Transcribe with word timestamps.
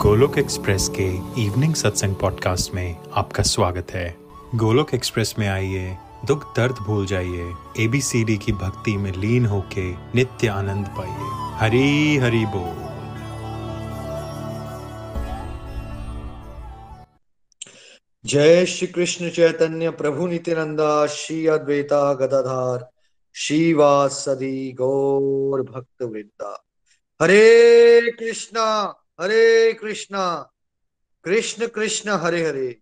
Golok 0.00 0.38
express 0.38 0.88
के 0.88 1.06
evening 1.42 1.74
सत्संग 1.74 2.14
podcast 2.14 2.74
में 2.74 2.96
आपका 3.12 3.42
स्वागत 3.42 3.90
है। 3.90 4.16
गोलोक 4.54 4.94
एक्सप्रेस 4.94 5.34
में 5.38 5.48
आइए, 5.48 5.96
दुख 6.26 6.56
दर्द 6.56 6.74
भूल 6.74 7.06
जाइए 7.06 7.54
एबीसीडी 7.80 8.36
की 8.38 8.52
भक्ति 8.52 8.96
में 8.96 9.12
लीन 9.12 9.46
होके 9.46 9.92
नित्य 9.92 10.48
आनंद 10.48 10.86
पाइए। 10.86 11.50
हरी 11.58 12.16
हरी 12.16 12.46
बोल। 12.46 12.90
जय 18.24 18.66
श्री 18.66 18.86
कृष्ण 18.86 19.30
चैतन्य 19.30 19.90
प्रभु 19.90 20.26
नित्यानंदा, 20.26 21.06
श्री 21.06 21.46
अद्वैता 21.46 22.14
गदाधार 22.14 22.88
सदी 24.08 24.72
गौर 24.72 25.62
भक्त 25.62 26.02
वृंदा 26.02 26.64
हरे 27.22 28.10
कृष्णा। 28.18 28.96
हरे 29.20 29.72
कृष्णा, 29.72 30.52
कृष्ण 31.24 31.66
कृष्ण 31.66 32.10
हरे 32.10 32.46
हरे। 32.46 32.78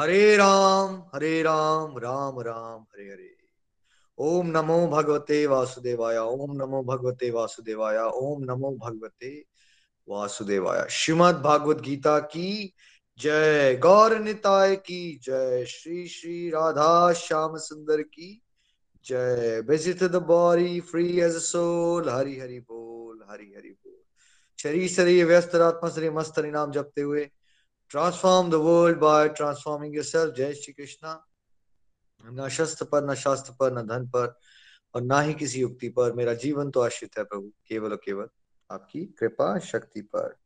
हरे 0.00 0.36
राम 0.36 1.02
हरे 1.14 1.42
राम 1.42 1.98
राम 1.98 2.40
राम, 2.40 2.82
हरे 2.82 3.04
हरे। 3.04 3.36
ओम 4.18 4.46
नमो 4.46 4.88
भगवते 4.88 5.46
वासुदेवाय, 5.46 6.16
ओम 6.16 6.52
नमो 6.52 6.82
भगवते 6.82 7.30
वासुदेवाय, 7.30 7.98
ओम 7.98 8.42
नमो 8.42 8.70
भगवते 8.70 9.44
वासुदेवाय। 10.08 10.86
श्रीमद 10.90 11.34
भागवत 11.34 11.76
गीता 11.76 12.18
की 12.18 12.74
जय। 13.18 13.76
गौर 13.76 14.18
निताय 14.18 14.76
की 14.76 15.20
जय। 15.22 15.64
श्री 15.64 16.08
श्री 16.08 16.50
राधा 16.50 17.12
श्याम 17.12 17.56
सुंदर 17.56 18.02
की 18.02 18.42
जय। 19.06 19.62
The 19.62 20.20
body 20.20 20.80
free 20.80 21.18
as 21.18 21.34
a 21.34 21.56
soul 21.56 22.08
Hari 22.08 22.38
Hari 22.38 22.60
बोल, 22.60 23.24
हरि 23.30 23.54
हरि 23.56 23.76
शरीर 24.64 24.88
शरीर 24.88 25.26
व्यस्त, 25.26 25.54
आत्मा, 25.54 25.90
शरीर 25.90 26.12
मस्त 26.12 26.38
नाम 26.38 26.72
जपते 26.72 27.00
हुए। 27.00 27.30
Transform 27.88 28.50
the 28.50 28.54
world 28.54 28.98
by 28.98 29.28
transforming 29.28 29.96
yourself 29.96 30.34
जय 30.34 30.54
श्री 30.54 30.72
कृष्णा। 30.72 31.26
न 32.26 32.48
शस्त्र 32.48 32.84
पर, 32.84 33.10
न 33.10 33.14
शास्त्र 33.14 33.52
पर, 33.52 33.72
न 33.72 33.86
धन 33.86 34.06
पर, 34.06 34.38
और 34.94 35.02
ना 35.02 35.20
ही 35.20 35.34
किसी 35.34 35.60
युक्ति 35.60 35.88
पर। 35.88 36.12
मेरा 36.12 36.34
जीवन 36.34 36.70
तो 36.70 36.80
आश्रित 36.80 37.18
है 37.18 37.24
प्रभु। 37.24 37.52
केवल 37.68 37.90
और 37.90 37.96
केवल 37.96 38.26
आपकी 38.70 39.04
कृपा, 39.04 39.58
शक्ति 39.58 40.00
पर। 40.00 40.36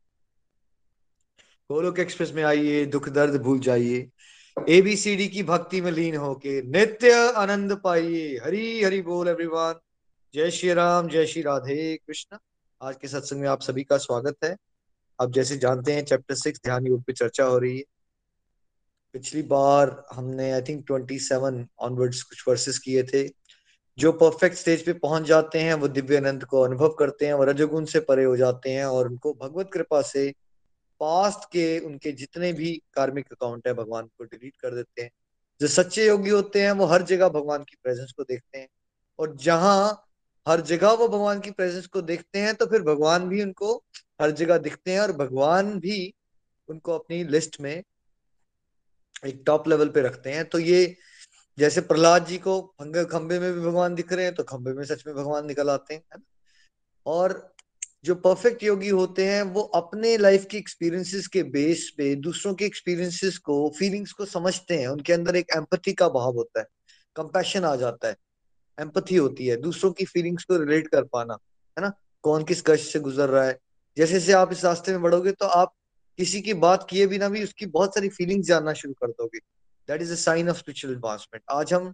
गोलोक 1.71 1.99
एक्सप्रेस 1.99 2.33
में 2.33 2.43
आइए, 2.43 2.87
दुख, 2.87 3.09
दर्द 3.09 3.43
भूल 3.43 3.59
जाइए। 3.59 4.11
एबीसीडी 4.69 5.29
की 5.29 5.43
भक्ति 5.43 5.81
में 5.81 5.93
लीन 5.93 6.17
होके 6.17 6.63
नित्य 6.63 7.13
आनंद 7.13 7.81
पाइए। 7.85 8.41
हरी 8.45 8.83
हरी 8.83 9.03
बोल 9.03 9.29
एवरीवन 9.29 9.75
जय 10.35 10.51
श्री 10.51 10.73
राम, 10.73 11.09
जय 11.09 11.27
श्री 11.27 11.43
राधे 11.43 11.97
कृष्ण। 11.97 12.39
आज 12.83 12.97
के 12.97 13.09
सत्संग 13.09 13.41
में 13.41 13.49
आप 13.49 13.61
सभी 13.61 13.85
का 13.85 13.99
स्वागत 13.99 14.37
है। 14.45 14.57
आप 15.23 15.33
जैसे 15.33 15.57
जानते 15.57 15.93
हैं 15.93 16.05
चैप्टर 16.05 16.35
सिक्स 16.35 16.61
ध्यान 16.65 16.87
योग 16.87 17.03
पे 17.03 17.13
चर्चा 17.13 17.45
हो 17.45 17.59
रही 17.59 17.79
है। 17.79 17.85
पिछली 19.13 19.43
बार 19.43 20.07
हमने 20.13 20.53
I 20.53 20.63
think 20.63 20.87
twenty 20.87 21.19
seven 21.19 21.69
onwards 21.79 22.23
कुछ 22.23 22.45
वर्सेस 22.49 22.79
किए 22.79 23.03
थे। 23.03 23.31
जो 23.99 24.13
परफेक्ट 24.13 24.57
स्टेज 24.57 24.87
पे 24.87 24.93
पहुँच 24.93 25.23
जाते 25.23 25.59
हैं, 25.59 25.75
वो 25.75 25.89
दिव्य 25.89 26.17
आनंद 26.17 26.45
को 26.45 26.61
अनुभव 26.61 26.89
करते 26.89 27.27
हैं, 27.27 27.35
वो 27.35 27.45
रजगुण 27.45 27.85
से 27.85 28.01
परे 28.01 28.25
हो 28.25 28.37
जाते 28.37 28.71
हैं 28.71 28.85
और 28.85 29.09
उनको 29.09 29.33
भगवत 29.35 29.71
कृपा 29.73 30.03
से 30.03 30.35
पास्ट 31.01 31.53
के 31.53 31.79
उनके 31.79 32.13
जितने 32.13 32.53
भी 32.53 32.83
कार्मिक 32.95 33.33
अकाउंट 33.33 33.67
है, 33.67 33.75
भगवान 33.75 34.07
को 34.07 34.25
डिलीट 34.25 34.57
कर 34.57 34.75
देते 34.75 35.03
हैं। 35.03 35.11
जो 35.61 35.67
सच्चे 35.67 36.07
योगी 36.07 36.31
होते 36.31 36.63
हैं, 36.63 36.73
वो 36.73 36.87
हर 36.87 37.03
जगह 37.03 37.29
भगवान 37.29 37.63
की 37.63 37.77
प्रेजेंस 37.83 38.13
को 38.17 38.23
देखते 38.23 38.59
हैं। 38.59 38.69
और 39.19 39.37
जहाँ 39.37 40.08
हर 40.49 40.61
जगह 40.61 40.93
वो 40.93 41.09
भगवान 41.09 41.41
की 41.41 41.51
प्रेजेंस 41.51 41.87
को 41.87 42.03
देखते 42.03 42.39
हैं 42.39 42.55
तो 42.55 42.67
फिर 42.67 42.83
भगवान 42.83 43.29
भी 43.29 43.43
उनको 43.43 43.75
हर 44.23 44.31
जगह 44.33 44.59
दिखते 44.59 44.93
हैं 44.93 45.01
और 45.01 45.13
भगवान 45.13 45.79
भी 45.81 46.15
उनको 46.69 46.93
अपनी 46.93 47.23
लिस्ट 47.25 47.61
में 47.61 47.75
एक 49.27 49.43
टॉप 49.47 49.69
लेवल 49.69 49.89
पे 49.89 50.03
रखते 50.03 50.31
हैं। 50.31 50.45
तो 50.45 50.59
ये 50.59 50.97
जैसे 51.59 51.81
प्रहलाद 51.81 52.27
जी 52.27 52.39
को 52.39 52.61
खंबे 52.81 53.39
में 53.39 53.53
भी 53.53 53.61
भगवान 53.61 53.95
दिख 53.95 54.13
रहे 54.13 54.25
हैं 54.25 54.35
तो 54.35 54.43
खंबे 54.45 54.73
में 54.73 54.85
सच 54.85 55.07
में 55.07 55.15
भगवान 55.17 55.47
निकल 55.47 55.71
आते 55.71 55.95
हैं 55.95 56.23
और 57.07 57.55
जो 58.05 58.15
परफेक्ट 58.15 58.63
योगी 58.63 58.89
होते 58.89 59.25
हैं, 59.27 59.43
वो 59.43 59.63
अपने 59.63 60.17
लाइफ 60.17 60.45
के 60.51 60.59
एक्सपीरियंसेस 60.59 61.27
के 61.27 61.43
बेस 61.43 61.89
पे, 61.99 62.15
दूसरों 62.17 62.55
के 62.55 62.65
एक्सपीरियंसेस 62.65 63.39
को 63.39 63.57
फीलिंग्स 63.79 64.13
को 64.13 64.25
समझते 64.25 64.79
हैं। 64.79 64.89
उनके 64.89 65.13
अंदर 65.13 65.37
एक 65.37 65.47
एम्पथी 65.57 65.93
का 65.93 66.09
भाव 66.09 66.35
होता 66.35 66.61
है 66.61 66.67
कंपैशन 67.17 67.65
आ 67.65 67.75
जाता 67.77 68.09
है। 68.09 68.17
एम्पथी 68.79 69.17
होती 69.17 69.47
है, 69.47 69.57
दूसरों 69.57 69.93
की 69.93 70.05
फीलिंग्स 70.05 70.45
को 70.45 70.57
रिलेट 70.57 70.89
कर 70.89 71.05
पाना, 71.05 71.39
है 71.77 71.83
ना? 71.83 71.93
कौन 72.23 72.45
किस 72.45 72.63
कष्ट 72.67 72.93
से 72.93 73.01
गुजर 73.01 73.29
रहा 73.29 73.45
है? 73.45 73.59
जैसे 73.97 74.13
जैसे 74.13 74.33
आप 74.33 74.53
इस 74.53 74.65
रास्ते 74.65 74.93
में 74.93 75.03
बढ़ोगे 75.03 75.33
तो 75.33 75.47
आप 75.47 75.73
किसी 76.19 76.41
की 76.43 76.55
बात 76.55 76.87
किए 76.91 77.07
बिना 77.07 77.29
भी 77.29 77.43
उसकी 77.45 77.67
बहुत 77.67 77.95
सारी 77.95 78.09
फीलिंग्स 78.09 78.47
जानना 78.47 78.73
शुरू 78.73 78.95
कर 78.95 79.11
दोगे। 79.11 79.39
That 79.89 80.03
is 80.03 80.13
a 80.13 80.17
sign 80.17 80.49
of 80.49 80.57
spiritual 80.57 80.95
advancement 80.95 81.43
आज 81.51 81.73
हम 81.75 81.93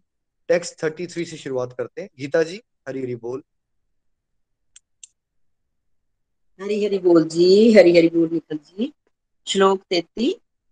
टेक्स्ट 0.49 0.83
थर्टी 0.83 1.07
थ्री 1.07 1.25
से 1.25 1.37
शुरुआत 1.37 1.73
करते 1.73 2.03
हैं। 2.03 2.09
गीता 2.19 2.43
जी, 2.43 2.61
हरी 2.89 3.03
हरी 3.03 3.15
बोल। 3.17 3.43
हरी 6.61 6.85
हरी 6.85 6.99
बोल 6.99 7.25
जी, 7.25 7.73
हरी 7.73 7.97
हरी 7.97 8.09
बोल 8.09 8.29
निकल 8.33 8.57
जी। 8.59 8.93
श्लोक 9.47 9.83
तेती 9.91 10.31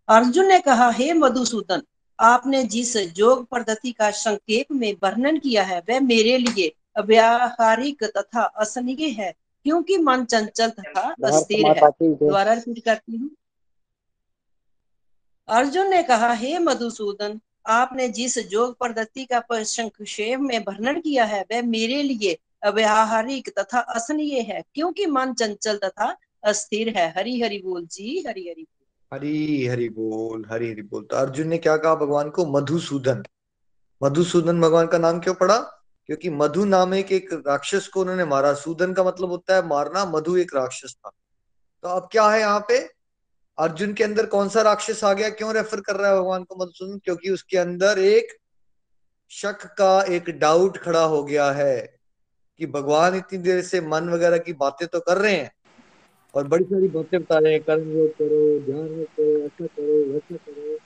अर्जुन 0.08 0.46
ने 0.46 0.58
कहा, 0.58 0.90
हे 0.90 1.12
मधुसूदन 1.12 1.82
आपने 2.22 2.62
जिस 2.64 2.96
योग 3.18 3.46
पद्धति 3.50 3.92
का 3.92 4.10
संक्षेप 4.10 4.72
में 4.72 4.92
वर्णन 5.02 5.38
किया 5.38 5.62
है 5.62 5.78
वह 5.80 6.00
मेरे 6.00 6.36
लिए 6.38 6.72
अव्याहारिक 6.96 8.04
तथा 8.16 8.42
असनीय 8.42 9.08
है 9.10 9.32
क्योंकि 9.66 9.96
मन 9.98 10.24
चंचल 10.24 10.70
तथा 10.70 11.14
अस्थिर 11.24 11.66
है। 11.66 11.80
द्वारा 12.02 12.52
रिपीट 12.52 12.84
करती 12.84 13.16
हूँ। 13.16 13.30
अर्जुन 15.48 15.90
ने 15.90 16.02
कहा 16.02 16.32
हे 16.32 16.58
मधुसूदन 16.58 17.40
आपने 17.66 18.08
जिस 18.08 18.36
योग 18.52 18.76
पद्धति 18.78 19.24
का 19.24 19.42
संक्षेप 19.52 20.40
में 20.40 20.58
वर्णन 20.58 21.00
किया 21.00 21.24
है 21.24 21.42
वह 21.42 21.62
मेरे 21.62 22.02
लिए 22.02 22.38
अव्याहारिक 22.62 23.48
तथा 23.58 23.80
असनीय 23.96 24.40
है 24.40 24.62
क्योंकि 24.74 25.06
मन 25.06 25.32
चंचल 25.34 25.76
तथा 25.76 26.16
अस्थिर 26.44 26.88
है। 26.96 27.08
हरि 27.16 27.40
हरि 27.40 27.58
बोल 27.58 27.86
जी 27.86 28.18
हरि 28.28 28.40
हरि 28.40 28.62
बोल। 28.62 28.81
हरी, 29.12 29.66
हरि 29.66 29.88
बोल, 29.88 30.44
हरी, 30.50 30.70
हरि 30.70 30.82
बोल। 30.82 31.04
तो 31.04 31.16
अर्जुन 31.16 31.48
ने 31.48 31.58
क्या 31.58 31.76
कहा 31.76 31.94
भगवान 31.94 32.30
को? 32.30 32.46
मधुसूदन। 32.46 33.22
मधुसूदन 34.02 34.60
भगवान 34.60 34.86
का 34.86 34.98
नाम 34.98 35.20
क्यों 35.20 35.34
पड़ा? 35.34 35.58
क्योंकि 36.06 36.30
मधु 36.30 36.64
नाम 36.64 36.94
एक 36.94 37.12
एक 37.12 37.44
राक्षस 37.46 37.88
को 37.88 38.00
उन्होंने 38.00 38.24
मारा। 38.24 38.54
सूदन 38.54 38.92
का 38.92 39.04
मतलब 39.04 39.28
होता 39.28 39.54
है 39.54 39.66
मारना, 39.66 40.04
मधु 40.04 40.36
एक 40.36 40.54
राक्षस 40.54 40.96
था। 40.98 41.10
तो 41.82 41.88
अब 41.88 42.08
क्या 42.12 42.28
है 42.28 42.40
यहाँ 42.40 42.60
पे? 42.60 42.90
अर्जुन 43.58 43.92
के 43.92 44.04
अंदर 44.04 44.26
कौन 44.26 44.48
सा 44.48 44.62
राक्षस 44.62 45.04
आ 45.04 45.12
गया? 45.12 45.30
क्यों 45.30 45.54
रेफर 45.54 45.80
कर 45.80 45.96
रहा 45.96 46.10
है 46.10 46.16
भगवान 46.16 46.44
को 46.44 46.56
मधुसूदन? 46.56 46.98
क्योंकि 46.98 47.30
उसके 47.30 47.58
अंदर 47.58 47.98
एक 47.98 48.28
शक 49.30 49.74
का 49.78 50.02
एक 50.02 50.30
डाउट 50.30 50.78
खड़ा 50.78 51.04
हो 51.04 51.24
गया 51.24 51.52
है 51.52 51.96
कि 52.58 52.66
भगवान 52.66 53.14
इतनी 53.14 53.38
देर 53.38 53.62
से 53.62 53.80
मन 53.80 54.08
वगैरह 54.08 54.38
की 54.38 54.52
बातें 54.52 54.88
तो 54.88 55.00
कर 55.00 55.18
रहे 55.18 55.36
हैं। 55.36 55.52
और 56.34 56.46
बड़ी 56.48 56.64
सारी 56.64 56.88
बातें 56.88 57.20
बता 57.20 57.38
रहे 57.38 57.52
हैं 57.52 57.62
कर्म 57.62 57.90
योग 57.90 58.10
करो 58.12 58.58
ध्यान 58.60 58.86
योग 58.90 59.06
करो, 59.08 59.38
ऐसा 59.38 59.66
करो, 59.66 59.96
वैसा 60.12 60.36
करो। 60.36 60.76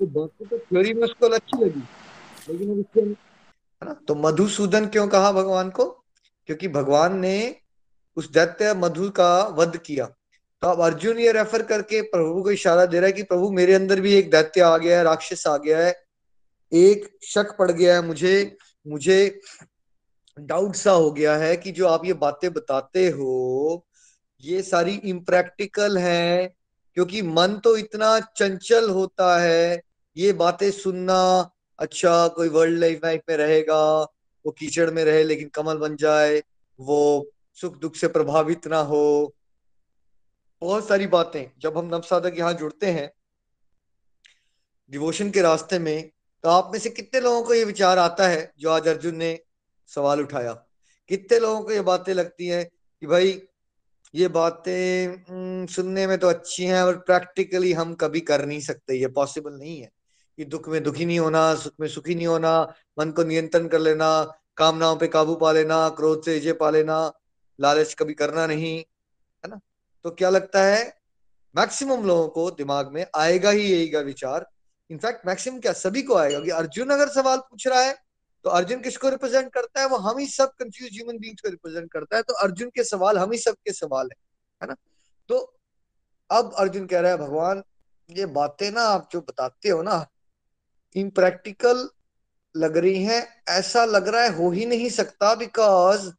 तो 0.00 0.06
बातें 0.12 0.48
तो 0.48 0.58
थ्योरी 0.58 0.92
में 0.94 1.02
उसको 1.02 1.28
अच्छी 1.28 1.64
लगी, 1.64 1.82
लेकिन 2.48 2.70
अब 2.70 2.78
इसके 2.78 3.02
तो 4.06 4.14
मधुसूदन 4.14 4.86
क्यों 4.86 5.06
कहा 5.08 5.30
भगवान 5.32 5.70
को? 5.70 5.84
क्योंकि 6.48 6.68
भगवान 6.70 7.18
ने 7.18 7.56
उस 8.16 8.30
दैत्य 8.32 8.74
मधु 8.74 9.08
का 9.10 9.46
वध 9.58 9.76
किया। 9.76 10.04
तो 10.62 10.68
अब 10.68 10.80
अर्जुन 10.80 11.18
ये 11.18 11.32
रेफर 11.32 11.62
करके 11.62 12.00
प्रभु 12.04 12.42
को 12.42 12.50
इशारा 12.50 12.84
दे 12.86 12.98
रहा 12.98 13.06
है 13.06 13.12
कि 13.12 13.22
प्रभु, 13.22 13.50
मेरे 13.50 13.74
अंदर 13.74 14.00
भी 14.00 14.14
एक 14.14 14.30
दैत्य 14.30 14.60
आ 14.60 14.76
गया 14.78 14.98
है, 14.98 15.04
राक्षस 15.04 15.46
आ 15.46 15.56
गया 15.56 15.78
है। 15.78 15.94
एक 16.72 17.08
शक 17.24 17.56
पड़ 17.58 17.70
गया 17.70 17.94
है 17.94 18.06
मुझे 18.06 18.56
मुझे 18.86 19.40
डाउट 20.38 20.74
सा 20.74 20.92
हो 20.92 21.10
गया 21.12 21.36
है 21.36 21.56
कि 21.56 21.72
जो 21.72 21.86
आप 21.86 22.04
ये 22.04 22.12
बातें 22.20 22.52
बताते 22.52 23.08
हो 23.08 23.86
ये 24.44 24.62
सारी 24.62 24.94
इम्प्रैक्टिकल 25.04 25.98
है, 25.98 26.54
क्योंकि 26.96 27.22
मन 27.22 27.56
तो 27.64 27.76
इतना 27.76 28.18
चंचल 28.36 28.90
होता 28.90 29.38
है, 29.40 29.80
ये 30.16 30.32
बातें 30.32 30.70
सुनना 30.70 31.50
अच्छा 31.78 32.26
कोई 32.28 32.48
वर्ल्ड 32.48 32.78
लाइफ 32.78 33.04
लाइफ 33.04 33.22
में 33.28 33.36
रहेगा, 33.36 33.80
वो 34.44 34.50
कीचड़ 34.50 34.90
में 34.90 35.04
रहे, 35.04 35.22
लेकिन 35.24 35.48
कमल 35.48 35.78
बन 35.78 35.96
जाए, 35.96 36.42
वो 36.78 37.30
सुख 37.58 37.78
दुख 37.78 37.96
से 37.96 38.08
प्रभावित 38.08 38.66
ना 38.66 38.78
हो। 38.82 39.34
बहुत 40.62 40.88
सारी 40.88 41.06
बातें, 41.06 41.44
जब 41.58 41.78
हम 41.78 41.86
नवसाधक 41.86 42.38
यहाँ 42.38 42.52
जुड़ते 42.54 42.90
हैं 42.90 43.10
डिवोशन 44.90 45.30
के 45.30 45.42
रास्ते 45.42 45.78
में 45.78 46.10
तो 46.44 46.48
आप 46.50 46.70
में 46.72 46.78
से 46.78 46.90
कितने 46.90 47.20
लोगों 47.20 47.42
को 47.42 47.54
ये 47.54 47.64
विचार 47.64 47.98
आता 47.98 48.26
है, 48.28 48.52
जो 48.58 48.70
आज 48.70 48.88
अर्जुन 48.88 49.14
ने 49.16 49.38
सवाल 49.88 50.20
उठाया? 50.20 50.52
कितने 51.10 51.38
लोगों 51.38 51.62
को 51.62 51.72
ये 51.72 51.80
बातें 51.80 52.12
लगती 52.14 52.46
हैं 52.46 52.64
कि 52.64 53.06
भाई 53.06 53.32
ये 54.14 54.28
बातें 54.28 55.66
सुनने 55.66 56.06
में 56.06 56.18
तो 56.18 56.28
अच्छी 56.28 56.64
हैं 56.64 56.82
और 56.82 56.96
प्रैक्टिकली 56.96 57.72
हम 57.72 57.94
कभी 57.94 58.20
कर 58.20 58.46
नहीं 58.46 58.60
सकते, 58.60 58.94
ये 58.94 59.08
पॉसिबल 59.08 59.52
नहीं 59.52 59.80
है। 59.80 59.90
कि 60.38 60.44
दुख 60.44 60.68
में 60.68 60.82
दुखी 60.82 61.04
नहीं 61.04 61.18
होना, 61.18 61.54
सुख 61.54 61.72
में 61.80 61.88
सुखी 61.88 62.14
नहीं 62.14 62.26
होना, 62.26 62.74
मन 62.98 63.10
को 63.10 63.24
नियंत्रण 63.24 63.68
कर 63.68 63.78
लेना, 63.78 64.38
कामनाओं 64.56 64.96
पे 64.96 65.06
काबू 65.06 65.34
पा 65.34 65.52
लेना, 65.52 65.88
क्रोध 65.88 66.24
से 66.24 66.36
इजे 66.36 66.52
पा 66.52 66.70
लेना, 66.70 67.12
लालच 67.60 67.94
कभी 67.94 68.14
करना 68.14 68.46
नहीं, 68.46 68.78
है 69.44 69.48
ना? 69.48 69.60
तो 70.04 70.10
क्या 70.10 70.30
लगता 70.30 70.62
है, 70.62 70.98
मैक्सिमम 71.56 72.04
लोगों 72.04 72.28
को 72.28 72.50
दिमाग 72.50 72.92
में 72.92 73.06
आएगा 73.16 73.50
ही 73.50 73.62
यही 73.62 73.88
का 73.88 74.00
विचार। 74.00 74.46
इनफैक्ट 74.90 75.26
मैक्सिमम 75.26 75.60
क्या 75.60 75.72
सभी 75.72 76.02
को 76.02 76.14
आएगा 76.14 76.40
कि 76.40 76.50
अर्जुन 76.50 76.88
अगर 76.88 77.08
सवाल 77.08 77.38
पूछ 77.38 77.66
रहा 77.66 77.80
है 77.80 78.03
तो 78.44 78.50
अर्जुन 78.50 78.80
किसको 78.80 79.08
रिप्रेजेंट 79.08 79.52
करता 79.52 79.80
है? 79.80 79.88
वो 79.88 79.96
हम 79.96 80.18
ही 80.18 80.26
सब 80.26 80.50
कंफ्यूज 80.58 80.90
ह्यूमन 80.94 81.18
बींग्स 81.18 81.40
को 81.42 81.48
रिप्रेजेंट 81.48 81.90
करता 81.92 82.16
है। 82.16 82.22
तो 82.22 82.34
अर्जुन 82.34 82.70
के 82.70 82.84
सवाल 82.84 83.18
हम 83.18 83.32
ही 83.32 83.38
सबके 83.38 83.72
सवाल 83.72 84.06
है 84.06 84.16
है 84.62 84.68
ना? 84.68 84.76
तो 85.28 85.38
अब 86.30 86.52
अर्जुन 86.58 86.86
कह 86.86 87.00
रहा 87.00 87.10
है, 87.10 87.18
भगवान, 87.18 87.62
ये 88.10 88.26
बातें 88.26 88.70
ना 88.70 88.82
आप 88.82 89.08
जो 89.12 89.20
बताते 89.20 89.68
हो 89.68 89.82
ना 89.82 90.06
इम्प्रैक्टिकल 90.96 91.88
लग 92.54 92.76
रही 92.76 93.04
हैं। 93.04 93.42
ऐसा 93.48 93.84
लग 93.84 94.08
रहा 94.08 94.22
है, 94.22 94.36
हो 94.36 94.50
ही 94.50 94.66
नहीं 94.66 94.88
सकता 94.90 95.34
बिकॉज़ 95.34 96.10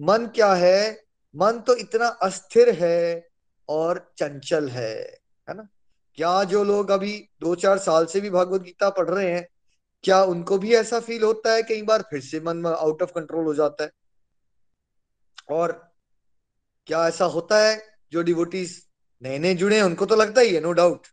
मन 0.00 0.26
क्या 0.26 0.52
है? 0.54 1.02
मन 1.34 1.58
तो 1.60 1.74
इतना 1.76 2.06
अस्थिर 2.22 2.70
है 2.84 3.28
और 3.68 4.12
चंचल 4.18 4.68
है 4.68 4.94
है 5.48 5.54
ना? 5.54 5.68
क्या 6.14 6.42
जो 6.44 6.64
लोग 6.64 6.90
अभी 6.90 7.28
दो 7.40 7.54
चार 7.54 7.78
साल 7.78 8.06
से 8.06 8.20
भी 8.20 8.30
भगवत 8.30 8.62
गीता 8.62 8.90
पढ़ 8.90 9.10
रहे 9.10 9.30
हैं 9.32 9.46
क्या 10.04 10.22
उनको 10.24 10.58
भी 10.58 10.74
ऐसा 10.74 11.00
फील 11.00 11.22
होता 11.22 11.52
है 11.52 11.62
कई 11.62 11.82
बार 11.82 12.02
फिर 12.02 12.20
से 12.20 12.40
मन 12.40 12.56
में 12.56 12.70
आउट 12.70 13.02
ऑफ़ 13.02 13.12
कंट्रोल 13.12 13.44
हो 13.44 13.54
जाता 13.54 13.84
है? 13.84 13.90
और 15.50 15.72
क्या 16.86 17.06
ऐसा 17.08 17.24
होता 17.24 17.58
है 17.58 17.80
जो 18.12 18.22
डिवोटीज 18.22 18.76
नए 19.22 19.38
नए 19.38 19.54
जुड़े 19.54 19.76
हैं? 19.76 19.82
उनको 19.82 20.06
तो 20.06 20.16
लगता 20.16 20.40
ही 20.40 20.54
है 20.54 20.60
नो 20.60 20.72
डाउट 20.72 21.06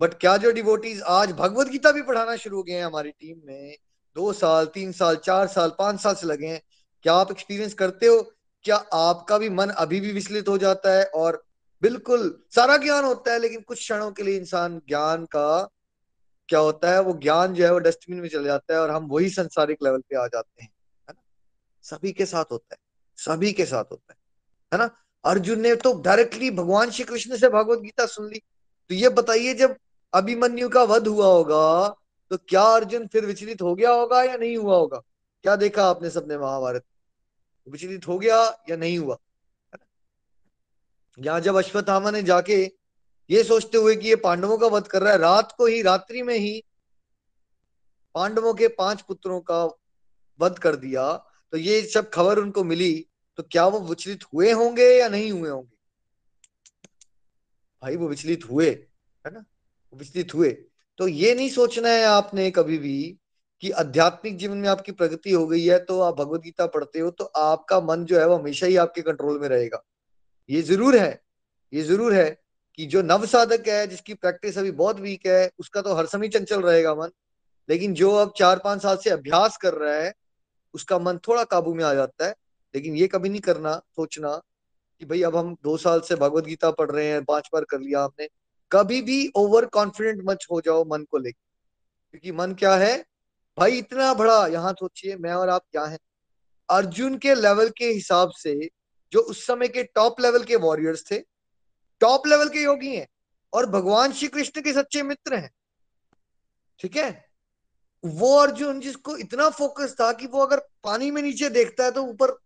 बट 0.00 0.14
क्या 0.14 0.36
जो 0.36 0.50
डिवोटीज 0.50 1.02
आज 1.02 1.32
भगवत 1.32 1.68
गीता 1.68 1.90
भी 1.92 2.02
पढ़ाना 2.02 2.36
शुरू 2.36 2.56
हो 2.56 2.62
गए 2.62 2.72
हैं 2.72 2.84
हमारी 2.84 3.10
टीम 3.10 3.40
में, 3.46 3.76
दो 4.16 4.32
साल, 4.32 4.66
तीन 4.66 4.92
साल, 4.92 5.16
चार 5.16 5.46
साल, 5.46 5.72
पाँच 5.78 6.00
साल 6.00 6.14
से 6.14 6.26
लगे 6.26 6.46
हैं, 6.46 6.60
क्या 7.02 7.14
आप 7.14 7.30
एक्सपीरियंस 7.30 7.74
करते 7.74 8.06
हो? 8.06 8.22
क्या 8.64 8.76
आपका 8.76 9.38
भी 9.38 9.48
मन 9.48 9.68
अभी 9.68 10.00
भी 10.00 10.12
विचलित 10.12 10.48
हो 10.48 10.58
जाता 10.58 10.92
है? 10.98 11.04
और 11.04 11.42
बिल्कुल 11.82 12.42
सारा 12.54 12.76
ज्ञान 12.76 13.04
होता 13.04 13.32
है, 13.32 13.38
लेकिन 13.38 13.60
कुछ 13.60 13.78
क्षणों 13.78 14.10
के 14.12 14.22
लिए 14.22 14.36
इंसान 14.36 14.80
ज्ञान 14.88 15.24
का 15.24 15.68
क्या 16.48 16.60
होता 16.60 16.92
है, 16.92 17.00
वो 17.00 17.12
ज्ञान 17.14 17.54
जो 17.54 17.64
है 17.64 17.72
वो 17.72 17.78
डस्टबिन 17.78 18.20
में 18.20 18.28
चले 18.28 18.44
जाता 18.44 18.74
है 18.74 18.80
और 18.80 18.90
हम 18.90 19.06
वही 19.06 19.28
संसारिक 19.30 19.82
लेवल 19.82 20.00
पे 20.00 20.16
आ 20.16 20.26
जाते 20.26 20.62
हैं, 20.62 20.70
है 21.08 21.14
ना? 21.14 21.22
सभी 21.84 22.12
के 22.12 22.26
साथ 22.26 22.44
होता 22.52 22.74
है, 22.74 22.78
सभी 23.18 23.52
के 23.52 23.64
साथ 23.66 23.84
होता 23.84 24.12
है 24.12 24.18
है 24.72 24.78
ना? 24.78 24.90
अर्जुन 25.24 25.60
ने 25.60 25.74
तो 25.76 25.92
डायरेक्टली 26.02 26.50
भगवान 26.50 26.90
श्री 26.90 27.04
कृष्ण 27.04 27.36
से 27.36 27.48
भगवत 27.48 27.78
गीता 27.78 28.06
सुन 28.06 28.28
ली। 28.28 28.38
तो 28.90 28.94
ये 28.94 29.08
बताइए, 29.10 29.54
जब 29.54 29.76
अभिमन्यु 30.12 30.68
का 30.68 30.82
वध 30.84 31.08
हुआ 31.08 31.26
होगा 31.26 31.88
तो 32.30 32.36
क्या 32.38 32.62
अर्जुन 32.74 33.06
फिर 33.06 33.26
विचलित 33.26 33.62
हो 33.62 33.74
गया 33.74 33.90
होगा 33.90 34.22
या 34.22 34.36
नहीं 34.36 34.56
हुआ 34.56 34.76
होगा? 34.76 34.98
क्या 35.44 35.56
देखा 35.56 35.84
आपने 35.84 36.10
सबने 36.10 36.38
महाभारत? 36.38 36.84
विचलित 37.66 38.06
हो 38.08 38.18
गया 38.18 38.38
या 38.70 38.76
नहीं 38.76 38.98
हुआ? 38.98 39.16
यहाँ 41.18 41.40
जब 41.40 41.56
अश्वत्थामा 41.56 42.10
ने 42.10 42.22
जाके 42.22 42.64
ये 43.32 43.42
सोचते 43.44 43.78
हुए 43.78 43.96
कि 43.96 44.08
ये 44.08 44.16
पांडवों 44.16 44.58
का 44.58 44.66
वध 44.66 44.86
कर 44.86 45.02
रहा 45.02 45.12
है। 45.12 45.18
रात 45.18 45.52
को 45.58 45.66
ही, 45.66 45.82
रात्रि 45.82 46.22
में 46.22 46.36
ही 46.36 46.62
पांडवों 48.14 48.54
के 48.54 48.68
पाँच 48.68 49.00
पुत्रों 49.00 49.40
का 49.40 49.64
वध 50.40 50.58
कर 50.58 50.76
दिया। 50.76 51.12
तो 51.52 51.58
ये 51.58 51.82
सब 51.82 52.10
खबर 52.10 52.38
उनको 52.38 52.64
मिली। 52.64 53.06
तो 53.38 53.42
क्या 53.42 53.66
वो 53.66 53.80
विचलित 53.80 54.24
हुए 54.24 54.50
होंगे 54.52 54.88
या 54.98 55.08
नहीं 55.08 55.30
हुए 55.32 55.50
होंगे? 55.50 55.76
भाई, 57.82 57.96
वो 57.96 58.08
विचलित 58.08 58.44
हुए, 58.50 58.68
है 59.24 59.32
ना? 59.32 59.44
विचलित 59.92 60.34
हुए। 60.34 60.50
तो 60.98 61.08
ये 61.08 61.34
नहीं 61.34 61.48
सोचना 61.50 61.88
है 61.88 62.04
आपने 62.04 62.50
कभी 62.50 62.78
भी 62.78 63.18
कि 63.62 63.70
आध्यात्मिक 63.70 64.36
जीवन 64.38 64.56
में 64.56 64.68
आपकी 64.68 64.92
प्रगति 64.92 65.32
हो 65.32 65.46
गई 65.46 65.64
है 65.64 65.78
तो 65.78 66.00
आप 66.00 66.16
भगवदगीता 66.16 66.66
पढ़ते 66.66 66.98
हो 66.98 67.10
तो 67.10 67.24
आपका 67.24 67.80
मन 67.80 68.04
जो 68.04 68.18
है 68.20 68.26
वो 68.28 68.36
हमेशा 68.36 68.66
ही 68.66 68.76
आपके 68.76 69.02
कंट्रोल 69.02 69.40
में 69.40 69.48
रहेगा। 69.48 69.82
ये 70.48 70.62
ज़रूर 70.62 70.96
है, 70.96 71.22
ये 71.72 71.82
ज़रूर 71.82 72.14
है 72.14 72.41
कि 72.76 72.86
जो 72.86 73.02
नव 73.02 73.26
साधक 73.26 73.68
है, 73.68 73.86
जिसकी 73.86 74.14
प्रैक्टिस 74.14 74.58
अभी 74.58 74.70
बहुत 74.70 75.00
वीक 75.00 75.26
है, 75.26 75.50
उसका 75.58 75.82
तो 75.82 75.94
हर 75.94 76.06
समय 76.06 76.28
चंचल 76.28 76.62
रहेगा 76.62 76.94
मन। 76.94 77.08
लेकिन 77.70 77.94
जो 77.94 78.10
अब 78.10 78.32
चार 78.36 78.60
पाँच 78.64 78.82
साल 78.82 78.96
से 78.96 79.10
अभ्यास 79.10 79.56
कर 79.56 79.74
रहा 79.74 79.94
है, 79.94 80.14
उसका 80.74 80.98
मन 80.98 81.18
थोड़ा 81.18 81.44
काबू 81.44 81.74
में 81.74 81.84
आ 81.84 81.94
जाता 81.94 82.26
है। 82.26 82.34
लेकिन 82.74 82.96
ये 82.96 83.06
कभी 83.06 83.28
नहीं 83.28 83.40
करना, 83.40 83.76
सोचना 83.76 84.36
कि 85.00 85.06
भाई 85.06 85.22
अब 85.22 85.36
हम 85.36 85.56
दो 85.62 85.76
साल 85.76 86.00
से 86.00 86.14
भगवत 86.14 86.44
गीता 86.44 86.70
पढ़ 86.70 86.90
रहे 86.90 87.06
हैं, 87.06 87.24
पाँच 87.24 87.50
बार 87.52 87.64
कर 87.64 87.80
लिया 87.80 88.00
आपने। 88.00 88.28
कभी 88.72 89.02
भी 89.02 89.32
ओवर 89.36 89.66
कॉन्फिडेंट 89.66 90.22
मत 90.24 90.38
हो 90.50 90.60
जाओ 90.60 90.84
मन 90.84 91.04
को 91.04 91.18
लेकर 91.18 91.42
क्योंकि 92.10 92.32
मन 92.32 92.54
क्या 92.54 92.74
है? 92.76 93.04
भाई 93.58 93.78
इतना 93.78 94.14
बड़ा, 94.14 94.46
यहाँ 94.46 94.72
सोचिए, 94.72 95.16
मैं 95.16 95.32
और 95.32 95.48
आप 95.48 95.62
क्या 95.72 95.84
है? 95.84 95.98
अर्जुन 96.70 97.18
के 97.18 97.34
लेवल 97.34 97.68
के 97.68 97.84
हिसाब 97.84 98.30
से, 98.30 98.70
जो 99.12 99.20
उस 99.20 99.46
समय 99.46 99.68
के 99.68 99.82
टॉप 99.82 100.20
लेवल 100.20 100.44
के 100.44 100.56
वॉरियर्स 100.56 101.04
थे 101.10 101.31
टॉप 102.02 102.26
लेवल 102.26 102.48
के 102.48 102.62
योगी 102.62 102.96
हैं 102.96 103.06
और 103.52 103.66
भगवान 103.66 104.12
श्री 104.12 104.28
कृष्ण 104.28 104.62
के 104.62 104.72
सच्चे 104.72 105.02
मित्र 105.02 105.34
हैं। 105.34 105.50
ठीक 106.78 106.96
है? 106.96 107.24
वो 108.04 108.36
अर्जुन 108.36 108.80
जिसको 108.80 109.16
इतना 109.16 109.48
फोकस 109.50 109.96
था 110.00 110.12
कि 110.12 110.26
वो 110.26 110.40
अगर 110.40 110.60
पानी 110.84 111.10
में 111.10 111.22
नीचे 111.22 111.48
देखता 111.48 111.84
है 111.84 111.90
तो 111.90 112.02
ऊपर 112.02 112.38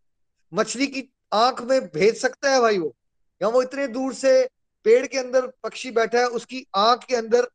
मछली 0.55 0.87
की 0.87 1.13
आँख 1.33 1.63
में 1.63 1.81
भेज 1.87 2.21
सकता 2.21 2.51
है 2.51 2.61
भाई 2.61 2.79
वो। 2.79 2.97
या 3.43 3.49
वो 3.49 3.63
इतने 3.63 3.87
दूर 3.89 4.15
से 4.15 4.49
पेड़ 4.85 5.07
के 5.07 5.19
अंदर 5.19 5.47
पक्षी 5.47 5.91
बैठा 5.91 6.19
है, 6.19 6.27
उसकी 6.27 6.67
आँख 6.77 7.05
के 7.05 7.17
अंदर 7.17 7.49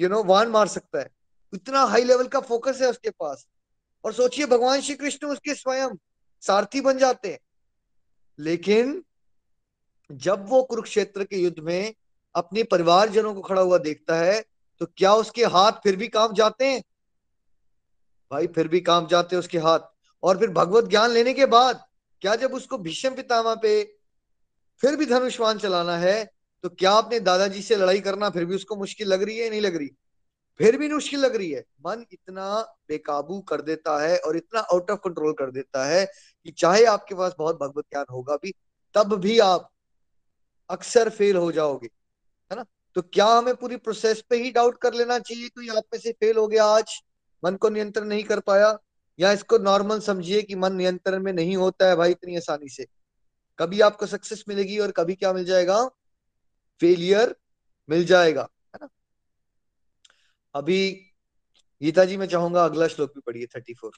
यू 0.00 0.08
नो 0.08 0.24
वान 0.24 0.48
मार 0.48 0.68
सकता 0.68 0.98
है। 0.98 1.10
इतना 1.54 1.82
हाई 1.82 2.04
लेवल 2.04 2.26
का 2.26 2.40
फोकस 2.40 2.78
है 2.80 2.88
उसके 2.88 3.10
पास। 3.10 3.46
और 4.04 4.12
सोचिए, 4.12 4.46
भगवान 4.46 4.80
श्री 4.80 4.94
कृष्ण 4.94 5.26
उसके 5.26 5.54
स्वयं 5.54 5.88
सारथी 6.40 6.80
बन 6.80 6.98
जाते 6.98 7.32
हैं। 7.32 7.38
लेकिन 8.38 9.04
जब 10.10 10.44
वो 10.48 10.62
कुरुक्षेत्र 10.62 11.24
के 11.24 11.36
युद्ध 11.36 11.58
में 11.58 11.94
अपने 12.34 12.62
परिवारजनों 12.62 13.34
को 13.34 13.40
खड़ा 13.40 13.62
हुआ 13.62 13.78
देखता 13.78 14.16
है 14.16 14.40
तो 14.80 14.86
क्या 14.96 15.12
उसके 15.14 15.44
हाथ 15.44 15.72
फिर 15.82 15.96
भी 15.96 16.08
काम 16.08 16.32
जाते 16.32 16.66
हैं? 16.66 16.82
भाई, 18.30 18.46
फिर 18.46 18.68
भी 18.68 18.80
काम 18.80 19.06
जाते 19.06 19.36
हैं 19.36 19.40
उसके 19.40 19.58
हाथ। 19.58 19.80
और 20.22 20.38
फिर 20.38 20.50
भगवत 20.50 20.84
ज्ञान 20.84 21.10
लेने 21.10 21.32
के 21.34 21.46
बाद, 21.46 21.84
क्या 22.22 22.34
जब 22.36 22.52
उसको 22.54 22.78
भीष्म 22.78 23.14
पितामा 23.14 23.54
पे 23.54 23.82
फिर 24.82 24.96
भी 24.96 25.06
धनुष्वान 25.06 25.58
चलाना 25.58 25.96
है 25.96 26.24
तो 26.64 26.68
क्या 26.68 26.92
अपने 26.92 27.20
दादाजी 27.20 27.62
से 27.62 27.76
लड़ाई 27.76 28.00
करना 28.00 28.30
फिर 28.30 28.44
भी 28.44 28.54
उसको 28.54 28.76
मुश्किल 28.76 29.08
लग 29.08 29.22
रही 29.22 29.38
है 29.38 29.50
नहीं 29.50 29.60
लग 29.60 29.76
रही? 29.76 29.88
फिर 30.60 30.76
भी 30.78 30.88
मुश्किल 30.88 31.20
लग 31.20 31.36
रही 31.36 31.50
है। 31.50 31.64
मन 31.86 32.04
इतना 32.12 32.60
बेकाबू 32.88 33.40
कर 33.40 33.60
देता 33.60 33.98
है 34.02 34.18
और 34.18 34.36
इतना 34.36 34.60
आउट 34.60 34.90
ऑफ़ 34.90 34.98
कंट्रोल 34.98 35.32
कर 35.32 35.50
देता 35.50 35.84
है 35.86 36.04
कि 36.46 36.50
चाहे 36.50 36.84
आपके 36.84 37.14
पास 37.14 37.34
बहुत 37.38 37.58
भगवत 37.60 37.84
ज्ञान 37.84 38.04
होगा 38.10 38.36
भी, 38.36 38.54
तब 38.94 39.14
भी 39.14 39.38
आप 39.38 39.70
अक्सर 40.70 41.08
फेल 41.10 41.36
हो 41.36 41.52
जाओगे, 41.52 41.88
है 42.50 42.56
ना? 42.56 42.64
तो 42.94 43.02
क्या 43.02 43.26
हमें 43.26 43.54
पूरी 43.54 43.76
प्रोसेस 43.76 44.22
पे 44.30 44.36
ही 44.36 44.50
डाउट 44.50 44.78
कर 44.78 44.94
लेना 44.94 45.18
चाहिए 45.18 45.48
कोई 45.48 45.68
आप 45.68 45.84
में 45.92 46.00
से 46.00 46.12
फेल 46.12 46.36
हो 46.36 46.46
गया 46.48 46.64
आज, 46.64 47.02
मन 47.42 47.56
को 47.56 47.68
नियंत्रण 47.68 48.06
नहीं 48.06 48.24
कर 48.24 48.40
पाया? 48.40 48.76
या 49.18 49.32
इसको 49.32 49.58
नॉर्मल 49.58 50.00
समझिए 50.00 50.42
कि 50.42 50.54
मन 50.54 50.72
नियंत्रण 50.72 51.22
में 51.22 51.32
नहीं 51.32 51.56
होता 51.56 51.88
है 51.88 51.96
भाई 51.96 52.10
इतनी 52.10 52.36
आसानी 52.36 52.68
से? 52.68 52.86
कभी 53.58 53.80
आपको 53.80 54.06
सक्सेस 54.06 54.44
मिलेगी 54.48 54.78
और 54.78 54.90
कभी 54.90 55.14
क्या 55.14 55.32
मिल 55.32 55.44
जाएगा? 55.44 55.84
फेलियर 56.80 57.34
मिल 57.88 58.04
जाएगा, 58.04 58.42
है 58.42 58.78
ना? 58.82 58.88
अभी 60.54 60.90
गीता 61.82 62.04
जी, 62.04 62.16
मैं 62.16 62.26
चाहूँगा 62.26 62.64
अगला 62.64 62.86
श्लोक 62.88 63.14
भी 63.14 63.20
पढ़िए 63.20 63.46
थर्टी 63.46 63.74
फोर 63.74 63.92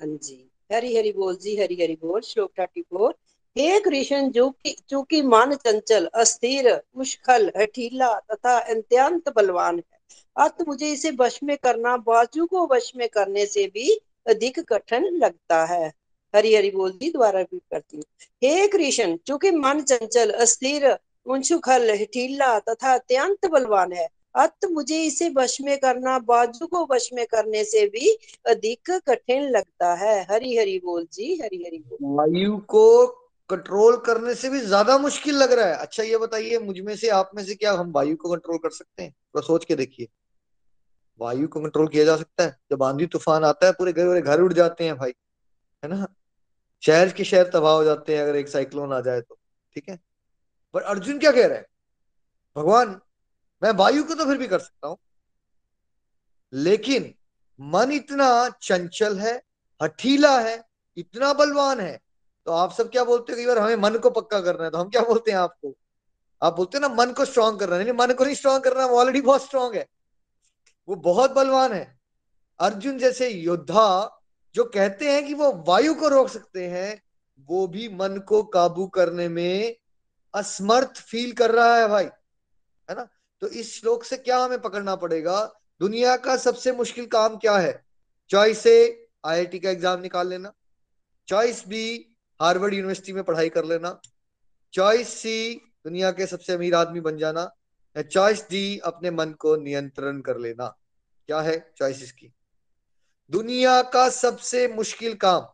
हाँ 0.00 0.08
जी। 0.08 0.50
हरी 0.72 0.96
हरी 0.96 1.12
बोल 1.12 1.36
जी 1.36 1.56
हरी 1.56 1.74
हरी 1.74 1.94
बोल, 1.94 2.20
श्लोक 2.20 2.52
थर्टी 2.58 2.82
फोर 2.82 3.14
हे 3.56 3.80
कृष्ण 3.80 4.30
जो 4.30 4.50
कि 4.50 4.76
चूँकि 4.88 5.22
मन 5.22 5.54
चंचल, 5.54 6.06
अस्थिर, 6.14 6.82
मुश्किल, 6.96 7.50
हठीला 7.56 8.18
तथा 8.18 8.58
अत्यंत 8.58 9.28
बलवान 9.36 9.76
है। 9.76 9.98
अत 10.36 10.56
मुझे 10.68 10.92
इसे 10.92 11.10
वश 11.10 11.40
में 11.42 11.56
करना, 11.56 11.96
बाजू 11.96 12.46
को 12.46 12.66
वश 12.66 12.92
में 12.96 13.08
करने 13.08 13.46
से 13.46 13.66
भी 13.66 14.00
अधिक 14.26 14.60
कठिन 14.60 15.04
लगता 15.04 15.64
है। 15.64 15.92
हरी 16.34 16.54
हरी 16.54 16.70
बोल 16.70 16.92
जी 16.92 17.10
द्वारा 17.10 17.38
रिपीट 17.38 17.62
करती 17.70 17.96
हूँ। 17.96 18.04
हे 18.44 18.68
कृष्ण 18.68 19.16
चूँकि 19.16 19.50
मन 19.50 19.80
चंचल, 19.80 20.30
अस्थिर 20.30 20.98
उछुखल 21.26 21.90
हठीला 21.90 22.58
तथा 22.58 22.94
अत्यंत 22.94 23.46
बलवान 23.46 23.92
है। 23.92 24.08
अत 24.34 24.64
मुझे 24.70 25.02
इसे 25.02 25.28
वश 25.28 25.60
में 25.60 25.78
करना, 25.78 26.18
बाजू 26.18 26.66
को 26.66 26.86
वश 26.90 27.10
में 27.12 27.26
करने 27.26 27.64
से 27.64 27.86
भी 27.86 28.18
अधिक 28.46 28.90
कठिन 28.90 29.42
लगता 29.42 29.94
है। 29.94 30.26
हरी 30.30 30.56
हरी 30.56 30.78
बोल 30.78 31.06
जी 31.12 31.34
हरी 31.42 31.56
हरी 31.56 31.78
बोल। 31.78 31.98
वायु 32.02 32.56
को 32.56 33.21
कंट्रोल 33.52 33.96
करने 33.96 34.34
से 34.34 34.48
भी 34.50 34.60
ज़्यादा 34.60 34.96
मुश्किल 34.98 35.36
लग 35.36 35.52
रहा 35.52 35.66
है। 35.66 35.76
अच्छा 35.76 36.02
ये 36.02 36.18
बताइए, 36.18 36.58
मुझमें 36.58 36.96
से, 36.96 37.08
आप 37.08 37.30
में 37.34 37.44
से 37.44 37.54
क्या 37.54 37.72
हम 37.72 37.92
वायु 37.92 38.16
को 38.16 38.30
कंट्रोल 38.30 38.58
कर 38.58 38.70
सकते 38.70 39.02
हैं? 39.02 39.10
थोड़ा 39.12 39.46
सोच 39.46 39.64
के 39.64 39.74
देखिए। 39.76 40.08
वायु 41.20 41.48
को 41.48 41.60
कंट्रोल 41.60 41.88
किया 41.88 42.04
जा 42.04 42.16
सकता 42.16 42.44
है? 42.44 42.56
जब 42.72 42.82
आंधी 42.82 43.06
तूफ़ान 43.06 43.44
आता 43.44 43.66
है, 43.66 43.72
पूरे 43.72 43.92
घर 43.92 44.20
घर 44.20 44.40
उड़ 44.40 44.52
जाते 44.52 44.84
हैं 44.84 44.96
भाई, 44.98 45.12
है 45.82 45.90
ना? 45.90 46.06
शहर 46.82 47.12
के 47.12 47.24
शहर 47.24 47.50
तबाह 47.50 47.74
हो 47.74 47.84
जाते 47.84 48.16
हैं 48.16 48.22
अगर 48.22 48.36
एक 48.36 48.48
साइक्लोन 48.48 48.92
आ 48.92 49.00
जाए 49.00 49.20
तो 49.20 49.38
ठीक 49.76 49.88
है? 49.88 49.98
पर 50.74 50.82
अर्जुन 50.82 51.18
क्या 51.18 51.30
कह 51.32 51.46
रहा 51.46 51.58
है? 51.58 51.66
भगवान, 52.56 53.00
मैं 53.62 53.70
वायु 53.70 54.04
को 54.04 54.14
तो 54.14 54.24
फिर 54.24 54.38
भी 54.38 54.46
कर 54.46 54.58
सकता 54.58 54.88
हूँ। 54.88 54.96
लेकिन 56.52 57.12
मन 57.60 57.92
इतना 57.92 58.28
चंचल 58.62 59.18
है, 59.18 59.34
हठीला 59.80 60.38
है, 60.40 60.62
इतना 60.96 61.32
बलवान 61.32 61.80
है 61.80 61.98
तो 62.46 62.52
आप 62.52 62.72
सब 62.72 62.90
क्या 62.90 63.04
बोलते 63.04 63.32
हो 63.32 63.38
कई 63.38 63.46
बार 63.46 63.58
हमें 63.58 63.76
मन 63.76 63.98
को 63.98 64.10
पक्का 64.10 64.40
करना 64.40 64.64
है? 64.64 64.70
तो 64.70 64.78
हम 64.78 64.88
क्या 64.88 65.02
बोलते 65.02 65.30
हैं 65.30 65.38
आपको? 65.38 65.76
आप 66.42 66.56
बोलते 66.56 66.78
हैं 66.78 66.88
ना, 66.88 66.94
मन 66.94 67.12
को 67.12 67.24
स्ट्रांग 67.24 67.58
करना 67.58 67.78
नहीं 67.78 67.92
मन 67.92 68.12
को 68.12 68.24
नहीं 68.24 68.34
स्ट्रांग 68.34 68.62
करना, 68.62 68.86
वो 68.86 68.98
ऑलरेडी 68.98 69.20
बहुत 69.20 69.44
स्ट्रांग 69.44 69.74
है। 69.74 69.86
वो 70.88 70.94
बहुत 70.94 71.30
बलवान 71.30 71.72
है। 71.72 72.00
अर्जुन 72.60 72.98
जैसे 72.98 73.28
योद्धा 73.28 74.18
जो 74.54 74.64
कहते 74.64 75.12
हैं 75.12 75.26
कि 75.26 75.34
वो 75.34 75.64
वायु 75.68 75.94
को 75.94 76.08
रोक 76.08 76.28
सकते 76.28 76.66
हैं, 76.66 77.02
वो 77.48 77.66
भी 77.66 77.88
मन 77.88 78.18
को 78.18 78.42
काबू 78.42 78.86
करने 78.86 79.28
में 79.28 79.76
असमर्थ 80.34 81.00
फील 81.00 81.32
कर 81.32 81.50
रहा 81.50 81.76
है 81.76 81.88
भाई। 81.88 82.04
है 82.90 82.94
ना? 82.94 83.08
तो 83.40 83.48
इस 83.48 83.80
श्लोक 83.80 84.04
से 84.04 84.16
क्या 84.16 84.38
हमें 84.38 84.62
पकड़ना 84.62 84.96
पड़ेगा? 84.96 85.52
दुनिया 85.80 86.16
का 86.16 86.36
सबसे 86.36 86.72
मुश्किल 86.72 87.06
काम 87.06 87.36
क्या 87.36 87.56
है? 87.56 87.84
चॉइस 88.30 88.66
ए 88.66 89.08
आईआईटी 89.26 89.58
का 89.58 89.70
एग्ज़ाम 89.70 90.00
निकाल 90.00 90.28
लेना। 90.28 90.52
चॉइस 91.28 91.68
बी 91.68 92.11
हार्वर्ड 92.42 92.74
यूनिवर्सिटी 92.74 93.12
में 93.12 93.24
पढ़ाई 93.24 93.48
कर 93.48 93.64
लेना। 93.64 94.00
चॉइस 94.72 95.08
सी, 95.08 95.54
दुनिया 95.54 96.10
के 96.10 96.26
सबसे 96.26 96.52
अमीर 96.52 96.74
आदमी 96.74 97.00
बन 97.00 97.18
जाना। 97.18 97.50
या 97.96 98.02
चॉइस 98.02 98.42
डी, 98.50 98.78
अपने 98.78 99.10
मन 99.10 99.32
को 99.32 99.56
नियंत्रण 99.56 100.20
कर 100.20 100.38
लेना। 100.38 100.66
क्या 101.26 101.40
है 101.40 101.72
चॉइस 101.76 102.02
इसकी 102.02 102.32
दुनिया 103.30 103.82
का 103.82 104.08
सबसे 104.08 104.68
मुश्किल 104.68 105.14
काम। 105.14 105.46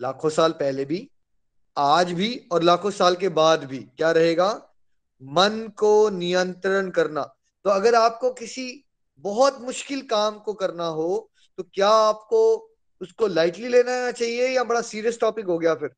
लाखों 0.00 0.30
साल 0.30 0.52
पहले 0.52 0.84
भी, 0.84 1.10
आज 1.76 2.12
भी 2.12 2.48
और 2.52 2.62
लाखों 2.62 2.90
साल 2.90 3.16
के 3.16 3.28
बाद 3.28 3.64
भी 3.64 3.78
क्या 3.78 4.10
रहेगा? 4.10 4.52
मन 5.22 5.72
को 5.78 6.10
नियंत्रण 6.10 6.90
करना। 6.90 7.22
तो 7.64 7.70
अगर 7.70 7.94
आपको 7.94 8.30
किसी 8.30 8.84
बहुत 9.18 9.60
मुश्किल 9.60 10.02
काम 10.02 10.38
को 10.38 10.52
करना 10.54 10.86
हो 10.86 11.30
तो 11.58 11.62
क्या 11.62 11.88
आपको 11.88 12.67
उसको 13.00 13.26
लाइटली 13.26 13.68
लेना 13.68 14.10
चाहिए 14.12 14.48
या 14.48 14.64
बड़ा 14.64 14.80
सीरियस 14.82 15.20
टॉपिक 15.20 15.46
हो 15.46 15.58
गया 15.58 15.74
फिर? 15.74 15.90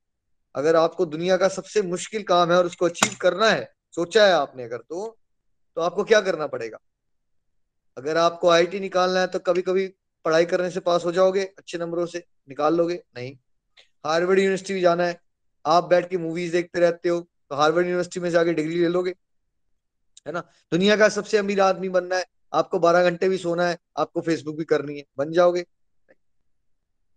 अगर 0.55 0.77
आपको 0.77 1.07
दुनिया 1.07 1.37
का 1.37 1.49
सबसे 1.49 1.83
मुश्किल 1.83 2.23
काम 2.23 2.51
है 2.53 2.59
और 2.59 2.67
उसको 2.67 2.87
अचीव 2.87 3.17
करना 3.21 3.49
है, 3.49 3.69
सोचा 3.95 4.27
है 4.27 4.33
आपने 4.33 4.65
अगर 4.65 4.79
तो 4.79 5.17
तो 5.77 5.81
आपको 5.81 6.05
क्या 6.05 6.21
करना 6.21 6.47
पड़ेगा? 6.47 6.79
अगर 7.97 8.17
आपको 8.17 8.49
आईटी 8.49 8.81
निकालना 8.81 9.21
है 9.21 9.27
तो 9.27 9.39
कभी 9.39 9.63
कभी 9.63 9.87
पढ़ाई 10.25 10.45
करने 10.45 10.71
से 10.71 10.81
पास 10.81 11.05
हो 11.05 11.13
जाओगे, 11.13 11.45
अच्छे 11.59 11.79
नंबरों 11.79 12.07
से 12.07 12.25
निकाल 12.49 12.75
लोगे, 12.77 12.95
नहीं। 13.17 13.35
हार्वर्ड 14.05 14.39
यूनिवर्सिटी 14.39 14.75
भी 14.75 14.81
जाना 14.81 15.05
है, 15.05 15.19
आप 15.65 15.85
बैठ 15.85 16.09
के 16.11 16.19
मूवीज़ 16.19 16.53
देखते 16.53 16.81
रहते 16.81 17.09
हो 17.09 17.21
तो 17.21 17.57
हार्वर्ड 17.57 17.87
यूनिवर्सिटी 17.87 18.21
में 18.21 18.29
जाके 18.31 18.53
डिग्री 18.55 18.81
ले 18.81 18.89
लोगे, 18.89 19.15
है 20.27 20.33
ना? 20.33 20.41
दुनिया 20.73 20.97
का 20.97 21.09
सबसे 21.09 21.39
अमीर 21.39 21.61
आदमी 21.61 21.89
बनना 21.89 22.17
है, 22.17 22.25
आपको 22.53 22.79
बारह 22.79 23.11
घंटे 23.11 23.29
भी 23.29 23.39
सोना 23.39 23.69
है, 23.69 23.79
आपको 23.99 24.21
फेसबुक 24.21 24.57
भी 24.57 24.65
करनी 24.65 24.97
है, 24.99 25.05
बन 25.19 25.33
जाओगे। 25.33 25.65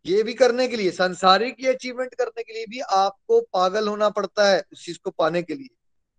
ये 0.06 0.24
भी 0.24 0.34
करने 0.34 0.68
के 0.68 0.78
लिए, 0.78 0.92
संसारिक 0.92 1.66
अचीवमेंट 1.66 2.14
करने 2.16 2.44
के 2.44 2.54
लिए 2.54 2.66
भी 2.66 2.80
आपको 2.80 3.42
पागल 3.42 3.88
होना 3.88 4.10
पड़ता 4.10 4.48
है 4.50 4.64
उस 4.74 4.86
चीज़ 4.86 4.98
को 5.04 5.12
पाने 5.12 5.44
के 5.44 5.54
लिए, 5.54 5.70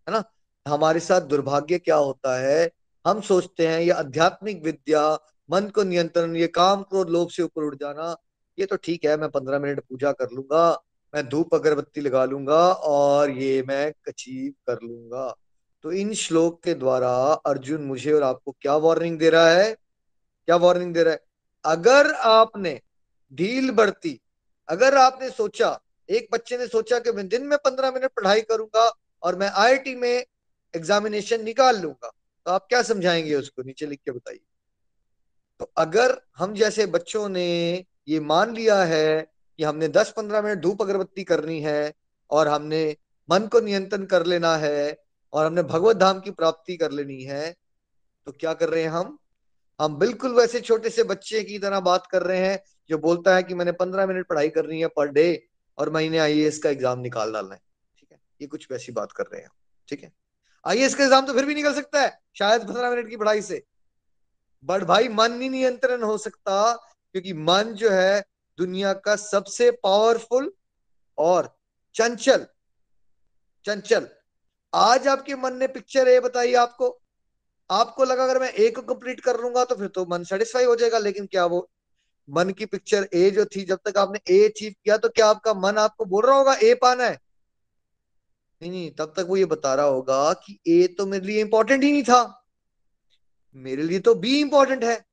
है 0.08 0.12
ना? 0.12 0.24
हमारे 0.68 1.00
साथ 1.00 1.20
दुर्भाग्य 1.20 1.78
क्या 1.78 1.96
होता 1.96 2.38
है? 2.38 2.70
हम 3.06 3.20
सोचते 3.20 3.66
हैं 3.66 3.80
ये 3.80 3.90
आध्यात्मिक 3.90 4.62
विद्या, 4.64 5.18
मन 5.50 5.68
को 5.68 5.82
नियंत्रण, 5.82 6.36
ये 6.36 6.46
काम 6.46 6.82
क्रोध, 6.82 7.10
लोभ 7.10 7.28
से 7.28 7.42
ऊपर 7.42 7.62
उठ 7.62 7.74
जाना, 7.74 8.16
ये 8.58 8.66
तो 8.66 8.76
ठीक 8.76 9.04
है, 9.04 9.16
मैं 9.16 9.30
पंद्रह 9.30 9.58
मिनट 9.58 9.80
पूजा 9.80 10.12
कर 10.12 10.30
लूँगा, 10.30 10.82
मैं 11.14 11.28
धूप 11.28 11.54
अगरबत्ती 11.54 12.00
लगा 12.00 12.24
लूँगा 12.24 12.72
और 12.72 13.30
ये 13.30 13.62
मैं 13.62 13.92
अचीव 14.08 14.52
कर 14.66 14.78
लूँगा। 14.82 15.34
तो 15.82 15.92
इन 15.92 16.14
श्लोक 16.14 16.62
के 16.62 16.74
द्वारा 16.74 17.10
अर्जुन 17.46 17.82
मुझे 17.82 18.12
और 18.12 18.22
आपको 18.22 18.52
क्या 18.60 18.76
वार्निंग 18.76 19.18
दे 19.18 19.30
रहा 19.30 19.50
है? 19.50 19.72
क्या 20.46 20.56
वार्निंग 20.56 20.94
दे 20.94 21.02
रहा 21.02 21.12
है? 21.12 21.20
अगर 21.64 22.12
आपने 22.12 22.80
ढील 23.32 23.70
बढ़ती। 23.70 24.18
अगर 24.68 24.96
आपने 24.96 25.30
सोचा, 25.30 25.78
एक 26.08 26.28
बच्चे 26.32 26.58
ने 26.58 26.66
सोचा 26.66 26.98
कि 26.98 27.12
मैं 27.12 27.28
दिन 27.28 27.46
में 27.46 27.56
पंद्रह 27.58 27.90
मिनट 27.90 28.10
पढ़ाई 28.12 28.40
करूँगा 28.40 28.90
और 29.22 29.36
मैं 29.36 29.48
आईआईटी 29.48 29.94
में 29.94 30.24
एग्जामिनेशन 30.74 31.44
निकाल 31.44 31.80
लूँगा 31.80 32.10
तो 32.46 32.50
आप 32.50 32.66
क्या 32.68 32.82
समझाएँगे 32.82 33.34
उसको? 33.34 33.62
नीचे 33.62 33.86
लिख 33.86 34.00
के 34.04 34.10
बताइए। 34.10 34.40
तो 35.60 35.72
अगर 35.76 36.20
हम 36.36 36.54
जैसे 36.54 36.86
बच्चों 36.86 37.28
ने 37.28 37.84
ये 38.08 38.20
मान 38.20 38.54
लिया 38.54 38.82
है 38.82 39.32
कि 39.58 39.64
हमने 39.64 39.88
10-15 39.88 40.42
मिनट 40.42 40.58
धूप 40.58 40.82
अगरबत्ती 40.82 41.24
करनी 41.24 41.60
है 41.60 41.92
और 42.30 42.48
हमने 42.48 42.96
मन 43.28 43.46
को 43.46 43.60
नियंत्रण 43.60 44.04
कर 44.04 44.26
लेना 44.26 44.56
है 44.56 45.04
और 45.32 45.46
हमने 45.46 45.62
भगवत 45.62 45.96
धाम 45.96 46.20
की 46.20 46.30
प्राप्ति 46.30 46.76
कर 46.76 46.90
लेनी 46.90 47.22
है 47.22 47.54
तो 48.26 48.32
क्या 48.32 48.54
कर 48.54 48.68
रहे 48.68 48.82
हैं 48.82 48.90
हम? 48.90 49.18
हम 49.80 49.96
बिल्कुल 49.98 50.34
वैसे 50.34 50.60
छोटे 50.60 50.90
से 50.90 51.02
बच्चे 51.04 51.42
की 51.44 51.58
तरह 51.58 51.80
बात 51.80 52.06
कर 52.06 52.22
रहे 52.22 52.38
हैं, 52.38 52.62
जो 52.90 52.98
बोलता 52.98 53.34
है 53.36 53.42
कि 53.42 53.54
मैंने 53.54 53.72
पंद्रह 53.74 54.06
मिनट 54.06 54.26
पढ़ाई 54.28 54.48
करनी 54.48 54.80
है 54.80 54.88
पर 54.88 55.08
डे 55.10 55.26
और 55.78 55.90
महीने 55.90 56.18
आई 56.18 56.50
का 56.62 56.70
एग्ज़ाम 56.70 56.98
निकाल 57.00 57.32
डालना 57.32 57.54
है। 57.54 57.60
ठीक 57.98 58.08
है? 58.12 58.18
ये 58.40 58.46
कुछ 58.46 58.66
वैसी 58.70 58.92
बात 58.92 59.12
कर 59.12 59.24
रहे 59.24 59.40
हैं 59.40 59.50
ठीक 59.88 60.02
है? 60.02 60.12
आई 60.64 60.88
का 60.88 61.02
एग्ज़ाम 61.04 61.26
तो 61.26 61.34
फिर 61.34 61.46
भी 61.46 61.54
निकल 61.54 61.74
सकता 61.74 62.02
है, 62.02 62.18
शायद 62.38 62.62
पंद्रह 62.62 62.90
मिनट 62.90 63.08
की 63.08 63.16
पढ़ाई 63.16 63.42
से। 63.42 63.62
बट 64.64 64.82
भाई, 64.84 65.08
मन 65.10 65.40
ही 65.40 65.48
नियंत्रण 65.48 66.02
हो 66.02 66.16
सकता, 66.18 66.72
क्योंकि 67.14 67.32
मन 67.32 67.72
जो 67.74 67.90
है, 67.90 68.24
दुनिया 68.58 68.92
का 68.94 69.16
सबसे 69.16 69.70
पावरफुल 69.82 70.52
और 71.18 71.56
चंचल 71.94 72.46
चंचल। 73.66 74.08
आज 74.72 75.06
आपके 75.08 75.34
मन 75.34 75.56
ने 75.56 75.66
पिक्चर 75.68 76.08
ए 76.08 76.18
बताई 76.20 76.54
आपको 76.54 76.88
आपको 77.70 78.04
लगा 78.04 78.24
अगर 78.24 78.38
मैं 78.40 78.52
ए 78.54 78.68
को 78.70 78.82
कंप्लीट 78.84 79.20
कर 79.20 79.40
लूँगा 79.40 79.64
तो 79.64 79.74
फिर 79.74 79.88
तो 79.88 80.04
मन 80.06 80.24
सेटिस्फाई 80.24 80.64
हो 80.64 80.76
जाएगा, 80.76 80.98
लेकिन 80.98 81.26
क्या 81.26 81.44
वो 81.46 81.68
मन 82.28 82.50
की 82.50 82.66
पिक्चर 82.66 83.08
ए 83.14 83.30
जो 83.30 83.44
थी, 83.46 83.64
जब 83.64 83.78
तक 83.84 83.98
आपने 83.98 84.20
ए 84.30 84.44
अचीव 84.48 84.72
किया 84.74 84.96
तो 84.96 85.08
क्या 85.08 85.26
आपका 85.26 85.54
मन 85.56 85.78
आपको 85.78 86.04
बोल 86.04 86.26
रहा 86.26 86.36
होगा 86.36 86.54
ए 86.54 86.74
पाना 86.74 87.04
है? 87.04 87.18
नहीं 88.62 88.70
नहीं, 88.70 88.90
तब 88.90 89.12
तक 89.16 89.26
वो 89.28 89.36
ये 89.36 89.44
बता 89.46 89.74
रहा 89.74 89.86
होगा 89.86 90.32
कि 90.34 90.58
ए 90.68 90.86
तो 90.98 91.06
मेरे 91.06 91.26
लिए 91.26 91.40
इंपॉर्टेंट 91.40 91.82
ही 91.84 91.90
नहीं 91.92 92.02
था। 92.02 92.22
मेरे 93.56 93.82
लिए 93.82 94.00
तो 94.00 94.14
बी 94.14 94.38
इंपॉर्टेंट 94.40 94.84
है। 94.84 95.04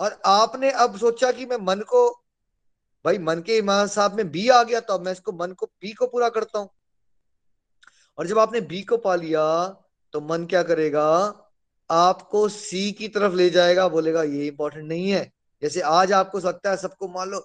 और 0.00 0.20
आपने 0.26 0.70
अब 0.70 0.96
सोचा 0.98 1.30
कि 1.32 1.46
मैं 1.46 1.56
मन 1.56 1.80
को, 1.88 2.08
भाई 3.04 3.18
मन 3.18 3.42
के 3.46 3.56
इमाम 3.58 3.86
साहब 3.86 4.14
में 4.14 4.30
बी 4.30 4.48
आ 4.48 4.62
गया 4.62 4.80
तो 4.80 4.94
अब 4.94 5.04
मैं 5.04 5.12
इसको, 5.12 5.32
मन 5.32 5.52
को 5.52 5.66
बी 5.66 5.92
को 5.92 6.06
पूरा 6.06 6.28
करता 6.28 6.58
हूँ। 6.58 6.68
और 8.18 8.26
जब 8.26 8.38
आपने 8.38 8.60
बी 8.62 8.82
को 8.82 8.96
पा 8.96 9.14
लिया 9.14 9.42
तो 10.14 10.20
मन 10.20 10.44
क्या 10.46 10.62
करेगा? 10.62 11.06
आपको 11.90 12.48
सी 12.48 12.90
की 12.92 13.08
तरफ़ 13.08 13.34
ले 13.34 13.48
जाएगा, 13.50 13.88
बोलेगा, 13.88 14.22
ये 14.22 14.46
इंपॉर्टेंट 14.46 14.86
नहीं 14.88 15.10
है। 15.10 15.30
जैसे 15.62 15.80
आज 15.80 16.12
आपको 16.12 16.40
सकता 16.40 16.70
है 16.70 16.76
सबको 16.76 17.08
मान 17.08 17.28
लो, 17.28 17.38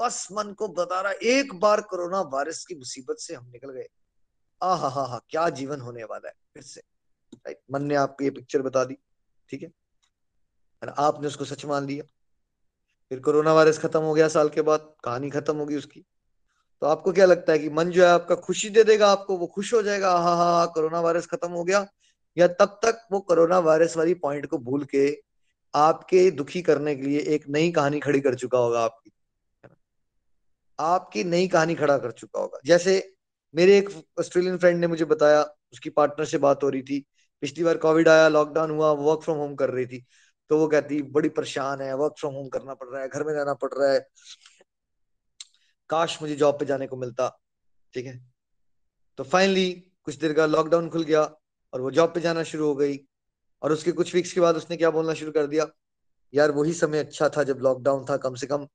बस 0.00 0.28
मन 0.32 0.52
को 0.52 0.68
बता 0.68 1.00
रहा 1.00 1.12
एक 1.24 1.54
बार 1.54 1.80
कोरोना 1.80 2.20
वायरस 2.32 2.64
की 2.66 2.74
मुसीबत 2.74 3.16
से 3.18 3.34
हम 3.34 3.48
निकल 3.52 3.70
गए। 3.70 3.86
आ 4.60 4.74
हा 4.74 4.88
हा 4.88 5.04
हा 5.04 5.20
क्या 5.30 5.48
जीवन 5.50 5.80
होने 5.80 6.04
वाला 6.04 6.28
है 6.28 6.34
फिर 6.54 6.62
से। 6.62 6.82
मन 7.72 7.82
ने 7.82 7.94
आपको 7.94 8.24
ये 8.24 8.30
पिक्चर 8.30 8.62
बता 8.62 8.84
दी, 8.84 8.96
ठीक 9.48 9.62
है? 9.62 9.70
आपने 10.82 11.26
उसको 11.26 11.44
सच 11.44 11.64
मान 11.64 11.86
लिया। 11.86 12.04
फिर 13.10 13.20
कोरोना 13.20 13.52
वायरस 13.52 13.78
खत्म 13.78 14.00
हो 14.00 14.14
गया 14.14 14.28
साल 14.28 14.48
के 14.48 14.62
बाद, 14.62 14.94
कहानी 15.04 15.30
खत्म 15.30 15.56
होगी 15.56 15.76
उसकी। 15.76 16.04
तो 16.82 16.86
आपको 16.86 17.12
क्या 17.12 17.26
लगता 17.26 17.52
है 17.52 17.58
कि 17.58 17.68
मन 17.70 17.90
जो 17.90 18.04
है 18.04 18.10
आपका 18.10 18.34
खुशी 18.36 18.70
दे 18.70 18.84
देगा, 18.84 19.10
आपको 19.10 19.36
वो 19.36 19.46
खुश 19.46 19.72
हो 19.74 19.82
जाएगा 19.82 20.12
हा 20.12 20.34
हा 20.34 20.64
कोरोना 20.66 21.00
वायरस 21.00 21.26
खत्म 21.26 21.50
हो 21.50 21.64
गया 21.64 21.86
या 22.36 22.48
तब 22.48 22.80
तक 22.82 23.06
वो 23.12 23.20
कोरोना 23.20 23.58
वायरस 23.58 23.96
वाली 23.96 24.14
पॉइंट 24.14 24.46
को 24.46 24.58
भूल 24.58 24.84
के 24.84 25.22
आपके 25.74 26.30
दुखी 26.30 26.62
करने 26.62 26.96
के 26.96 27.02
लिए 27.02 27.20
एक 27.20 27.48
नई 27.48 27.72
कहानी 27.72 28.00
खड़ी 28.00 28.20
कर 28.20 28.34
चुका 28.34 28.58
होगा 28.58 28.80
आपकी। 28.80 29.12
आपकी 30.80 31.24
नई 31.24 31.48
कहानी 31.48 31.74
खड़ा 31.74 31.98
कर 31.98 32.10
चुका 32.10 32.40
होगा। 32.40 32.58
जैसे 32.66 33.14
मेरे 33.54 33.78
एक 33.78 33.90
ऑस्ट्रेलियन 34.18 34.58
फ्रेंड 34.58 34.80
ने 34.80 34.86
मुझे 34.86 35.04
बताया, 35.04 35.42
उसकी 35.72 35.90
पार्टनर 35.90 36.26
से 36.26 36.38
बात 36.38 36.64
हो 36.64 36.68
रही 36.68 36.82
थी। 36.82 37.06
पिछली 37.40 37.64
बार 37.64 37.76
कोविड 37.76 38.08
आया 38.08 38.28
लॉकडाउन 38.28 38.70
हुआ 38.70 38.92
वर्क 38.92 39.20
फ्रॉम 39.22 39.38
होम 39.38 39.54
कर 39.54 39.70
रही 39.70 39.86
थी। 39.86 40.06
तो 40.50 40.58
वो 40.58 40.68
कहती, 40.68 41.02
बड़ी 41.02 41.28
परेशान 41.28 41.80
है 41.80 41.96
वर्क 41.96 42.14
फ्रॉम 42.18 42.34
होम 42.34 42.48
करना 42.48 42.74
पड़ 42.74 42.88
रहा 42.88 43.02
है, 43.02 43.08
घर 43.08 43.24
में 43.24 43.32
रहना 43.32 43.54
पड़ 43.54 43.70
रहा 43.72 43.92
है। 43.92 44.08
काश 45.90 46.22
मुझे 46.22 46.36
जॉब 46.36 46.58
पे 46.58 46.64
जाने 46.64 46.86
को 46.86 46.96
मिलता। 46.96 47.40
ठीक 47.94 48.06
है? 48.06 48.32
तो 49.16 49.24
फाइनली 49.24 49.72
कुछ 50.04 50.14
देर 50.14 50.32
का 50.32 50.46
लॉकडाउन 50.46 50.88
खुल 50.88 51.02
गया। 51.02 51.34
और 51.72 51.80
वो 51.80 51.90
जॉब 51.90 52.14
पे 52.14 52.20
जाना 52.20 52.42
शुरू 52.42 52.66
हो 52.66 52.74
गई। 52.74 52.98
और 53.62 53.72
उसके 53.72 53.92
कुछ 53.92 54.14
वीक्स 54.14 54.32
के 54.32 54.40
बाद 54.40 54.56
उसने 54.56 54.76
क्या 54.76 54.90
बोलना 54.90 55.14
शुरू 55.14 55.32
कर 55.32 55.46
दिया? 55.46 55.66
यार, 56.34 56.50
वही 56.50 56.72
समय 56.74 56.98
अच्छा 56.98 57.28
था 57.28 57.42
जब 57.42 57.58
लॉकडाउन 57.62 58.04
था, 58.10 58.16
कम 58.16 58.34
से 58.34 58.46
कम 58.46 58.66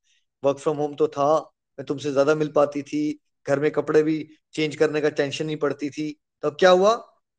वर्क 0.44 0.58
फ्रॉम 0.60 0.78
होम 0.78 0.96
तो 0.96 1.08
था। 1.08 1.38
मैं 1.80 1.86
तुमसे 1.86 2.12
ज़्यादा 2.12 2.36
मिल 2.36 2.52
पाती 2.52 2.82
थी। 2.84 3.20
घर 3.46 3.60
में 3.60 3.70
कपड़े 3.72 4.04
भी 4.04 4.18
चेंज 4.54 4.76
करने 4.76 5.02
का 5.02 5.10
टेंशन 5.12 5.46
नहीं 5.46 5.58
पड़ती 5.58 5.90
थी। 5.90 6.12
तो 6.44 6.52
क्या 6.52 6.70
हुआ? 6.72 6.96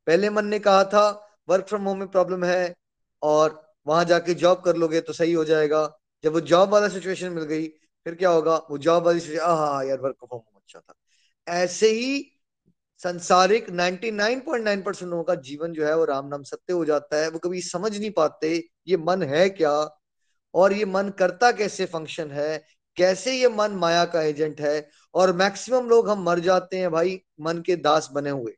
पहले 0.07 0.29
मन 0.29 0.45
ने 0.45 0.59
कहा 0.59 0.83
था 0.85 1.09
वर्क 1.49 1.67
फ्रॉम 1.67 1.83
होम 1.83 1.97
में 1.99 2.07
प्रॉब्लम 2.07 2.43
है 2.45 2.73
और 3.21 3.61
वहाँ 3.87 4.05
जाके 4.05 4.33
जॉब 4.35 4.61
कर 4.61 4.75
लोगे 4.75 5.01
तो 5.01 5.13
सही 5.13 5.33
हो 5.33 5.43
जाएगा। 5.45 5.81
जब 6.23 6.33
वो 6.33 6.41
जॉब 6.41 6.69
वाला 6.69 6.87
सिचुएशन 6.89 7.31
मिल 7.31 7.43
गई, 7.43 7.67
फिर 8.05 8.15
क्या 8.15 8.29
होगा? 8.29 8.55
वो 8.71 8.77
जॉब 8.77 9.05
वाली 9.05 9.35
हाँ 9.37 9.85
यार 9.85 9.99
वर्क 10.01 10.15
फ्रॉम 10.15 10.29
होम 10.33 10.57
अच्छा 10.57 10.79
था। 10.79 10.93
ऐसे 11.47 11.89
ही 11.91 12.19
संसारिक 13.03 13.69
99.9 13.69 14.83
परसेंट 14.83 15.11
लोगों 15.11 15.23
का 15.23 15.35
जीवन 15.35 15.73
जो 15.73 15.85
है 15.85 15.97
वो 15.97 16.05
राम 16.05 16.27
नाम 16.27 16.43
सत्य 16.43 16.73
हो 16.73 16.85
जाता 16.85 17.17
है। 17.17 17.29
वो 17.29 17.39
कभी 17.39 17.61
समझ 17.61 17.97
नहीं 17.97 18.11
पाते, 18.11 18.69
ये 18.87 18.97
मन 18.97 19.23
है 19.23 19.49
क्या? 19.49 19.97
और 20.53 20.73
ये 20.73 20.85
मन 20.85 21.09
करता 21.09 21.51
कैसे 21.51 21.85
फ़ंक्शन 21.85 22.31
है? 22.31 22.65
कैसे 22.95 23.33
ये 23.33 23.49
मन 23.49 23.71
माया 23.71 24.05
का 24.05 24.21
एजेंट 24.21 24.61
है? 24.61 24.89
और 25.13 25.33
मैक्सिमम 25.33 25.89
लोग 25.89 26.09
हम 26.09 26.23
मर 26.23 26.39
जाते 26.39 26.77
हैं 26.77 26.91
भाई, 26.91 27.21
मन 27.41 27.61
के 27.61 27.75
दास 27.75 28.09
बने 28.11 28.29
हुए। 28.29 28.51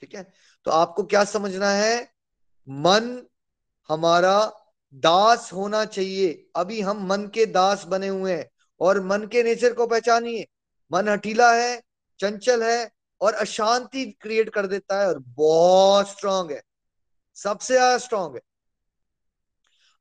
ठीक 0.00 0.14
है? 0.14 0.32
तो 0.64 0.70
आपको 0.70 1.02
क्या 1.02 1.24
समझना 1.24 1.70
है? 1.70 2.10
मन 2.68 3.26
हमारा 3.88 4.52
दास 4.94 5.50
होना 5.52 5.84
चाहिए। 5.84 6.46
अभी 6.56 6.80
हम 6.80 7.06
मन 7.06 7.30
के 7.34 7.46
दास 7.46 7.84
बने 7.84 8.08
हुए 8.08 8.32
हैं 8.32 8.50
और 8.80 9.00
मन 9.00 9.26
के 9.32 9.42
नेचर 9.42 9.72
को 9.72 9.86
पहचानिए। 9.86 10.46
मन 10.92 11.08
हटीला 11.08 11.52
है, 11.52 11.82
चंचल 12.18 12.62
है 12.62 12.95
और 13.20 13.34
अशांति 13.34 14.04
क्रिएट 14.20 14.50
कर 14.50 14.66
देता 14.66 15.00
है 15.00 15.08
और 15.08 15.18
बहुत 15.18 16.10
स्ट्रांग 16.10 16.50
है। 16.50 16.62
सबसे 17.36 17.74
ज़्यादा 17.74 17.98
स्ट्रांग 17.98 18.34
है। 18.34 18.40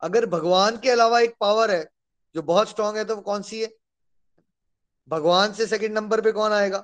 अगर 0.01 0.25
भगवान 0.25 0.77
के 0.77 0.89
अलावा 0.89 1.19
एक 1.19 1.35
पावर 1.39 1.71
है, 1.71 1.87
जो 2.35 2.41
बहुत 2.41 2.69
स्ट्रांग 2.69 2.97
है 2.97 3.05
तो 3.05 3.15
कौन 3.17 3.41
सी 3.41 3.61
है? 3.61 3.69
भगवान 5.09 5.53
से 5.53 5.67
सेकंड 5.67 5.93
नंबर 5.93 6.21
पे 6.21 6.31
कौन 6.31 6.51
आएगा? 6.51 6.83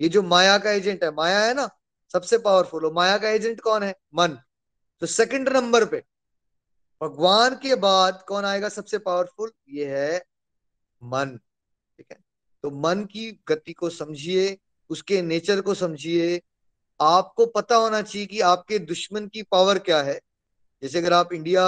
ये 0.00 0.08
जो 0.08 0.22
माया 0.22 0.58
का 0.58 0.70
एजेंट 0.70 1.04
है, 1.04 1.10
माया 1.10 1.40
है 1.40 1.54
ना? 1.54 1.68
सबसे 2.12 2.38
पावरफुल 2.38 2.84
हो। 2.84 2.90
माया 2.90 3.18
का 3.18 3.28
एजेंट 3.28 3.60
कौन 3.60 3.82
है? 3.82 3.94
मन। 4.14 4.38
तो 5.02 5.06
सेकंड 5.06 5.48
नंबर 5.48 5.84
पे 5.84 6.02
भगवान 7.00 7.54
के 7.54 7.74
बाद 7.74 8.24
कौन 8.28 8.44
आएगा 8.44 8.68
सबसे 8.68 8.98
पावरफुल 8.98 9.52
ये 9.68 9.86
है 9.86 10.24
मन। 11.02 11.38
ठीक 11.98 12.06
है? 12.12 12.18
तो 12.64 12.70
मन 12.70 13.04
की 13.04 13.30
गति 13.48 13.72
को 13.72 13.90
समझिए 13.90 14.58
उसके 14.90 15.20
नेचर 15.22 15.60
को 15.60 15.74
समझिए। 15.74 16.40
आपको 17.00 17.46
पता 17.48 17.76
होना 17.76 18.00
चाहिए 18.02 18.26
कि 18.26 18.40
आपके 18.42 18.78
दुश्मन 18.80 19.26
की 19.26 19.42
पावर 19.42 19.78
क्या 19.80 20.00
है। 20.02 20.18
जैसे 20.82 20.98
अगर 20.98 21.12
आप 21.12 21.32
इंडिया 21.32 21.66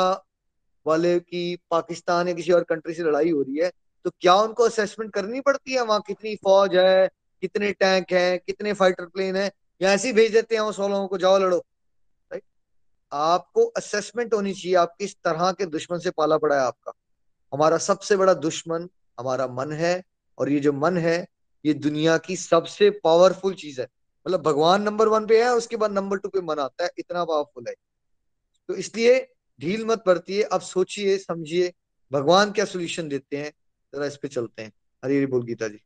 वाले 0.87 1.19
की 1.21 1.57
पाकिस्तान 1.71 2.29
या 2.29 2.35
किसी 2.35 2.53
और 2.53 2.65
कंट्री 2.65 2.95
से 2.95 3.03
लड़ाई 3.03 3.31
हो 3.31 3.43
रही 3.43 3.59
है 3.59 3.71
तो 4.05 4.11
क्या 4.21 4.35
उनको 4.37 4.65
असेसमेंट 4.65 5.13
करनी 5.13 5.41
पड़ती 5.41 5.73
है? 5.73 5.83
वहाँ 5.83 6.01
कितनी 6.07 6.35
फौज 6.37 6.77
है, 6.77 7.09
कितने 7.43 7.73
टैंक 7.73 8.13
हैं, 8.13 8.39
कितने 8.39 8.73
फाइटर 8.73 9.07
प्लेन 9.07 9.37
है? 9.37 9.51
या 9.81 9.93
ऐसे 9.93 10.09
ही 10.09 10.15
भेज 10.15 10.33
देते 10.33 10.55
हैं 10.55 10.63
उस 10.63 10.79
वालों 10.79 11.07
को, 11.09 11.19
जाओ 11.19 11.39
लड़ो। 11.39 11.57
राइट 12.31 12.43
आपको 13.13 13.65
असेसमेंट 13.77 14.35
होनी 14.35 14.53
चाहिए 14.55 14.77
आप 14.77 14.95
किस 14.99 15.15
तरह 15.17 15.51
के 15.53 15.67
दुश्मन 15.67 15.99
से 15.99 16.11
पाला 16.11 16.39
पड़ा 16.39 16.55
है 16.57 16.63
आपका। 16.63 16.93
हमारा 17.53 17.79
सबसे 17.79 18.17
बड़ा 18.17 18.35
दुश्मन 18.37 18.89
हमारा 19.19 19.47
मन 19.49 19.73
है, 19.73 20.03
और 20.39 20.51
ये 20.51 20.61
जो 20.61 20.73
मन 20.75 20.97
है 20.99 21.27
ये 21.67 21.75
दुनिया 21.75 22.19
की 22.19 22.37
सबसे 22.37 22.91
पावरफुल 22.91 23.55
चीज़ 23.55 23.81
है। 23.81 23.89
मतलब 24.27 24.43
भगवान 24.43 24.83
नंबर 24.83 25.09
वन 25.09 25.27
पे 25.27 25.45
है 25.45 25.51
उसके 25.51 25.77
बाद 25.77 25.93
नंबर 25.93 26.19
टू 26.19 26.29
पे 26.29 26.41
मन 26.41 26.59
आता 26.59 26.85
है, 26.85 26.91
इतना 26.99 27.25
पावरफुल 27.25 27.65
है। 27.69 27.75
तो 28.69 28.75
इसलिए 28.75 29.35
ढील 29.61 29.87
मत 29.87 30.03
बरतिए, 30.07 30.43
अब 30.43 30.61
सोचिए, 30.61 31.19
समझिए, 31.19 31.73
भगवान 32.13 32.53
क्या 32.53 32.65
सोल्यूशन 32.65 33.09
देते 33.09 33.37
हैं, 33.37 33.53
जरा 33.95 34.07
इस 34.07 34.17
पे 34.17 34.29
चलते 34.29 34.63
हैं। 34.63 34.73
हरी 35.05 35.17
हरी 35.17 35.27
बोल 35.27 35.43
गीता 35.43 35.69
जी। 35.69 35.81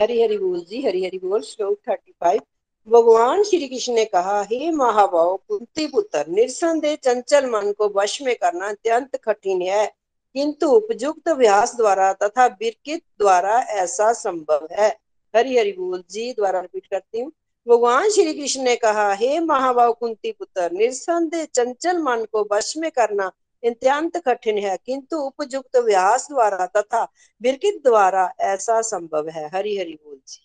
हरी 0.00 0.22
हरी 0.22 0.38
बोल 0.38 0.60
जी, 0.60 0.82
हरी 0.82 1.04
हरी 1.04 1.18
बोल, 1.18 1.40
श्लोक 1.40 1.80
थर्टी 1.88 2.12
फाइव 2.12 2.40
भगवान 2.88 3.42
श्री 3.42 3.68
कृष्ण 3.68 3.92
ने 3.92 4.04
कहा, 4.04 4.42
हे 4.42 4.70
महाभाव, 4.70 5.36
कुंती 5.48 5.86
पुत्र 5.86 6.26
निसंदेह 6.26 6.96
चंचल 6.96 7.46
मन 7.46 7.72
को 7.72 7.88
वश 7.88 8.22
में 8.22 8.36
करना 8.36 8.68
अत्यंत 8.68 9.16
कठिन 9.16 9.62
है। 9.62 9.99
किंतु 10.34 10.68
उपयुक्त 10.68 11.28
अभ्यास 11.28 11.74
द्वारा 11.76 12.12
तथा 12.12 12.46
विरकित 12.46 13.02
द्वारा 13.18 13.58
ऐसा 13.58 14.12
संभव 14.12 14.68
है। 14.72 14.88
हरि 15.34 15.58
हरि 15.58 15.72
बोल 15.72 16.02
जी 16.10 16.32
द्वारा 16.32 16.60
रिपीट 16.60 16.86
करती 16.86 17.20
हूँ। 17.20 17.32
भगवान 17.66 18.08
श्री 18.10 18.34
कृष्ण 18.34 18.62
ने 18.62 18.76
कहा, 18.76 19.12
हे 19.12 19.40
महाभाव 19.40 19.92
कुंती 19.92 20.32
पुत्र 20.32 20.70
निसंदेह 20.72 21.44
चंचल 21.44 21.98
मन 21.98 22.24
को 22.32 22.48
वश 22.52 22.74
में 22.76 22.90
करना 22.90 23.26
अत्यंत 23.62 24.16
कठिन 24.16 24.58
है, 24.58 24.76
किंतु 24.86 25.16
उपयुक्त 25.16 25.76
व्यास 25.76 26.26
द्वारा 26.30 26.66
तथा 26.66 27.02
विरकित 27.42 27.82
द्वारा 27.84 28.32
ऐसा 28.40 28.80
संभव 28.82 29.28
है। 29.28 29.46
हरि 29.48 29.76
हरि 29.78 29.98
बोल 30.04 30.20
जी। 30.28 30.40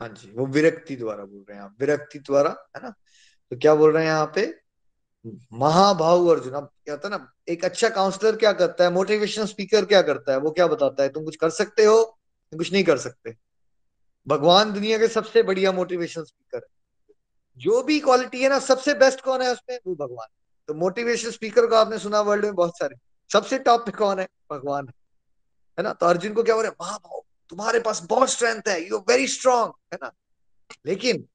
हाँ 0.00 0.08
जी, 0.08 0.30
वो 0.30 0.46
विरक्ति 0.46 0.96
द्वारा 0.96 1.24
बोल 1.24 1.44
रहे 1.48 1.58
हैं 1.58 1.64
आप। 1.64 1.76
विरक्ति 1.80 2.18
द्वारा, 2.18 2.50
है 2.76 2.82
ना? 2.82 2.90
तो 3.52 3.56
क्या 3.56 3.74
बोल 3.74 3.92
रहे 3.92 4.04
हैं 4.04 4.10
यहाँ 4.10 4.32
पे? 4.34 4.65
महाभाव 5.52 6.26
अर्जुन, 6.26 6.52
अब 6.52 6.70
क्या 6.84 6.96
था 6.96 7.08
ना, 7.08 7.32
एक 7.48 7.64
अच्छा 7.64 7.88
काउंसलर 7.88 8.36
क्या 8.36 8.52
करता 8.52 8.84
है 8.84 8.90
मोटिवेशनल 8.90 9.46
स्पीकर 9.46 9.84
क्या 9.84 10.02
करता 10.02 10.32
है, 10.32 10.38
वो 10.38 10.50
क्या 10.50 10.66
बताता 10.66 11.02
है, 11.02 11.08
तुम 11.08 11.24
कुछ 11.24 11.36
कर 11.36 11.50
सकते 11.50 11.84
हो 11.84 12.18
कुछ 12.58 12.72
नहीं 12.72 12.84
कर 12.84 12.98
सकते। 12.98 13.36
भगवान 14.28 14.72
दुनिया 14.72 14.98
के 14.98 15.08
सबसे 15.08 15.42
बढ़िया 15.42 15.72
मोटिवेशन 15.72 16.24
स्पीकर 16.24 16.56
है। 16.56 17.14
जो 17.58 17.82
भी 17.82 18.00
क्वालिटी 18.00 18.42
है 18.42 18.48
ना, 18.48 18.58
सबसे 18.58 18.94
बेस्ट 18.94 19.20
कौन 19.20 19.42
है 19.42 19.52
उसमें? 19.52 19.78
वो 19.86 19.94
भगवान। 19.94 20.26
तो 20.68 20.74
मोटिवेशन 20.74 21.30
स्पीकर 21.30 21.66
को 21.66 21.74
आपने 21.74 21.98
सुना 21.98 22.20
वर्ल्ड 22.20 22.44
में 22.44 22.54
बहुत 22.54 22.78
सारे। 22.78 22.96
सबसे 23.32 23.58
टॉप 23.58 23.86
पे 23.86 23.92
कौन 23.92 24.18
है? 24.20 24.28
भगवान 24.52 24.88
है। 24.88 25.84
ना? 25.84 25.92
तो 25.92 26.06
अर्जुन 26.06 26.32
को 26.32 26.42
क्या 26.42 26.54
बोल? 26.54 26.64
रहे 26.64 26.72
महाभाव, 26.80 27.22
तुम्हारे 27.48 27.80
पास 27.80 28.02
बहुत 28.02 28.30
स्ट्रेंथ 28.30 28.62
है 28.68 28.88
यू 28.88 28.98
वेरी 28.98 29.26
स्ट्रांग 29.26 29.72
है 29.92 29.98
ना? 30.02 30.12
लेकिन 30.86 31.28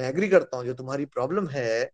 मैं 0.00 0.08
एग्री 0.08 0.28
करता 0.28 0.56
हूँ, 0.56 0.64
जो 0.64 0.74
तुम्हारी 0.74 1.04
प्रॉब्लम 1.04 1.48
है 1.48 1.90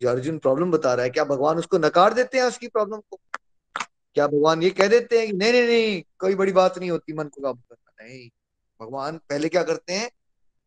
जो 0.00 0.08
अर्जुन 0.08 0.38
प्रॉब्लम 0.38 0.70
बता 0.70 0.94
रहा 0.94 1.04
है, 1.04 1.10
क्या 1.10 1.24
भगवान 1.24 1.58
उसको 1.58 1.78
नकार 1.78 2.14
देते 2.14 2.38
हैं 2.38 2.44
उसकी 2.44 2.68
प्रॉब्लम 2.68 3.00
को? 3.00 3.20
क्या 4.16 4.26
भगवान 4.26 4.62
ये 4.62 4.70
कह 4.70 4.88
देते 4.88 5.18
हैं 5.18 5.26
कि 5.26 5.32
नहीं 5.34 5.52
नहीं 5.52 5.66
नहीं, 5.66 6.02
कोई 6.18 6.34
बड़ी 6.34 6.52
बात 6.52 6.78
नहीं 6.78 6.90
होती, 6.90 7.12
मन 7.12 7.28
को 7.28 7.42
काबू 7.42 7.60
करना, 7.60 8.04
नहीं। 8.04 8.28
भगवान 8.80 9.18
पहले 9.28 9.48
क्या 9.48 9.62
करते 9.62 9.92
हैं, 9.92 10.10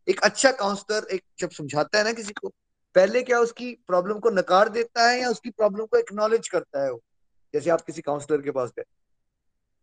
एक 0.08 0.20
अच्छा 0.22 0.52
काउंसलर 0.54 1.08
एक 1.12 1.24
जब 1.39 1.50
समझाता 1.52 1.98
है 1.98 2.04
ना 2.04 2.12
किसी 2.13 2.34
को, 2.34 2.48
पहले 2.96 3.22
क्या 3.24 3.39
उसकी 3.39 3.72
प्रॉब्लम 3.88 4.20
को 4.20 4.30
नकार 4.30 4.70
देता 4.70 5.10
है 5.10 5.20
या 5.22 5.30
उसकी 5.30 5.50
प्रॉब्लम 5.50 5.86
को 5.86 5.98
एक्नॉलेज 5.98 6.48
करता 6.48 6.84
है 6.84 6.91
वो? 6.91 7.02
जैसे 7.54 7.70
आप 7.70 7.82
किसी 7.82 8.02
काउंसलर 8.02 8.41
के 8.41 8.52
पास 8.52 8.70
गए 8.70 8.84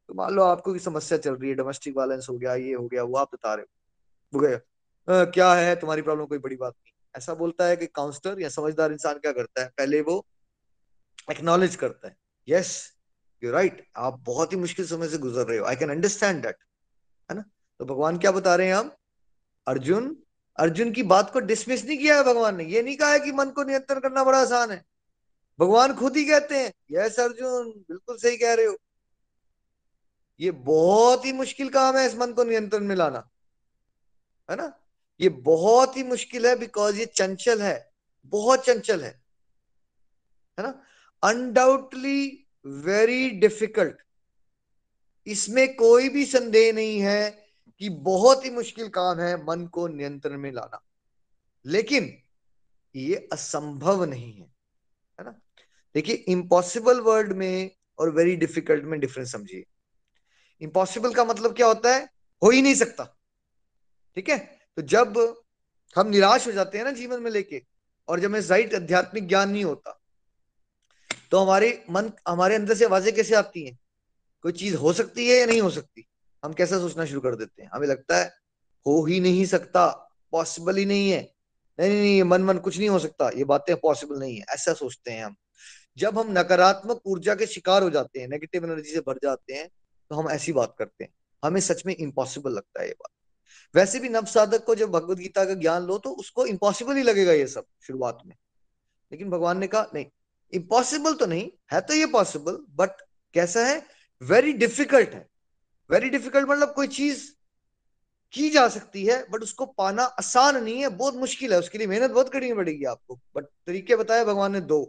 तो 0.08 0.14
मान 0.14 0.32
लो 0.34 0.42
आपको 0.42 0.72
की 0.72 0.78
समस्या 0.78 1.18
चल 1.18 1.34
रही 1.34 1.50
है 1.50 1.54
डोमेस्टिक 1.56 1.96
वायलेंस 1.96 2.26
हो 2.30 2.36
गया, 2.38 2.54
ये 2.54 2.72
हो 2.74 2.86
गया, 2.88 3.02
वो 3.02 3.16
आप 3.16 3.30
बता 3.34 3.54
रहे 3.54 3.62
हो, 3.62 4.38
वो 4.38 4.46
गया 4.46 5.24
क्या 5.32 5.52
है, 5.54 5.74
तुम्हारी 5.76 6.02
प्रॉब्लम 6.02 6.26
कोई 6.26 6.38
बड़ी 6.38 6.56
बात 6.56 6.74
नहीं। 6.74 6.92
ऐसा 7.18 7.34
बोलता 7.34 7.66
है 7.66 7.76
कि 7.76 7.86
काउंसलर 7.86 8.40
या 8.40 8.48
समझदार 8.48 8.92
इंसान 8.92 9.18
क्या 9.18 9.32
करता 9.32 9.62
है? 9.62 9.68
पहले 9.68 10.00
वो 10.00 10.26
एक्नॉलेज 11.30 11.76
करता 11.76 12.08
है। 12.08 12.16
यस 12.48 12.92
यू 13.44 13.50
राइट 13.50 13.86
आप 13.96 14.20
बहुत 14.20 14.52
ही 14.52 14.56
मुश्किल 14.56 14.86
समय 14.86 15.08
से 15.08 15.18
गुजर 15.18 15.46
रहे 15.46 15.58
हो। 15.58 15.64
आई 15.64 15.76
कैन 15.76 15.90
अंडरस्टैंड 15.90 16.42
दैट 16.42 16.56
है 17.30 17.36
ना? 17.36 17.44
तो 17.78 17.84
भगवान 17.84 18.18
क्या 18.18 18.32
बता 18.32 18.54
रहे 18.56 18.66
हैं 18.66 18.74
हम? 18.74 18.90
अर्जुन 19.66 20.22
अर्जुन 20.56 20.92
की 20.92 21.02
बात 21.02 21.32
को 21.32 21.40
डिसमिस 21.40 21.84
नहीं 21.84 21.98
किया 21.98 22.16
है 22.16 22.24
भगवान 22.24 22.56
ने। 22.56 22.64
ये 22.64 22.82
नहीं 22.82 22.96
कहा 22.96 23.12
है 23.12 23.20
कि 23.20 23.32
मन 23.32 23.50
को 23.50 23.64
नियंत्रण 23.64 24.00
करना 24.00 24.24
बड़ा 24.24 24.38
आसान 24.40 24.70
है। 24.70 24.84
भगवान 25.60 25.94
खुद 25.94 26.16
ही 26.16 26.24
कहते 26.24 26.58
हैं 26.58 26.72
यस 26.90 27.20
अर्जुन, 27.20 27.70
बिल्कुल 27.70 28.16
सही 28.16 28.36
कह 28.36 28.54
रहे 28.54 28.66
हो। 28.66 28.76
ये 30.40 30.50
बहुत 30.50 31.26
ही 31.26 31.32
मुश्किल 31.32 31.70
काम 31.70 31.96
है 31.96 32.06
इस 32.06 32.14
मन 32.14 32.32
को 32.32 32.44
नियंत्रण 32.44 32.84
में 32.84 32.96
लाना। 32.96 33.28
है 34.50 34.56
ना? 34.56 34.72
ये 35.20 35.28
बहुत 35.28 35.96
ही 35.96 36.02
मुश्किल 36.02 36.46
है 36.46 36.56
बिकॉज़ 36.56 36.98
ये 36.98 37.06
चंचल 37.06 37.62
है, 37.62 37.90
बहुत 38.24 38.64
चंचल 38.66 39.02
है 39.04 39.10
है 40.58 40.64
ना? 40.64 40.82
अनडाउटली 41.22 42.46
वेरी 42.66 43.30
डिफ़िकल्ट 43.30 44.02
इसमें 45.26 45.74
कोई 45.76 46.08
भी 46.08 46.24
संदेह 46.26 46.72
नहीं 46.72 47.00
है 47.00 47.30
कि 47.80 47.88
बहुत 47.88 48.44
ही 48.44 48.50
मुश्किल 48.50 48.88
काम 48.88 49.20
है 49.20 49.34
मन 49.44 49.66
को 49.66 49.86
नियंत्रण 49.88 50.38
में 50.38 50.50
लाना। 50.52 50.80
लेकिन 51.66 52.12
ये 52.94 53.28
असंभव 53.32 54.04
नहीं 54.04 54.32
है 54.32 54.46
है 55.18 55.24
ना? 55.24 55.30
देखिए 55.94 56.14
इम्पॉसिबल 56.14 57.00
वर्ड 57.00 57.32
में 57.32 57.70
और 57.98 58.10
वेरी 58.10 58.36
डिफ़िकल्ट 58.36 58.84
में 58.84 58.98
डिफरेंस 59.00 59.32
समझिए। 59.32 59.64
इम्पॉसिबल 60.62 61.14
का 61.14 61.24
मतलब 61.24 61.56
क्या 61.56 61.66
होता 61.66 61.94
है? 61.94 62.08
हो 62.42 62.50
ही 62.50 62.62
नहीं 62.62 62.74
सकता, 62.74 63.04
ठीक 64.16 64.28
है? 64.28 64.57
तो 64.78 64.82
जब 64.82 65.16
हम 65.96 66.08
निराश 66.08 66.46
हो 66.46 66.52
जाते 66.52 66.78
हैं 66.78 66.84
ना 66.84 66.90
जीवन 66.90 67.22
में 67.22 67.30
लेके, 67.30 67.62
और 68.08 68.20
जब 68.20 68.26
हमें 68.26 68.40
राइट 68.40 68.74
आध्यात्मिक 68.74 69.26
ज्ञान 69.28 69.50
नहीं 69.50 69.64
होता 69.64 69.98
तो 71.32 71.38
हमारे 71.38 71.70
मन, 71.90 72.10
हमारे 72.28 72.54
अंदर 72.54 72.74
से 72.74 72.84
आवाज़ें 72.84 73.14
कैसे 73.14 73.34
आती 73.34 73.64
हैं? 73.66 73.78
कोई 74.44 74.52
चीज़ 74.52 74.76
हो 74.76 74.92
सकती 74.92 75.28
है 75.28 75.38
या 75.38 75.46
नहीं 75.46 75.60
हो 75.60 75.70
सकती? 75.70 76.06
हम 76.42 76.52
कैसा 76.52 76.78
सोचना 76.78 77.04
शुरू 77.04 77.20
कर 77.20 77.34
देते 77.34 77.62
हैं? 77.62 77.70
हमें 77.74 77.86
लगता 77.86 78.18
है, 78.18 78.30
हो 78.86 79.04
ही 79.06 79.20
नहीं 79.20 79.44
सकता 79.46 79.86
पॉसिबल 80.32 80.76
ही 80.76 80.84
नहीं 80.84 81.10
है। 81.10 81.20
नहीं 81.78 81.88
नहीं 81.90 82.00
नहीं 82.00 82.22
मन 82.24 82.42
मन 82.42 82.58
कुछ 82.58 82.78
नहीं 82.78 82.88
हो 82.88 82.98
सकता, 82.98 83.30
ये 83.30 83.44
बातें 83.44 83.74
पॉसिबल 83.76 84.18
नहीं 84.18 84.36
है, 84.36 84.44
ऐसा 84.50 84.72
सोचते 84.74 85.10
हैं 85.10 85.24
हम। 85.24 85.36
जब 85.98 86.18
हम 86.18 86.32
नकारात्मक 86.38 87.00
ऊर्जा 87.06 87.34
के 87.34 87.46
शिकार 87.48 87.82
हो 87.82 87.90
जाते 87.90 88.20
हैं 88.20 88.28
नेगेटिव 88.28 88.64
एनर्जी 88.64 88.90
से 88.90 89.00
भर 89.00 89.18
जाते 89.22 89.54
हैं 89.54 89.68
तो 90.10 90.16
हम 90.16 90.30
ऐसी 90.30 90.52
बात 90.52 90.74
करते 90.78 91.04
हैं। 91.04 91.12
हमें 91.42 91.60
सच 91.62 91.86
में 91.86 91.94
इम्पॉसिबल 91.96 92.52
लगता 92.52 92.82
है 92.82 92.88
ये 92.88 92.94
बात। 92.94 93.10
वैसे 93.74 93.98
भी 93.98 94.08
नव 94.08 94.24
साधक 94.26 94.64
को 94.64 94.74
जब 94.74 94.90
भगवत 94.90 95.18
गीता 95.18 95.44
का 95.44 95.54
ज्ञान 95.54 95.82
लो 95.82 95.98
तो 95.98 96.10
उसको 96.12 96.46
इम्पॉसिबल 96.46 96.96
ही 96.96 97.02
लगेगा 97.02 97.32
ये 97.32 97.46
सब 97.46 97.64
शुरुआत 97.86 98.22
में। 98.26 98.34
लेकिन 99.12 99.30
भगवान 99.30 99.58
ने 99.58 99.66
कहा, 99.66 99.86
नहीं 99.94 100.06
इम्पॉसिबल 100.52 101.14
तो 101.14 101.26
नहीं, 101.26 101.50
है 101.72 101.80
तो 101.80 101.94
ये 101.94 102.06
पॉसिबल 102.08 102.58
बट 102.76 103.00
कैसा 103.34 103.66
है? 103.66 103.82
वेरी 104.22 104.52
डिफ़िकल्ट 104.52 105.14
है। 105.14 105.26
वेरी 105.90 106.08
डिफ़िकल्ट 106.10 106.48
मतलब 106.48 106.72
कोई 106.74 106.86
चीज़ 106.88 107.26
की 108.34 108.48
जा 108.50 108.66
सकती 108.68 109.04
है 109.04 109.24
बट 109.30 109.42
उसको 109.42 109.66
पाना 109.68 110.02
आसान 110.02 110.62
नहीं 110.64 110.80
है, 110.80 110.88
बहुत 110.88 111.14
मुश्किल 111.16 111.52
है। 111.52 111.58
उसके 111.58 111.78
लिए 111.78 111.86
मेहनत 111.86 112.10
बहुत 112.10 112.32
करनी 112.32 112.52
पड़ेगी 112.52 112.84
आपको। 112.84 113.18
बट 113.36 113.44
तरीके 113.66 113.96
बताए 113.96 114.24
भगवान 114.24 114.52
ने 114.52 114.60
दो 114.62 114.80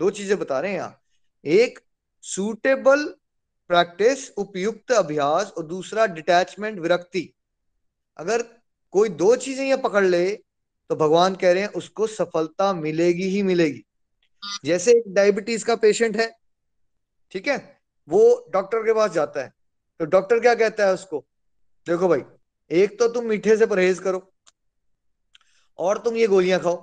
दो 0.00 0.10
चीज़ें 0.10 0.38
बता 0.38 0.60
रहे 0.60 0.70
हैं 0.70 0.78
यहाँ। 0.78 1.00
एक 1.44 1.78
सूटेबल 2.24 3.04
प्रैक्टिस 3.70 4.28
उपयुक्त 4.30 4.92
अभ्यास, 4.92 5.50
और 5.50 5.66
दूसरा 5.66 6.06
डिटैचमेंट 6.06 6.78
विरक्ति। 6.78 7.32
अगर 8.18 8.42
कोई 8.94 9.08
दो 9.10 9.34
चीज़ें 9.36 9.64
ये 9.66 9.76
पकड़ 9.78 10.04
ले 10.04 10.30
तो 10.90 10.96
भगवान 10.96 11.34
कह 11.34 11.52
रहे 11.52 11.62
हैं 11.62 11.68
उसको 11.74 12.06
सफलता 12.08 12.72
मिलेगी 12.74 13.28
ही 13.28 13.42
मिलेगी। 13.42 13.84
जैसे 14.64 14.92
एक 14.92 15.04
डायबिटीज़ 15.14 15.64
का 15.64 15.76
पेशेंट 15.76 16.16
है, 16.16 16.30
ठीक 17.32 17.48
है? 17.48 17.56
वो 18.08 18.48
डॉक्टर 18.52 18.82
के 18.82 18.92
पास 18.94 19.10
जाता 19.12 19.42
है 19.42 19.52
तो 20.00 20.04
डॉक्टर 20.06 20.40
क्या 20.40 20.54
कहता 20.54 20.86
है 20.86 20.92
उसको? 20.94 21.24
देखो 21.86 22.08
भाई, 22.08 22.22
एक 22.70 22.98
तो 22.98 23.08
तुम 23.08 23.24
मीठे 23.24 23.56
से 23.56 23.66
परहेज 23.66 23.98
करो, 23.98 24.20
और 25.78 25.98
तुम 25.98 26.16
ये 26.16 26.26
गोलियाँ 26.26 26.60
खाओ, 26.60 26.76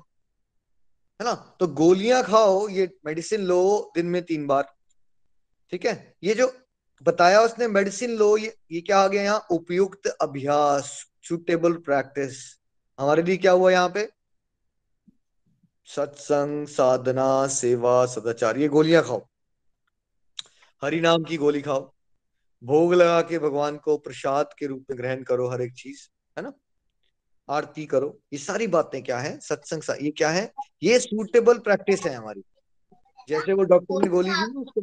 है 1.19 1.26
ना? 1.26 1.34
तो 1.60 1.67
गोलियाँ 1.69 2.22
खाओ, 2.24 2.67
ये 2.69 2.89
मेडिसिन 3.06 3.41
लो 3.43 3.91
दिन 3.96 4.06
में 4.06 4.22
तीन 4.24 4.46
बार, 4.48 4.74
ठीक 5.72 5.86
है? 5.86 6.15
ये 6.24 6.34
जो 6.34 6.52
बताया 7.02 7.41
उसने 7.41 7.67
मेडिसिन 7.69 8.12
लो, 8.12 8.36
ये 8.38 8.56
ये 8.72 8.82
क्या 8.82 9.00
आ 9.00 9.08
गया 9.08 9.24
यहाँ? 9.24 9.48
उपयुक्त 9.52 10.08
अभ्यास। 10.08 10.93
सुटेबल 11.24 11.74
प्रैक्टिस 11.74 12.60
हमारे 13.00 13.24
लिए 13.24 13.38
क्या 13.38 13.52
हुआ 13.52 13.72
यहाँ 13.72 13.90
पे? 13.90 14.10
सत्संग, 15.86 16.68
साधना, 16.68 17.48
सेवा, 17.48 18.06
सदाचार, 18.06 18.58
ये 18.58 18.68
गोलियाँ 18.68 19.04
खाओ। 19.04 19.28
हरि 20.84 21.02
नाम 21.02 21.24
की 21.24 21.38
गोली 21.38 21.62
खाओ। 21.62 21.94
भोग 22.64 22.94
लगा 22.94 23.22
के 23.22 23.40
भगवान 23.40 23.78
को 23.78 23.98
प्रसाद 23.98 24.50
के 24.60 24.66
रूप 24.66 24.86
में 24.90 25.00
ग्रहण 25.00 25.24
करो 25.24 25.50
हर 25.50 25.62
एक 25.62 25.74
चीज़, 25.74 26.10
है 26.38 26.44
ना? 26.44 26.54
आरती 27.50 27.86
करो। 27.86 28.20
ये 28.34 28.40
सारी 28.40 28.68
बातें 28.68 29.04
क्या 29.04 29.20
है? 29.20 29.40
सत्संग 29.40 29.82
ये 30.02 30.12
क्या 30.12 30.30
है? 30.30 30.54
ये 30.84 31.00
सूटेबल 31.00 31.58
प्रैक्टिस 31.58 32.06
है 32.06 32.14
हमारी। 32.14 32.44
जैसे 33.30 33.54
वो 33.54 33.64
डॉक्टर 33.64 34.02
ने 34.04 34.08
गोली 34.08 34.30
दी 34.30 34.60
उसको 34.60 34.82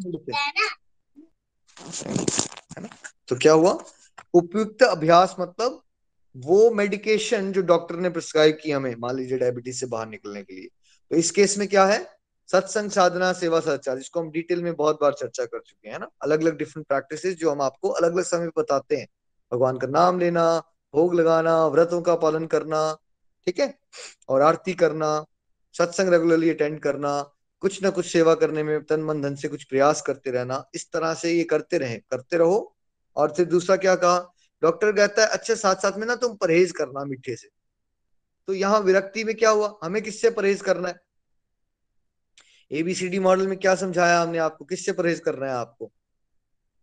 है 2.77 2.83
ना? 2.83 2.89
तो 3.29 3.37
क्या 3.37 3.53
हुआ? 3.53 3.85
उपयुक्त 4.35 4.83
अभ्यास 4.83 5.37
मतलब 5.41 5.83
वो 6.35 6.71
मेडिकेशन 6.71 7.53
जो 7.53 7.63
डॉक्टर 7.63 7.97
ने 7.97 8.11
प्रिस्क्राइब 8.11 8.59
की 8.63 8.71
हमें, 8.71 8.95
मान 8.99 9.17
लीजिए 9.17 9.39
डायबिटीज़ 9.39 9.81
से 9.81 9.87
बाहर 9.87 10.09
निकलने 10.09 10.43
के 10.43 10.55
लिए 10.55 10.69
तो 11.11 11.17
इस 11.17 11.31
केस 11.31 11.59
में 11.59 11.67
क्या 11.69 11.85
है? 11.87 12.07
सत्संग 12.49 12.91
साधना 12.91 13.33
सेवा 13.33 13.61
सदाचार 13.61 13.97
जिसको 13.99 14.21
हम 14.21 14.31
डिटेल 14.31 14.63
में 14.63 14.75
बहुत 14.77 14.99
बार 15.03 15.13
चर्चा 15.13 15.45
कर 15.45 15.61
चुके 15.61 15.89
हैं 15.89 15.99
ना? 15.99 16.09
अलग 16.23 16.43
अलग 16.43 16.57
डिफरेंट 16.59 16.87
प्रैक्टिस 16.87 17.27
जो 17.39 17.51
हम 17.51 17.63
आपको 17.63 17.89
अलग 17.89 18.13
अलग 18.13 18.25
समय 18.25 18.51
बताते 18.59 18.97
हैं। 18.97 19.07
भगवान 19.53 19.79
का 19.79 19.87
नाम 19.87 20.19
लेना, 20.19 20.59
भोग 20.95 21.15
लगाना, 21.15 21.67
व्रतों 21.67 22.01
का 22.03 22.15
पालन 22.15 22.47
करना, 22.47 22.97
ठीक 23.47 23.61
है? 23.61 23.75
और 24.29 24.43
आरती 24.43 24.73
करना, 24.73 25.25
सत्संग 25.75 26.09
रेगुलरली 26.09 26.51
अटेंड 26.51 26.81
करना, 26.81 27.21
कुछ 27.61 27.83
ना 27.83 27.91
कुछ 27.91 28.07
सेवा 28.07 28.35
करने 28.35 28.63
में 28.63 28.83
तन 28.85 29.01
मन 29.01 29.23
धन 29.23 29.35
से 29.35 29.49
कुछ 29.49 29.65
प्रयास 29.65 30.03
करते 30.03 30.31
रहना, 30.31 30.65
इस 30.75 30.91
तरह 30.93 31.15
से 31.15 31.33
ये 31.33 31.45
करते 31.45 31.79
रहे, 31.79 31.97
करते 31.97 32.37
रहो। 32.37 32.77
और 33.17 33.33
फिर 33.37 33.47
दूसरा 33.47 33.77
क्या 33.77 33.95
कहा? 33.95 34.19
डॉक्टर 34.63 34.93
कहता 34.93 35.23
है 35.23 35.29
अच्छा 35.29 35.55
साथ 35.55 35.75
साथ 35.75 35.93
में 35.99 36.07
ना 36.07 36.15
तुम 36.15 36.37
परहेज 36.37 36.73
करना 36.73 37.05
मीठे 37.05 37.37
से। 37.37 37.49
तो 38.47 38.55
यहाँ 38.55 38.81
विरक्ति 38.81 39.25
में 39.25 39.35
क्या 39.35 39.51
हुआ? 39.51 39.79
हमें 39.85 40.03
किससे 40.03 40.31
परहेज 40.31 40.63
करना 40.63 40.89
है? 40.89 41.01
एबीसीडी 42.73 43.19
मॉडल 43.19 43.47
में 43.47 43.59
क्या 43.59 43.75
समझाया 43.75 44.23
हमने 44.23 44.39
आपको? 44.39 44.65
किससे 44.65 44.93
परहेज 44.93 45.21
करना 45.21 45.47
है 45.47 45.53
आपको? 45.53 45.93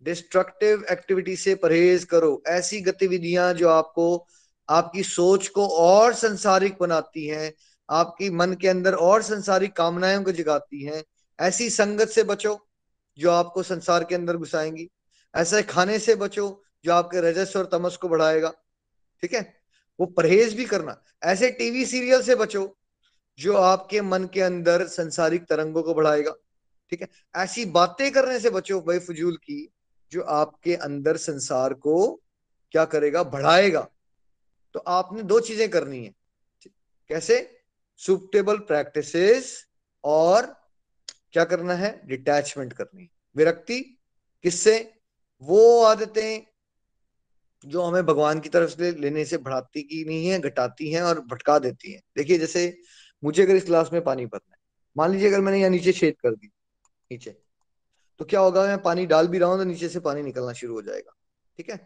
डिस्ट्रक्टिव 0.04 0.86
एक्टिविटी 0.92 1.36
से 1.36 1.56
परहेज 1.56 2.04
करो। 2.04 2.44
ऐसी 2.48 2.82
गतिविधियाँ 2.82 3.54
जो 3.54 3.70
आपको, 3.70 4.28
आपकी 4.70 5.04
सोच 5.04 5.48
को 5.48 5.68
और 5.68 6.14
संसारिक 6.14 6.78
बनाती 6.80 7.28
हैं, 7.28 7.54
आपकी 7.90 8.30
मन 8.30 8.54
के 8.54 8.68
अंदर 8.68 8.94
और 8.94 9.22
संसारिक 9.22 9.76
कामनाएँ 9.76 10.24
को 10.24 10.32
जगाती 10.32 10.84
हैं, 10.84 11.04
ऐसी 11.40 11.70
संगत 11.70 12.08
से 12.08 12.24
बचो 12.24 12.68
जो 13.18 13.32
आपको 13.32 13.64
संसार 13.64 14.04
के 14.04 14.16
अंदर 14.16 14.38
घुसाएँगी। 14.38 14.90
ऐसे 15.36 15.64
खाने 15.64 16.00
से 16.00 16.16
बचो 16.16 16.64
जो 16.88 16.94
आपके 16.94 17.22
रजस 17.22 17.56
और 17.56 17.66
तमस 17.66 17.98
को 17.98 18.10
बढ़ाएगा, 18.10 18.50
ठीक 19.22 19.34
है? 19.34 19.62
वो 20.00 20.06
परहेज 20.06 20.54
भी 20.54 20.66
करना। 20.66 21.02
ऐसे 21.24 21.50
टीवी 21.52 21.86
सीरियल 21.86 22.22
से 22.22 22.36
बचो, 22.36 22.78
जो 23.40 23.54
आपके 23.54 24.02
मन 24.02 24.26
के 24.26 24.42
अंदर 24.42 24.86
संसारिक 24.88 25.46
तरंगों 25.46 25.84
को 25.84 25.94
बढ़ाएगा, 25.94 26.32
ठीक 26.90 27.02
है? 27.02 27.08
ऐसी 27.36 27.66
बातें 27.66 28.12
करने 28.12 28.40
से 28.40 28.50
बचो 28.50 28.80
भाई 28.82 29.00
फजूल 29.00 29.36
की, 29.38 29.70
जो 30.12 30.22
आपके 30.22 30.76
अंदर 30.76 31.18
संसार 31.18 31.74
को 31.74 32.22
क्या 32.72 32.86
करेगा? 32.86 33.24
बढ़ाएगा। 33.24 33.88
तो 34.74 34.80
आपने 34.80 35.24
दो 35.24 35.40
चीज़ें 35.40 35.70
करनी 35.70 36.04
है 36.06 36.14
कैसे? 37.10 37.60
सुटेबल 37.98 38.58
प्रैक्टिसेस 38.58 39.66
और 40.04 40.46
क्या 41.32 41.44
करना 41.44 41.74
है? 41.74 42.02
डिटैचमेंट 42.06 42.74
करनी 42.74 43.10
विरक्ति 43.36 43.80
किससे? 44.44 44.94
वो 45.42 45.84
आदतें 45.84 46.57
जो 47.64 47.82
हमें 47.84 48.06
भगवान 48.06 48.40
की 48.40 48.50
तरफ़ 48.50 48.70
से 48.72 48.92
लेने 48.94 49.26
से 49.26 49.38
बढ़ाती 49.40 49.82
की 49.84 50.04
नहीं 50.06 50.28
है, 50.28 50.40
घटाती 50.40 50.92
हैं 50.92 51.02
और 51.02 51.20
भटका 51.22 51.58
देती 51.60 51.92
हैं। 51.92 52.02
देखिए, 52.18 52.38
जैसे 52.38 52.78
मुझे 53.24 53.44
अगर 53.44 53.56
इस 53.56 53.66
क्लास 53.66 53.90
में 53.94 54.04
पानी 54.04 54.26
भरना 54.26 54.52
है, 54.52 54.58
मान 54.96 55.12
लीजिए 55.12 55.28
अगर 55.30 55.42
मैंने 55.42 55.60
यहाँ 55.60 55.70
नीचे 55.70 55.92
छेद 55.94 56.16
कर 56.22 56.32
दी 56.32 56.48
नीचे 57.12 57.36
तो 58.20 58.26
क्या 58.26 58.40
होगा, 58.40 58.64
मैं 58.64 58.82
पानी 58.84 59.06
डाल 59.06 59.28
भी 59.28 59.40
रहा 59.40 59.50
हूँ 59.50 59.58
तो 59.58 59.64
नीचे 59.64 59.90
से 59.90 60.00
पानी 60.00 60.22
निकलना 60.24 60.54
शुरू 60.54 60.74
हो 60.74 60.82
जाएगा, 60.82 61.14
ठीक 61.60 61.70
है? 61.70 61.78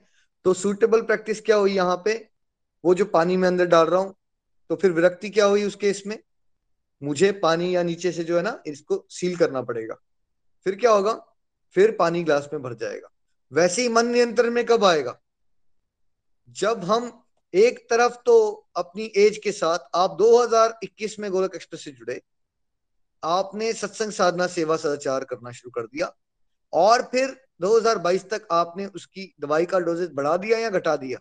तो 0.46 0.54
सुटेबल 0.54 1.02
प्रैक्टिस 1.02 1.42
क्या 1.42 1.56
हुई 1.56 1.74
यहाँ 1.74 2.02
पे? 2.06 2.14
वो 2.84 2.94
जो 2.96 3.06
पानी 3.08 3.38
में 3.38 3.48
अंदर 3.48 3.66
डाल 3.68 3.88
रहा 3.88 4.00
हूँ 4.00 4.16
तो 4.70 4.76
फिर 4.76 4.92
विरक्ति 4.92 5.30
क्या 5.30 5.46
हुई 5.46 5.64
उस 5.64 5.76
केस 5.76 6.04
में 6.08 6.18
मुझे 7.02 7.32
पानी 7.34 7.76
या 7.76 7.84
नीचे 7.84 8.12
से 8.12 8.24
जो 8.24 8.38
है 8.38 8.44
ना, 8.44 8.62
इसको 8.68 9.06
सील 9.10 9.36
करना 9.38 9.62
पड़ेगा। 9.62 9.96
फिर 10.66 10.76
क्या 10.76 10.92
होगा? 10.92 11.14
फिर 11.76 11.96
पानी 12.00 12.24
ग्लास 12.24 12.50
में 12.54 12.62
भर 12.62 12.74
जाएगा। 12.76 13.10
वैसे 13.52 13.82
ही 13.82 13.90
मन 13.90 14.08
नियंत्रण 14.08 14.52
में 14.52 14.66
कब 14.66 14.86
आएगा? 14.86 15.21
जब 16.52 16.84
हम 16.84 17.26
एक 17.54 17.80
तरफ़ 17.90 18.16
तो 18.26 18.68
अपनी 18.76 19.04
एज 19.18 19.38
के 19.38 19.52
साथ, 19.52 19.80
आप 19.96 20.18
2021 20.18 21.20
में 21.20 21.32
गोलक 21.32 21.56
एक्सप्रेस 21.56 21.84
से 21.84 21.92
जुड़े, 21.92 22.22
आपने 23.24 23.74
सत्संग 23.74 24.12
साधना 24.12 24.48
सेवा 24.48 24.78
सदाचार 24.78 25.24
करना 25.24 25.52
शुरू 25.52 25.72
कर 25.72 25.88
दिया, 25.88 26.12
और 26.74 27.02
फिर 27.02 27.36
2022 27.62 28.30
तक 28.30 28.48
आपने 28.52 28.86
उसकी 28.86 29.34
दवाई 29.42 29.66
का 29.66 29.80
डोजेज 29.80 30.10
बढ़ा 30.14 30.38
दिया 30.38 30.58
या 30.58 30.70
घटा 30.70 30.96
दिया? 30.96 31.20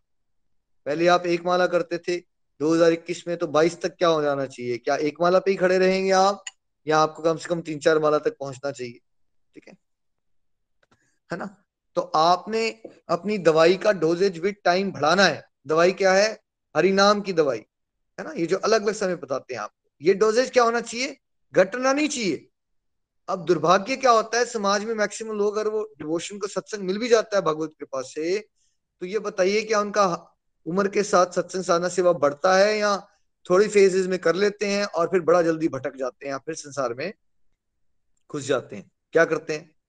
पहले 0.86 1.06
आप 1.06 1.26
एक 1.26 1.44
माला 1.44 1.66
करते 1.66 1.98
थे 1.98 2.16
2021 2.60 3.26
में 3.28 3.36
तो 3.36 3.46
22 3.46 3.80
तक 3.82 3.96
क्या 3.96 4.08
हो 4.08 4.22
जाना 4.22 4.46
चाहिए? 4.46 4.78
क्या 4.78 4.96
एक 4.96 5.20
माला 5.20 5.38
पे 5.38 5.50
ही 5.50 5.56
खड़े 5.56 5.78
रहेंगे 5.78 6.10
आप, 6.10 6.44
या 6.86 6.98
आपको 6.98 7.22
कम 7.22 7.36
से 7.36 7.48
कम 7.48 7.60
तीन 7.60 7.78
चार 7.78 7.98
माला 7.98 8.18
तक 8.18 8.36
पहुँचना 8.40 8.70
चाहिए? 8.70 9.00
ठीक 9.54 9.68
है? 9.68 9.76
है 11.32 11.38
ना? 11.38 11.64
तो 12.00 12.04
आपने 12.04 12.82
अपनी 13.08 13.38
दवाई 13.38 13.76
का 13.76 13.92
डोजेज 13.92 14.38
विद 14.38 14.54
टाइम 14.64 14.92
बढ़ाना 14.92 15.24
है। 15.24 15.48
दवाई 15.66 15.92
क्या 15.92 16.12
है? 16.12 16.40
हरिनाम 16.76 17.20
की 17.20 17.32
दवाई, 17.32 17.58
है 18.18 18.24
ना? 18.24 18.32
ये 18.32 18.46
जो 18.46 18.56
अलग 18.56 18.82
अलग 18.82 18.94
समय 18.94 19.16
बताते 19.16 19.54
हैं 19.54 19.60
आपको। 19.60 19.90
ये 20.02 20.14
डोजेज 20.14 20.50
क्या 20.50 20.62
होना 20.64 20.80
चाहिए? 20.80 21.16
घटना 21.52 21.92
नहीं 21.92 22.08
चाहिए। 22.08 22.48
अब 23.28 23.44
दुर्भाग्य 23.44 23.96
क्या 23.96 24.10
होता 24.10 24.38
है? 24.38 24.44
समाज 24.44 24.84
में 24.84 24.94
मैक्सिमम 24.94 25.32
लोग 25.32 25.56
अगर 25.56 25.68
वो 25.68 25.82
डिवोशन 25.98 26.38
को 26.38 26.46
सत्संग 26.46 26.82
मिल 26.82 26.98
भी 26.98 27.08
जाता 27.08 27.36
है 27.36 27.42
भगवत 27.42 27.70
कृपा 27.78 28.02
से 28.02 28.38
तो 29.00 29.06
ये 29.06 29.18
बताइए 29.18 29.62
क्या 29.62 29.80
उनका 29.80 30.36
उम्र 30.66 30.88
के 30.88 31.02
साथ 31.02 31.26
सत्संग 31.26 31.62
साधना 31.62 31.88
सेवा 31.88 32.12
बढ़ता 32.12 32.56
है 32.56 32.78
या 32.78 32.96
थोड़ी 33.50 33.68
फेजेस 33.68 34.06
में 34.06 34.18
कर 34.18 34.34
लेते 34.34 34.66
हैं 34.66 34.84
और 34.84 35.06
फिर 35.06 35.20
बड़ा 35.20 35.42
जल्दी 35.42 35.68
भटक 35.68 35.96
जाते 35.96 36.26
हैं 36.26 36.32
या 36.32 36.38
फिर 36.38 36.54
संसार 36.54 36.94
में 36.94 37.12
घुस 38.30 38.42
जाते 38.42 38.76
हैं? 38.76 38.90
क्या 39.12 39.24
करते 39.24 39.52
हैं? 39.52 39.79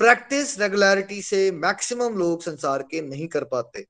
प्रैक्टिस 0.00 0.58
रेगुलरिटी 0.60 1.22
से 1.22 1.50
मैक्सिमम 1.52 2.18
लोग 2.18 2.42
संसार 2.42 2.82
के 2.82 3.00
नहीं 3.00 3.28
कर 3.28 3.44
पाते। 3.44 3.86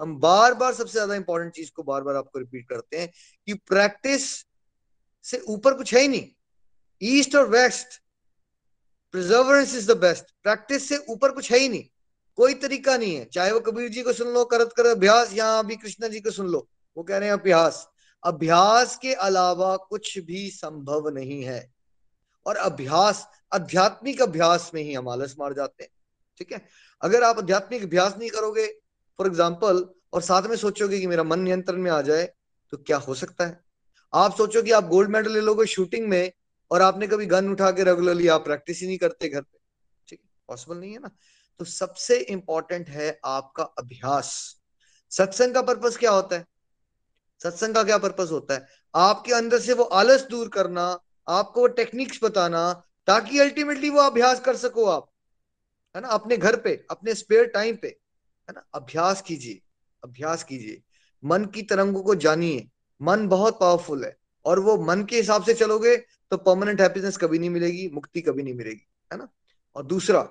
हम 0.00 0.18
बार 0.20 0.54
बार 0.54 0.74
सबसे 0.74 0.92
ज़्यादा 0.92 1.14
इंपॉर्टेंट 1.14 1.52
चीज़ 1.52 1.70
को 1.72 1.82
बार 1.82 2.02
बार 2.02 2.16
आपको 2.16 2.38
रिपीट 2.38 2.68
करते 2.68 2.96
हैं 2.96 3.08
कि 3.48 3.54
प्रैक्टिस 3.54 4.24
से 5.24 5.38
ऊपर 5.48 5.74
कुछ 5.74 5.94
है 5.94 6.00
ही 6.00 6.08
नहीं। 6.08 6.28
ईस्ट 7.02 7.36
और 7.36 7.48
west 7.48 8.00
preservance 9.14 9.74
is 9.74 9.92
the 9.92 9.96
best 9.96 10.24
practice 10.42 10.88
से 10.88 10.96
ऊपर 11.08 11.32
कुछ 11.32 11.52
है 11.52 11.58
ही 11.58 11.68
नहीं। 11.68 11.84
कोई 12.38 12.54
तरीका 12.54 12.96
नहीं 12.96 13.14
है। 13.16 13.24
चाहे 13.24 13.52
वो 13.52 13.60
कबीर 13.60 13.88
जी 13.88 14.02
को 14.02 14.12
सुन 14.12 14.28
लो, 14.28 14.44
करत 14.44 14.72
कर 14.76 14.86
अभ्यास, 14.86 15.32
या 15.34 15.58
अभी 15.58 15.76
कृष्णा 15.76 16.08
जी 16.08 16.20
को 16.20 16.30
सुन 16.30 16.46
लो, 16.46 16.68
वो 16.96 17.02
कह 17.02 17.18
रहे 17.18 17.28
हैं 17.28 17.36
अभ्यास। 17.36 17.86
अभ्यास 18.22 18.96
के 18.96 19.12
अलावा 19.12 19.76
कुछ 19.76 20.18
भी 20.18 20.48
संभव 20.50 21.08
नहीं 21.08 21.42
है। 21.42 21.75
और 22.46 22.56
अभ्यास, 22.56 23.26
आध्यात्मिक 23.54 24.22
अभ्यास 24.22 24.70
में 24.74 24.82
ही 24.82 24.94
हम 24.94 25.08
आलस 25.08 25.34
मार 25.38 25.52
जाते 25.54 25.84
हैं, 25.84 25.90
ठीक 26.40 26.52
है? 26.52 26.60
अगर 27.02 27.22
आप 27.22 27.38
आध्यात्मिक 27.38 27.82
अभ्यास 27.82 28.16
नहीं 28.18 28.30
करोगे 28.30 28.66
फॉर 29.18 29.26
एग्ज़ाम्पल 29.26 29.84
और 30.12 30.22
साथ 30.22 30.42
में 30.42 30.56
सोचोगे 30.56 31.00
कि 31.00 31.06
मेरा 31.06 31.22
मन 31.22 31.40
नियंत्रण 31.40 31.78
में 31.78 31.90
आ 31.90 32.00
जाए 32.02 32.24
तो 32.72 32.76
क्या 32.76 32.96
हो 32.98 33.14
सकता 33.14 33.46
है? 33.46 33.60
आप 34.12 34.36
सोचो 34.36 34.62
कि 34.62 34.70
आप 34.70 34.88
गोल्ड 34.88 35.10
मेडल 35.10 35.32
ले 35.32 35.40
लोगे 35.40 35.66
शूटिंग 35.66 36.08
में, 36.08 36.32
और 36.70 36.82
आपने 36.82 37.06
कभी 37.06 37.26
गन 37.26 37.48
उठा 37.48 37.70
के 37.70 37.84
रेगुलरली 37.84 38.28
आप 38.28 38.44
प्रैक्टिस 38.44 38.80
ही 38.80 38.86
नहीं 38.86 38.98
करते 38.98 39.28
घर 39.28 39.40
पे, 39.40 39.58
ठीक 40.08 40.20
है? 40.20 40.28
पॉसिबल 40.48 40.76
नहीं 40.76 40.92
है 40.92 40.98
ना? 40.98 41.10
तो 41.60 41.64
सबसे 41.64 42.16
इंपॉर्टेंट 42.18 42.88
है 42.88 43.18
आपका 43.24 43.64
अभ्यास। 43.78 44.32
सत्संग 45.12 45.54
का 45.54 45.62
पर्पस 45.62 45.96
क्या 45.96 46.10
होता 46.10 46.36
है? 46.36 46.46
सत्संग 47.40 47.74
का 47.74 47.82
क्या 47.82 47.98
पर्पस 47.98 48.28
होता 48.32 48.54
है? 48.54 48.66
आपके 48.94 49.32
अंदर 49.32 49.60
से 49.60 49.72
वो 49.72 49.84
आलस 49.84 50.22
दूर 50.22 50.48
करना 50.48 50.92
आपको 51.28 51.60
वो 51.60 51.66
टेक्निक्स 51.74 52.18
बताना 52.22 52.72
ताकि 53.08 53.38
अल्टीमेटली 53.38 53.90
वो 53.90 54.00
अभ्यास 54.00 54.40
कर 54.40 54.56
सको 54.56 54.84
आप, 54.84 55.10
है 55.94 56.02
ना, 56.02 56.08
अपने 56.08 56.36
घर 56.36 56.56
पे, 56.56 56.74
अपने 56.90 57.14
स्पेयर 57.14 57.46
टाइम 57.46 57.76
पे, 57.76 57.88
है 57.88 58.54
ना, 58.54 58.66
अभ्यास 58.74 59.22
कीजिए 59.22 59.60
अभ्यास 60.02 60.42
कीजिए। 60.44 60.82
मन 61.22 61.44
की 61.44 61.62
तरंगों 61.62 62.02
को 62.02 62.14
जानिए, 62.16 62.68
मन 63.00 63.26
बहुत 63.28 63.58
पावरफुल 63.60 64.04
है 64.04 64.16
और 64.44 64.58
वो 64.60 64.76
मन 64.84 65.04
के 65.04 65.16
हिसाब 65.16 65.44
से 65.44 65.54
चलोगे 65.54 65.96
तो 65.96 66.36
परमानेंट 66.36 66.80
हैप्पीनेस 66.80 67.16
कभी 67.16 67.38
नहीं 67.38 67.50
मिलेगी, 67.50 67.88
मुक्ति 67.88 68.20
कभी 68.20 68.42
नहीं 68.42 68.54
मिलेगी, 68.54 68.86
है 69.10 69.18
ना। 69.18 69.28
और 69.76 69.86
दूसरा, 69.86 70.28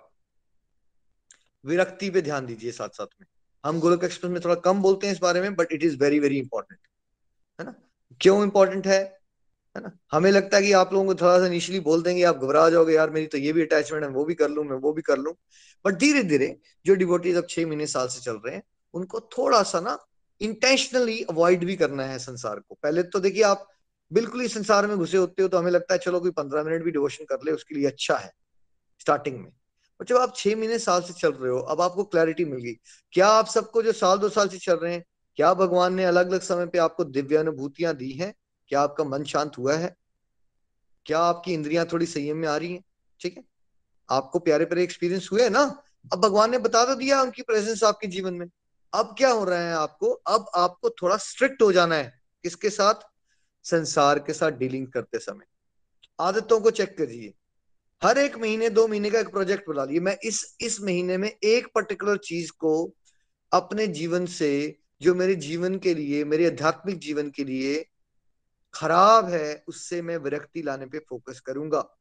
विरक्ति 1.66 2.10
पे 2.10 2.22
ध्यान 2.22 2.46
दीजिए 2.46 2.72
साथ 2.72 2.90
साथ 2.90 3.08
में। 3.22 3.28
हम 3.64 3.80
गोलक 3.80 4.04
एक्सप्रेस 4.04 4.32
में 4.32 4.42
थोड़ा 4.44 4.56
कम 4.56 4.82
बोलते 4.82 5.08
हैं 5.08 5.14
इस 5.14 5.20
बारे 5.20 5.42
में 5.42 5.56
but 5.56 5.72
it 5.72 5.84
is 5.84 5.98
very 5.98 6.20
very 6.20 6.38
important 6.40 6.80
है 7.60 7.66
ना। 7.66 7.74
क्यों 8.22 8.42
इंपॉर्टेंट 8.44 8.88
है? 8.88 9.18
है 9.76 9.82
ना? 9.82 9.92
हमें 10.12 10.32
लगता 10.32 10.58
है 10.58 10.64
कि 10.64 10.72
आप 10.72 10.94
लोगों 10.94 11.06
को 11.06 11.16
थोड़ा 11.16 11.40
सा 11.40 11.46
इनिशियली 11.46 11.80
बोल 11.80 12.02
देंगे, 12.04 12.24
आप 12.24 12.38
घबरा 12.38 12.70
जाओगे, 12.70 12.94
यार, 12.94 13.10
मेरी 13.10 13.28
तो 13.28 13.38
ये 13.38 13.54
भी 13.54 13.62
अटैचमेंट 13.62 14.04
है, 14.04 14.10
वो 14.10 14.26
भी 14.26 14.34
कर 14.34 14.50
लू, 14.50 14.64
मैं 14.64 14.78
वो 14.78 14.94
भी 14.94 15.02
कर 15.02 15.18
लू. 15.18 15.32
बट 15.86 15.94
धीरे 15.94 16.24
धीरे 16.24 16.58
जो 16.86 16.96
डिवोटीज 16.96 17.36
अब 17.36 17.48
छह 17.50 17.68
महीने 17.68 17.88
साल 17.88 18.08
से 18.08 18.22
चल 18.22 18.36
रहे 18.36 18.56
हैं, 18.56 18.64
उनको 18.94 19.20
थोड़ा 19.20 19.64
सा 19.64 19.80
ना 19.80 19.98
इंटेंशनली 20.42 21.22
अवॉइड 21.24 21.66
भी 21.66 21.76
करना 21.76 22.04
है 22.04 22.20
संसार 22.20 22.60
को। 22.60 22.78
पहले 22.84 23.04
तो 23.04 23.20
देखिए, 23.20 23.44
आप 23.44 23.68
बिल्कुल 24.14 24.42
ही 24.42 24.48
संसार 24.48 24.88
में 24.88 24.98
घुसे 24.98 25.18
होते 25.18 25.42
हो 25.44 25.48
तो 25.50 25.58
हमें 25.58 25.72
लगता 25.72 25.94
है, 25.94 26.00
चलो, 26.00 26.20
कोई 26.20 26.32
पंद्रह 26.32 26.64
मिनट 26.64 26.84
भी 26.84 26.92
डिवोशन 26.92 27.26
कर 27.26 27.38
ले, 27.46 27.52
उसके 27.52 27.76
लिए 27.76 27.88
अच्छा 27.88 28.16
है 28.16 28.32
स्टार्टिंग 29.00 29.38
में. 29.38 29.52
और 30.00 30.06
जब 30.06 30.16
आप 30.16 30.34
छह 30.36 30.56
महीने 30.56 30.80
साल 30.80 31.02
से 31.02 31.14
चल 31.14 31.32
रहे 31.32 31.52
हो, 31.52 31.60
अब 31.60 31.82
आपको 31.82 32.04
क्लैरिटी 32.04 32.46
मिल 32.46 32.60
गई। 32.60 32.74
क्या 33.12 33.28
आप 33.28 33.48
सबको 33.48 33.84
जो 33.84 33.92
साल 33.92 34.18
दो 34.18 34.30
साल 34.30 34.50
से 34.50 34.58
चल 34.58 34.76
रहे 34.76 34.94
हैं, 34.94 35.04
क्या 35.36 35.54
भगवान 35.54 35.94
ने 35.94 36.06
अलग 36.06 36.30
अलग 36.30 36.42
समय 36.42 36.66
पे 36.66 36.78
आपको 36.78 37.04
दिव्य 37.04 37.38
अनुभूतियाँ 37.38 37.96
दी 37.96 38.12
हैं? 38.12 38.34
क्या 38.68 38.82
आपका 38.82 39.04
मन 39.04 39.24
शांत 39.24 39.52
हुआ 39.58 39.74
है? 39.74 39.96
क्या 41.06 41.20
आपकी 41.20 41.54
इंद्रियाँ 41.54 41.86
थोड़ी 41.86 42.06
संयम 42.06 42.38
में 42.38 42.48
आ 42.48 42.58
रही 42.58 42.74
हैं? 42.74 42.84
ठीक 43.20 43.38
है? 43.38 43.44
आपको 44.10 44.40
प्यारे 44.40 44.66
प्यारे 44.66 44.84
एक्सपीरियंस 44.84 45.30
हुए 45.32 45.50
ना? 45.50 45.84
अब 46.14 46.20
भगवान 46.20 46.52
ने 46.52 46.58
बता 46.58 46.86
तो 46.86 46.96
दिया 46.96 47.22
उनकी 47.22 47.42
प्रेजेंस 47.42 47.84
आपके 47.84 48.08
जीवन 48.08 48.34
में। 48.34 48.48
अब 48.94 49.16
क्या 49.18 49.30
हो 49.30 49.44
रहा 49.44 49.60
है 49.60 49.74
आपको? 49.74 50.10
अब 50.10 50.46
आपको 50.56 50.90
थोड़ा 50.90 51.18
स्ट्रिक्ट 51.18 51.62
हो 51.62 51.72
जाना 51.72 51.96
है 51.96 52.22
किसके 52.44 52.70
साथ? 52.70 52.94
संसार 53.64 54.20
के 54.20 54.34
साथ 54.34 54.52
डीलिंग 54.52 54.88
करते 54.88 55.20
समय। 55.20 55.46
आदतों 56.20 56.62
को 56.62 56.72
चेक 56.72 56.98
करिए। 56.98 57.34
हर 58.04 58.18
एक 58.18 58.38
महीने, 58.38 58.70
दो 58.70 58.88
महीने 58.88 59.10
का 59.10 59.20
एक 59.20 59.30
प्रोजेक्ट 59.30 59.70
बना 59.70 59.86
लिए 59.86 60.00
मैं 60.00 60.18
इस 60.24 60.58
इस 60.62 60.82
महीने 60.82 61.18
में 61.18 61.38
एक 61.44 61.68
पर्टिकुलर 61.76 62.18
चीज़ 62.18 62.52
को 62.52 62.94
अपने 63.52 63.88
जीवन 63.88 64.26
से, 64.26 64.80
जो 65.02 65.16
मेरे 65.16 65.36
जीवन 65.36 65.78
के 65.78 65.94
लिए, 65.94 66.26
मेरे 66.26 66.48
आध्यात्मिक 66.48 67.00
जीवन 67.00 67.30
के 67.30 67.44
लिए 67.44 67.86
खराब 68.76 69.30
है, 69.30 69.64
उससे 69.68 70.02
मैं 70.02 70.18
विरक्ति 70.18 70.62
लाने 70.62 70.86
पे 70.86 71.00
फोकस 71.00 71.40
करूँगा। 71.40 71.98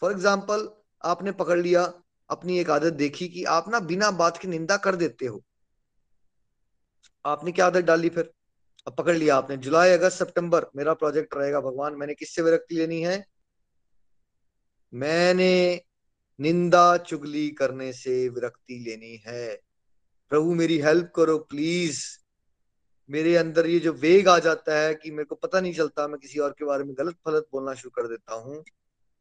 फॉर 0.00 0.12
एग्ज़ाम्पल 0.12 0.70
आपने 1.04 1.32
पकड़ 1.32 1.58
लिया, 1.58 1.94
अपनी 2.30 2.58
एक 2.58 2.70
आदत 2.70 2.92
देखी 2.92 3.28
कि 3.28 3.44
आप 3.44 3.68
ना 3.68 3.80
बिना 3.80 4.10
बात 4.10 4.36
की 4.36 4.48
निंदा 4.48 4.76
कर 4.76 4.96
देते 4.96 5.26
हो। 5.26 5.44
आपने 7.26 7.52
क्या 7.52 7.66
आदत 7.66 7.84
डाली 7.84 8.08
फिर? 8.08 8.32
अब 8.86 8.96
पकड़ 8.96 9.16
लिया 9.16 9.36
आपने। 9.36 9.56
जुलाई, 9.56 9.90
अगस्त, 9.90 10.18
सितंबर, 10.18 10.66
मेरा 10.76 10.94
प्रोजेक्ट 10.94 11.34
रहेगा। 11.36 11.60
भगवान, 11.60 11.94
मैंने 11.94 12.14
किससे 12.14 12.42
विरक्ति 12.42 12.74
लेनी 12.74 13.02
है? 13.02 13.26
मैंने 14.94 15.84
निंदा 16.40 16.96
चुगली 16.96 17.50
करने 17.50 17.92
से 17.92 18.28
विरक्ति 18.28 18.78
लेनी 18.78 19.22
है। 19.26 19.60
प्रभु, 20.30 20.54
मेरी 20.54 20.78
हेल्प 20.78 21.12
करो 21.16 21.38
प्लीज़ 21.38 22.19
मेरे 23.10 23.36
अंदर 23.36 23.66
ये 23.66 23.78
जो 23.78 23.92
वेग 23.92 24.28
आ 24.28 24.38
जाता 24.38 24.78
है 24.78 24.94
कि 24.94 25.10
मेरे 25.10 25.24
को 25.24 25.34
पता 25.34 25.60
नहीं 25.60 25.72
चलता, 25.74 26.08
मैं 26.08 26.18
किसी 26.18 26.38
और 26.38 26.50
के 26.50 26.64
बारे 26.64 26.84
में 26.84 26.94
गलत 26.98 27.16
फलत 27.26 27.46
बोलना 27.52 27.74
शुरू 27.74 27.90
कर 27.90 28.08
देता 28.08 28.34
हूँ, 28.34 28.64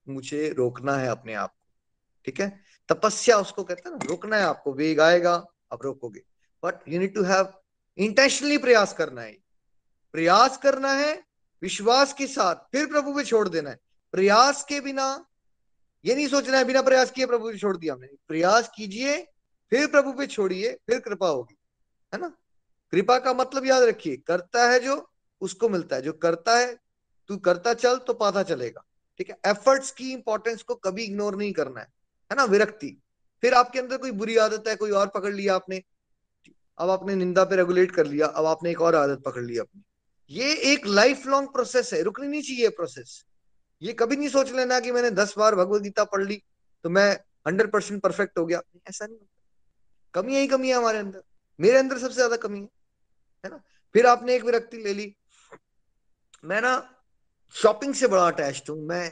मुझे 0.07 0.49
रोकना 0.49 0.95
है 0.95 1.07
अपने 1.07 1.33
आप 1.33 1.49
को, 1.49 1.65
ठीक 2.25 2.41
है? 2.41 2.59
तपस्या 2.89 3.37
उसको 3.37 3.63
कहते 3.63 3.89
हैं 3.89 3.95
ना, 3.95 4.05
रोकना 4.05 4.37
है 4.37 4.43
आपको, 4.43 4.73
वेग 4.73 4.99
आएगा, 4.99 5.33
आप 5.73 5.83
रोकोगे। 5.83 6.21
But 6.63 6.89
you 6.89 6.99
need 6.99 7.15
to 7.15 7.23
have 7.23 7.53
intentionally 7.97 8.57
प्रयास 8.57 8.93
करना 8.93 9.21
है। 9.21 9.37
प्रयास 10.11 10.57
करना 10.57 10.91
है, 10.93 11.23
विश्वास 11.61 12.13
के 12.13 12.27
साथ, 12.27 12.55
फिर 12.55 12.85
प्रभु 12.85 13.13
पे 13.13 13.23
छोड़ 13.23 13.49
देना 13.49 13.69
है। 13.69 13.79
प्रयास 14.11 14.63
के 14.63 14.81
बिना, 14.81 15.25
ये 16.05 16.15
नहीं 16.15 16.27
सोचना 16.27 16.57
है, 16.57 16.65
बिना 16.65 16.81
प्रयास 16.81 17.11
किए 17.11 17.25
प्रभु 17.25 17.51
पे 17.51 17.57
छोड़ 17.57 17.77
दिया 17.77 17.93
हमने। 17.93 18.07
प्रयास 18.27 18.71
कीजिए, 18.75 19.17
फिर 19.71 19.87
प्रभु 19.87 20.13
पे 20.13 20.27
छोड़िए, 20.27 20.73
फिर 20.73 20.99
कृपा 20.99 21.27
होगी, 21.27 21.57
है 22.13 22.21
ना? 22.21 22.35
कृपा 22.93 23.17
का 23.19 23.33
मतलब 23.33 23.65
याद 23.65 23.83
रखिए, 23.83 24.17
करता 24.17 24.69
है 24.69 24.79
जो 24.79 24.95
उसको 25.41 25.69
मिलता 25.69 25.95
है, 25.95 26.01
जो 26.01 26.13
करता 26.15 26.57
है, 26.57 26.77
तू 27.29 27.37
करता 27.39 27.73
चल 27.75 27.97
तो 27.97 28.13
पाता 28.15 28.43
चलेगा, 28.45 28.83
ठीक 29.19 29.29
है? 29.29 29.37
एफर्ट्स 29.47 29.91
की 29.91 30.11
इंपॉर्टेंस 30.13 30.63
को 30.63 30.75
कभी 30.77 31.03
इग्नोर 31.03 31.35
नहीं 31.35 31.51
करना 31.53 31.79
है 31.79 31.87
है 32.31 32.35
ना? 32.37 32.43
विरक्ति। 32.45 32.97
फिर 33.43 33.53
आपके 33.53 33.79
अंदर 33.79 33.97
कोई 33.97 34.11
बुरी 34.13 34.35
आदत 34.37 34.67
है, 34.67 34.75
कोई 34.75 34.91
और 34.91 35.07
पकड़ 35.07 35.33
लिया 35.33 35.55
आपने, 35.55 35.81
अब 36.77 36.89
आपने 36.89 37.15
निंदा 37.15 37.43
पे 37.43 37.55
रेगुलेट 37.55 37.91
कर 37.91 38.05
लिया, 38.07 38.27
अब 38.27 38.45
आपने 38.45 38.71
एक 38.71 38.81
और 38.81 38.95
आदत 38.95 39.21
पकड़ 39.25 39.43
ली 39.43 39.57
अपनी। 39.57 39.83
ये 40.31 40.53
एक 40.73 40.85
लाइफ 40.87 41.25
लॉन्ग 41.27 41.49
प्रोसेस 41.49 41.93
है, 41.93 42.01
रुकनी 42.01 42.27
नहीं 42.27 42.41
चाहिए 42.41 42.69
प्रोसेस 42.71 43.23
ये 43.81 43.93
कभी 43.93 44.15
नहीं 44.15 44.29
सोच 44.29 44.51
लेना 44.51 44.79
कि 44.79 44.91
मैंने 44.91 45.09
दस 45.11 45.33
बार 45.37 45.55
भगवत 45.55 45.81
गीता 45.81 46.03
पढ़ 46.03 46.23
ली 46.23 46.35
तो 46.85 46.89
मैं 46.89 47.11
हंड्रेड 47.47 47.71
परसेंट 47.71 48.01
परफेक्ट 48.01 48.37
हो 48.37 48.45
गया। 48.45 48.61
ऐसा 48.89 49.05
नहीं 49.05 49.17
होता। 49.17 50.11
कमी 50.13 50.35
ही 50.37 50.47
कमी 50.47 50.69
है 50.69 50.75
हमारे 50.75 50.97
अंदर। 50.99 51.21
मेरे 51.59 51.77
अंदर 51.77 51.97
सबसे 51.97 52.13
ज़्यादा 52.13 52.35
कमी 52.37 52.59
है। 52.59 52.67
है 53.43 53.51
ना? 53.51 53.61
फिर 53.95 54.05
आपने 54.05 54.35
एक 54.35 54.43
विरक्ति 54.43 54.77
ले 54.77 54.93
ली। 54.93 55.13
मैं 56.45 56.61
ना 56.61 56.73
शॉपिंग 57.55 57.93
से 57.93 58.07
बड़ा 58.07 58.27
अटैच 58.27 58.63
हूँ। 58.69 58.77
मैं 58.87 59.09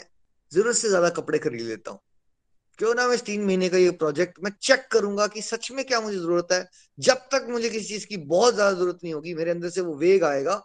ज़रूरत 0.52 0.76
से 0.76 0.90
ज़्यादा 0.90 1.10
कपड़े 1.10 1.40
खरीद 1.40 1.62
लेता 1.62 1.92
हूँ। 1.92 2.00
क्यों 2.80 2.94
ना 2.96 3.08
मैं 3.08 3.18
तीन 3.18 3.46
महीने 3.46 3.70
का 3.70 3.78
ये 3.78 3.92
प्रोजेक्ट 3.92 4.40
मैं 4.44 4.52
चेक 4.62 4.88
करूँगा 4.92 5.28
कि 5.28 5.42
सच 5.42 5.72
में 5.72 5.84
क्या 5.86 6.00
मुझे 6.02 6.18
ज़रूरत 6.18 6.48
है। 6.52 6.68
जब 6.98 7.28
तक 7.32 7.48
मुझे 7.50 7.70
किसी 7.70 7.86
चीज़ 7.86 8.06
की 8.08 8.18
बहुत 8.18 8.54
ज़्यादा 8.54 8.78
ज़रूरत 8.78 9.00
नहीं 9.04 9.14
होगी, 9.14 9.34
मेरे 9.34 9.52
अंदर 9.52 9.70
से 9.70 9.82
वो 9.82 9.96
वेग 9.98 10.24
आएगा 10.24 10.62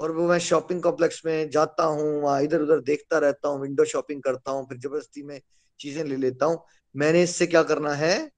और 0.00 0.12
वो 0.12 0.26
मैं 0.28 0.38
शॉपिंग 0.38 0.82
कॉम्प्लेक्स 0.82 1.22
में 1.26 1.50
जाता 1.50 1.84
हूँ, 1.84 2.20
वहाँ 2.22 2.42
इधर 2.42 2.60
उधर 2.60 2.80
देखता 2.80 3.18
रहता 3.18 3.48
हूँ 3.48 3.60
विंडो 3.62 3.84
शॉपिंग 3.84 4.22
करता 4.22 4.50
हूँ, 4.50 4.66
फिर 4.68 4.78
ज़बरदस्ती 4.78 5.22
में 5.22 5.40
चीज़ें 5.80 6.02
ले 6.04 6.16
लेता 6.16 6.46
हूँ। 6.46 6.58
मैंने 6.94 7.22
इससे 7.22 7.46
क्या 7.46 7.62
करना 7.62 7.92
है? 7.94 8.30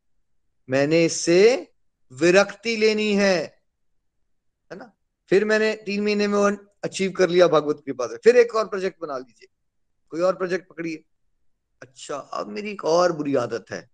मैंने 0.69 1.05
इससे 1.05 1.69
विरक्ति 2.13 2.77
लेनी 2.77 3.13
है। 3.15 3.60
फिर 5.31 5.45
मैंने 5.45 5.75
तीन 5.75 6.03
महीने 6.05 6.27
में 6.27 6.39
वो 6.39 6.57
अचीव 6.85 7.13
कर 7.13 7.29
लिया 7.29 7.49
भगवत 7.49 7.83
कृपा 7.87 8.07
से 8.07 8.17
फिर 8.17 8.37
एक 8.37 8.55
और 8.55 8.69
प्रोजेक्ट 8.69 9.01
बना 9.03 9.19
लीजिए। 9.19 9.49
कोई 10.11 10.21
और 10.21 10.37
प्रोजेक्ट 10.37 10.69
पकड़िए। 10.69 11.05
अच्छा 11.83 12.17
अब 12.17 12.49
मेरी 12.49 12.71
एक 12.71 12.85
और 12.85 13.13
बुरी 13.13 13.35
आदत 13.35 13.65
है। 13.71 13.91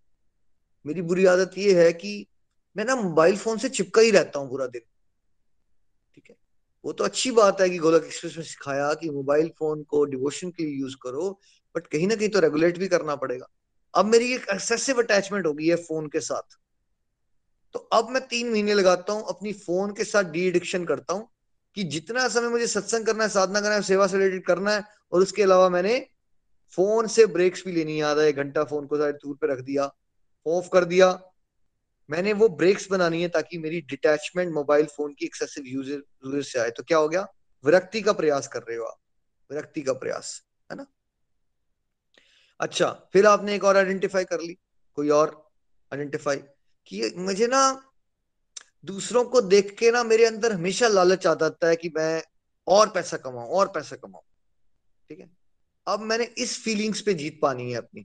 मेरी 0.86 1.02
बुरी 1.02 1.26
आदत 1.26 1.50
ये 1.58 1.84
है 1.84 1.92
कि 1.92 2.26
मैं 2.76 2.84
ना 2.84 2.96
मोबाइल 2.96 3.36
फ़ोन 3.36 3.58
से 3.58 3.68
चिपका 3.68 4.00
ही 4.00 4.10
रहता 4.10 4.38
हूँ 4.38 4.50
पूरा 4.50 4.66
दिन। 4.66 4.82
ठीक 6.14 6.24
है? 6.30 6.36
वो 6.84 6.92
तो 6.92 7.04
अच्छी 7.04 7.30
बात 7.30 7.60
है 7.60 7.70
कि 7.70 7.78
गोलक 7.78 8.04
एक्सप्रेस 8.04 8.36
में 8.36 8.44
सिखाया 8.44 8.94
कि 8.94 9.10
मोबाइल 9.10 9.48
फ़ोन 9.48 9.82
को 9.82 10.04
डिवोशन 10.04 10.50
के 10.50 10.64
लिए 10.64 10.80
यूज़ 10.80 10.96
करो 11.02 11.40
बट 11.76 11.86
कहीं 11.86 12.06
ना 12.06 12.14
कहीं 12.14 12.28
तो 12.28 12.40
रेगुलेट 12.40 12.78
भी 12.78 12.88
करना 12.88 13.16
पड़ेगा। 13.16 13.46
अब 13.94 14.04
मेरी 14.04 14.34
एक 14.34 14.46
एक्सेसिव 14.52 15.02
अटैचमेंट 15.02 15.46
हो 15.46 15.52
गई 15.52 15.66
है 15.66 15.76
फ़ोन 15.76 16.06
के 16.06 16.20
साथ। 16.20 16.56
तो 17.76 17.80
अब 17.92 18.08
मैं 18.10 18.20
तीन 18.28 18.50
महीने 18.50 18.74
लगाता 18.74 19.12
हूँ, 19.12 19.24
अपनी 19.28 19.52
फ़ोन 19.52 19.92
के 19.94 20.04
साथ 20.04 20.24
डी 20.24 20.46
एडिक्शन 20.48 20.84
करता 20.84 21.14
हूँ 21.14 21.28
कि 21.76 21.82
जितना 21.84 22.26
समय 22.28 22.48
मुझे 22.48 22.66
सत्संग 22.66 23.06
करना 23.06 23.24
है, 23.24 23.28
साधना 23.30 23.60
करना 23.60 23.74
है, 23.74 23.82
सेवा 23.82 24.06
से 24.06 24.18
रिलेटेड 24.18 24.44
करना 24.46 24.72
है, 24.72 24.84
और 25.12 25.22
उसके 25.22 25.42
अलावा 25.42 25.68
मैंने 25.68 25.98
फ़ोन 26.72 27.06
से 27.06 27.26
ब्रेक्स 27.26 27.64
भी 27.66 27.72
लेनी 27.72 28.00
याद 28.00 28.18
है 28.18 28.28
एक 28.28 28.36
घंटा 28.36 28.64
फ़ोन 28.64 28.86
को 28.86 28.96
दूर 28.96 29.36
पे 29.36 29.52
रख 29.52 29.60
दिया 29.60 29.90
ऑफ़ 30.46 30.68
कर 30.72 30.84
दिया। 30.84 31.10
मैंने 32.08 32.32
वो 32.32 32.48
ब्रेक्स 32.48 32.90
बनानी 32.90 33.22
है 33.22 33.28
ताकि 33.28 33.58
मेरी 33.58 33.80
डिटैचमेंट 33.80 34.52
मोबाइल 34.54 34.86
फ़ोन 34.86 35.14
की 35.18 35.26
एक्सेसिव 35.26 35.64
यूज़र 35.66 36.42
से 36.42 36.58
आए। 36.58 36.70
तो 36.70 36.82
क्या 36.82 36.98
हो 36.98 37.08
गया? 37.08 37.26
विरक्ति 37.64 38.02
का 38.02 38.12
प्रयास 38.14 38.48
कर 38.48 38.62
रहे 38.62 38.76
हो 38.76 38.84
आप। 38.84 38.98
विरक्ति 39.50 39.82
का 39.82 39.92
प्रयास, 39.92 40.42
है 40.70 40.76
ना? 40.76 40.86
अच्छा 42.60 42.90
फिर 43.12 43.26
आपने 43.26 43.54
एक 43.54 43.64
और 43.64 43.76
आइडेंटिफाई 43.76 44.24
कर 44.24 44.40
ली, 44.40 44.58
कोई 44.98 45.08
और 45.10 45.42
आइडेंटिफाई 45.92 46.42
कि 46.86 47.14
मुझे 47.16 47.46
ना 47.46 47.92
दूसरों 48.84 49.24
को 49.24 49.40
देख 49.40 49.76
के 49.78 49.90
ना 49.90 50.04
मेरे 50.04 50.24
अंदर 50.24 50.52
हमेशा 50.52 50.88
लालच 50.88 51.26
आ 51.26 51.34
जाता 51.34 51.68
है 51.68 51.76
कि 51.76 51.88
मैं 51.96 52.22
और 52.66 52.88
पैसा 52.88 53.16
कमाऊं, 53.16 53.48
और 53.48 53.68
पैसा 53.68 53.96
कमाऊं। 53.96 54.22
ठीक 55.10 55.20
है? 55.20 55.30
अब 55.86 56.00
मैंने 56.00 56.24
इस 56.24 56.62
फीलिंग्स 56.62 57.00
पे 57.00 57.14
जीत 57.14 57.38
पानी 57.42 57.70
है 57.70 57.78
अपनी 57.78 58.00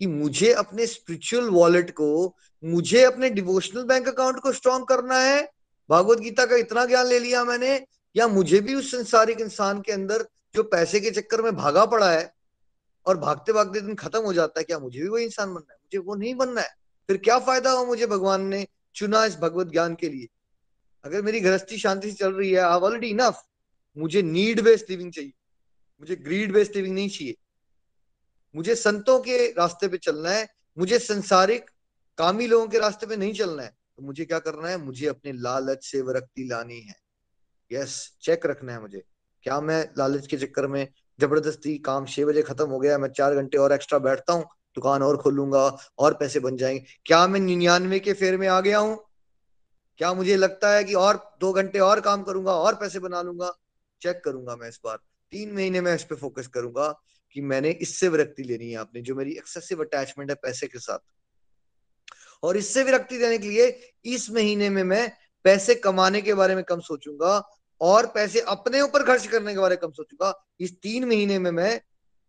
कि 0.00 0.06
मुझे 0.06 0.52
अपने 0.52 0.86
स्पिरिचुअल 0.86 1.48
वॉलेट 1.48 1.90
को, 1.90 2.36
मुझे 2.64 3.04
अपने 3.04 3.30
डिवोशनल 3.30 3.84
बैंक 3.84 4.08
अकाउंट 4.08 4.40
को 4.40 4.52
स्ट्रॉन्ग 4.52 4.86
करना 4.86 5.18
है। 5.18 5.52
भागवत 5.90 6.18
गीता 6.18 6.46
का 6.46 6.56
इतना 6.56 6.84
ज्ञान 6.84 7.06
ले 7.06 7.18
लिया 7.18 7.44
मैंने, 7.44 7.86
या 8.16 8.28
मुझे 8.28 8.60
भी 8.60 8.74
उस 8.74 8.90
संसारिक 8.90 9.40
इंसान 9.40 9.80
के 9.80 9.92
अंदर 9.92 10.28
जो 10.54 10.62
पैसे 10.62 11.00
के 11.00 11.10
चक्कर 11.10 11.42
में 11.42 11.56
भागा 11.56 11.86
पड़ा 11.86 12.10
है 12.10 12.34
और 13.06 13.16
भागते 13.16 13.52
भागते 13.52 13.80
दिन 13.80 13.94
खत्म 13.94 14.20
हो 14.20 14.32
जाता 14.32 14.60
है, 14.60 14.64
क्या 14.64 14.78
मुझे 14.78 15.00
भी 15.00 15.08
वही 15.08 15.24
इंसान 15.24 15.54
बनना 15.54 15.72
है? 15.72 15.78
मुझे 15.82 15.98
वो 15.98 16.14
नहीं 16.14 16.34
बनना 16.34 16.60
है। 16.60 16.81
फिर 17.08 17.16
क्या 17.16 17.38
फ़ायदा 17.38 17.70
हुआ 17.70 17.84
मुझे 17.84 18.06
भगवान 18.06 18.46
ने 18.46 18.66
चुना 18.94 19.24
इस 19.24 19.36
भगवत 19.36 19.66
ज्ञान 19.66 19.94
के 19.94 20.08
लिए? 20.08 20.28
अगर 21.04 21.22
मेरी 21.22 21.40
गृहस्थी 21.40 21.78
शांति 21.78 22.10
से 22.10 22.16
चल 22.16 22.32
रही 22.32 22.50
है 22.50 22.60
आई 22.60 22.78
ऑलरेडी 22.78 23.06
इनफ 23.06 23.42
मुझे 23.98 24.22
नीड 24.22 24.60
बेस्ड 24.60 24.86
लिविंग 24.90 25.12
चाहिए। 25.12 25.32
मुझे 26.00 26.16
ग्रीड 26.16 26.52
बेस्ड 26.52 26.76
लिविंग 26.76 26.94
नहीं 26.94 27.08
चाहिए। 27.08 27.34
मुझे 28.56 28.74
संतों 28.74 29.20
के 29.20 29.46
रास्ते 29.52 29.88
पे 29.88 29.98
चलना 29.98 30.30
है। 30.30 30.48
मुझे 30.78 30.98
संसारिक 30.98 31.70
कामी 32.18 32.46
लोगों 32.46 32.66
के 32.68 32.78
रास्ते 32.78 33.06
पे 33.06 33.16
नहीं 33.16 33.32
चलना 33.32 33.62
है। 33.62 33.76
तो 33.96 34.02
मुझे 34.02 34.24
क्या 34.24 34.38
करना 34.38 34.68
है? 34.68 34.76
मुझे 34.76 35.06
अपने 35.06 35.32
लालच 35.32 35.84
से 35.84 36.02
विरक्ति 36.02 36.44
लानी 36.44 36.80
है। 36.80 36.94
यस 37.72 38.18
चेक 38.22 38.46
रखना 38.46 38.72
है 38.72 38.80
मुझे। 38.80 39.04
क्या 39.42 39.60
मैं 39.60 39.90
लालच 39.98 40.26
के 40.26 40.36
चक्कर 40.36 40.66
में 40.66 40.88
ज़बरदस्ती 41.20 41.78
काम 41.78 42.06
छह 42.06 42.24
बजे 42.24 42.42
खत्म 42.42 42.68
हो 42.68 42.78
गया, 42.78 42.98
मैं 42.98 43.08
चार 43.08 43.34
घंटे 43.34 43.58
और 43.58 43.72
एक्स्ट्रा 43.72 43.98
बैठता 43.98 44.32
हूँ? 44.32 44.44
दुकान 44.76 45.02
और 45.02 45.16
खोलूँगा, 45.16 45.78
और 45.98 46.14
पैसे 46.14 46.40
बन 46.40 46.56
जाएँगे। 46.56 46.84
क्या 47.06 47.26
मैं 47.26 47.40
निन्यानवे 47.40 48.00
के 48.00 48.12
फेर 48.12 48.36
में 48.36 48.48
आ 48.48 48.60
गया 48.60 48.78
हूँ? 48.78 48.98
क्या 49.98 50.12
मुझे 50.14 50.36
लगता 50.36 50.70
है 50.70 50.84
कि 50.84 50.94
और 50.94 51.16
दो 51.40 51.52
घंटे 51.52 51.78
और 51.78 52.00
काम 52.00 52.22
करूँगा, 52.22 52.52
और 52.52 52.74
पैसे 52.74 52.98
बना 52.98 53.22
लूँगा? 53.22 53.52
चेक 54.02 54.22
करूँगा 54.24 54.56
मैं 54.56 54.68
इस 54.68 54.80
बार। 54.84 54.98
तीन 55.32 55.52
महीने 55.52 55.80
में 55.80 55.94
इस 55.94 56.04
पर 56.04 56.16
फोकस 56.16 56.46
करूँगा 56.46 56.88
कि 57.36 57.40
मैंने 57.40 57.70
इससे 57.70 58.08
विरक्ति 58.08 58.42
लेनी 58.42 58.70
है 58.70 58.76
आपने, 58.76 59.00
जो 59.00 59.14
मेरी 59.14 59.32
एक्सेसिव 59.32 59.80
अटैचमेंट 59.80 60.30
है 60.30 60.36
पैसे 60.42 60.66
के 60.66 60.78
साथ। 60.78 60.98
और 62.42 62.56
इससे 62.56 62.82
विरक्ति 62.82 63.18
देने 63.18 63.38
के 63.38 63.48
लिए 63.48 63.92
इस 64.04 64.30
महीने 64.30 64.70
में 64.70 64.82
मैं 64.82 65.10
पैसे 65.44 65.74
कमाने 65.74 66.20
के 66.22 66.34
बारे 66.34 66.54
में 66.54 66.64
कम 66.64 66.80
सोचूँगा, 66.80 67.42
और 67.80 68.06
पैसे 68.06 68.40
अपने 68.40 68.80
ऊपर 68.80 69.02
खर्च 69.02 69.26
करने 69.26 69.54
के 69.54 69.60
बारे 69.60 69.74
में 69.74 69.80
कम 69.80 69.90
सोचूँगा। 69.90 70.34
इस 70.60 70.74
तीन 70.80 71.04
महीने 71.04 71.38
में 71.38 71.50
मैं, 71.50 71.80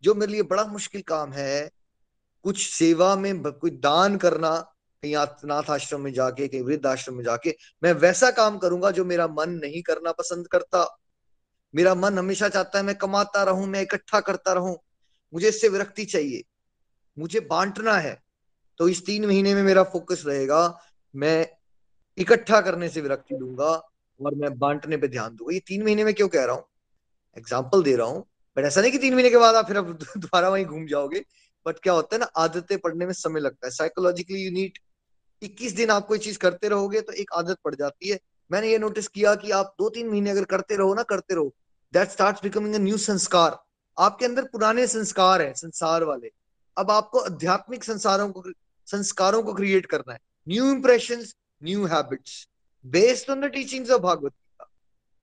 जो 0.02 0.14
मेरे 0.14 0.32
लिए 0.32 0.42
बड़ा 0.42 0.64
मुश्किल 0.64 1.02
काम 1.02 1.32
है 1.32 1.70
कुछ 2.44 2.66
सेवा 2.68 3.14
में 3.16 3.42
कोई 3.42 3.70
दान 3.70 4.16
करना, 4.16 4.56
कहीं 5.02 5.14
नाथ 5.44 5.70
आश्रम 5.70 6.00
में 6.00 6.12
जाके, 6.12 6.48
कहीं 6.48 6.62
वृद्ध 6.62 6.86
आश्रम 6.86 7.14
में 7.14 7.24
जाके, 7.24 7.54
मैं 7.82 7.92
वैसा 7.94 8.30
काम 8.30 8.58
करूँगा 8.58 8.90
जो 8.90 9.04
मेरा 9.04 9.26
मन 9.28 9.50
नहीं 9.62 9.82
करना 9.82 10.12
पसंद 10.12 10.48
करता। 10.48 10.86
मेरा 11.74 11.94
मन 11.94 12.18
हमेशा 12.18 12.48
चाहता 12.48 12.78
है 12.78 12.84
मैं 12.84 12.94
कमाता 12.94 13.42
रहूँ, 13.42 13.66
मैं 13.66 13.82
इकट्ठा 13.82 14.20
करता 14.20 14.52
रहूँ। 14.52 14.76
मुझे 15.32 15.48
इससे 15.48 15.68
विरक्ति 15.68 16.04
चाहिए। 16.04 16.42
मुझे 17.16 17.40
बांटना 17.40 17.92
है। 17.92 18.18
तो 18.80 18.88
इस 18.88 19.04
तीन 19.06 19.26
महीने 19.26 19.54
में 19.54 19.62
मेरा 19.62 19.82
फोकस 19.84 20.22
रहेगा, 20.26 20.78
मैं 21.14 21.46
इकट्ठा 22.18 22.60
करने 22.60 22.88
से 22.88 23.00
विरक्ति 23.00 23.34
लूँगा 23.34 23.70
और 24.20 24.34
मैं 24.34 24.58
बांटने 24.58 24.96
पे 24.96 25.08
ध्यान 25.08 25.34
दूँगा। 25.36 25.54
ये 25.54 25.60
तीन 25.60 25.82
महीने 25.84 26.04
में 26.04 26.12
क्यों 26.14 26.28
कह 26.28 26.44
रहा 26.44 26.54
हूँ? 26.54 26.64
एग्ज़ाम्पल 27.36 27.82
दे 27.82 27.96
रहा 27.96 28.06
हूँ 28.06 28.24
बट 28.56 28.64
ऐसा 28.64 28.80
नहीं 28.80 28.92
कि 28.92 28.98
तीन 28.98 29.14
महीने 29.14 29.30
के 29.30 29.36
बाद 29.36 29.54
आप 29.54 29.66
फिर 29.66 29.80
दोबारा 29.80 30.48
वहीं 30.48 30.64
घूम 30.64 30.86
जाओगे। 30.86 31.24
बट 31.66 31.78
क्या 31.78 31.92
होता 31.92 32.14
है 32.16 32.20
ना, 32.20 32.26
आदतें 32.36 32.78
पढ़ने 32.78 33.06
में 33.06 33.12
समय 33.12 33.40
लगता 33.40 33.66
है। 33.66 33.70
साइकोलॉजिकली 33.70 34.40
यू 34.40 34.50
नीड 34.50 34.78
इक्कीस 35.42 35.72
दिन 35.72 35.90
आप 35.90 36.06
कोई 36.06 36.18
चीज़ 36.18 36.38
करते 36.38 36.68
रहोगे 36.68 37.00
तो 37.00 37.12
एक 37.12 37.30
आदत 37.34 37.58
पड़ 37.64 37.74
जाती 37.74 38.08
है। 38.08 38.18
मैंने 38.50 38.70
ये 38.70 38.78
नोटिस 38.78 39.08
किया 39.08 39.34
कि 39.34 39.50
आप 39.50 39.74
दो 39.78 39.88
तीन 39.88 40.08
महीने 40.08 40.30
अगर 40.30 40.44
करते 40.44 40.76
रहो 40.76 40.94
ना, 40.94 41.02
करते 41.02 41.34
रहो 41.34 41.54
दैट 41.92 42.08
स्टार्ट 42.08 42.42
बिकमिंग 42.42 42.74
न्यू 42.74 42.98
संस्कार। 42.98 43.58
आपके 43.98 44.24
अंदर 44.24 44.44
पुराने 44.44 44.86
संस्कार 44.86 45.42
है, 45.42 45.52
संसार 45.54 46.04
वाले। 46.04 46.30
अब 46.76 46.90
आपको 46.90 47.18
आध्यात्मिक 47.18 47.84
संसारों 47.84 48.30
को, 48.30 48.44
संस्कारों 48.86 49.42
को 49.42 49.54
क्रिएट 49.54 49.86
करना 49.86 50.12
है। 50.12 50.18
New 50.48 50.72
impression 50.72 51.24
new 51.62 51.86
habits 51.86 52.48
based 52.86 53.30
on 53.30 53.40
the 53.40 53.44
teachings 53.44 53.90
of 53.90 54.02
Bhagavad 54.02 54.32
Gita 54.32 54.70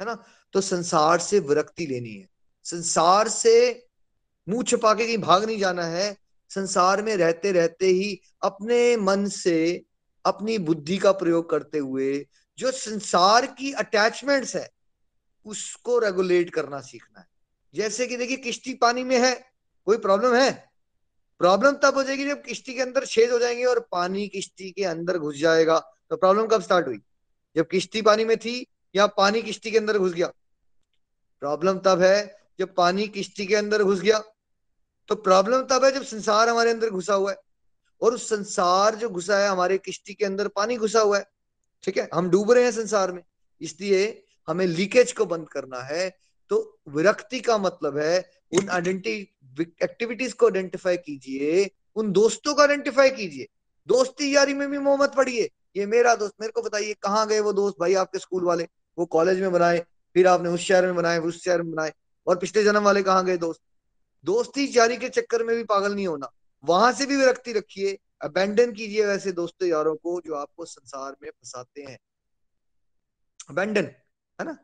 है 0.01 0.05
ना? 0.05 0.23
तो 0.53 0.61
संसार 0.61 1.19
से 1.19 1.39
विरक्ति 1.39 1.85
लेनी 1.85 2.13
है। 2.13 2.27
संसार 2.63 3.27
से 3.27 3.87
मुँह 4.49 4.63
छुपा 4.63 4.93
के 4.93 5.05
कहीं 5.05 5.17
भाग 5.17 5.43
नहीं 5.43 5.59
जाना 5.59 5.83
है। 5.83 6.17
संसार 6.53 7.01
में 7.01 7.17
रहते 7.17 7.51
रहते 7.51 7.85
ही 7.85 8.21
अपने 8.43 8.97
मन 8.97 9.27
से 9.27 9.83
अपनी 10.25 10.57
बुद्धि 10.57 10.97
का 10.97 11.11
प्रयोग 11.11 11.49
करते 11.49 11.77
हुए 11.77 12.27
जो 12.57 12.71
संसार 12.71 13.45
की 13.45 13.73
अटैचमेंट्स 13.73 14.55
है, 14.55 14.69
उसको 15.45 15.99
रेगुलेट 15.99 16.49
करना 16.49 16.81
सीखना 16.81 17.19
है। 17.19 17.27
जैसे 17.73 18.07
कि 18.07 18.17
देखिए, 18.17 18.37
किश्ती 18.37 18.73
पानी 18.73 19.03
में 19.03 19.19
है, 19.19 19.45
कोई 19.85 19.97
प्रॉब्लम 19.97 20.35
है? 20.35 20.69
प्रॉब्लम 21.39 21.71
तब 21.71 21.93
हो 21.93 22.03
जाएगी 22.03 22.25
जब 22.25 22.43
किश्ती 22.43 22.73
के 22.73 22.81
अंदर 22.81 23.05
छेद 23.05 23.31
हो 23.31 23.39
जाएँगे 23.39 23.63
और 23.63 23.89
पानी 23.91 24.27
किश्ती 24.27 24.71
के 24.71 24.83
अंदर 24.83 25.17
घुस 25.17 25.35
जाएगा। 25.35 25.79
तो 26.09 26.17
प्रॉब्लम 26.17 26.47
कब 26.47 26.61
स्टार्ट 26.61 26.87
हुई? 26.87 26.99
जब 27.55 27.67
किश्ती 27.67 28.01
पानी 28.01 28.25
में 28.25 28.37
थी 28.37 28.67
या 28.95 29.07
पानी 29.07 29.41
किश्ती 29.41 29.71
के 29.71 29.77
अंदर 29.77 29.97
घुस 29.97 30.13
गया? 30.13 30.27
प्रॉब्लम 31.39 31.77
तब 31.77 32.01
है 32.01 32.37
जब 32.59 32.75
पानी 32.75 33.07
किश्ती 33.07 33.45
के 33.45 33.55
अंदर 33.55 33.83
घुस 33.83 34.01
गया। 34.01 34.23
तो 35.11 35.15
प्रॉब्लम 35.15 35.61
तब 35.61 35.85
है 35.85 35.91
जब 35.91 36.03
संसार 36.03 36.49
हमारे 36.49 36.71
अंदर 36.71 36.89
घुसा 36.89 37.13
हुआ 37.13 37.31
है। 37.31 37.37
और 38.01 38.13
उस 38.13 38.29
संसार 38.29 38.95
जो 38.95 39.09
घुसा 39.09 39.39
है, 39.39 39.49
हमारे 39.49 39.77
किश्ती 39.77 40.13
के 40.13 40.25
अंदर 40.25 40.47
पानी 40.47 40.77
घुसा 40.77 40.99
हुआ 40.99 41.17
है। 41.17 41.25
ठीक 41.83 41.97
है? 41.97 42.09
हम 42.13 42.29
डूब 42.29 42.51
रहे 42.51 42.63
हैं 42.63 42.71
संसार 42.71 43.11
में। 43.11 43.23
इसलिए 43.61 44.23
हमें 44.47 44.67
लीकेज 44.67 45.11
को 45.11 45.25
बंद 45.25 45.49
करना 45.49 45.79
है। 45.79 46.17
तो 46.49 46.79
विरक्ति 46.89 47.39
का 47.39 47.57
मतलब 47.57 47.97
है, 47.97 48.31
उन 48.51 48.69
आइडेंटिटी 48.69 49.39
एक्टिविटीज़ 49.83 50.35
को 50.35 50.45
आइडेंटिफाई 50.45 50.97
कीजिए, 50.97 51.71
उन 51.95 52.11
दोस्तों 52.11 52.53
को 52.53 52.61
आइडेंटिफाई 52.61 53.09
कीजिए। 53.09 53.47
दोस्ती 53.87 54.35
यारी 54.35 54.53
में 54.53 54.71
भी 54.71 54.77
मोहम्मद 54.77 55.11
पढ़िए 55.17 55.49
ये 55.77 55.85
मेरा 55.85 56.15
दोस्त, 56.15 56.33
मेरे 56.41 56.51
को 56.51 56.61
बताइए, 56.61 56.93
कहाँ 56.93 57.27
गए 57.27 57.39
वो 57.39 57.53
दोस्त 57.53 57.75
भाई 57.79 57.93
आपके 57.93 58.19
स्कूल 58.19 58.43
वाले? 58.43 58.67
वो 58.97 59.05
कॉलेज 59.05 59.41
में 59.41 59.51
बनाए, 59.51 59.85
फिर 60.13 60.27
आपने 60.27 60.49
उस 60.49 60.59
शहर 60.59 60.85
में 60.85 60.95
बनाए 60.95 61.19
उस 61.19 61.43
शहर 61.43 61.61
में 61.61 61.71
बनाए, 61.71 61.93
और 62.27 62.37
पिछले 62.37 62.63
जन्म 62.63 62.83
वाले 62.83 63.03
कहाँ 63.03 63.25
गए 63.25 63.37
दोस्त? 63.37 63.61
दोस्ती 64.25 64.67
जारी 64.67 64.97
के 64.97 65.09
चक्कर 65.09 65.43
में 65.43 65.55
भी 65.55 65.63
पागल 65.63 65.93
नहीं 65.95 66.07
होना। 66.07 66.31
वहाँ 66.63 66.91
से 66.91 67.05
भी 67.05 67.15
विरक्ति 67.15 67.53
रखिए 67.53 67.97
अबेंडन 68.21 68.71
कीजिए 68.71 69.05
वैसे 69.05 69.31
दोस्तों 69.31 69.67
यारों 69.67 69.95
को 69.95 70.19
जो 70.21 70.35
आपको 70.35 70.65
संसार 70.65 71.15
में 71.23 71.29
फंसाते 71.29 71.81
हैं। 71.81 71.97
अबेंडन 73.49 73.83
है 74.39 74.45
ना? 74.45 74.57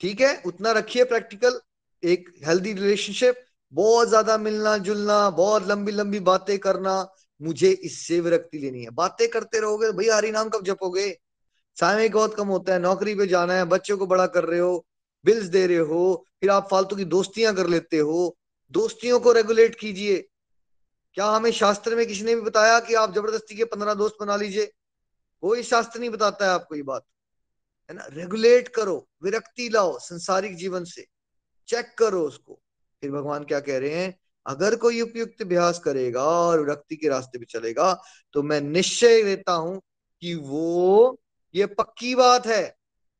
ठीक 0.00 0.20
है, 0.20 0.42
उतना 0.46 0.72
रखिए 0.72 1.04
प्रैक्टिकल 1.04 1.60
एक 2.02 2.28
हेल्दी 2.46 2.72
रिलेशनशिप 2.72 3.44
बहुत 3.72 4.08
ज़्यादा 4.08 4.36
मिलना 4.38 4.76
जुलना, 4.78 5.30
बहुत 5.30 5.66
लंबी 5.68 5.92
लंबी 5.92 6.20
बातें 6.20 6.58
करना, 6.58 7.08
मुझे 7.40 7.70
इससे 7.70 8.20
विरक्ति 8.20 8.58
लेनी 8.58 8.82
है। 8.84 8.90
बातें 8.90 9.28
करते 9.28 9.60
रहोगे 9.60 9.90
भैया 9.92 10.16
हरी 10.16 10.30
नाम 10.30 10.48
कब 10.48 10.64
जपोगे? 10.64 11.10
समय 11.76 12.08
बहुत 12.08 12.34
कम 12.34 12.48
होता 12.48 12.72
है, 12.72 12.78
नौकरी 12.78 13.14
पे 13.14 13.26
जाना 13.26 13.54
है, 13.54 13.64
बच्चों 13.64 13.96
को 13.98 14.06
बड़ा 14.06 14.26
कर 14.26 14.44
रहे 14.44 14.60
हो 14.60 14.86
बिल्स 15.24 15.46
दे 15.46 15.66
रहे 15.66 15.76
हो, 15.76 16.26
फिर 16.40 16.50
आप 16.50 16.68
फालतू 16.70 16.96
की 16.96 17.04
दोस्तियाँ 17.06 17.54
कर 17.54 17.66
लेते 17.66 17.98
हो 17.98 18.36
दोस्तियों 18.70 19.20
को 19.20 19.32
रेगुलेट 19.32 19.74
कीजिए। 19.74 20.18
क्या 21.16 21.26
हमें 21.26 21.50
शास्त्र 21.52 21.96
में 21.96 22.06
किसी 22.06 22.24
ने 22.24 22.34
भी 22.34 22.40
बताया 22.40 22.78
कि 22.80 22.94
आप 22.94 23.14
ज़बरदस्ती 23.14 23.56
के 23.56 23.64
पंद्रह 23.64 23.94
दोस्त 23.94 24.16
बना 24.20 24.36
लीजिए? 24.36 24.72
कोई 25.42 25.62
शास्त्र 25.62 26.00
नहीं 26.00 26.10
बताता 26.10 26.44
है 26.44 26.50
आपको 26.50 26.74
ये 26.74 26.82
बात। 26.82 27.04
है 27.90 27.96
ना? 27.96 28.06
रेगुलेट 28.06 28.68
करो, 28.68 29.08
विरक्ति 29.22 29.68
लाओ 29.68 29.98
संसारिक 29.98 30.56
जीवन 30.56 30.84
से। 30.84 31.06
चेक 31.68 31.94
करो 31.98 32.22
उसको। 32.22 32.60
फिर 33.02 33.10
भगवान 33.10 33.44
क्या 33.44 33.60
कह 33.60 33.78
रहे 33.78 33.94
हैं? 33.94 34.18
अगर 34.46 34.76
कोई 34.76 35.00
उपयुक्त 35.00 35.42
अभ्यास 35.42 35.78
करेगा 35.78 36.22
और 36.22 36.60
विरक्ति 36.60 36.96
के 36.96 37.08
रास्ते 37.08 37.38
पे 37.38 37.44
चलेगा 37.44 37.92
तो 38.34 38.42
मैं 38.42 38.60
निश्चय 38.60 39.22
लेता 39.22 39.52
हूँ 39.52 39.80
कि 40.22 40.34
वो, 40.34 41.20
ये 41.54 41.66
पक्की 41.66 42.14
बात 42.14 42.46
है 42.46 42.62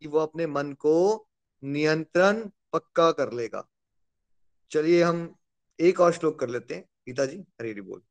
कि 0.02 0.08
वो 0.08 0.18
अपने 0.18 0.46
मन 0.46 0.72
को 0.72 1.26
नियंत्रण 1.62 2.48
पक्का 2.72 3.10
कर 3.12 3.32
लेगा। 3.32 3.66
चलिए 4.70 5.02
हम 5.02 5.36
एक 5.80 6.00
और 6.00 6.12
श्लोक 6.12 6.38
कर 6.38 6.48
लेते 6.48 6.74
हैं। 6.74 6.84
गीता 7.08 7.24
जी 7.26 7.36
हरी 7.36 7.70
हरी 7.70 7.80
बोल। 7.80 8.02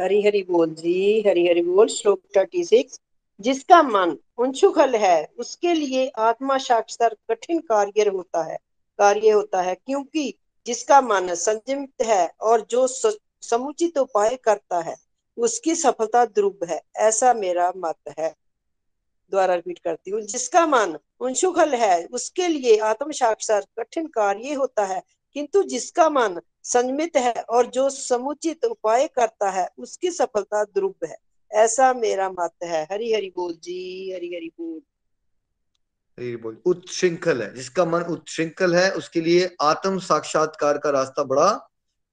हरी 0.00 0.22
हरी 0.22 0.42
बोल 0.42 0.74
जी, 0.74 1.20
हरी 1.20 1.48
हरी 1.48 1.62
बोल। 1.62 1.86
श्लोक 1.86 2.22
थर्टी 2.36 2.64
सिक्स 2.64 3.00
जिसका 3.40 3.82
मन 3.82 4.18
उंशुखल 4.38 4.96
है, 4.96 5.28
उसके 5.38 5.74
लिए 5.74 6.08
आत्मा 6.08 6.58
साक्षात 6.58 7.16
कठिन 7.30 7.58
कार्य 7.58 8.02
होता 8.02 8.42
है। 8.42 8.58
कार्य 8.98 9.30
होता 9.30 9.62
है 9.62 9.74
क्योंकि 9.74 10.34
जिसका 10.66 11.00
मन 11.00 11.34
संयमित 11.34 12.02
है 12.02 12.30
और 12.40 12.66
जो 12.70 12.86
समुचित 12.86 13.98
उपाय 13.98 14.36
करता 14.36 14.80
है, 14.80 14.96
उसकी 15.36 15.74
सफलता 15.74 16.24
ध्रुव 16.24 16.66
है। 16.66 16.82
ऐसा 16.96 17.34
मेरा 17.34 17.72
मत 17.76 17.96
है। 18.18 18.34
द्वारा 19.30 19.54
रिपीट 19.54 19.78
करती 19.78 20.10
हूँ। 20.10 20.20
जिसका 20.20 20.66
मन 20.66 20.98
उंशुखल 21.20 21.74
है, 21.74 22.06
उसके 22.06 22.48
लिए 22.48 22.78
आत्म 22.78 23.12
साक्षर 23.12 23.66
कठिन 23.78 24.06
कार्य 24.06 24.54
होता 24.54 24.84
है 24.84 25.02
किंतु 25.34 25.62
जिसका 25.62 26.08
मन 26.08 26.40
संयमित 26.62 27.16
है 27.16 27.32
और 27.32 27.66
जो 27.66 27.90
समुचित 27.90 28.64
उपाय 28.64 29.08
करता 29.08 29.50
है, 29.50 29.68
उसकी 29.78 30.10
सफलता 30.10 30.64
ध्रुव 30.64 31.06
है। 31.06 31.16
ऐसा 31.52 31.94
मेरा 31.94 32.30
मत 32.30 32.50
है। 32.64 32.88
हरी 32.92 33.12
हरी 33.12 33.32
बोल 33.36 33.52
जी, 33.52 34.12
हरी 34.12 34.26
हरी 34.26 34.48
बोल। 34.48 34.80
हरी 36.20 36.36
बोल। 36.36 36.58
उत्श्रृंखल 36.66 37.42
है। 37.42 37.54
जिसका 37.54 37.84
मन 37.84 38.00
उत्श्रृंखल 38.00 38.74
है, 38.74 38.90
उसके 38.90 39.20
लिए 39.20 39.56
आत्म 39.62 39.98
साक्षात्कार 39.98 40.78
का 40.78 40.90
रास्ता 40.90 41.24
बड़ा 41.24 41.68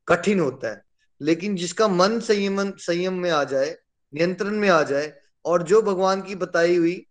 कठिन 0.07 0.39
होता 0.39 0.69
है। 0.69 0.83
लेकिन 1.21 1.55
जिसका 1.55 1.87
मन 1.87 2.19
संयम 2.19 2.71
संयम 2.71 3.13
में 3.13 3.31
आ 3.31 3.43
जाए, 3.43 3.77
नियंत्रण 4.13 4.51
में 4.51 4.69
आ 4.69 4.83
जाए, 4.83 5.21
और 5.45 5.63
जो 5.63 5.81
भगवान 5.81 6.21
की 6.21 6.35
बताई 6.35 6.75
हुई 6.75 7.07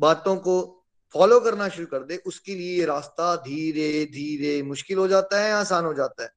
बातों 0.00 0.36
को 0.36 0.73
फॉलो 1.14 1.38
करना 1.40 1.68
शुरू 1.68 1.86
कर 1.86 2.02
दे, 2.04 2.16
उसके 2.16 2.54
लिए 2.54 2.78
ये 2.78 2.84
रास्ता 2.86 3.34
धीरे 3.38 4.04
धीरे 4.12 4.62
मुश्किल 4.64 4.98
हो 4.98 5.06
जाता 5.08 5.40
है 5.40 5.52
आसान 5.52 5.84
हो 5.84 5.92
जाता 5.94 6.22
है? 6.22 6.28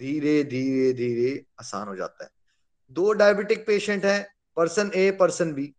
धीरे 0.00 0.42
धीरे 0.44 0.92
धीरे 0.94 1.44
आसान 1.60 1.88
हो 1.88 1.96
जाता 1.96 2.24
है। 2.24 2.30
दो 2.90 3.12
डायबिटिक 3.14 3.66
पेशेंट 3.66 4.04
है 4.04 4.20
person 4.56 4.90
A 4.96 5.10
person 5.20 5.52
B 5.54 5.72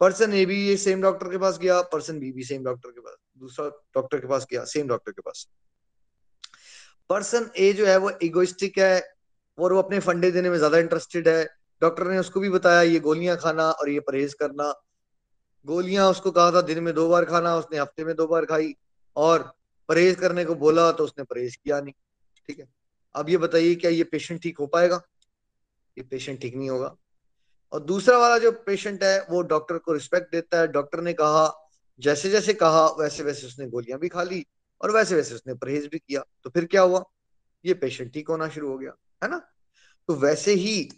person 0.00 0.32
A 0.34 0.44
भी 0.46 0.56
ये 0.66 0.76
सेम 0.78 1.02
डॉक्टर 1.02 1.28
के 1.30 1.38
पास 1.38 1.58
गया 1.58 1.80
पर्सन 1.92 2.18
बी 2.20 2.30
भी 2.32 2.44
सेम 2.44 2.64
डॉक्टर 2.64 2.90
के 2.90 3.00
पास, 3.00 3.16
दूसरा 3.38 3.68
डॉक्टर 3.94 4.20
के 4.20 4.26
पास 4.26 4.46
गया 4.50 4.64
सेम 4.64 4.88
डॉक्टर 4.88 5.12
के 5.12 5.22
पास। 5.22 5.46
पर्सन 7.10 7.50
ए 7.58 7.72
जो 7.72 7.86
है 7.86 7.96
वो 7.96 8.10
इगोइस्टिक 8.22 8.78
है 8.78 9.02
और 9.58 9.72
वो 9.72 9.82
अपने 9.82 9.98
फंडे 10.00 10.30
देने 10.30 10.50
में 10.50 10.56
ज़्यादा 10.58 10.78
इंटरेस्टेड 10.78 11.28
है। 11.28 11.44
डॉक्टर 11.82 12.10
ने 12.10 12.18
उसको 12.18 12.40
भी 12.40 12.50
बताया, 12.50 12.82
ये 12.82 13.00
गोलियाँ 13.00 13.36
खाना 13.36 13.70
और 13.70 13.90
ये 13.90 14.00
परहेज 14.00 14.34
करना। 14.34 14.72
गोलियाँ 15.66 16.08
उसको 16.10 16.30
कहा 16.30 16.50
था, 16.52 16.60
दिन 16.60 16.82
में 16.82 16.94
दो 16.94 17.08
बार 17.08 17.24
खाना, 17.24 17.56
उसने 17.56 17.78
हफ़्ते 17.78 18.04
में 18.04 18.14
दो 18.16 18.26
बार 18.26 18.44
खाई 18.44 18.74
और 19.16 19.52
परहेज 19.88 20.16
करने 20.16 20.44
को 20.44 20.54
बोला 20.54 20.90
तो 20.92 21.04
उसने 21.04 21.24
परहेज 21.24 21.56
किया 21.56 21.80
नहीं, 21.80 21.94
ठीक 22.48 22.58
है? 22.58 22.66
अब 23.14 23.30
ये 23.30 23.36
बताइए, 23.36 23.74
क्या 23.74 23.90
ये 23.90 24.04
पेशेंट 24.04 24.42
ठीक 24.42 24.58
हो 24.58 24.66
पाएगा? 24.66 25.00
ये 25.96 26.04
पेशेंट 26.04 26.40
ठीक 26.40 26.54
नहीं 26.54 26.70
होगा। 26.70 26.94
और 27.72 27.80
दूसरा 27.80 28.18
वाला 28.18 28.38
जो 28.38 28.52
पेशेंट 28.66 29.02
है, 29.04 29.20
वो 29.30 29.42
डॉक्टर 29.42 29.78
को 29.78 29.92
रिस्पेक्ट 29.92 30.32
देता 30.32 30.60
है। 30.60 30.68
डॉक्टर 30.68 31.00
ने 31.00 31.12
कहा 31.12 31.50
जैसे 32.00 32.30
जैसे 32.30 32.54
कहा 32.54 32.86
वैसे 33.00 33.22
वैसे 33.22 33.46
उसने 33.46 33.66
गोलियाँ 33.66 33.98
भी 34.00 34.08
खा 34.08 34.22
ली 34.22 34.44
और 34.80 34.90
वैसे 34.90 35.14
वैसे 35.14 35.34
उसने 35.34 35.54
परहेज 35.54 35.86
भी 35.86 35.98
किया। 35.98 36.24
तो 36.44 36.50
फिर 36.50 36.64
क्या 36.64 36.82
हुआ? 36.82 37.04
ये 37.64 37.74
पेशेंट 37.74 38.12
ठीक 38.12 38.28
होना 38.28 38.48
शुरू 38.48 38.68
हो 38.68 38.78
गया, 38.78 38.92
है 39.22 39.30
ना? 39.30 39.38
तो 40.08 40.14
वैसे 40.14 40.52
ही 40.54 40.88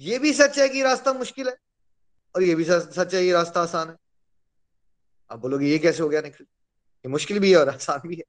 ये 0.00 0.18
भी 0.18 0.32
सच 0.32 0.58
है 0.58 0.68
कि 0.68 0.82
रास्ता 0.82 1.12
मुश्किल 1.12 1.48
है। 1.48 1.56
और 2.36 2.42
ये 2.42 2.54
भी 2.54 2.64
सच 2.64 3.14
है, 3.14 3.24
ये 3.24 3.32
रास्ता 3.32 3.60
आसान 3.60 3.88
है। 3.88 3.96
आप 5.30 5.38
बोलोगे, 5.38 5.66
ये 5.66 5.78
कैसे 5.78 6.02
हो 6.02 6.08
गया, 6.08 6.20
निखिल? 6.20 6.46
ये 7.04 7.08
मुश्किल 7.08 7.38
भी 7.38 7.50
है 7.50 7.56
और 7.56 7.68
आसान 7.68 8.08
भी 8.08 8.16
है। 8.16 8.22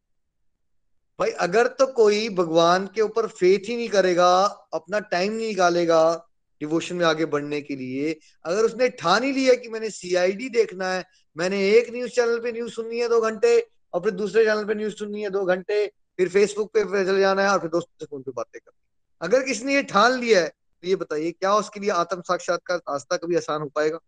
भाई, 1.19 1.29
अगर 1.29 1.67
तो 1.67 1.87
कोई 1.87 2.29
भगवान 2.29 2.87
के 2.87 3.01
ऊपर 3.01 3.27
फेथ 3.27 3.69
ही 3.69 3.75
नहीं 3.75 3.89
करेगा, 3.89 4.43
अपना 4.73 4.99
टाइम 4.99 5.33
नहीं 5.33 5.47
निकालेगा 5.47 6.29
डिवोशन 6.61 6.95
में 6.95 7.05
आगे 7.05 7.25
बढ़ने 7.25 7.61
के 7.61 7.75
लिए, 7.75 8.19
अगर 8.45 8.63
उसने 8.63 8.89
ठान 8.89 9.23
ही 9.23 9.31
लिया 9.31 9.53
कि 9.53 9.69
मैंने 9.69 9.89
सीआईडी 9.89 10.49
देखना 10.49 10.93
है, 10.93 11.05
मैंने 11.37 11.69
एक 11.69 11.89
न्यूज़ 11.93 12.11
चैनल 12.11 12.39
पे 12.39 12.51
न्यूज़ 12.51 12.73
सुननी 12.73 12.99
है 12.99 13.09
दो 13.09 13.21
घंटे, 13.21 13.69
और 13.93 14.01
फिर 14.01 14.11
दूसरे 14.11 14.45
चैनल 14.45 14.65
पे 14.65 14.75
न्यूज़ 14.75 14.95
सुननी 14.95 15.21
है 15.21 15.29
दो 15.29 15.45
घंटे, 15.45 15.87
फिर 16.17 16.29
फेसबुक 16.29 16.71
पे 16.73 17.05
चले 17.05 17.19
जाना 17.19 17.41
है, 17.41 17.49
और 17.49 17.59
फिर 17.59 17.69
दोस्तों 17.69 18.05
से 18.05 18.05
फ़ोन 18.05 18.21
पे 18.21 18.31
बातें 18.31 18.59
करनी 18.65 18.79
अगर 19.21 19.43
किसी 19.43 19.65
ने 19.65 19.75
ये 19.75 19.83
ठान 19.83 20.19
लिया 20.19 20.41
है 20.41 20.51
ये 20.83 20.95
बताइए, 20.95 21.31
क्या 21.31 21.55
उसके 21.55 21.79
लिए 21.79 21.89
आत्म 21.89 22.21
साक्षात्कार 22.21 22.77
रास्ता 22.77 23.17
कभी 23.17 23.35
आसान 23.35 23.61
हो 23.61 23.67
पाएगा? 23.67 23.99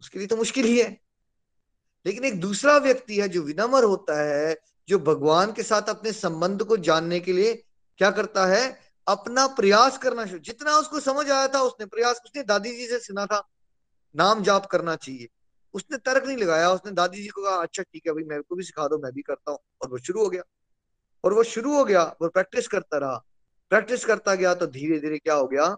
उसके 0.00 0.18
लिए 0.18 0.28
तो 0.28 0.36
मुश्किल 0.36 0.64
ही 0.64 0.80
है। 0.80 1.00
लेकिन 2.06 2.24
एक 2.24 2.40
दूसरा 2.40 2.76
व्यक्ति 2.76 3.20
है 3.20 3.28
जो 3.28 3.42
विनम्र 3.42 3.84
होता 3.84 4.22
है, 4.22 4.56
जो 4.88 4.98
भगवान 4.98 5.52
के 5.52 5.62
साथ 5.62 5.82
अपने 5.82 6.12
संबंध 6.12 6.64
को 6.64 6.76
जानने 6.76 7.20
के 7.20 7.32
लिए 7.32 7.64
क्या 7.98 8.10
करता 8.10 8.46
है? 8.46 8.80
अपना 9.08 9.46
प्रयास 9.46 9.98
करना 9.98 10.26
शुरू, 10.26 10.38
जितना 10.38 10.76
उसको 10.76 11.00
समझ 11.00 11.30
आया 11.30 11.48
था, 11.48 11.62
उसने 11.62 11.86
प्रयास, 11.86 12.20
उसने 12.24 12.42
दादी 12.42 12.76
जी 12.76 12.86
से 12.86 12.98
सुना 12.98 13.26
था, 13.26 13.48
नाम 14.16 14.42
जाप 14.42 14.66
करना 14.66 14.96
चाहिए। 14.96 15.28
उसने 15.74 15.96
तर्क 15.96 16.26
नहीं 16.26 16.36
लगाया, 16.36 16.70
उसने 16.70 16.92
दादी 16.92 17.22
जी 17.22 17.28
को 17.28 17.42
कहा 17.42 17.56
अच्छा 17.56 17.82
ठीक 17.82 18.02
है 18.06 18.12
भाई, 18.12 18.24
मेरे 18.24 18.42
को 18.42 18.54
भी 18.54 18.64
सिखा 18.64 18.88
दो, 18.88 18.98
मैं 18.98 19.12
भी 19.12 19.22
करता 19.22 19.50
हूँ। 19.50 19.58
और 19.82 19.88
वो 19.88 19.98
शुरू 19.98 20.22
हो 20.22 20.28
गया। 20.28 20.42
और 21.24 21.32
वो 21.32 21.42
शुरू 21.42 21.76
हो 21.76 21.84
गया, 21.84 22.16
वो 22.22 22.28
प्रैक्टिस 22.28 22.68
करता 22.68 22.98
रहा। 22.98 23.24
प्रैक्टिस 23.70 24.04
करता 24.04 24.34
गया 24.34 24.54
तो 24.54 24.66
धीरे 24.66 24.98
धीरे 24.98 25.18
क्या 25.18 25.34
हो 25.34 25.46
गया? 25.46 25.76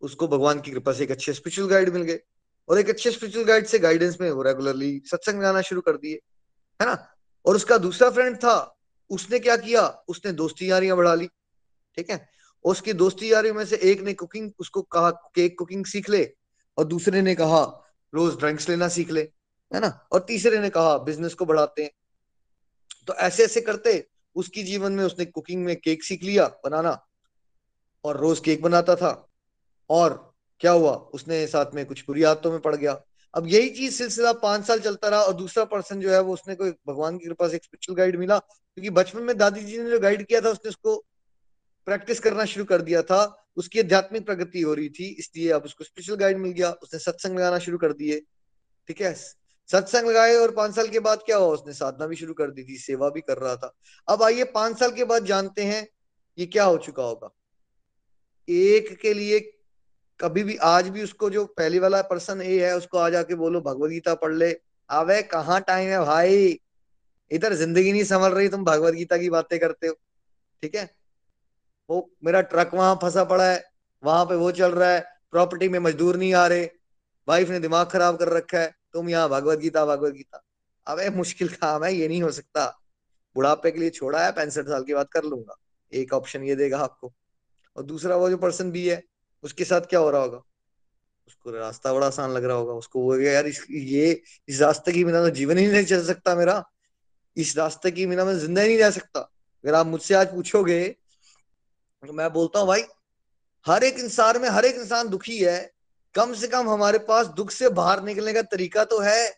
उसको 0.00 0.28
भगवान 0.28 0.60
की 0.60 0.70
कृपा 0.70 0.92
से 0.92 1.04
एक 1.04 1.10
अच्छे 1.10 1.32
स्पिरिचुअल 1.32 1.68
गाइड 1.68 1.88
मिल 1.88 2.02
गए। 2.02 2.20
और 2.68 2.78
एक 2.78 2.88
अच्छे 2.88 3.10
स्पिरिचुअल 3.10 3.44
गाइड 3.44 3.66
से 3.66 3.78
गाइडेंस 3.78 4.16
में 4.20 4.30
वो 4.30 4.42
रेगुलरली 4.42 5.02
सत्संग 5.06 5.40
गाना 5.40 5.60
शुरू 5.60 5.80
कर 5.80 5.96
दिए, 5.96 6.20
है 6.80 6.86
ना? 6.86 6.96
और 7.46 7.56
उसका 7.56 7.78
दूसरा 7.78 8.10
फ्रेंड 8.10 8.36
था, 8.36 8.78
उसने 9.10 9.38
क्या 9.38 9.56
किया? 9.56 9.86
उसने 10.08 10.32
दोस्ती 10.32 10.70
यारियाँ 10.70 10.96
बढ़ा 10.96 11.14
ली, 11.14 11.26
ठीक 11.96 12.10
है? 12.10 12.28
उसकी 12.64 12.92
दोस्ती 12.92 13.32
यारियों 13.32 13.54
में 13.54 13.64
से 13.64 13.76
एक 13.76 14.00
ने 14.00 14.14
कुकिंग 14.14 14.50
उसको 14.58 14.82
कहा 14.82 15.10
केक 15.10 15.58
कुकिंग 15.58 15.84
सीख 15.86 16.08
ले, 16.10 16.24
और 16.78 16.84
दूसरे 16.84 17.22
ने 17.22 17.34
कहा 17.34 17.62
रोज 18.14 18.38
ड्रिंक्स 18.38 18.68
लेना 18.68 18.88
सीख 18.88 19.10
ले, 19.10 19.22
है 19.72 19.80
ना? 19.80 19.88
और 20.12 20.24
तीसरे 20.28 20.58
ने 20.58 20.70
कहा 20.70 20.96
बिज़नेस 20.98 21.34
को 21.34 21.44
बढ़ाते 21.44 21.82
हैं। 21.82 21.90
तो 23.06 23.14
ऐसे 23.14 23.44
ऐसे 23.44 23.60
करते 23.60 23.92
उसकी 24.34 24.62
जीवन 24.62 24.92
में 24.92 25.04
उसने 25.04 25.24
कुकिंग 25.24 25.64
में 25.64 25.76
केक 25.76 26.04
सीख 26.04 26.22
लिया, 26.22 26.46
बनाना। 26.46 27.06
और 28.04 28.16
रोज 28.16 28.40
केक 28.40 28.62
बनाता 28.62 28.96
था। 28.96 29.28
और 29.90 30.34
क्या 30.60 30.72
हुआ? 30.72 30.92
उसने 30.92 31.46
साथ 31.46 31.66
में 31.74 31.86
कुछ 31.86 32.06
बुरी 32.06 32.22
आदतों 32.22 32.50
में 32.50 32.60
पड़ 32.60 32.76
गया। 32.76 33.02
अब 33.34 33.46
यही 33.46 33.70
चीज़ 33.70 33.94
सिलसिला 33.94 34.32
पाँच 34.32 34.66
साल 34.66 34.80
चलता 34.80 35.08
रहा 35.08 35.22
और 35.22 35.34
दूसरा 35.34 35.64
पर्सन 35.64 36.00
जो 36.00 36.10
है 36.10 36.20
वो 36.20 36.32
उसने 36.32 36.54
कोई 36.54 36.70
भगवान 36.70 37.18
की 37.18 37.26
कृपा 37.26 37.48
से 37.48 37.56
एक 37.56 37.64
स्पिरिचुअल 37.64 37.96
गाइड 37.96 38.16
मिला। 38.16 38.38
क्योंकि 38.38 38.90
बचपन 38.90 39.22
में 39.22 39.38
दादी 39.38 39.60
जी 39.60 39.78
ने 39.78 39.90
जो 39.90 40.00
गाइड 40.00 40.26
किया 40.26 40.40
था, 40.40 40.48
उसने 40.48 40.68
उसको 40.68 41.04
प्रैक्टिस 41.86 42.20
करना 42.20 42.44
शुरू 42.44 42.64
कर 42.64 42.82
दिया 42.82 43.02
था। 43.02 43.46
उसकी 43.56 43.80
आध्यात्मिक 43.80 44.26
प्रगति 44.26 44.60
हो 44.60 44.74
रही 44.74 44.88
थी, 44.88 45.08
इसलिए 45.08 45.50
अब 45.50 45.62
उसको 45.62 45.84
स्पिरिचुअल 45.84 46.18
गाइड 46.18 46.38
मिल 46.38 46.52
गया। 46.52 46.70
उसने 46.70 47.00
सत्संग 47.00 47.38
लगाना 47.38 47.58
शुरू 47.58 47.78
कर 47.78 47.92
दिए। 47.92 48.20
ठीक 48.88 49.00
है? 49.00 49.16
सत्संग 49.68 50.08
लगाए 50.08 50.36
और 50.36 50.50
पाँच 50.50 50.74
साल 50.74 50.88
के 50.88 51.00
बाद 51.00 51.22
क्या 51.26 51.36
हुआ? 51.36 51.54
उसने 51.54 51.72
साधना 51.72 52.06
भी 52.06 52.16
शुरू 52.16 52.34
कर 52.34 52.50
दी 52.50 52.64
थी, 52.64 52.76
सेवा 52.78 53.08
भी 53.08 53.20
कर 53.20 53.38
रहा 53.38 53.56
था। 53.56 53.72
अब 54.08 54.22
आइए, 54.22 54.44
पाँच 54.44 54.78
साल 54.78 54.92
के 54.92 55.04
बाद 55.04 55.24
जानते 55.24 55.64
हैं 55.64 55.86
ये 56.38 56.46
क्या 56.46 56.64
हो 56.64 56.76
चुका 56.78 57.02
होगा। 57.02 57.30
एक 58.48 58.98
के 59.00 59.14
लिए 59.14 59.40
कभी 60.20 60.42
भी, 60.44 60.56
आज 60.56 60.88
भी 60.88 61.02
उसको 61.02 61.30
जो 61.30 61.44
पहले 61.46 61.78
वाला 61.78 62.02
पर्सन 62.02 62.42
ए 62.42 62.58
है, 62.60 62.76
उसको 62.76 62.98
आ 62.98 63.08
जाके 63.10 63.34
बोलो 63.34 63.60
भगवदगीता 63.60 64.14
पढ़ 64.14 64.34
ले। 64.34 64.52
अवे 64.90 65.22
कहाँ 65.22 65.60
टाइम 65.60 65.88
है 65.88 66.00
भाई? 66.00 66.60
इधर 67.30 67.54
ज़िंदगी 67.54 67.92
नहीं 67.92 68.04
संभल 68.04 68.32
रही, 68.32 68.48
तुम 68.48 68.64
भगवदगीता 68.64 69.16
की 69.16 69.30
बातें 69.30 69.58
करते 69.60 69.86
हो। 69.86 69.94
ठीक 70.62 70.74
है? 70.74 70.90
वो 71.90 72.10
मेरा 72.24 72.40
ट्रक 72.40 72.70
वहाँ 72.74 72.94
फंसा 73.02 73.24
पड़ा 73.24 73.50
है, 73.50 73.64
वहाँ 74.02 74.24
पे 74.24 74.34
वो 74.34 74.50
चल 74.52 74.72
रहा 74.72 74.90
है, 74.90 75.00
प्रॉपर्टी 75.30 75.68
में 75.68 75.78
मजदूर 75.78 76.16
नहीं 76.16 76.34
आ 76.34 76.46
रहे। 76.46 76.64
वाइफ 77.28 77.48
ने 77.48 77.60
दिमाग 77.60 77.86
खराब 77.86 78.16
कर 78.16 78.28
रखा 78.28 78.58
है। 78.58 78.83
तुम 78.94 79.08
यहाँ 79.10 79.28
भगवत 79.28 79.58
गीता 79.58 79.84
भगवत 79.86 80.12
गीता। 80.12 80.42
अब 80.86 81.16
मुश्किल 81.16 81.48
काम 81.50 81.84
है 81.84 81.94
ये 81.94 82.08
नहीं 82.08 82.22
हो 82.22 82.30
सकता। 82.32 82.66
बुढ़ापे 83.36 83.70
के 83.70 83.80
लिए 83.80 83.90
छोड़ा 83.90 84.24
है 84.24 84.32
पैंसठ 84.32 84.68
साल 84.68 84.84
के 84.84 84.94
बाद 84.94 85.08
कर 85.12 85.24
लूँगा। 85.24 85.56
एक 85.92 86.12
ऑप्शन 86.12 86.42
ये 86.44 86.56
देगा 86.56 86.78
आपको। 86.78 87.12
और 87.76 87.82
दूसरा 87.82 88.16
वो 88.16 88.28
जो 88.30 88.36
पर्सन 88.36 88.70
भी 88.70 88.88
है 88.88 89.02
उसके 89.44 89.64
साथ 89.64 89.80
क्या 89.80 90.00
हो 90.00 90.10
रहा 90.10 90.20
होगा? 90.22 90.42
उसको 91.28 91.50
रास्ता 91.50 91.92
बड़ा 91.94 92.06
आसान 92.06 92.30
लग 92.30 92.44
रहा 92.44 92.56
होगा। 92.56 92.72
उसको 92.74 93.00
वो 93.00 93.16
यार 93.16 93.46
इस, 93.46 93.64
ये 93.70 94.22
इस 94.48 94.60
रास्ते 94.60 94.92
की 94.92 95.04
बिना 95.04 95.22
तो 95.22 95.30
जीवन 95.30 95.58
ही 95.58 95.66
नहीं 95.66 95.84
चल 95.84 96.04
सकता 96.04 96.34
मेरा। 96.34 96.62
इस 97.36 97.56
रास्ते 97.58 97.90
की 97.90 98.06
बिना 98.06 98.24
मैं 98.24 98.38
ज़िंदा 98.38 98.60
ही 98.60 98.68
नहीं 98.68 98.78
रह 98.78 98.90
सकता। 98.90 99.20
अगर 99.20 99.74
आप 99.74 99.86
मुझसे 99.86 100.14
आज 100.14 100.34
पूछोगे 100.34 100.88
तो 102.02 102.12
मैं 102.12 102.32
बोलता 102.32 102.58
हूँ 102.58 102.68
भाई 102.68 102.82
हर 103.66 103.84
एक 103.84 103.98
इंसान 103.98 104.40
में 104.40 104.48
हर 104.48 104.64
एक 104.64 104.74
इंसान 104.74 105.08
दुखी 105.08 105.38
है 105.38 105.58
कम 106.14 106.34
से 106.34 106.48
कम 106.48 106.68
हमारे 106.68 106.98
पास 107.08 107.26
दुख 107.36 107.50
से 107.50 107.68
बाहर 107.70 108.02
निकलने 108.02 108.32
का 108.32 108.42
तरीका 108.42 108.84
तो 108.84 108.98
है। 109.00 109.34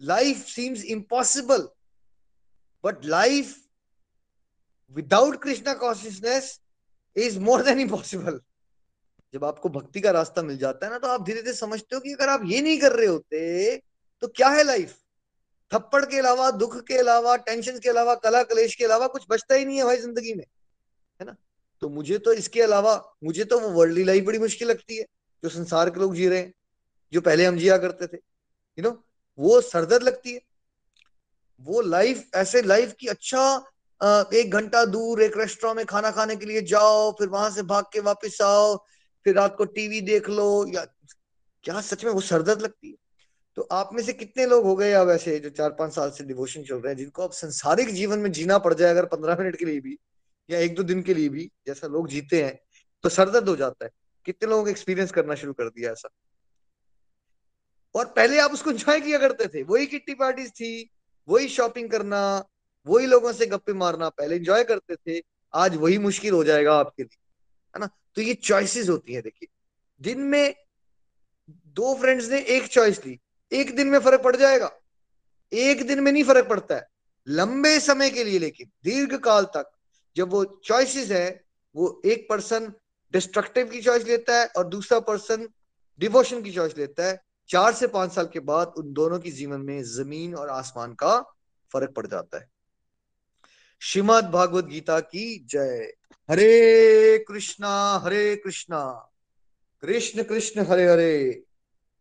Life 0.00 0.44
seems 0.46 0.84
impossible 0.84 1.68
but 2.84 3.04
life 3.04 3.56
without 4.96 5.42
Krishna 5.42 5.74
consciousness 5.74 6.58
is 7.16 7.38
more 7.40 7.62
than 7.62 7.80
impossible 7.80 8.40
जब 9.34 9.44
आपको 9.44 9.68
भक्ति 9.68 10.00
का 10.00 10.10
रास्ता 10.10 10.42
मिल 10.42 10.58
जाता 10.58 10.86
है 10.86 10.92
ना 10.92 10.98
तो 10.98 11.08
आप 11.08 11.24
धीरे 11.24 11.42
धीरे 11.42 11.54
समझते 11.56 11.96
हो 11.96 12.00
कि 12.00 12.12
अगर 12.12 12.28
आप 12.28 12.42
ये 12.46 12.60
नहीं 12.60 12.80
कर 12.80 12.92
रहे 12.92 13.06
होते 13.06 13.76
तो 14.22 14.28
क्या 14.28 14.48
है 14.48 14.62
लाइफ 14.64 14.96
थप्पड़ 15.72 16.04
के 16.04 16.18
अलावा, 16.18 16.50
दुख 16.50 16.76
के 16.84 16.96
अलावा 16.98 17.36
टेंशन 17.36 17.78
के 17.78 17.88
अलावा, 17.88 18.14
कला 18.14 18.42
कलेश 18.42 18.74
के 18.74 18.84
अलावा 18.84 19.06
कुछ 19.06 19.24
बचता 19.30 19.54
ही 19.54 19.64
नहीं 19.64 19.76
है 19.78 19.84
भाई 19.84 19.96
ज़िंदगी 19.96 20.34
में, 20.34 20.44
है 21.20 21.26
ना? 21.26 21.36
तो 21.82 21.88
मुझे 21.88 22.18
तो 22.18 22.32
इसके 22.32 22.62
अलावा, 22.62 22.94
मुझे 23.24 23.44
तो 23.44 23.58
वो 23.60 23.68
वर्ल्डली 23.68 24.04
लाइफ 24.04 24.24
बड़ी 24.24 24.38
मुश्किल 24.38 24.68
लगती 24.68 24.96
है। 24.96 25.04
जो 25.42 25.48
संसार 25.48 25.90
के 25.90 26.00
लोग 26.00 26.14
जी 26.14 26.28
रहे 26.28 26.38
हैं, 26.38 26.52
जो 27.12 27.20
पहले 27.20 27.46
हम 27.46 27.56
जिया 27.58 27.76
करते 27.78 28.06
थे 28.06 28.16
यू 28.78 28.82
नो 28.82 28.90
वो 29.38 29.60
सरदर्द 29.60 30.02
लगती 30.02 30.32
है। 30.32 30.40
वो 31.60 31.80
लाइफ 31.80 32.30
ऐसे 32.34 32.62
लाइफ 32.62 32.94
की 33.00 33.06
अच्छा 33.08 33.54
एक 34.34 34.50
घंटा 34.52 34.84
दूर 34.86 35.22
एक 35.22 35.36
रेस्टोरेंट 35.36 35.76
में 35.76 35.86
खाना 35.86 36.10
खाने 36.10 36.36
के 36.36 36.46
लिए 36.46 36.62
जाओ, 36.62 37.10
फिर 37.12 37.28
वहाँ 37.28 37.50
से 37.50 37.62
भाग 37.64 37.84
के 37.92 38.00
वापस 38.00 38.40
आओ, 38.42 38.76
फिर 39.26 39.34
रात 39.34 39.54
को 39.58 39.64
टीवी 39.66 40.00
देख 40.00 40.28
लो, 40.30 40.66
या 40.68 40.84
क्या 41.64 41.80
सच 41.80 42.04
में 42.04 42.12
वो 42.12 42.20
सरदर्द 42.22 42.62
लगती 42.62 42.88
है? 42.88 42.94
तो 43.56 43.62
आप 43.72 43.90
में 43.92 44.02
से 44.02 44.12
कितने 44.12 44.46
लोग 44.46 44.64
हो 44.64 44.74
गए 44.76 44.90
या 44.90 45.02
वैसे 45.02 45.38
जो 45.38 45.50
चार 45.50 45.70
पाँच 45.70 45.94
साल 45.94 46.10
से 46.10 46.24
डिवोशन 46.24 46.62
चल 46.62 46.76
रहे 46.76 46.88
हैं, 46.88 46.96
जिनको 46.96 47.22
अब 47.22 47.32
संसारिक 47.32 47.88
जीवन 47.90 48.18
में 48.18 48.30
जीना 48.32 48.58
पड़ 48.58 48.74
जाए 48.74 48.90
अगर 48.90 49.06
पंद्रह 49.06 49.36
मिनट 49.38 49.56
के 49.56 49.64
लिए 49.64 49.80
भी, 49.80 49.98
या 50.48 50.58
एक 50.58 50.74
दो 50.74 50.82
दिन 50.82 51.02
के 51.02 51.14
लिए 51.14 51.28
भी, 51.28 51.50
जैसा 51.66 51.86
लोग 51.86 52.08
जीते 52.08 52.42
हैं 52.44 52.58
तो 53.04 53.08
सरदर्द 53.08 53.48
हो 53.48 53.56
जाता 53.56 53.84
है। 53.84 53.90
कितने 54.26 54.48
लोगों 54.50 54.64
को 54.64 54.70
एक्सपीरियंस 54.70 55.12
करना 55.12 55.34
शुरू 55.34 55.52
कर 55.52 55.68
दिया 55.68 55.92
ऐसा? 55.92 56.08
और 57.94 58.06
पहले 58.06 58.38
आप 58.38 58.52
उसको 58.52 58.70
एंजॉय 58.70 59.00
किया 59.00 59.18
करते 59.18 59.46
थे। 59.46 59.62
वही 59.62 59.86
किट्टी 59.86 60.14
पार्टीज़ 60.14 60.50
थी, 60.50 60.90
वही 61.28 61.48
शॉपिंग 61.48 61.90
करना, 61.90 62.44
वही 62.86 63.06
लोगों 63.06 63.32
से 63.32 63.46
गप्पे 63.46 63.72
मारना, 63.72 64.08
पहले 64.08 64.36
एंजॉय 64.36 64.64
करते 64.64 64.96
थे, 64.96 65.22
आज 65.54 65.76
वही 65.76 65.98
मुश्किल 65.98 66.34
हो 66.34 66.44
जाएगा 66.44 66.74
आपके 66.74 67.02
लिए, 67.02 67.18
है 67.74 67.80
ना? 67.80 67.88
तो 68.14 68.22
ये 68.22 68.34
चॉइसेस 68.34 68.88
होती 68.88 69.14
है, 69.14 69.22
देखिए। 69.22 69.48
दिन 70.00 70.20
में 70.20 70.54
दो 71.48 71.94
फ्रेंड्स 71.94 72.28
ने 72.28 72.40
एक 72.40 72.66
चॉइस 72.66 73.04
ली, 73.06 73.18
एक 73.52 73.74
दिन 73.76 73.86
में 73.86 73.98
फ़र्क 73.98 74.22
पड़ 74.22 74.36
जाएगा, 74.36 74.70
एक 75.52 75.86
दिन 75.86 76.00
में 76.00 76.12
नहीं 76.12 76.24
फ़र्क 76.24 76.48
पड़ता 76.48 76.74
है, 76.74 76.86
लंबे 77.26 77.78
समय 77.80 78.10
के 78.10 78.24
लिए 78.24 78.38
लेकिन 78.38 78.70
दीर्घ 78.84 79.14
काल 79.14 79.44
तक, 79.44 79.70
जब 80.16 80.30
वो 80.30 80.44
चॉइसेस 80.64 81.10
है, 81.10 81.44
वो 81.74 82.02
एक 82.04 82.26
पर्सन 82.30 82.72
डिस्ट्रक्टिव 83.12 83.66
की 83.66 83.82
चॉइस 83.82 84.04
लेता 84.04 84.40
है 84.40 84.46
और 84.46 84.66
दूसरा 84.66 85.00
पर्सन 85.00 85.48
डिवोशन 85.98 86.42
की 86.42 86.52
चॉइस 86.52 86.78
लेता 86.78 87.06
है। 87.06 87.22
चार 87.48 87.72
से 87.72 87.86
पाँच 87.86 88.12
साल 88.12 88.26
के 88.26 88.40
बाद 88.40 88.72
उन 88.76 88.92
दोनों 88.92 89.18
की 89.18 89.30
जीवन 89.30 89.60
में 89.60 89.82
ज़मीन 89.82 90.34
और 90.34 90.48
आसमान 90.48 90.94
का 90.94 91.34
फ़र्क 91.72 91.90
पड़ 91.90 92.06
जाता 92.06 92.38
है। 92.38 92.50
श्रीमद 93.80 94.24
भागवत 94.24 94.64
गीता 94.64 95.00
की 95.00 95.44
जय। 95.44 95.92
हरे 96.30 97.24
कृष्णा 97.28 98.00
हरे 98.04 98.36
कृष्णा। 98.36 99.10
कृष्ण 99.80 100.22
कृष्ण, 100.22 100.66
हरे 100.66 100.88
हरे। 100.88 101.44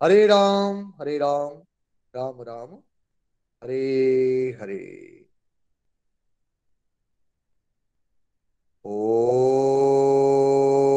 हरे 0.03 0.27
राम 0.27 0.93
हरे 1.01 1.17
राम। 1.17 1.61
राम 2.15 2.41
राम। 2.41 2.77
हरे 3.63 4.57
हरे। 4.61 5.25
ओम 8.85 10.90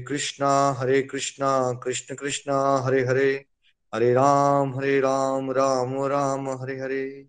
कृष्णा 0.00 0.76
हरे 0.78 1.02
कृष्णा 1.02 1.72
कृष्ण 1.72 2.14
कृष्णा 2.14 2.78
हरे 2.78 3.04
हरे 3.04 3.46
हरे 3.94 4.14
राम 4.14 4.76
हरे 4.76 5.00
राम 5.00 5.50
राम 5.50 6.04
राम 6.04 6.48
हरे 6.50 6.80
हरे 6.80 7.26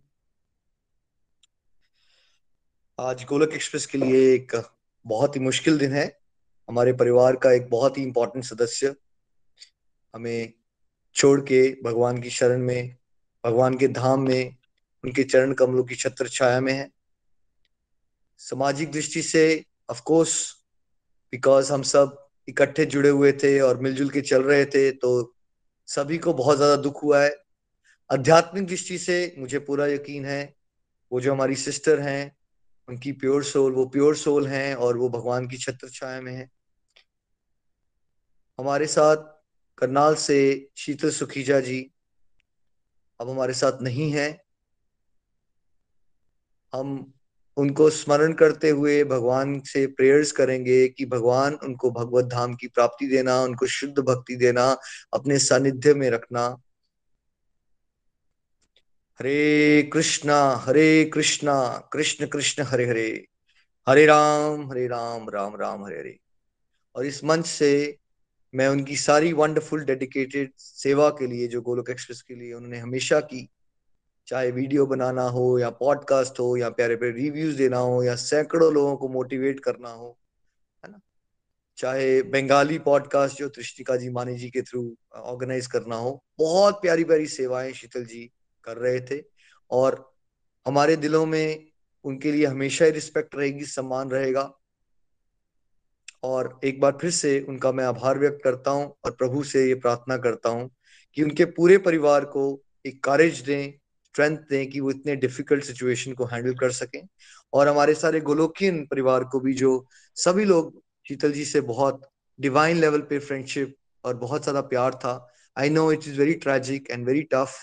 आज 3.00 3.24
गोलक 3.24 3.54
एक्सप्रेस 3.54 3.86
के 3.86 3.98
लिए 3.98 4.34
एक 4.34 4.70
बहुत 5.08 5.36
ही 5.36 5.42
मुश्किल 5.42 5.78
दिन 5.78 5.94
है। 5.94 6.20
हमारे 6.70 6.94
परिवार 6.94 7.36
का 7.36 7.52
एक 7.52 7.70
बहुत 7.70 7.98
ही 7.98 8.04
इंपॉर्टेंट 8.04 8.46
सदस्य 8.46 8.96
हमें 10.16 10.54
छोड़ 11.16 11.42
के 11.42 11.78
भगवान 11.84 12.22
की 12.22 12.30
शरण 12.30 12.60
में, 12.60 12.96
भगवान 13.46 13.78
के 13.78 13.88
धाम 13.88 14.28
में, 14.28 14.56
उनके 15.04 15.24
चरण 15.24 15.54
कमलों 15.54 15.84
की 15.84 15.96
छत्र 15.96 16.30
छाया 16.30 16.60
में 16.60 16.74
है। 16.74 16.92
सामाजिक 18.38 18.92
दृष्टि 18.92 19.22
से 19.22 19.66
ऑफ़ 19.90 20.02
कोर्स 20.02 20.56
बिकॉज़ 21.32 21.74
हम 21.74 21.82
सब 21.82 22.25
इकट्ठे 22.48 22.86
जुड़े 22.86 23.10
हुए 23.10 23.32
थे 23.34 23.60
और 23.60 23.80
मिलजुल 23.82 24.10
के 24.10 24.22
चल 24.22 24.44
रहे 24.44 24.66
थे 24.66 24.92
तो 24.94 25.12
सभी 25.88 26.18
को 26.18 26.34
बहुत 26.34 26.58
ज़्यादा 26.58 26.76
दुख 26.76 27.04
हुआ 27.04 27.24
है। 27.24 27.36
आध्यात्मिक 28.10 28.66
दृष्टि 28.68 28.98
से 28.98 29.36
मुझे 29.38 29.60
पूरा 29.60 29.88
यकीन 29.88 30.26
है, 30.26 30.54
वो 31.12 31.22
जो 31.22 31.34
हमारी 31.34 31.56
सिस्टर 31.56 32.00
हैं, 32.00 32.36
उनकी 32.88 33.12
प्योर 33.14 33.44
सोल, 33.44 33.72
वो 33.74 33.86
प्योर 33.86 34.16
सोल 34.16 34.48
हैं 34.48 34.76
और 34.76 34.98
वो 34.98 35.10
भगवान 35.10 35.48
की 35.48 35.58
छत्र 35.58 35.90
छाया 35.90 36.22
में 36.22 36.34
है। 36.34 36.50
हमारे 38.60 38.88
साथ 38.88 39.24
करनाल 39.78 40.16
से 40.16 40.38
शीतल 40.78 41.10
सुखीजा 41.12 41.60
जी 41.60 41.80
अब 43.20 43.30
हमारे 43.30 43.54
साथ 43.54 43.82
नहीं 43.82 44.12
है। 44.12 44.30
हम 46.74 47.14
उनको 47.58 47.90
स्मरण 47.90 48.34
करते 48.34 48.70
हुए 48.70 49.04
भगवान 49.04 49.60
से 49.60 49.88
प्रेयर्स 49.88 50.32
करेंगे 50.32 50.88
कि 50.88 51.06
भगवान 51.06 51.54
उनको 51.54 51.92
भगवत 51.92 52.26
धाम 52.26 52.56
की 52.56 52.68
प्राप्ति 52.68 53.08
देना, 53.08 53.42
उनको 53.42 53.66
शुद्ध 53.66 54.00
भक्ति 54.00 54.36
देना, 54.36 54.78
अपने 55.14 55.40
सानिध्य 55.40 55.94
में 55.94 56.10
रखना। 56.10 56.58
हरे 59.20 59.90
कृष्णा 59.94 60.52
हरे 60.52 61.06
कृष्णा, 61.14 61.90
कृष्ण 61.94 62.28
कृष्ण, 62.28 62.64
हरे 62.64 62.86
हरे। 62.86 63.28
हरे 63.90 64.06
राम 64.06 64.72
हरे 64.72 64.88
राम 64.88 65.30
राम 65.30 65.56
राम, 65.56 65.86
हरे 65.86 66.00
हरे। 66.00 66.20
और 66.96 67.06
इस 67.06 67.24
मंच 67.24 67.46
से 67.46 67.98
मैं 68.56 68.68
उनकी 68.68 68.98
सारी 68.98 69.34
वंडरफुल 69.34 69.86
डेडिकेटेड 69.86 70.52
सेवा 70.58 71.10
के 71.10 71.28
लिए, 71.28 71.48
जो 71.48 71.62
गोलोक 71.62 71.90
एक्सप्रेस 71.90 72.22
के 72.22 72.36
लिए 72.36 72.54
उन्होंने 72.54 72.78
हमेशा 72.78 73.20
की 73.20 73.50
चाहे 74.28 74.52
वीडियो 74.52 74.86
बनाना 74.86 75.24
हो 75.24 75.60
या 75.60 75.70
पॉडकास्ट 75.70 76.40
हो 76.40 76.58
या 76.58 76.70
प्यारे 76.70 76.96
प्यारे 76.96 77.14
रिव्यूज़ 77.14 77.58
देना 77.58 77.78
हो 77.78 78.04
या 78.04 78.16
सैकड़ों 78.16 78.74
लोगों 78.74 78.98
को 78.98 79.08
मोटिवेट 79.08 79.60
करना 79.60 79.90
हो, 79.90 80.20
है 80.86 80.92
ना? 80.92 81.00
चाहे 81.78 82.22
बंगाली 82.22 82.80
पॉडकास्ट 82.80 83.38
जो 83.38 83.50
त्रिष्टिका 83.50 83.96
जी 83.96 84.10
मानी 84.10 84.36
जी 84.36 84.50
के 84.50 84.62
थ्रू 84.62 84.98
ऑर्गेनाइज 85.16 85.68
करना 85.68 85.96
हो, 85.96 86.24
बहुत 86.40 86.82
प्यारी 86.82 87.04
प्यारी 87.04 87.28
सेवाएँ 87.28 87.74
शीतल 87.74 88.06
जी 88.06 88.32
कर 88.64 88.78
रहे 88.78 89.00
थे 89.02 89.24
और 89.72 90.14
हमारे 90.68 90.96
दिलों 90.96 91.26
में 91.26 91.68
उनके 92.04 92.32
लिए 92.32 92.46
हमेशा 92.46 92.86
ही 92.86 92.92
रिस्पेक्ट 92.92 93.36
रहेगी, 93.36 93.66
सम्मान 93.66 94.10
रहेगा। 94.10 94.54
और 96.24 96.60
एक 96.64 96.82
बार 96.82 96.98
फिर 97.02 97.12
से 97.12 97.46
उनका 97.50 97.72
मैं 97.72 97.84
आभार 97.86 98.20
व्यक्त 98.20 98.40
करता 98.44 98.72
हूँ 98.72 98.96
और 99.06 99.12
प्रभु 99.12 99.44
से 99.44 99.68
ये 99.68 99.76
प्रार्थना 99.76 100.18
करता 100.18 100.50
हूँ 100.50 100.70
कि 101.14 101.24
उनके 101.24 101.46
पूरे 101.46 101.78
परिवार 101.78 102.26
को 102.26 102.62
एक 102.86 103.04
करेज 103.04 103.40
दें 103.40 103.85
स्ट्रेंथ 104.16 104.38
दें 104.50 104.70
कि 104.70 104.80
वो 104.80 104.90
इतने 104.92 105.16
डिफ़िकल्ट 105.18 105.64
सिचुएशन 105.64 106.14
को 106.14 106.26
हैंडल 106.26 106.54
कर 106.56 106.72
सकें। 106.72 107.02
और 107.54 107.68
हमारे 107.68 107.94
सारे 107.96 108.20
गोलोकियन 108.22 108.86
परिवार 108.86 109.24
को 109.24 109.40
भी 109.40 109.54
जो 109.54 109.72
सभी 110.18 110.46
लोग, 110.46 110.82
शीतल 111.06 111.32
जी 111.32 111.46
से 111.46 111.62
बहुत 111.64 112.02
डिवाइन 112.40 112.78
लेवल 112.78 113.02
पे 113.10 113.20
फ्रेंडशिप 113.20 113.76
और 114.04 114.16
बहुत 114.18 114.44
ज़्यादा 114.44 114.62
प्यार 114.64 114.94
था। 114.96 115.14
I 115.58 115.70
know 115.70 115.92
it 115.92 116.08
is 116.08 116.20
very 116.20 116.34
tragic 116.46 116.90
and 116.92 117.06
very 117.06 117.22
tough 117.34 117.54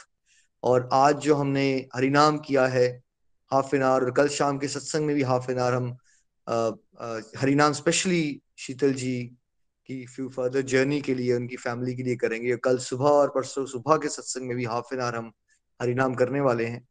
और 0.62 0.88
आज 0.92 1.16
जो 1.20 1.34
हमने 1.34 1.66
हरिनाम 1.94 2.38
किया 2.38 2.66
है 2.68 2.86
हाफ़ 3.50 3.74
एन 3.76 3.82
आवर 3.82 4.04
और 4.04 4.10
कल 4.12 4.28
शाम 4.30 4.58
के 4.58 4.68
सत्संग 4.68 5.06
में 5.06 5.14
भी 5.16 5.22
हाफ़ 5.24 5.50
एन 5.50 5.58
आवर 5.58 5.74
हम 5.74 5.90
हरिनाम 7.40 7.72
स्पेशली 7.74 8.40
शीतल 8.58 8.92
जी 8.94 9.18
की 9.88 10.04
फ्यू 10.06 10.28
फर्दर 10.28 10.62
जर्नी 10.62 11.00
के 11.00 11.14
लिए, 11.14 11.34
उनकी 11.34 11.56
फैमिली 11.58 11.94
के 11.96 12.02
लिए 12.02 12.16
करेंगे। 12.16 12.56
कल 12.64 12.78
सुबह 12.80 13.04
और 13.06 13.32
परसों 13.34 13.64
सुबह 13.66 13.96
के 13.96 14.08
सत्संग 14.10 14.48
में 14.48 14.56
भी 14.56 14.64
हाफ़ 14.64 14.94
एन 14.94 15.00
आवर 15.00 15.14
हम 15.14 15.32
हरिनाम 15.82 16.14
करने 16.14 16.40
वाले 16.40 16.66
हैं। 16.66 16.86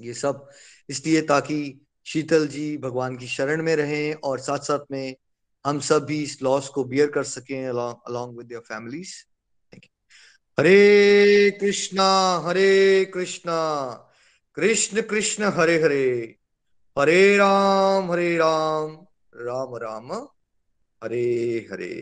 ये 0.00 0.14
सब 0.14 0.48
इसलिए 0.88 1.22
ताकि 1.22 1.58
शीतल 2.06 2.46
जी 2.48 2.76
भगवान 2.78 3.16
की 3.16 3.26
शरण 3.28 3.62
में 3.62 3.74
रहें 3.76 4.14
और 4.24 4.38
साथ 4.40 4.58
साथ 4.64 4.92
में 4.92 5.16
हम 5.64 5.80
सब 5.80 6.04
भी 6.04 6.22
इस 6.22 6.42
लॉस 6.42 6.68
को 6.68 6.84
बियर 6.84 7.10
कर 7.10 7.24
सकें 7.24 7.68
along 7.68 8.38
with 8.38 8.46
their 8.46 8.60
families 8.68 9.14
Hare 10.58 11.50
Krishna 11.60 12.06
Hare 12.44 13.04
Krishna, 13.04 13.58
Krishna 14.56 15.02
Krishna 15.02 15.50
Hare 15.56 15.76
Hare 15.82 16.06
Hare 16.96 17.36
Ram 17.36 18.10
Hare 18.12 18.36
Ram 18.36 18.96
Ram 19.36 19.76
Ram, 19.76 20.12
Hare 21.02 21.66
Hare. 21.72 21.94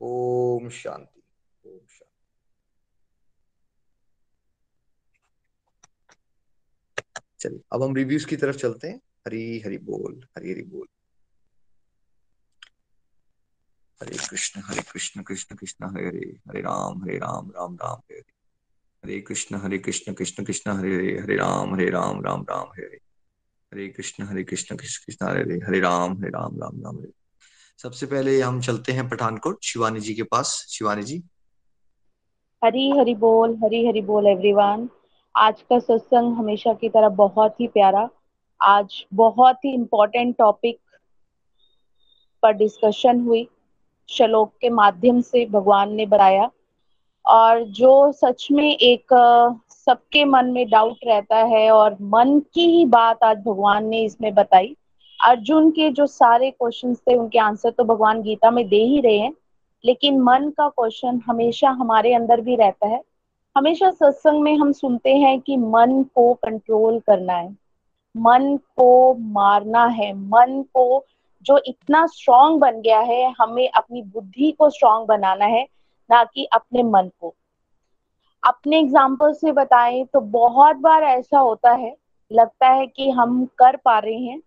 ओम 0.00 0.68
शांति 0.70 1.22
ओम 1.64 1.78
शांति 1.88 2.08
चलिए, 7.40 7.60
अब 7.72 7.82
हम 7.82 7.94
रिव्यूज़ 7.94 8.26
की 8.26 8.36
तरफ़ 8.36 8.56
चलते 8.56 8.88
हैं। 8.88 8.96
हरी 8.96 9.60
हरि 9.60 9.78
बोल, 9.78 10.24
हरी 10.38 10.52
हरि 10.52 10.62
बोल। 10.62 10.86
हरे 14.02 14.16
कृष्ण 14.30 14.60
हरे 14.60 14.82
कृष्ण 14.82 15.22
कृष्ण 15.22 15.56
कृष्ण, 15.56 15.86
हरे 15.86 16.06
हरे 16.06 16.40
हरे 16.48 16.60
राम 16.60 17.02
हरे 17.02 17.18
राम 17.18 17.50
राम 17.50 17.74
राम, 17.74 17.96
हरे 17.96 18.16
हरे। 18.16 18.32
हरे 19.04 19.20
कृष्ण 19.20 19.56
हरे 19.56 19.78
कृष्ण 19.78 20.12
कृष्ण 20.12 20.44
कृष्ण, 20.44 20.70
हरे 20.70 20.94
हरे 20.94 21.18
हरे 21.20 21.36
राम 21.36 21.74
हरे 21.74 21.90
राम 21.90 22.24
राम 22.24 22.42
राम, 22.50 22.66
हरे 22.66 22.86
हरे। 22.86 23.00
हरे 23.74 23.88
कृष्ण 23.88 24.24
हरे 24.24 24.44
कृष्ण 24.44 24.76
कृष्ण 24.76 25.04
कृष्ण, 25.06 25.26
हरे 25.26 25.40
हरे 25.40 25.58
हरे 25.68 25.80
राम 25.80 26.18
हरे 26.18 26.28
राम 26.28 26.60
राम 26.62 26.82
राम, 26.84 26.98
हरे 26.98 27.12
सबसे 27.78 28.06
पहले 28.06 28.40
हम 28.40 28.60
चलते 28.60 28.92
हैं 28.92 29.08
पठानकोट, 29.08 29.64
शिवानी 29.64 30.00
जी 30.00 30.14
के 30.14 30.22
पास। 30.22 30.66
शिवानी 30.68 31.02
जी। 31.02 31.22
हरी 32.64 32.90
हरि 32.98 33.14
बोल, 33.14 33.56
हरी 33.56 33.86
हरि 33.86 34.00
बोल 34.00 34.26
एवरीवन 34.26 34.88
आज 35.36 35.62
का 35.62 35.78
सत्संग 35.78 36.34
हमेशा 36.34 36.72
की 36.72 36.88
तरह 36.88 37.08
बहुत 37.08 37.60
ही 37.60 37.66
प्यारा। 37.66 38.08
आज 38.62 39.04
बहुत 39.14 39.64
ही 39.64 39.74
इम्पोर्टेंट 39.74 40.36
टॉपिक 40.36 40.78
पर 42.42 42.52
डिस्कशन 42.52 43.20
हुई, 43.20 43.48
श्लोक 44.08 44.52
के 44.60 44.68
माध्यम 44.68 45.20
से 45.20 45.46
भगवान 45.46 45.92
ने 45.92 46.06
बताया 46.06 46.50
और 47.26 47.62
जो 47.62 48.12
सच 48.12 48.48
में 48.52 48.76
एक 48.76 49.06
सबके 49.68 50.24
मन 50.24 50.46
में 50.46 50.70
डाउट 50.70 50.96
रहता 51.06 51.36
है 51.36 51.70
और 51.70 51.96
मन 52.00 52.40
की 52.54 52.66
ही 52.66 52.84
बात 52.84 53.24
आज 53.24 53.38
भगवान 53.38 53.86
ने 53.86 54.02
इसमें 54.02 54.34
बताई। 54.34 54.76
अर्जुन 55.24 55.70
के 55.70 55.90
जो 55.90 56.06
सारे 56.06 56.50
क्वेश्चंस 56.50 56.98
थे, 56.98 57.14
उनके 57.14 57.38
आंसर 57.38 57.70
तो 57.70 57.84
भगवान 57.84 58.22
गीता 58.22 58.50
में 58.50 58.68
दे 58.68 58.82
ही 58.84 59.00
रहे 59.00 59.18
हैं। 59.18 59.34
लेकिन 59.84 60.20
मन 60.20 60.50
का 60.50 60.68
क्वेश्चन 60.68 61.20
हमेशा 61.26 61.70
हमारे 61.70 62.14
अंदर 62.14 62.40
भी 62.40 62.56
रहता 62.56 62.86
है। 62.86 63.02
हमेशा 63.56 63.90
सत्संग 63.90 64.42
में 64.42 64.56
हम 64.56 64.72
सुनते 64.72 65.14
हैं 65.14 65.40
कि 65.40 65.56
मन 65.56 66.02
को 66.14 66.32
कंट्रोल 66.34 66.98
करना 67.00 67.32
है। 67.32 67.56
मन 68.16 68.56
को 68.76 69.14
मारना 69.14 69.84
है। 69.86 70.12
मन 70.12 70.62
को 70.74 71.04
जो 71.42 71.58
इतना 71.66 72.06
स्ट्रांग 72.06 72.58
बन 72.60 72.80
गया 72.80 73.00
है, 73.00 73.32
हमें 73.38 73.68
अपनी 73.70 74.02
बुद्धि 74.02 74.50
को 74.52 74.68
स्ट्रांग 74.70 75.06
बनाना 75.06 75.44
है, 75.44 75.66
ना 76.10 76.22
कि 76.24 76.44
अपने 76.44 76.82
मन 76.82 77.10
को। 77.20 77.34
अपने 78.42 78.78
एग्ज़ाम्पल 78.78 79.32
से 79.32 79.52
बताएँ 79.52 80.04
तो 80.04 80.20
बहुत 80.20 80.76
बार 80.76 81.02
ऐसा 81.02 81.38
होता 81.38 81.72
है, 81.72 81.94
लगता 82.30 82.68
है 82.68 82.86
कि 82.86 83.10
हम 83.10 83.44
कर 83.58 83.76
पा 83.76 83.98
रहे 83.98 84.18
हैं। 84.18 84.40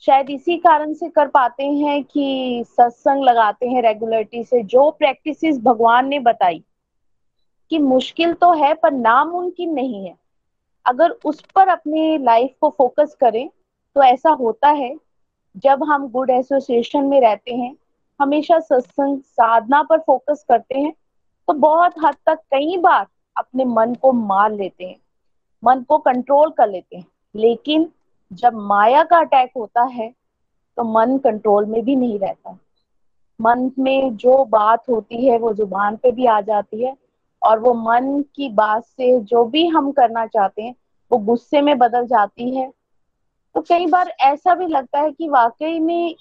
शायद 0.00 0.30
इसी 0.30 0.56
कारण 0.56 0.94
से 0.94 1.08
कर 1.08 1.28
पाते 1.28 1.64
हैं 1.64 2.02
कि 2.04 2.64
सत्संग 2.68 3.24
लगाते 3.24 3.68
हैं 3.68 3.82
रेगुलरिटी 3.82 4.42
से, 4.44 4.62
जो 4.62 4.90
प्रैक्टिसेस 4.90 5.60
भगवान 5.60 6.08
ने 6.08 6.18
बताई। 6.20 6.62
कि 7.70 7.78
मुश्किल 7.78 8.32
तो 8.34 8.52
है, 8.52 8.72
पर 8.74 8.92
नामुमकिन 8.92 9.72
नहीं 9.72 10.04
है। 10.06 10.14
अगर 10.86 11.10
उस 11.24 11.40
पर 11.54 11.68
अपने 11.68 12.16
लाइफ 12.18 12.54
को 12.60 12.68
फोकस 12.78 13.16
करें 13.20 13.48
तो 13.96 14.02
ऐसा 14.02 14.30
होता 14.32 14.68
है, 14.70 14.94
जब 15.56 15.82
हम 15.84 16.08
गुड 16.08 16.30
एसोसिएशन 16.30 17.04
में 17.04 17.20
रहते 17.20 17.54
हैं, 17.54 17.74
हमेशा 18.20 18.58
सत्संग 18.60 19.20
साधना 19.20 19.82
पर 19.82 19.98
फोकस 19.98 20.44
करते 20.48 20.78
हैं 20.78 20.92
तो 21.48 21.52
बहुत 21.54 21.94
हद 22.04 22.14
तक 22.26 22.38
कई 22.50 22.76
बार 22.76 23.06
अपने 23.36 23.64
मन 23.64 23.94
को 23.94 24.12
मार 24.12 24.52
लेते 24.52 24.84
हैं, 24.84 24.96
मन 25.62 25.82
को 25.82 25.98
कंट्रोल 25.98 26.50
कर 26.50 26.68
लेते 26.68 26.96
हैं। 26.96 27.06
लेकिन 27.34 27.88
जब 28.30 28.54
माया 28.56 29.02
का 29.04 29.18
अटैक 29.18 29.50
होता 29.56 29.82
है 29.84 30.08
तो 30.78 30.84
मन 30.84 31.16
कंट्रोल 31.18 31.66
में 31.66 31.82
भी 31.84 31.96
नहीं 31.96 32.18
रहता। 32.18 32.58
मन 33.40 33.70
में 33.78 34.16
जो 34.16 34.44
बात 34.44 34.88
होती 34.88 35.26
है, 35.26 35.38
वो 35.38 35.52
ज़ुबान 35.54 35.96
पे 35.96 36.12
भी 36.12 36.26
आ 36.26 36.40
जाती 36.40 36.84
है 36.84 36.96
और 37.46 37.58
वो 37.58 37.74
मन 37.74 38.20
की 38.36 38.48
बात 38.48 38.84
से 38.84 39.20
जो 39.20 39.44
भी 39.44 39.66
हम 39.66 39.90
करना 39.92 40.26
चाहते 40.26 40.62
हैं, 40.62 40.74
वो 41.10 41.18
गुस्से 41.18 41.60
में 41.62 41.78
बदल 41.78 42.06
जाती 42.06 42.56
है। 42.56 42.70
तो 43.54 43.60
कई 43.60 43.86
बार 43.86 44.08
ऐसा 44.08 44.54
भी 44.54 44.66
लगता 44.66 45.00
है 45.00 45.10
कि 45.10 45.28
वाकई 45.28 45.78
में 45.78 46.14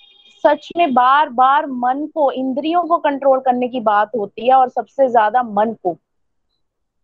सच 0.44 0.70
में 0.78 0.94
बार 0.94 1.30
बार 1.30 1.66
मन 1.66 2.06
को, 2.08 2.32
इंद्रियों 2.32 2.84
को 2.84 2.98
कंट्रोल 2.98 3.40
करने 3.40 3.68
की 3.68 3.80
बात 3.80 4.12
होती 4.18 4.48
है 4.48 4.54
और 4.54 4.70
सबसे 4.70 5.08
ज़्यादा 5.08 5.44
मन 5.44 5.74
को। 5.84 5.98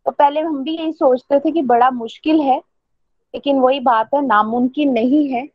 तो 0.06 0.12
पहले 0.12 0.42
हम 0.42 0.64
भी 0.64 0.76
यही 0.78 0.92
सोचते 0.92 1.40
थे 1.40 1.52
कि 1.52 1.62
बड़ा 1.62 1.90
मुश्किल 1.92 2.42
है, 2.42 2.58
लेकिन 3.34 3.60
वही 3.60 3.80
बात 3.80 4.14
है, 4.14 4.26
नामुमकिन 4.26 4.92
नहीं 4.92 5.28
है। 5.30 5.48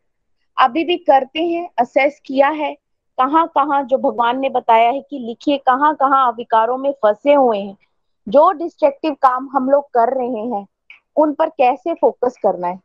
अभी 0.56 0.84
भी 0.84 0.96
करते 0.96 1.42
हैं 1.44 1.68
असेस 1.78 2.20
किया 2.26 2.48
है 2.48 2.74
कहाँ 3.18 3.46
कहाँ 3.48 3.82
जो 3.82 3.98
भगवान 3.98 4.40
ने 4.40 4.48
बताया 4.48 4.90
है 4.90 5.00
कि 5.00 5.18
लिखिए 5.18 5.56
कहाँ 5.58 5.94
कहाँ 5.94 6.30
विकारों 6.32 6.76
में 6.78 6.90
फंसे 6.92 7.34
हुए 7.34 7.58
हैं। 7.58 7.76
जो 8.28 8.50
डिस्ट्रक्टिव 8.52 9.14
काम 9.14 9.48
हम 9.52 9.70
लोग 9.70 9.84
कर 9.84 10.16
रहे 10.16 10.44
हैं, 10.46 10.66
उन 11.16 11.34
पर 11.34 11.48
कैसे 11.48 11.94
फोकस 11.94 12.36
करना 12.42 12.68
है? 12.68 12.80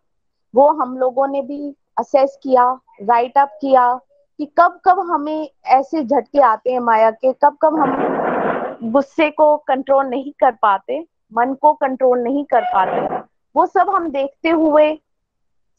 वो 0.55 0.69
हम 0.71 0.97
लोगों 0.97 1.27
ने 1.27 1.41
भी 1.41 1.75
असेस 1.99 2.39
किया 2.43 2.79
राइट 3.01 3.37
अप 3.37 3.57
किया 3.61 3.99
कि 4.37 4.45
कब 4.45 4.79
कब 4.85 4.99
हमें 4.99 5.49
ऐसे 5.65 6.03
झटके 6.03 6.39
आते 6.39 6.71
हैं 6.71 6.79
माया 6.79 7.11
के, 7.11 7.33
कब 7.33 7.57
कब 7.61 7.79
हम 7.79 8.91
गुस्से 8.91 9.29
को 9.29 9.57
कंट्रोल 9.57 10.05
नहीं 10.05 10.31
कर 10.31 10.51
पाते, 10.51 11.07
मन 11.33 11.53
को 11.53 11.73
कंट्रोल 11.73 12.19
नहीं 12.19 12.45
कर 12.45 12.61
पाते। 12.61 13.23
वो 13.55 13.65
सब 13.65 13.89
हम 13.89 14.09
देखते 14.09 14.49
हुए, 14.49 14.95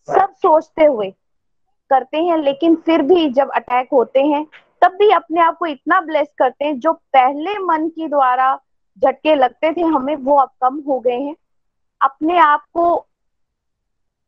सब 0.08 0.34
सोचते 0.34 0.84
हुए 0.84 1.10
करते 1.90 2.18
हैं, 2.18 2.36
लेकिन 2.36 2.74
फिर 2.74 3.02
भी 3.02 3.30
जब 3.30 3.50
अटैक 3.50 3.88
होते 3.92 4.20
हैं, 4.20 4.46
तब 4.82 4.88
भी 4.88 5.10
अपने 5.10 5.40
आप 5.40 5.58
को 5.58 5.66
इतना 5.66 6.00
ब्लेस 6.00 6.34
करते 6.38 6.64
हैं 6.64 6.78
जो 6.78 6.92
पहले 6.92 7.58
मन 7.58 7.88
के 7.88 8.08
द्वारा 8.08 8.60
झटके 8.99 9.34
लगते 9.34 9.72
थे, 9.72 9.80
हमें 9.82 10.14
वो 10.16 10.36
अब 10.36 10.51
कम 10.62 10.82
हो 10.88 10.99
गए 11.01 11.18
हैं। 11.20 11.34
अपने 12.01 12.38
आप 12.38 12.64
को 12.74 13.07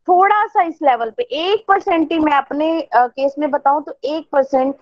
थोड़ा 0.09 0.47
सा 0.47 0.62
इस 0.62 0.79
लेवल 0.83 1.11
पे, 1.11 1.23
एक 1.23 1.65
परसेंट 1.69 2.12
ही 2.12 2.19
मैं 2.19 2.33
अपने 2.33 2.89
केस 2.95 3.35
में 3.39 3.51
बताऊँ 3.51 3.83
तो 3.83 3.95
एक 4.07 4.29
परसेंट 4.33 4.75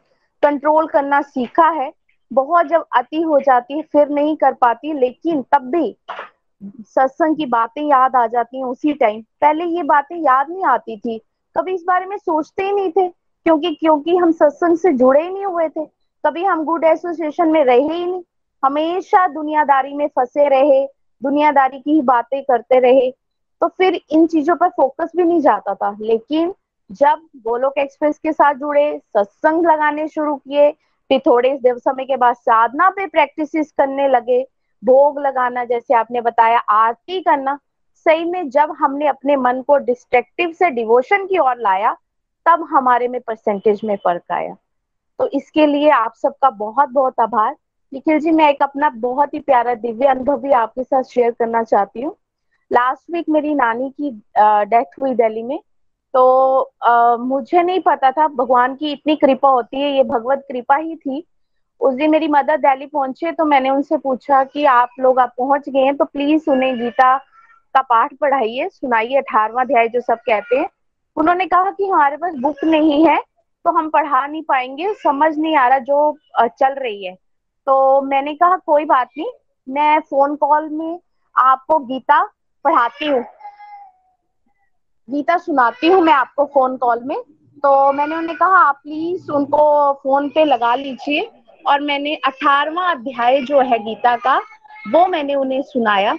कंट्रोल 0.43 0.87
करना 0.87 1.20
सीखा 1.22 1.68
है। 1.70 1.93
बहुत 2.30 2.66
जब 2.66 2.87
अति 2.97 3.20
हो 3.20 3.39
जाती 3.41 3.74
है, 3.74 3.83
फिर 3.83 4.09
नहीं 4.09 4.37
कर 4.37 4.53
पाती, 4.55 4.93
लेकिन 4.93 5.43
तब 5.53 5.70
भी 5.70 5.97
सत्संग 6.62 7.37
की 7.37 7.47
बातें 7.47 7.83
याद 7.83 8.16
आ 8.16 8.26
जाती 8.26 8.57
हैं 8.57 8.64
उसी 8.64 8.93
टाइम 8.95 9.20
पहले 9.41 9.64
ये 9.66 9.83
बातें 9.83 10.16
याद 10.16 10.51
नहीं 10.51 10.64
आती 10.64 10.97
थी। 10.97 11.18
कभी 11.57 11.74
इस 11.74 11.83
बारे 11.87 12.07
में 12.07 12.16
सोचते 12.16 12.64
ही 12.64 12.72
नहीं 12.72 12.91
थे, 12.91 13.09
क्योंकि 13.09 13.74
क्योंकि 13.74 14.16
हम 14.16 14.33
सत्संग 14.33 14.76
से 14.78 14.93
जुड़े 14.93 15.22
ही 15.22 15.30
नहीं 15.30 15.45
हुए 15.45 15.68
थे। 15.68 15.85
कभी 16.24 16.45
हम 16.45 16.64
गुड 16.64 16.85
एसोसिएशन 16.85 17.49
में 17.49 17.64
रहे 17.64 17.80
ही 17.80 18.05
नहीं। 18.07 18.22
हमेशा 18.62 19.26
दुनियादारी 19.28 19.94
में 19.94 20.06
फंसे 20.08 20.48
रहे, 20.48 20.86
दुनियादारी 21.22 21.78
की 21.78 21.90
ही 21.90 22.02
बातें 22.02 22.42
करते 22.42 22.78
रहे 22.78 23.10
तो 23.60 23.68
फिर 23.68 24.00
इन 24.10 24.26
चीज़ों 24.26 24.54
पर 24.56 24.68
फोकस 24.68 25.10
भी 25.16 25.24
नहीं 25.24 25.40
जाता 25.40 25.74
था। 25.74 25.96
लेकिन 26.00 26.54
जब 26.90 27.20
गोलोक 27.36 27.78
एक्सप्रेस 27.78 28.18
के 28.18 28.32
साथ 28.32 28.54
जुड़े, 28.54 28.98
सत्संग 28.98 29.66
लगाने 29.66 30.06
शुरू 30.08 30.34
किए, 30.36 30.70
फिर 31.10 31.20
थोड़े 31.26 31.52
देव 31.58 31.78
समय 31.78 32.04
के 32.04 32.16
बाद 32.16 32.36
साधना 32.36 32.88
पे 32.90 33.06
प्रैक्टिस 33.06 33.72
करने 33.72 34.08
लगे, 34.08 34.42
भोग 34.82 35.18
लगाना 35.18 35.64
जैसे 35.64 35.94
आपने 35.94 36.20
बताया, 36.20 36.58
आरती 36.58 37.20
करना, 37.20 37.58
सही 38.06 38.24
में 38.24 38.48
जब 38.50 38.74
हमने 38.78 39.06
अपने 39.06 39.36
मन 39.36 39.62
को 39.62 39.76
डिस्ट्रक्टिव 39.78 40.52
से 40.52 40.70
डिवोशन 40.70 41.26
की 41.26 41.38
ओर 41.38 41.58
लाया, 41.58 41.96
तब 42.46 42.66
हमारे 42.70 43.08
में 43.08 43.20
परसेंटेज 43.20 43.80
में 43.84 43.96
फ़र्क 43.96 44.32
आया। 44.32 44.56
तो 45.18 45.26
इसके 45.28 45.66
लिए 45.66 45.90
आप 45.90 46.14
सबका 46.14 46.50
बहुत 46.50 46.88
बहुत 46.88 47.20
आभार। 47.20 47.56
निखिल 47.93 48.18
जी 48.20 48.30
मैं 48.30 48.49
एक 48.51 48.62
अपना 48.62 48.88
बहुत 48.90 49.34
ही 49.34 49.38
प्यारा 49.40 49.74
दिव्य 49.74 50.07
अनुभव 50.09 50.38
भी 50.40 50.53
आपके 50.53 50.82
साथ 50.82 51.03
शेयर 51.05 51.30
करना 51.30 51.62
चाहती 51.62 52.03
हूँ। 52.03 52.14
लास्ट 52.70 53.11
वीक 53.12 53.24
मेरी 53.28 53.55
नानी 53.55 53.88
की 53.90 54.11
डेथ 54.66 55.01
हुई 55.01 55.14
दिल्ली 55.14 55.43
में 55.43 55.59
तो 56.14 56.61
आ, 56.82 57.16
मुझे 57.16 57.62
नहीं 57.62 57.80
पता 57.80 58.11
था 58.11 58.26
भगवान 58.28 58.74
की 58.74 58.93
इतनी 58.93 59.16
कृपा 59.16 59.49
होती 59.49 59.80
है 59.80 59.90
ये 59.97 60.03
भगवत 60.05 60.45
कृपा 60.49 60.76
ही 60.76 60.97
थी। 60.97 61.24
उस 61.80 61.95
दिन 61.95 62.11
मेरी 62.11 62.28
मदर 62.28 62.57
दिल्ली 62.59 62.86
पहुँचे 62.86 63.32
तो 63.32 63.45
मैंने 63.45 63.70
उनसे 63.70 63.97
पूछा 63.99 64.43
कि 64.45 64.64
आप 64.66 64.90
लोग 65.01 65.18
आप 65.18 65.34
पहुँच 65.38 65.68
गए 65.68 65.80
हैं 65.80 65.97
तो 65.97 66.05
प्लीज़ 66.05 66.51
उन्हें 66.51 66.78
गीता 66.78 67.16
का 67.74 67.80
पाठ 67.82 68.14
पढ़ाइए 68.20 68.68
सुनाइए 68.68 69.16
अठारवा 69.18 69.62
अध्याय 69.62 69.88
जो 69.88 70.01
सब 70.01 70.18
कहते 70.20 70.57
हैं। 70.57 70.68
उन्होंने 71.16 71.47
कहा 71.47 71.70
कि 71.70 71.88
हमारे 71.88 72.16
पास 72.16 72.34
बुक 72.43 72.64
नहीं 72.64 73.05
है 73.07 73.18
तो 73.64 73.70
हम 73.70 73.88
पढ़ा 73.90 74.26
नहीं 74.26 74.43
पाएँगे 74.43 74.93
समझ 75.03 75.36
नहीं 75.38 75.57
आ 75.57 75.66
रहा 75.68 75.78
जो 75.80 76.16
चल 76.38 76.74
रही 76.74 77.05
है। 77.05 77.16
तो 77.66 78.00
मैंने 78.00 78.34
कहा, 78.34 78.56
कोई 78.56 78.84
बात 78.84 79.08
नहीं, 79.18 79.30
मैं 79.68 80.00
फ़ोन 80.00 80.36
कॉल 80.36 80.68
में 80.68 81.00
आपको 81.36 81.78
गीता 81.78 82.22
पढ़ाती 82.64 83.06
हूँ। 83.06 83.24
गीता 85.10 85.36
सुनाती 85.36 85.86
हूँ 85.86 86.00
मैं 86.00 86.12
आपको 86.12 86.44
फ़ोन 86.44 86.76
कॉल 86.76 87.00
में। 87.04 87.16
तो 87.62 87.92
मैंने 87.92 88.16
उन्हें 88.16 88.36
कहा, 88.36 88.58
आप 88.58 88.74
प्लीज़ 88.74 89.30
उनको 89.30 89.92
फ़ोन 89.92 90.28
पे 90.28 90.44
लगा 90.44 90.74
लीजिए। 90.74 91.30
और 91.66 91.80
मैंने 91.80 92.14
अठारवा 92.14 92.82
अध्याय 92.82 93.40
जो 93.40 93.60
है 93.60 93.78
गीता 93.78 94.16
का, 94.16 94.38
वो 94.90 95.06
मैंने 95.06 95.34
उन्हें 95.34 95.62
सुनाया। 95.62 96.18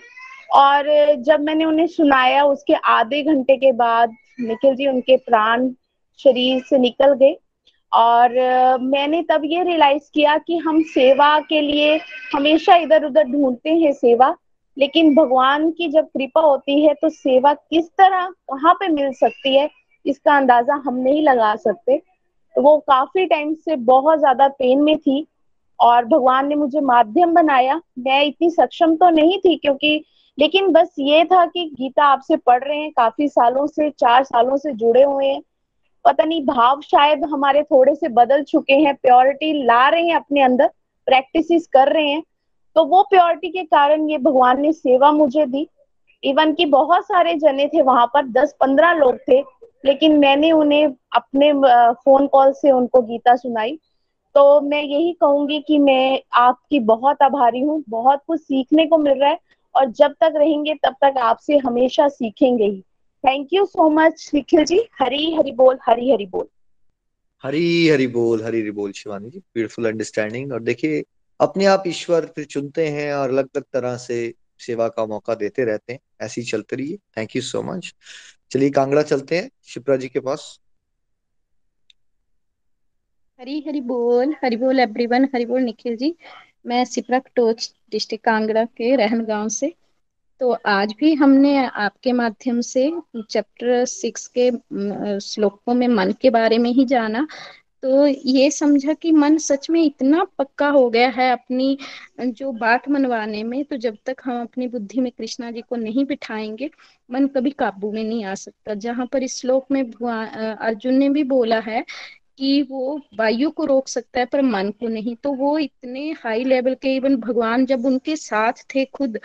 और 0.53 1.15
जब 1.15 1.39
मैंने 1.39 1.65
उन्हें 1.65 1.87
सुनाया, 1.87 2.43
उसके 2.43 2.73
आधे 2.73 3.23
घंटे 3.23 3.57
के 3.57 3.71
बाद 3.71 4.13
निखिल 4.39 4.75
जी 4.75 4.87
उनके 4.87 5.17
प्राण 5.17 5.69
शरीर 6.17 6.63
से 6.63 6.77
निकल 6.77 7.13
गए। 7.13 7.37
और 7.93 8.31
मैंने 8.81 9.21
तब 9.21 9.41
ये 9.45 9.63
रियलाइज़ 9.63 10.09
किया 10.13 10.37
कि 10.37 10.57
हम 10.57 10.81
सेवा 10.83 11.39
के 11.39 11.61
लिए 11.61 11.99
हमेशा 12.35 12.75
इधर 12.75 13.05
उधर 13.05 13.23
ढूंढते 13.23 13.69
हैं 13.71 13.91
सेवा, 13.93 14.35
लेकिन 14.77 15.13
भगवान 15.15 15.69
की 15.71 15.87
जब 15.89 16.05
कृपा 16.07 16.41
होती 16.41 16.81
है 16.85 16.93
तो 16.93 17.09
सेवा 17.09 17.53
किस 17.53 17.85
तरह, 17.91 18.25
कहाँ 18.25 18.73
पे 18.73 18.87
मिल 18.87 19.11
सकती 19.13 19.55
है, 19.55 19.69
इसका 20.05 20.37
अंदाज़ा 20.37 20.75
हम 20.85 20.95
नहीं 20.95 21.21
लगा 21.23 21.55
सकते। 21.57 21.97
तो 22.55 22.61
वो 22.61 22.77
काफ़ी 22.79 23.25
टाइम 23.25 23.53
से 23.55 23.75
बहुत 23.75 24.19
ज़्यादा 24.19 24.47
पेन 24.49 24.81
में 24.81 24.97
थी 24.97 25.25
और 25.79 26.05
भगवान 26.05 26.47
ने 26.47 26.55
मुझे 26.55 26.81
माध्यम 26.81 27.33
बनाया। 27.33 27.79
मैं 27.99 28.23
इतनी 28.23 28.49
सक्षम 28.49 28.95
तो 28.95 29.09
नहीं 29.11 29.39
थी 29.39 29.55
क्योंकि, 29.55 30.03
लेकिन 30.37 30.71
बस 30.71 30.93
ये 30.99 31.23
था 31.25 31.45
कि 31.45 31.69
गीता 31.73 32.05
आपसे 32.05 32.37
पढ़ 32.37 32.63
रहे 32.63 32.77
हैं, 32.77 32.91
काफ़ी 32.91 33.27
सालों 33.27 33.65
से, 33.67 33.89
चार 33.89 34.23
सालों 34.23 34.57
से 34.57 34.73
जुड़े 34.73 35.03
हुए 35.03 35.25
हैं। 35.25 35.41
पता 36.05 36.23
नहीं, 36.23 36.45
भाव 36.45 36.81
शायद 36.81 37.23
हमारे 37.25 37.63
थोड़े 37.63 37.95
से 37.95 38.07
बदल 38.09 38.43
चुके 38.43 38.73
हैं 38.73 38.95
प्योरिटी 38.95 39.51
ला 39.65 39.87
रहे 39.89 40.05
हैं 40.05 40.15
अपने 40.15 40.41
अंदर 40.41 40.67
प्रैक्टिस 41.07 41.67
कर 41.67 41.91
रहे 41.93 42.09
हैं। 42.09 42.23
तो 42.75 42.83
वो 42.85 43.01
प्योरिटी 43.03 43.49
के 43.49 43.63
कारण 43.63 44.09
ये 44.09 44.17
भगवान 44.17 44.61
ने 44.61 44.71
सेवा 44.73 45.11
मुझे 45.11 45.45
दी। 45.45 45.67
इवन 46.23 46.53
की 46.53 46.65
बहुत 46.65 47.05
सारे 47.05 47.33
जने 47.35 47.67
थे, 47.67 47.81
वहाँ 47.81 48.05
पर 48.13 48.27
दस 48.27 48.55
पंद्रह 48.59 48.93
लोग 48.93 49.17
थे, 49.29 49.39
लेकिन 49.85 50.17
मैंने 50.19 50.51
उन्हें 50.51 50.85
अपने 51.15 51.51
फ़ोन 51.93 52.27
कॉल 52.27 52.53
से 52.53 52.71
उनको 52.71 53.01
गीता 53.01 53.35
सुनाई। 53.35 53.77
तो 54.35 54.61
मैं 54.61 54.81
यही 54.81 55.11
कहूँगी 55.13 55.59
कि 55.59 55.77
मैं 55.79 56.19
आपकी 56.33 56.79
बहुत 56.79 57.21
आभारी 57.21 57.61
हूँ, 57.61 57.83
बहुत 57.89 58.21
कुछ 58.27 58.41
सीखने 58.41 58.85
को 58.85 58.97
मिल 58.97 59.19
रहा 59.19 59.29
है, 59.29 59.39
और 59.75 59.85
जब 59.85 60.13
तक 60.21 60.33
रहेंगे, 60.35 60.73
तब 60.73 60.95
तक 61.01 61.17
आपसे 61.17 61.57
हमेशा 61.57 62.07
सीखेंगे 62.07 62.65
ही। 62.65 62.83
Thank 63.24 63.53
you 63.53 63.65
so 63.65 63.89
much 63.89 64.30
Nikhil 64.34 64.63
ji 64.65 64.78
Hari 65.01 65.34
Hari 65.36 65.51
बोल 65.61 65.78
हरी 65.88 66.11
हरी 66.11 66.26
बोल 66.26 66.47
हरी 67.43 67.88
हरी 67.89 68.07
बोल 68.07 68.43
हरी 68.43 68.59
हरी 68.61 68.71
बोल 68.71 68.91
शिवानी 68.91 69.30
जी 69.30 69.39
ब्यूटीफुल 69.39 69.86
अंडरस्टैंडिंग 69.88 70.51
और 70.53 70.61
देखिए 70.63 71.03
अपने 71.39 71.65
आप 71.65 71.84
ईश्वर 71.88 72.26
फिर 72.36 72.45
चुनते 72.45 72.88
हैं 72.89 73.13
और 73.13 73.30
अलग 73.30 73.49
अलग 73.55 73.63
तरह 73.74 73.97
से 73.97 74.17
सेवा 74.59 74.88
का 74.97 75.05
मौका 75.05 75.36
देते 75.36 75.63
रहते 75.65 75.93
हैं। 75.93 75.99
ऐसे 76.21 76.41
ही 76.41 76.47
चलते 76.47 76.76
रहिए। 76.76 76.97
थैंक 77.17 77.36
यू 77.36 77.41
सो 77.41 77.61
मच 77.63 77.93
चलिए 78.51 78.69
कांगड़ा 78.71 79.01
चलते 79.03 79.38
हैं 79.38 79.49
शिप्रा 79.67 79.95
जी 79.97 80.07
के 80.07 80.19
पास। 80.19 80.59
हरी 83.39 83.59
हरी 83.67 83.82
बोल 83.82 84.34
हरी 84.43 84.55
बोल 84.57 84.80
एवरीवन 84.80 85.28
हरी 85.34 85.45
बोल 85.45 85.61
निखिल 85.61 85.95
जी 85.97 86.13
मैं 86.65 86.84
सिपरा 86.86 87.17
टोच 87.36 87.71
डिस्ट्रिक्ट 87.91 88.26
कांगड़ा 88.26 88.63
के 88.78 88.95
रहन 88.95 89.24
गाँव 89.26 89.49
से। 89.49 89.74
तो 90.41 90.51
आज 90.65 90.93
भी 90.99 91.13
हमने 91.13 91.55
आपके 91.65 92.11
माध्यम 92.11 92.59
से 92.61 92.91
चैप्टर 93.29 93.84
सिक्स 93.86 94.27
के 94.38 94.49
श्लोकों 95.21 95.73
में 95.73 95.88
मन 95.88 96.13
के 96.21 96.29
बारे 96.29 96.57
में 96.57 96.69
ही 96.71 96.86
जाना। 96.86 97.27
तो 97.84 98.05
ये 98.07 98.49
समझा 98.51 98.93
कि 98.93 99.11
मन 99.11 99.38
सच 99.38 99.69
में 99.69 99.81
इतना 99.84 100.23
पक्का 100.38 100.67
हो 100.69 100.89
गया 100.89 101.09
है 101.09 101.31
अपनी, 101.31 101.77
जो 102.21 102.51
बात 102.51 102.89
मनवाने 102.89 103.43
में 103.43 103.63
तो 103.65 103.77
जब 103.77 103.97
तक 104.05 104.21
हम 104.25 104.41
अपनी 104.41 104.67
बुद्धि 104.67 105.01
में 105.01 105.11
कृष्णा 105.11 105.51
जी 105.51 105.61
को 105.61 105.75
नहीं 105.75 106.05
बिठाएँगे, 106.05 106.69
मन 107.09 107.27
कभी 107.27 107.49
काबू 107.51 107.91
में 107.91 108.03
नहीं 108.03 108.23
आ 108.25 108.36
सकता। 108.36 108.73
जहाँ 108.75 109.05
पर 109.13 109.23
इस 109.23 109.39
श्लोक 109.39 109.71
में 109.71 109.84
अर्जुन 109.84 110.95
ने 110.95 111.09
भी 111.09 111.23
बोला 111.23 111.59
है 111.59 111.84
कि 112.38 112.61
वो 112.69 112.99
वायु 113.19 113.49
को 113.51 113.65
रोक 113.65 113.88
सकता 113.88 114.19
है, 114.19 114.25
पर 114.25 114.41
मन 114.41 114.71
को 114.79 114.88
नहीं। 114.88 115.15
तो 115.15 115.34
वो 115.34 115.57
इतने 115.59 116.09
हाई 116.23 116.43
लेवल 116.43 116.75
के 116.75 116.95
इवन 116.95 117.15
भगवान 117.17 117.65
जब 117.65 117.86
उनके 117.86 118.15
साथ 118.15 118.65
थे 118.75 118.86
खुद 118.86 119.19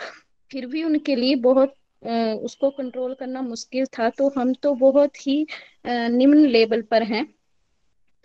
फिर 0.51 0.65
भी 0.65 0.83
उनके 0.83 1.15
लिए 1.15 1.35
बहुत 1.43 1.73
उसको 2.43 2.69
कंट्रोल 2.69 3.13
करना 3.13 3.41
मुश्किल 3.41 3.85
था। 3.97 4.09
तो 4.09 4.29
हम 4.37 4.53
तो 4.53 4.73
बहुत 4.75 5.27
ही 5.27 5.45
निम्न 5.87 6.45
लेवल 6.47 6.81
पर 6.81 7.03
हैं। 7.03 7.25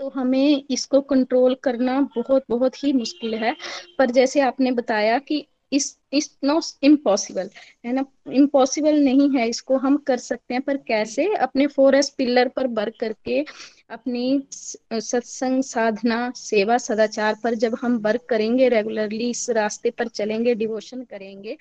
तो 0.00 0.08
हमें 0.10 0.64
इसको 0.70 1.00
कंट्रोल 1.02 1.54
करना 1.64 2.00
बहुत 2.16 2.44
बहुत 2.50 2.82
ही 2.84 2.92
मुश्किल 2.92 3.34
है। 3.34 3.54
पर 3.98 4.10
जैसे 4.10 4.40
आपने 4.40 4.72
बताया 4.72 5.18
कि 5.18 5.44
इस 5.72 5.96
इस 6.12 6.30
नो 6.44 6.60
इम्पॉसिबल 6.84 7.48
है 7.86 7.92
ना? 7.92 8.04
इम्पॉसिबल 8.32 8.98
नहीं 9.04 9.28
है 9.30 9.48
इसको 9.48 9.76
हम 9.76 9.96
कर 10.06 10.16
सकते 10.18 10.54
हैं, 10.54 10.62
पर 10.62 10.76
कैसे 10.78 11.26
अपने 11.36 11.66
फोरेस्ट 11.66 12.16
पिलर 12.16 12.48
पर 12.48 12.66
वर्क 12.70 12.94
करके 13.00 13.44
अपनी 13.90 14.42
सत्संग 14.52 15.62
साधना, 15.64 16.30
सेवा 16.36 16.76
सदाचार 16.78 17.36
पर 17.44 17.54
जब 17.56 17.76
हम 17.82 17.96
वर्क 17.98 18.24
करेंगे 18.28 18.68
रेगुलरली 18.68 19.30
इस 19.30 19.48
रास्ते 19.52 19.90
पर 19.90 20.08
चलेंगे 20.10 20.54
डिवोशन 20.54 21.02
करेंगे 21.04 21.56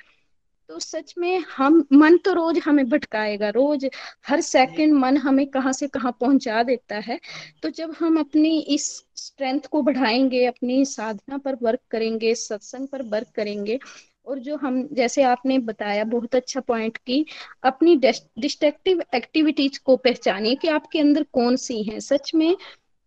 तो 0.69 0.79
सच 0.79 1.13
में 1.17 1.43
हम 1.55 1.83
मन 1.93 2.17
तो 2.17 2.33
रोज 2.33 2.59
हमें 2.65 2.87
भटकाएगा 2.89 3.49
रोज 3.49 3.85
हर 4.27 4.41
सेकंड 4.41 4.93
मन 4.93 5.17
हमें 5.17 5.45
कहाँ 5.47 5.71
से 5.73 5.87
कहाँ 5.87 6.11
पहुँचा 6.21 6.61
देता 6.63 6.99
है। 6.99 7.19
तो 7.63 7.69
जब 7.69 7.93
हम 7.99 8.19
अपनी 8.19 8.59
इस 8.69 8.85
स्ट्रेंथ 9.15 9.67
को 9.71 9.81
बढ़ाएँगे 9.81 10.45
अपनी 10.45 10.83
साधना 10.85 11.37
पर 11.37 11.55
वर्क 11.61 11.79
करेंगे 11.91 12.33
सत्संग 12.35 12.87
पर 12.87 13.01
वर्क 13.09 13.27
करेंगे 13.35 13.79
और 14.27 14.39
जो 14.39 14.55
हम 14.57 14.87
जैसे 14.93 15.23
आपने 15.23 15.57
बताया 15.61 16.03
बहुत 16.03 16.35
अच्छा 16.35 16.59
पॉइंट 16.59 16.97
की 16.97 17.25
अपनी 17.63 17.95
डिस्ट्रक्टिव 17.97 19.03
एक्टिविटीज़ 19.15 19.79
को 19.85 19.95
पहचानिए 19.97 20.55
कि 20.55 20.67
आपके 20.67 20.99
अंदर 20.99 21.23
कौन 21.33 21.55
सी 21.55 21.81
हैं। 21.83 21.99
सच 21.99 22.31
में 22.35 22.55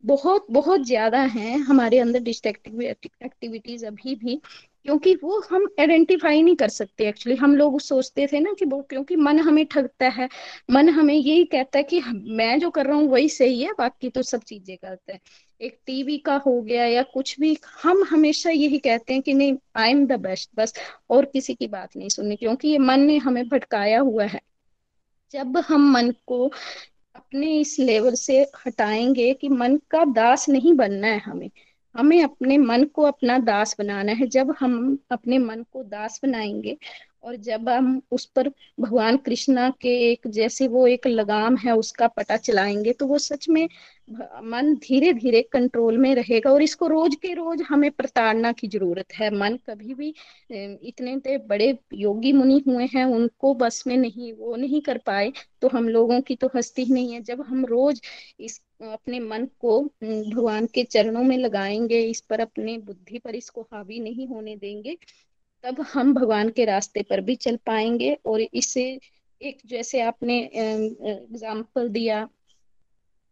बहुत 0.05 0.47
बहुत 0.51 0.83
ज़्यादा 0.87 1.21
हैं 1.29 1.57
हमारे 1.59 1.99
अंदर 1.99 2.21
डिस्ट्रक्टिव 2.21 2.83
एक्टिविटीज़ 2.83 3.87
अभी 3.87 4.15
भी। 4.15 4.41
क्योंकि 4.87 5.15
वो 5.15 5.41
हम 5.51 5.67
आइडेंटिफाई 5.81 6.43
नहीं 6.43 6.57
कर 6.57 6.69
सकते 6.69 7.09
एक्चुअली 7.09 7.37
हम 7.37 7.57
लोग 7.57 7.81
सोचते 7.81 8.27
थे 8.27 8.41
ना 8.41 8.53
कि 8.59 8.65
वो, 8.65 8.81
क्योंकि 8.83 9.17
मन 9.17 9.39
हमें 9.39 9.65
ठगता 9.67 10.09
है, 10.09 10.29
मन 10.71 10.89
हमें 10.89 11.15
यही 11.15 11.45
कहता 11.45 11.79
है 11.79 11.85
कि 11.85 12.01
मैं 12.13 12.59
जो 12.61 12.71
कर 12.71 12.87
रहा 12.87 12.97
हूँ 12.97 13.09
वही 13.09 13.29
सही 13.29 13.63
है, 13.63 13.73
बाकी 13.79 14.09
तो 14.09 14.23
सब 14.23 14.43
चीज़ें 14.43 14.77
गलत 14.85 15.01
है। 15.11 15.19
एक 15.61 15.79
टीवी 15.87 16.19
का 16.19 16.37
हो 16.37 16.61
गया 16.63 16.85
या 16.87 17.03
कुछ 17.03 17.39
भी, 17.41 17.57
हम 17.83 18.05
हमेशा 18.11 18.51
यही 18.51 18.79
कहते 18.79 19.13
हैं 19.13 19.23
कि 19.23 19.35
नहीं 19.35 19.57
आई 19.77 19.91
एम 19.91 20.07
द 20.07 20.21
बेस्ट 20.21 20.51
बस 20.57 20.75
और 21.11 21.25
किसी 21.25 21.55
की 21.55 21.67
बात 21.67 21.97
नहीं 21.97 22.09
सुननी, 22.09 22.37
क्योंकि 22.37 22.69
ये 22.69 22.79
मन 22.79 23.01
ने 23.01 23.17
हमें 23.19 23.49
भटकाया 23.49 24.01
हुआ 24.01 24.25
है। 24.25 24.41
जब 25.33 25.57
हम 25.59 25.91
मन 25.93 26.13
को 26.27 26.47
अपने 27.15 27.59
इस 27.61 27.79
लेवल 27.79 28.15
से 28.15 28.41
हटाएँगे 28.67 29.33
कि 29.35 29.49
मन 29.49 29.77
का 29.91 30.05
दास 30.05 30.49
नहीं 30.49 30.75
बनना 30.75 31.07
है 31.07 31.19
हमें 31.19 31.51
हमें 31.99 32.23
अपने 32.25 32.59
मन 32.59 32.85
को 32.85 33.03
अपना 33.03 33.39
दास 33.39 33.75
बनाना 33.79 34.13
है। 34.13 34.27
जब 34.29 34.55
हम 34.61 34.99
अपने 35.11 35.39
मन 35.39 35.63
को 35.73 35.83
दास 35.85 36.21
बनाएँगे 36.25 36.77
और 37.23 37.37
जब 37.39 37.69
हम 37.69 38.01
उस 38.13 38.25
पर 38.37 38.49
भगवान 38.81 39.17
कृष्णा 39.19 39.69
के 39.81 39.89
एक 40.11 40.27
जैसे 40.29 40.69
वो 40.69 40.87
एक 40.87 41.07
लगाम 41.07 41.57
है, 41.57 41.73
उसका 41.75 42.07
पता 42.09 42.37
चलाएँगे 42.39 42.93
तो 42.93 43.07
वो 43.07 43.19
सच 43.21 43.49
में 43.49 43.69
मन 44.45 44.75
धीरे 44.83 45.13
धीरे 45.13 45.41
कंट्रोल 45.53 45.97
में 45.99 46.15
रहेगा 46.15 46.51
और 46.51 46.63
इसको 46.63 46.87
रोज 46.89 47.15
के 47.23 47.33
रोज 47.35 47.63
हमें 47.69 47.91
प्रताड़ना 47.91 48.53
की 48.53 48.69
ज़रूरत 48.69 49.13
है। 49.15 49.31
मन 49.33 49.57
कभी 49.69 49.95
भी 49.95 50.15
इतने 50.51 51.37
बड़े 51.49 51.77
योगी 51.95 52.33
मुनि 52.33 52.63
हुए 52.67 52.85
हैं, 52.95 53.05
उनको 53.07 53.55
बस 53.55 53.83
में 53.87 53.97
नहीं, 53.97 54.33
वो 54.33 54.55
नहीं 54.57 54.81
कर 54.83 54.99
पाए 55.07 55.33
तो 55.63 55.69
हम 55.69 55.89
लोगों 55.89 56.21
की 56.21 56.37
तो 56.37 56.51
हस्ती 56.57 56.85
ही 56.85 56.93
नहीं 56.95 57.13
है। 57.13 57.21
जब 57.23 57.41
हम 57.43 57.65
रोज 57.67 58.01
इस, 58.41 58.61
अपने 58.83 59.21
मन 59.21 59.47
को 59.61 59.81
भगवान 60.03 60.67
के 60.75 60.85
चरणों 60.85 61.23
में 61.25 61.37
लगाएँगे, 61.39 62.01
इस 62.01 62.21
पर 62.21 62.41
अपने 62.41 62.77
बुद्धि 62.79 63.19
पर 63.19 63.35
इसको 63.35 63.63
हावी 63.73 64.01
नहीं 64.01 64.27
होने 64.29 64.57
देंगे 64.57 64.97
तब 65.67 65.81
हम 65.93 66.13
भगवान 66.15 66.49
के 66.49 66.65
रास्ते 66.65 67.03
पर 67.03 67.21
भी 67.21 67.35
चल 67.37 67.57
पाएँगे 67.67 68.13
और 68.27 68.41
इसे 68.41 68.83
एक 69.41 69.59
जैसे 69.67 70.01
आपने 70.01 70.39
एग्ज़ाम्पल 70.55 71.89
दिया 71.89 72.29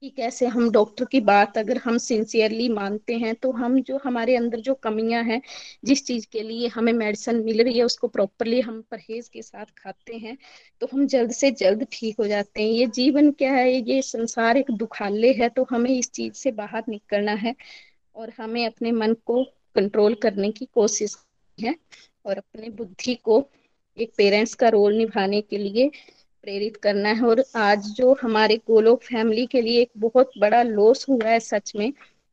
कि 0.02 0.08
कैसे 0.10 0.46
हम 0.46 0.70
डॉक्टर 0.70 1.04
की 1.04 1.20
बात 1.20 1.58
अगर 1.58 1.78
हम 1.78 1.98
सिंसियरली 1.98 2.68
मानते 2.68 3.14
हैं 3.14 3.34
तो 3.34 3.50
हम 3.52 3.80
जो 3.82 4.00
हमारे 4.04 4.36
अंदर 4.36 4.60
जो 4.60 4.74
कमियाँ 4.74 5.22
हैं, 5.24 5.40
जिस 5.84 6.04
चीज़ 6.06 6.26
के 6.32 6.42
लिए 6.42 6.68
हमें 6.68 6.92
मेडिसिन 6.92 7.36
मिल 7.44 7.62
रही 7.62 7.78
है, 7.78 7.84
उसको 7.84 8.08
प्रॉपरली 8.08 8.60
हम 8.60 8.80
परहेज 8.90 9.28
के 9.28 9.42
साथ 9.42 9.66
खाते 9.78 10.16
हैं 10.16 10.36
तो 10.82 10.88
हम 10.92 11.06
जल्द 11.06 11.30
से 11.32 11.50
जल्द 11.52 11.86
ठीक 11.92 12.16
हो 12.20 12.26
जाते 12.26 12.62
हैं। 12.62 12.68
ये 12.70 12.86
जीवन 12.94 13.30
क्या 13.32 13.52
है? 13.52 13.72
ये 13.72 14.02
संसार 14.02 14.56
एक 14.56 14.70
दुखाले 14.72 15.32
है 15.32 15.48
तो 15.48 15.66
हमें 15.70 15.90
इस 15.90 16.10
चीज़ 16.12 16.34
से 16.34 16.50
बाहर 16.52 16.84
निकलना 16.88 17.32
है 17.36 17.54
और 18.16 18.32
हमें 18.38 18.64
अपने 18.66 18.92
मन 18.92 19.14
को 19.26 19.44
कंट्रोल 19.76 20.14
करने 20.14 20.50
की 20.52 20.64
कोशिश 20.74 21.16
है। 21.58 21.74
और 22.24 22.38
अपने 22.38 22.68
बुद्धि 22.70 23.14
को 23.14 23.44
एक 23.98 24.12
पेरेंट्स 24.16 24.54
का 24.54 24.68
रोल 24.68 24.94
निभाने 24.94 25.40
के 25.40 25.58
लिए 25.58 25.88
प्रेरित 26.44 26.76
करना 26.76 27.08
है। 27.08 27.22
और 27.22 27.44
आज 27.56 27.86
जो 27.96 28.16
हमारे 28.22 28.56
गोलोक 28.66 29.02
फैमिली 29.02 29.46
के 29.46 29.60
लिए 29.60 29.80
एक 29.82 29.90
बहुत 29.98 30.30
बड़ा 30.38 30.62
लॉस 30.62 31.08
हुआ 31.08 31.28
है 31.28 31.38
सच 31.40 31.72
में, 31.76 31.92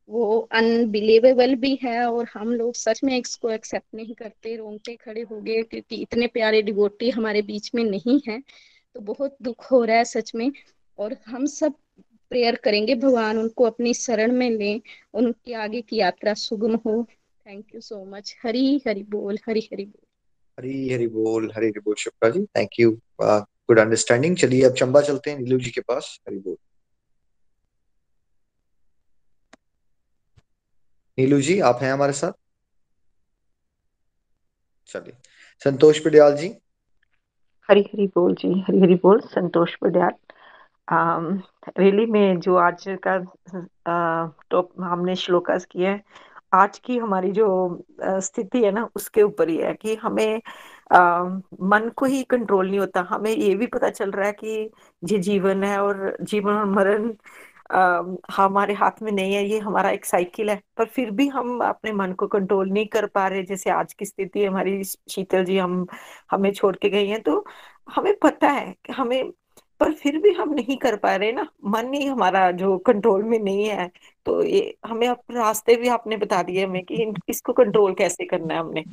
वो 0.09 0.39
अनबिलीवेबल 0.51 1.55
भी 1.55 1.77
है 1.83 2.05
और 2.05 2.27
हम 2.33 2.53
लोग 2.53 2.73
सच 2.75 3.03
में 3.03 3.17
इसको 3.17 3.49
एक्सेप्ट 3.51 3.95
नहीं 3.95 4.13
करते, 4.15 4.55
रोंगटे 4.55 4.95
खड़े 4.95 5.21
हो 5.21 5.39
गए 5.41 5.61
क्योंकि 5.63 5.95
इतने 5.95 6.27
प्यारे 6.27 6.61
डिवोटी 6.61 7.09
हमारे 7.09 7.41
बीच 7.41 7.71
में 7.75 7.83
नहीं 7.83 8.19
है 8.27 8.41
तो 8.95 8.99
बहुत 9.01 9.37
दुख 9.41 9.71
हो 9.71 9.83
रहा 9.85 9.97
है 9.97 10.05
सच 10.05 10.31
में। 10.35 10.51
और 10.99 11.15
हम 11.27 11.45
सब 11.45 11.73
प्रेयर 12.31 12.55
करेंगे, 12.55 12.95
भगवान 12.95 13.37
उनको 13.37 13.63
अपनी 13.63 13.93
शरण 13.93 14.31
में 14.31 14.49
लें, 14.49 14.81
उनकी 15.13 15.53
आगे 15.53 15.81
की 15.81 15.97
यात्रा 15.97 16.33
सुगम 16.35 16.75
हो। 16.75 17.05
Thank 17.45 17.73
you 17.75 17.81
so 17.81 18.03
much 18.05 18.35
Hari 18.43 18.65
Hari 18.87 19.03
बोल 19.15 19.37
हरी 19.47 19.67
हरी 19.73 19.85
बोल 19.85 20.05
हरी 20.57 20.89
हरी 20.93 21.07
बोल 21.17 21.51
हरी 21.55 21.67
हरी 21.67 21.79
बोल 21.85 21.95
Shukla 21.99 22.29
ji 22.29 22.43
thank 22.57 22.79
you 22.79 22.91
good 23.21 23.79
understanding 23.79 24.35
चलिए 24.37 24.63
अब 24.69 24.73
चंबा 24.81 25.01
चलते 25.09 25.31
हैं 25.31 25.37
नीलू 25.39 25.57
जी 25.59 25.71
के 25.71 25.81
पास 25.91 26.17
हरी 26.27 26.37
बोल 26.47 26.57
नीलू 31.17 31.39
जी 31.47 31.59
आप 31.69 31.79
हैं 31.81 31.91
हमारे 31.91 32.13
साथ 32.19 32.31
चलिए 34.89 35.13
संतोष 35.65 35.99
पडियाल 36.05 36.35
जी 36.37 36.47
हरी 37.69 37.81
हरी 37.93 38.07
बोल 38.15 38.33
जी 38.35 38.51
हरी 38.67 38.79
हरी 38.81 38.95
बोल 39.03 39.19
संतोष 39.33 39.75
पडियाल 39.81 40.13
रियली 41.79 42.05
में 42.11 42.39
जो 42.45 42.55
आज 42.57 42.83
का 43.07 43.17
टॉप 44.51 44.71
हमने 44.81 45.15
श्लोकास 45.15 45.65
किया 45.71 45.91
है 45.91 46.03
आज 46.51 46.77
की 46.79 46.97
हमारी 46.97 47.31
जो 47.31 47.45
स्थिति 48.21 48.63
है 48.63 48.71
ना 48.71 48.87
उसके 48.95 49.21
ऊपर 49.23 49.49
ही 49.49 49.57
है 49.57 49.73
कि 49.73 49.95
हमें 49.95 50.41
आ, 50.91 51.23
मन 51.63 51.89
को 51.97 52.05
ही 52.05 52.23
कंट्रोल 52.29 52.69
नहीं 52.69 52.79
होता। 52.79 53.01
हमें 53.09 53.31
ये 53.31 53.53
भी 53.55 53.67
पता 53.67 53.89
चल 53.89 54.11
रहा 54.11 54.25
है 54.27 54.31
कि 54.33 54.69
ये 55.03 55.17
जीवन 55.19 55.63
है 55.63 55.77
और 55.81 56.17
जीवन 56.21 56.53
और 56.53 56.65
मरण 56.67 57.13
हमारे 58.31 58.73
हाथ 58.73 59.01
में 59.03 59.11
नहीं 59.11 59.33
है 59.33 59.43
ये 59.49 59.59
हमारा 59.59 59.89
एक 59.91 60.05
साइकिल 60.05 60.49
है। 60.49 60.61
पर 60.77 60.85
फिर 60.85 61.11
भी 61.11 61.27
हम 61.29 61.59
अपने 61.65 61.91
मन 61.93 62.13
को 62.19 62.27
कंट्रोल 62.27 62.69
नहीं 62.71 62.85
कर 62.87 63.05
पा 63.07 63.27
रहे। 63.27 63.43
जैसे 63.43 63.69
आज 63.71 63.93
की 63.93 64.05
स्थिति 64.05 64.45
हमारी 64.45 64.83
शीतल 64.83 65.45
जी 65.45 65.57
हम 65.57 65.85
हमें 66.31 66.51
छोड़ 66.53 66.75
के 66.75 66.89
गई 66.89 67.07
हैं 67.07 67.21
तो 67.23 67.45
हमें 67.87 68.13
पता 68.23 68.49
है 68.49 68.71
कि 68.85 68.93
हमें 68.93 69.31
पर 69.81 69.93
फिर 69.93 70.17
भी 70.21 70.31
हम 70.33 70.53
नहीं 70.53 70.77
कर 70.77 70.95
पा 70.97 71.15
रहे 71.15 71.31
ना। 71.31 71.47
मन 71.65 71.93
ही 71.93 72.05
हमारा 72.05 72.49
जो 72.51 72.77
कंट्रोल 72.87 73.23
में 73.23 73.37
नहीं 73.39 73.65
है। 73.65 73.89
तो 74.25 74.41
ये 74.43 74.75
हमें 74.85 75.07
अपने 75.07 75.35
रास्ते 75.35 75.75
भी 75.75 75.87
आपने 75.89 76.17
बता 76.17 76.41
दिए 76.43 76.63
हमें 76.65 76.83
कि 76.85 77.05
इसको 77.29 77.53
कंट्रोल 77.53 77.93
कैसे 77.93 78.25
करना 78.25 78.53
है 78.53 78.59
हमने। 78.59 78.83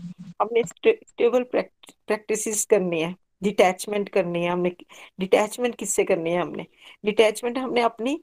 हमने 0.42 0.62
स्टेबल 0.64 1.42
प्रैक्टिस 1.52 2.64
करनी 2.66 3.00
है 3.02 3.14
डिटैचमेंट 3.42 4.08
करनी 4.08 4.42
है 4.44 4.50
हमने 4.50 4.72
डिटैचमेंट 5.20 5.74
किससे 5.74 6.04
करनी 6.04 6.30
है 6.30 6.40
हमने? 6.40 6.66
डिटैचमेंट 7.04 7.58
हमने 7.58 7.80
अपनी 7.80 8.20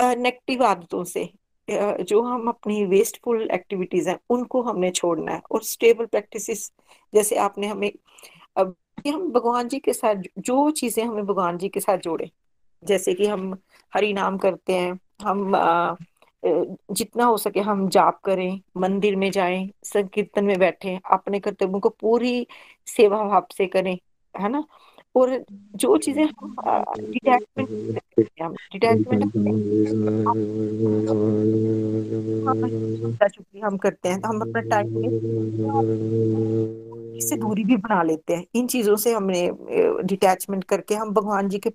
नेगेटिव 0.00 0.64
आदतों 0.64 1.02
से 1.04 1.28
जो 1.68 2.20
हम 2.22 2.48
अपनी 2.48 2.84
वेस्टफुल 2.86 3.48
एक्टिविटीज़ 3.52 4.08
हैं, 4.08 4.18
उनको 4.30 4.62
हमने 4.62 4.90
छोड़ना 4.90 5.32
है। 5.32 5.40
और 5.50 5.62
स्टेबल 5.64 6.06
प्रैक्टिसेस 6.06 6.70
जैसे 7.12 7.36
आपने 7.38 7.66
हमें, 7.66 7.90
अब 8.56 8.74
हम 9.06 9.30
भगवान 9.32 9.68
जी 9.68 9.78
के 9.78 9.92
साथ, 9.92 10.22
जो 10.38 10.70
चीज़ें 10.72 11.04
हमें 11.04 11.24
भगवान 11.26 11.58
जी 11.58 11.68
के 11.68 11.80
साथ 11.80 11.98
जोड़े, 11.98 12.30
जैसे 12.82 13.14
कि 13.14 13.26
हम 13.26 13.52
हरि 13.92 14.12
नाम 14.12 14.38
करते 14.38 14.72
हैं, 14.72 14.98
हम 15.22 15.52
जितना 16.92 17.24
हो 17.24 17.36
सके 17.38 17.60
हम 17.60 17.88
जाप 17.90 18.20
करें 18.24 18.60
मंदिर 18.78 19.16
में 19.16 19.30
जाएँ 19.32 19.68
संकीर्तन 19.84 20.44
में 20.44 20.58
बैठे 20.58 20.98
अपने 21.12 21.40
कर्तव्यों 21.40 21.80
को 21.80 21.88
पूरी 22.00 22.46
सेवा 22.86 23.22
भाव 23.28 23.46
से 23.56 23.66
करें 23.66 23.96
है 24.34 24.48
ना? 24.48 24.64
और 25.14 25.44
जो 25.76 25.96
चीज़ें 25.98 26.24
हम 26.24 26.54
डिटैचमेंट 27.04 28.00
हम 28.42 28.54
डिटैचमेंट 28.72 29.24
हम 33.64 33.76
करते 33.78 34.08
हैं 34.08 34.20
तो 34.20 34.28
हम 34.28 34.40
अपना 34.40 34.60
टाइम 34.62 35.10
इससे 37.18 37.36
दूरी 37.36 37.64
भी 37.64 37.76
बना 37.76 38.02
लेते 38.02 38.34
हैं। 38.34 38.44
इन 38.56 38.66
चीज़ों 38.68 38.96
से 38.96 39.12
हमने 39.14 39.48
डिटैचमेंट 40.04 40.64
करके 40.64 40.94
हम 40.94 41.10
भगवान 41.14 41.48
जी 41.48 41.58
के 41.58 41.70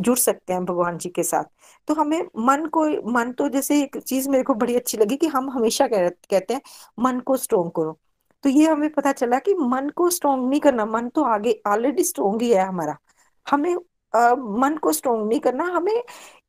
जुड़ 0.00 0.16
सकते 0.18 0.52
हैं 0.52 0.64
भगवान 0.64 0.98
जी 0.98 1.08
के 1.10 1.22
साथ। 1.22 1.44
तो 1.88 1.94
हमें 1.94 2.20
मन 2.38 2.66
को 2.66 2.84
मन 3.12 3.32
तो 3.32 3.48
जैसे 3.48 3.82
एक 3.82 3.96
चीज़ 3.98 4.28
मेरे 4.30 4.42
को 4.44 4.54
बड़ी 4.54 4.76
अच्छी 4.76 4.98
लगी 4.98 5.16
कि 5.16 5.26
हम 5.26 5.50
हमेशा 5.50 5.86
कह, 5.88 6.08
कहते 6.08 6.54
हैं 6.54 6.60
मन 6.98 7.20
को 7.20 7.36
स्ट्रोंग 7.36 7.70
करो। 7.70 7.98
तो 8.44 8.48
ये 8.48 8.66
हमें 8.68 8.90
पता 8.94 9.12
चला 9.12 9.38
कि 9.38 9.54
मन 9.54 9.88
को 9.96 10.10
स्ट्रोंग 10.10 10.48
नहीं 10.50 10.60
करना 10.60 10.86
मन 10.86 11.08
तो 11.08 11.22
आगे 11.24 11.60
ऑलरेडी 11.66 12.04
स्ट्रोंग 12.04 12.42
ही 12.42 12.50
है 12.52 12.64
हमारा। 12.66 12.96
हमें 13.46 13.76
आ, 14.14 14.34
मन 14.34 14.76
को 14.82 14.92
स्ट्रोंग 14.92 15.28
नहीं 15.28 15.40
करना 15.40 15.64
हमें 15.64 16.02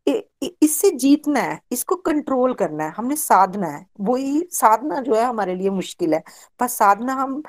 इससे 0.08 0.90
जीतना 0.94 1.40
है, 1.40 1.60
इसको 1.72 1.96
कंट्रोल 1.98 2.54
करना 2.54 2.84
है, 2.84 2.92
हमने 2.98 3.16
साधना 3.16 3.68
है, 3.68 3.86
वही 4.02 4.42
साधना 4.54 5.00
जो 5.02 5.16
है 5.16 5.24
हमारे 5.24 5.56
लिए 5.56 5.70
मुश्किल 5.72 6.14
है, 6.14 6.22
पर 6.60 6.68
साधना 6.68 7.14
हम 7.14 7.42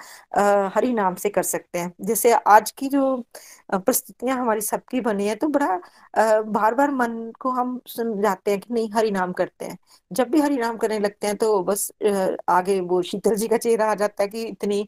हरि 0.74 0.92
नाम 0.92 1.14
से 1.16 1.28
कर 1.30 1.42
सकते 1.44 1.78
हैं। 1.78 1.92
जैसे 2.02 2.32
आज 2.32 2.70
की 2.72 2.88
जो 2.88 3.16
परिस्थितियाँ 3.70 4.36
हमारी 4.38 4.60
सबकी 4.60 5.00
बनी 5.00 5.26
है 5.28 5.34
तो 5.36 5.48
बड़ा 5.48 5.80
बार 6.42 6.74
बार 6.74 6.90
मन 6.92 7.32
को 7.40 7.50
हम 7.50 7.80
सुन 7.86 8.20
जाते 8.22 8.50
हैं 8.50 8.60
कि 8.60 8.74
नहीं, 8.74 8.90
हरि 8.94 9.10
नाम 9.10 9.32
करते 9.32 9.64
हैं। 9.64 9.78
जब 10.10 10.30
भी 10.30 10.40
हरि 10.40 10.56
नाम 10.56 10.76
करने 10.76 10.98
लगते 10.98 11.26
हैं 11.26 11.36
तो 11.36 11.62
बस 11.62 11.90
आगे 12.50 12.80
वो 12.82 13.02
शीतल 13.02 13.34
जी 13.36 13.48
का 13.48 13.56
चेहरा 13.58 13.90
आ 13.90 13.94
जाता 13.94 14.22
है 14.22 14.28
कि 14.28 14.42
इतनी 14.44 14.86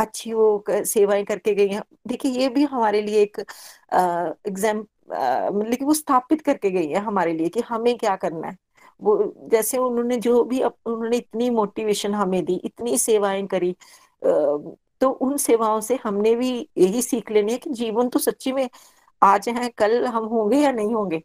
अच्छी 0.00 0.32
वो 0.32 0.64
सेवाएँ 0.68 1.24
करके 1.24 1.54
गई 1.54 1.68
हैं। 1.68 1.82
देखिए, 2.08 2.32
ये 2.32 2.48
भी 2.48 2.64
हमारे 2.64 3.02
लिए 3.02 3.22
एक 3.22 3.38
एग्ज़ाम 4.48 4.84
मतलब 5.12 5.86
वो 5.86 5.94
स्थापित 5.94 6.40
करके 6.42 6.70
गई 6.70 6.88
है 6.88 7.00
हमारे 7.04 7.32
लिए 7.34 7.48
कि 7.48 7.60
हमें 7.68 7.96
क्या 7.98 8.16
करना 8.16 8.48
है। 8.48 8.56
वो 9.02 9.34
जैसे 9.50 9.78
उन्होंने 9.78 10.16
जो 10.18 10.42
भी 10.44 10.60
उन्होंने 10.62 11.16
इतनी 11.16 11.48
मोटिवेशन 11.50 12.14
हमें 12.14 12.44
दी, 12.44 12.54
इतनी 12.64 12.98
सेवाएँ 12.98 13.46
करी 13.48 13.74
तो 15.00 15.08
उन 15.22 15.36
सेवाओं 15.36 15.80
से 15.80 15.98
हमने 16.04 16.34
भी 16.36 16.50
यही 16.78 17.02
सीख 17.02 17.30
लेनी 17.30 17.52
है 17.52 17.58
कि 17.58 17.70
जीवन 17.72 18.08
तो 18.08 18.18
सच्ची 18.18 18.52
में 18.52 18.68
आज 19.22 19.48
है, 19.48 19.68
कल 19.70 20.06
हम 20.06 20.24
होंगे 20.26 20.58
या 20.58 20.72
नहीं 20.72 20.94
होंगे। 20.94 21.18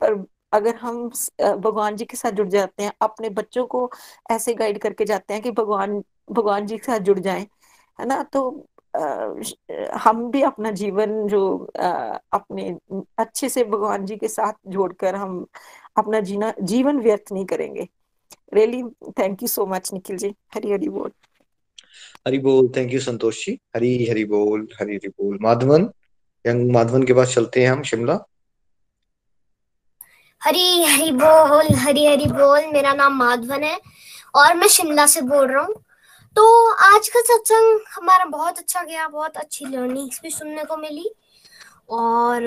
पर 0.00 0.14
अगर 0.52 0.76
हम 0.76 1.08
भगवान 1.40 1.96
जी 1.96 2.04
के 2.04 2.16
साथ 2.16 2.32
जुड़ 2.32 2.48
जाते 2.48 2.82
हैं, 2.82 2.92
अपने 3.02 3.28
बच्चों 3.30 3.66
को 3.66 3.90
ऐसे 4.30 4.54
गाइड 4.54 4.78
करके 4.82 5.04
जाते 5.04 5.34
हैं 5.34 5.42
कि 5.42 5.50
भगवान 5.52 6.02
भगवान 6.32 6.66
जी 6.66 6.76
के 6.78 6.84
साथ 6.84 6.98
जुड़ 7.00 7.18
जाएँ, 7.20 7.46
है 7.98 8.06
ना? 8.06 8.22
तो 8.24 8.66
हम 10.02 10.30
भी 10.30 10.42
अपना 10.42 10.70
जीवन 10.70 11.26
जो 11.28 11.42
अपने 11.76 12.68
अच्छे 13.18 13.48
से 13.48 13.64
भगवान 13.64 14.04
जी 14.06 14.16
के 14.16 14.28
साथ 14.28 14.52
जोड़कर 14.68 15.14
हम 15.14 15.46
अपना 15.98 16.20
जीना 16.20 16.52
जीवन 16.62 17.00
व्यर्थ 17.00 17.32
नहीं 17.32 17.44
करेंगे। 17.46 17.88
Really 18.54 18.82
thank 19.18 19.42
you 19.42 19.48
so 19.48 19.66
much 19.66 19.92
Nikhil 19.92 20.16
ji. 20.16 20.34
Hari 20.54 20.72
Hari 20.72 20.88
बोल। 20.88 21.10
हरी 22.26 22.38
बोल 22.38 22.68
थैंक 22.76 22.92
यू 22.92 23.00
संतोष 23.00 23.44
जी। 23.46 23.58
हरी 23.76 23.94
हरी 24.08 24.24
बोल 24.24 24.68
हरी 24.80 24.94
हरी 24.94 25.08
बोल। 25.08 25.38
माधवन 25.42 25.88
यंग 26.44 26.70
माधवन 26.72 27.02
के 27.02 27.14
पास 27.14 27.34
चलते 27.34 27.62
हैं 27.62 27.70
हम 27.70 27.82
शिमला। 27.82 28.18
हरी 30.42 30.82
हरी 30.84 31.10
बोल 31.12 31.74
हरी 31.76 32.06
हरी 32.06 32.26
बोल। 32.26 32.66
मेरा 32.72 32.92
नाम 32.94 33.16
माधवन 33.18 33.62
है 33.64 33.78
और 34.34 34.54
मैं 34.56 34.68
शिमला 34.68 35.06
से 35.06 35.20
बोल 35.22 35.46
रहा 35.46 35.62
हूँ। 35.64 35.74
तो 36.36 36.44
आज 36.74 37.08
का 37.08 37.20
सत्संग 37.22 37.80
हमारा 37.90 38.24
बहुत 38.26 38.58
अच्छा 38.58 38.82
गया, 38.82 39.06
बहुत 39.08 39.36
अच्छी 39.36 39.64
लर्निंग्स 39.64 40.20
भी 40.22 40.30
सुनने 40.30 40.64
को 40.64 40.76
मिली। 40.76 41.10
और 41.90 42.44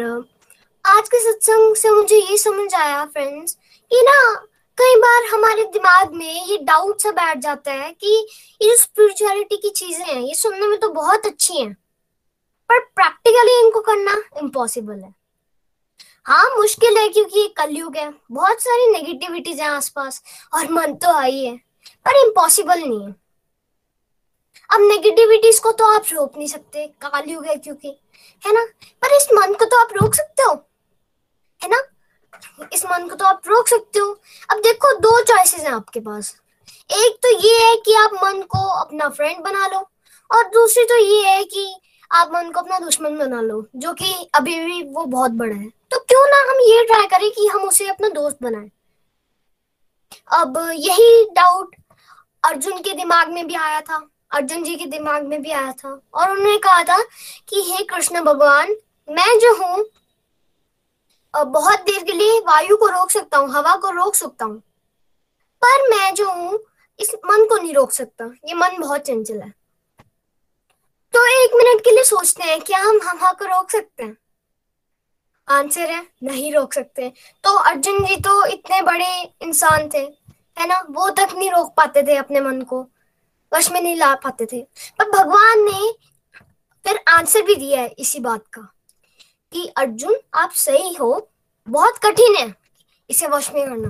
आज 0.86 1.10
के 1.10 1.20
सत्संग 1.22 1.76
से 1.76 1.90
मुझे 1.90 2.16
ये 2.16 2.38
समझ 2.38 2.74
आया 2.76 3.04
फ्रेंड्स 3.06 3.54
कि 3.92 4.02
ना 4.02 4.34
कई 4.78 4.96
बार 5.00 5.26
हमारे 5.34 5.64
दिमाग 5.74 6.14
में 6.14 6.46
ये 6.46 6.58
डाउट 6.64 7.02
सा 7.02 7.12
बैठ 7.12 7.38
जाता 7.40 7.72
है 7.74 7.92
कि 7.94 8.16
ये 8.62 8.70
जो 8.70 8.76
स्पिरिचुअलिटी 8.78 9.58
की 9.58 9.70
चीज़ें 9.72 10.06
हैं, 10.06 10.22
ये 10.22 10.34
सुनने 10.36 10.68
में 10.68 10.80
तो 10.80 10.90
बहुत 10.92 11.26
अच्छी 11.26 11.58
हैं, 11.58 11.74
पर 12.70 12.80
प्रैक्टिकली 12.80 13.60
इनको 13.60 13.82
करना 13.82 14.16
इम्पॉसिबल 14.42 15.00
है। 15.00 15.14
हाँ 16.26 16.46
मुश्किल 16.56 16.98
है 16.98 17.08
क्योंकि 17.10 17.40
ये 17.40 17.48
कलयुग 17.58 17.98
है, 17.98 18.14
बहुत 18.32 18.62
सारी 18.62 18.92
नेगेटिविटीज 18.92 19.60
हैं 19.60 19.70
आसपास, 19.70 20.22
और 20.54 20.72
मन 20.72 20.94
तो 20.96 21.14
आई 21.14 21.44
है 21.44 21.56
पर 22.06 22.20
इम्पॉसिबल 22.20 22.80
नहीं 22.80 23.02
है। 23.02 23.14
अब 24.70 24.82
नेगेटिविटीज 24.82 25.60
को 25.60 25.72
तो 25.72 25.86
आप 25.96 26.06
रोक 26.14 26.38
नहीं 26.38 26.48
सकते 26.48 26.86
कालयुग 27.02 27.46
है 27.46 27.56
क्योंकि, 27.56 27.88
है 28.44 28.54
ना? 28.54 28.64
पर 29.02 29.16
इस 29.16 29.28
मन 29.34 29.54
को 29.54 29.66
तो 29.66 29.78
आप 29.78 29.94
रोक 29.94 30.16
सकते 30.16 30.44
हो, 30.44 30.54
है 31.62 31.70
ना? 31.70 31.82
इस 32.74 32.86
मन 32.86 33.08
को 33.10 33.16
तो 33.16 33.26
आप 33.26 33.48
रोक 33.48 33.68
सकते 33.68 34.00
हो। 34.00 34.12
अब 34.52 34.58
देखो, 34.58 34.94
दो 34.94 35.22
चॉइसेस 35.24 35.62
हैं 35.62 35.72
आपके 35.72 36.00
पास। 36.00 36.36
एक 36.90 37.18
तो 37.24 37.30
ये 37.40 37.58
है 37.60 37.76
कि 37.76 37.94
आप 37.96 38.14
मन 38.24 38.42
को 38.42 38.68
अपना 38.72 39.10
फ्रेंड 39.10 39.44
बना 39.44 39.68
लो, 39.68 39.80
और 40.30 40.50
दूसरी 40.50 40.84
तो 40.86 40.98
ये 40.98 41.22
है 41.30 41.44
कि 41.44 41.76
आप 42.12 42.32
मन 42.34 42.52
को 42.52 42.60
अपना 42.60 42.80
दुश्मन 42.80 43.18
बना 43.18 43.42
लो, 43.42 43.66
जो 43.76 43.94
कि 43.94 44.30
अभी 44.36 44.60
भी 44.60 44.82
वो 44.84 45.06
बहुत 45.06 45.32
बड़ा 45.32 45.56
है। 45.56 45.70
तो 45.92 46.00
क्यों 46.00 46.26
ना 46.28 46.42
हम 46.52 46.60
ये 46.62 46.84
ट्राई 46.86 47.06
करें 47.08 47.30
कि 47.32 47.48
हम 47.48 47.62
उसे 47.62 47.88
अपना 47.88 48.10
दोस्त 48.10 48.38
बनाएँ? 48.42 48.70
अब 50.34 50.58
यही 50.74 51.26
डाउट 51.32 51.76
अर्जुन 52.44 52.82
के 52.82 52.94
दिमाग 52.94 53.32
में 53.32 53.48
भी 53.48 53.56
आया 53.56 53.82
था। 53.82 53.98
अर्जुन 54.36 54.64
जी 54.64 54.76
के 54.76 54.86
दिमाग 54.86 55.26
में 55.26 55.42
भी 55.42 55.52
आया 55.52 55.72
था 55.74 55.90
और 56.14 56.32
उन्होंने 56.32 56.58
कहा 56.58 56.84
था 56.84 56.98
कि, 57.50 57.62
हे 57.64 57.84
कृष्ण 57.84 58.22
भगवान, 58.22 58.76
मैं 59.08 59.38
जो 59.40 59.54
हूँ 59.56 59.86
बहुत 61.34 61.80
देर 61.82 62.04
के 62.04 62.12
लिए 62.12 62.40
वायु 62.40 62.78
को 62.78 62.88
रोक 62.88 63.12
सकता 63.12 63.38
हूँ, 63.38 63.50
हवा 63.52 63.76
को 63.76 63.90
रोक 63.92 64.16
सकता 64.16 64.46
हूँ, 64.46 64.58
पर 65.62 65.90
मैं 65.90 66.14
जो 66.16 66.30
हूँ, 66.32 66.60
इस 67.00 67.14
मन 67.26 67.46
को 67.46 67.58
नहीं 67.58 67.74
रोक 67.74 67.92
सकता। 67.92 68.26
ये 68.46 68.54
मन 68.54 68.78
बहुत 68.80 69.02
चंचल 69.02 69.40
है। 69.42 69.50
तो 71.14 71.26
एक 71.36 71.56
मिनट 71.56 71.84
के 71.84 71.92
लिए 71.92 72.04
सोचते 72.04 72.44
हैं, 72.44 72.60
क्या 72.62 72.80
हम 72.80 73.00
हवा 73.04 73.32
को 73.32 73.46
रोक 73.46 73.72
सकते 73.72 74.04
हैं? 74.04 74.18
आंसर 75.48 75.90
है, 75.90 76.02
नहीं 76.24 76.54
रोक 76.54 76.74
सकते। 76.74 77.12
तो 77.44 77.56
अर्जुन 77.62 78.06
जी 78.06 78.16
तो 78.18 78.46
इतने 78.46 78.82
बड़े 78.82 79.08
इंसान 79.42 79.90
थे, 79.94 80.04
है 80.58 80.68
ना? 80.68 80.80
वो 80.90 81.10
तक 81.10 81.34
नहीं 81.36 81.50
रोक 81.52 81.74
पाते 81.78 82.04
थे 82.04 82.16
अपने 82.16 82.42
मन 82.42 82.62
को। 82.62 82.88
वश 83.54 83.72
में 83.72 83.82
नहीं 83.82 83.96
ला 83.96 84.16
पाते 84.16 84.46
थे। 84.46 84.68
पर 85.00 85.12
भगवान 85.12 85.60
ने 85.60 85.98
फिर 86.84 87.04
आंसर 87.08 87.42
भी 87.42 87.56
दिया 87.56 87.82
है 87.82 87.88
इसी 87.88 88.20
बात 88.20 88.48
का 88.48 88.62
कि, 89.52 89.68
अर्जुन, 89.78 90.16
आप 90.34 90.52
सही 90.52 90.94
हो। 90.94 91.32
बहुत 91.70 91.98
कठिन 91.98 92.36
है 92.36 92.56
इसे 93.10 93.28
वश 93.28 93.52
में 93.52 93.70
करना। 93.70 93.90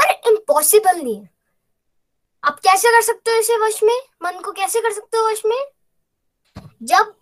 पर 0.00 0.30
इम्पॉसिबल 0.30 0.96
नहीं 0.96 1.20
है। 1.20 1.30
आप 2.44 2.58
कैसे 2.58 2.88
कर 2.88 3.02
सकते 3.02 3.30
हो 3.30 3.36
इसे 3.36 3.56
वश 3.58 3.82
में? 3.82 4.00
मन 4.22 4.40
को 4.40 4.52
कैसे 4.52 4.80
कर 4.80 4.92
सकते 4.92 5.18
हो 5.18 5.30
वश 5.30 5.42
में? 5.46 5.64
जब 6.82 7.14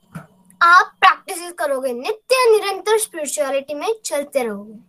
आप 0.62 0.97
प्रैक्टिस 1.01 1.53
करोगे, 1.53 1.93
नित्य, 1.93 2.51
निरंतर 2.51 2.99
स्पिरिचुअलिटी 2.99 3.74
में 3.74 3.95
चलते 4.05 4.43
रहोगे। 4.43 4.89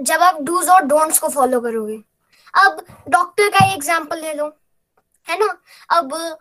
जब 0.00 0.20
आप 0.20 0.42
डूज 0.42 0.68
और 0.68 0.80
डोंट्स 0.80 1.18
को 1.18 1.28
फॉलो 1.28 1.60
करोगे 1.60 2.02
अब 2.54 2.84
डॉक्टर 3.08 3.48
का 3.48 3.64
एग्ज़ाम्पल 3.72 4.20
ले 4.20 4.32
लो, 4.34 4.46
है 5.28 5.38
ना? 5.38 5.48
अब 5.90 6.38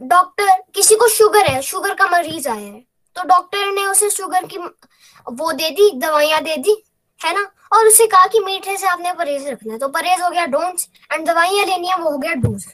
डॉक्टर 0.00 0.50
किसी 0.74 0.94
को 0.96 1.08
शुगर 1.10 1.46
है 1.46 1.60
शुगर 1.62 1.94
का 1.94 2.06
मरीज़ 2.10 2.48
आया 2.48 2.60
है 2.60 2.80
तो 3.16 3.22
डॉक्टर 3.28 3.70
ने 3.72 3.84
उसे 3.86 4.10
शुगर 4.10 4.46
की 4.46 4.58
वो 4.58 5.52
दे 5.52 5.70
दी, 5.70 5.90
दवाइयाँ 5.98 6.40
दे 6.42 6.56
दी, 6.58 6.82
है 7.20 7.34
ना? 7.34 7.50
और 7.72 7.86
उसे 7.86 8.06
कहा 8.06 8.26
कि 8.26 8.40
मीठे 8.40 8.76
से 8.76 8.86
आपने 8.88 9.12
परहेज 9.14 9.46
रखना 9.48 9.72
है 9.72 9.78
तो 9.78 9.88
परहेज 9.88 10.20
हो 10.20 10.30
गया 10.30 10.44
डोंट्स 10.46 10.88
एंड 11.12 11.26
दवाइयाँ 11.26 11.66
लेनी 11.66 11.88
है, 11.88 11.96
वो 11.96 12.10
हो 12.10 12.18
गया 12.18 12.32
डोज 12.36 12.64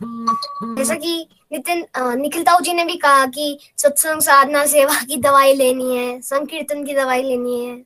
जैसा 0.78 0.94
कि 0.94 1.28
नितिन 1.52 1.84
निखिल 2.20 2.44
ताऊ 2.44 2.60
जी 2.60 2.72
ने 2.72 2.84
भी 2.84 2.96
कहा 2.96 3.26
कि 3.26 3.58
सत्संग 3.78 4.20
साधना, 4.22 4.64
सेवा 4.66 5.00
की 5.02 5.16
दवाई 5.18 5.54
लेनी 5.54 5.96
है, 5.96 6.20
संकीर्तन 6.22 6.84
की 6.84 6.94
दवाई 6.94 7.22
लेनी 7.22 7.64
है, 7.64 7.82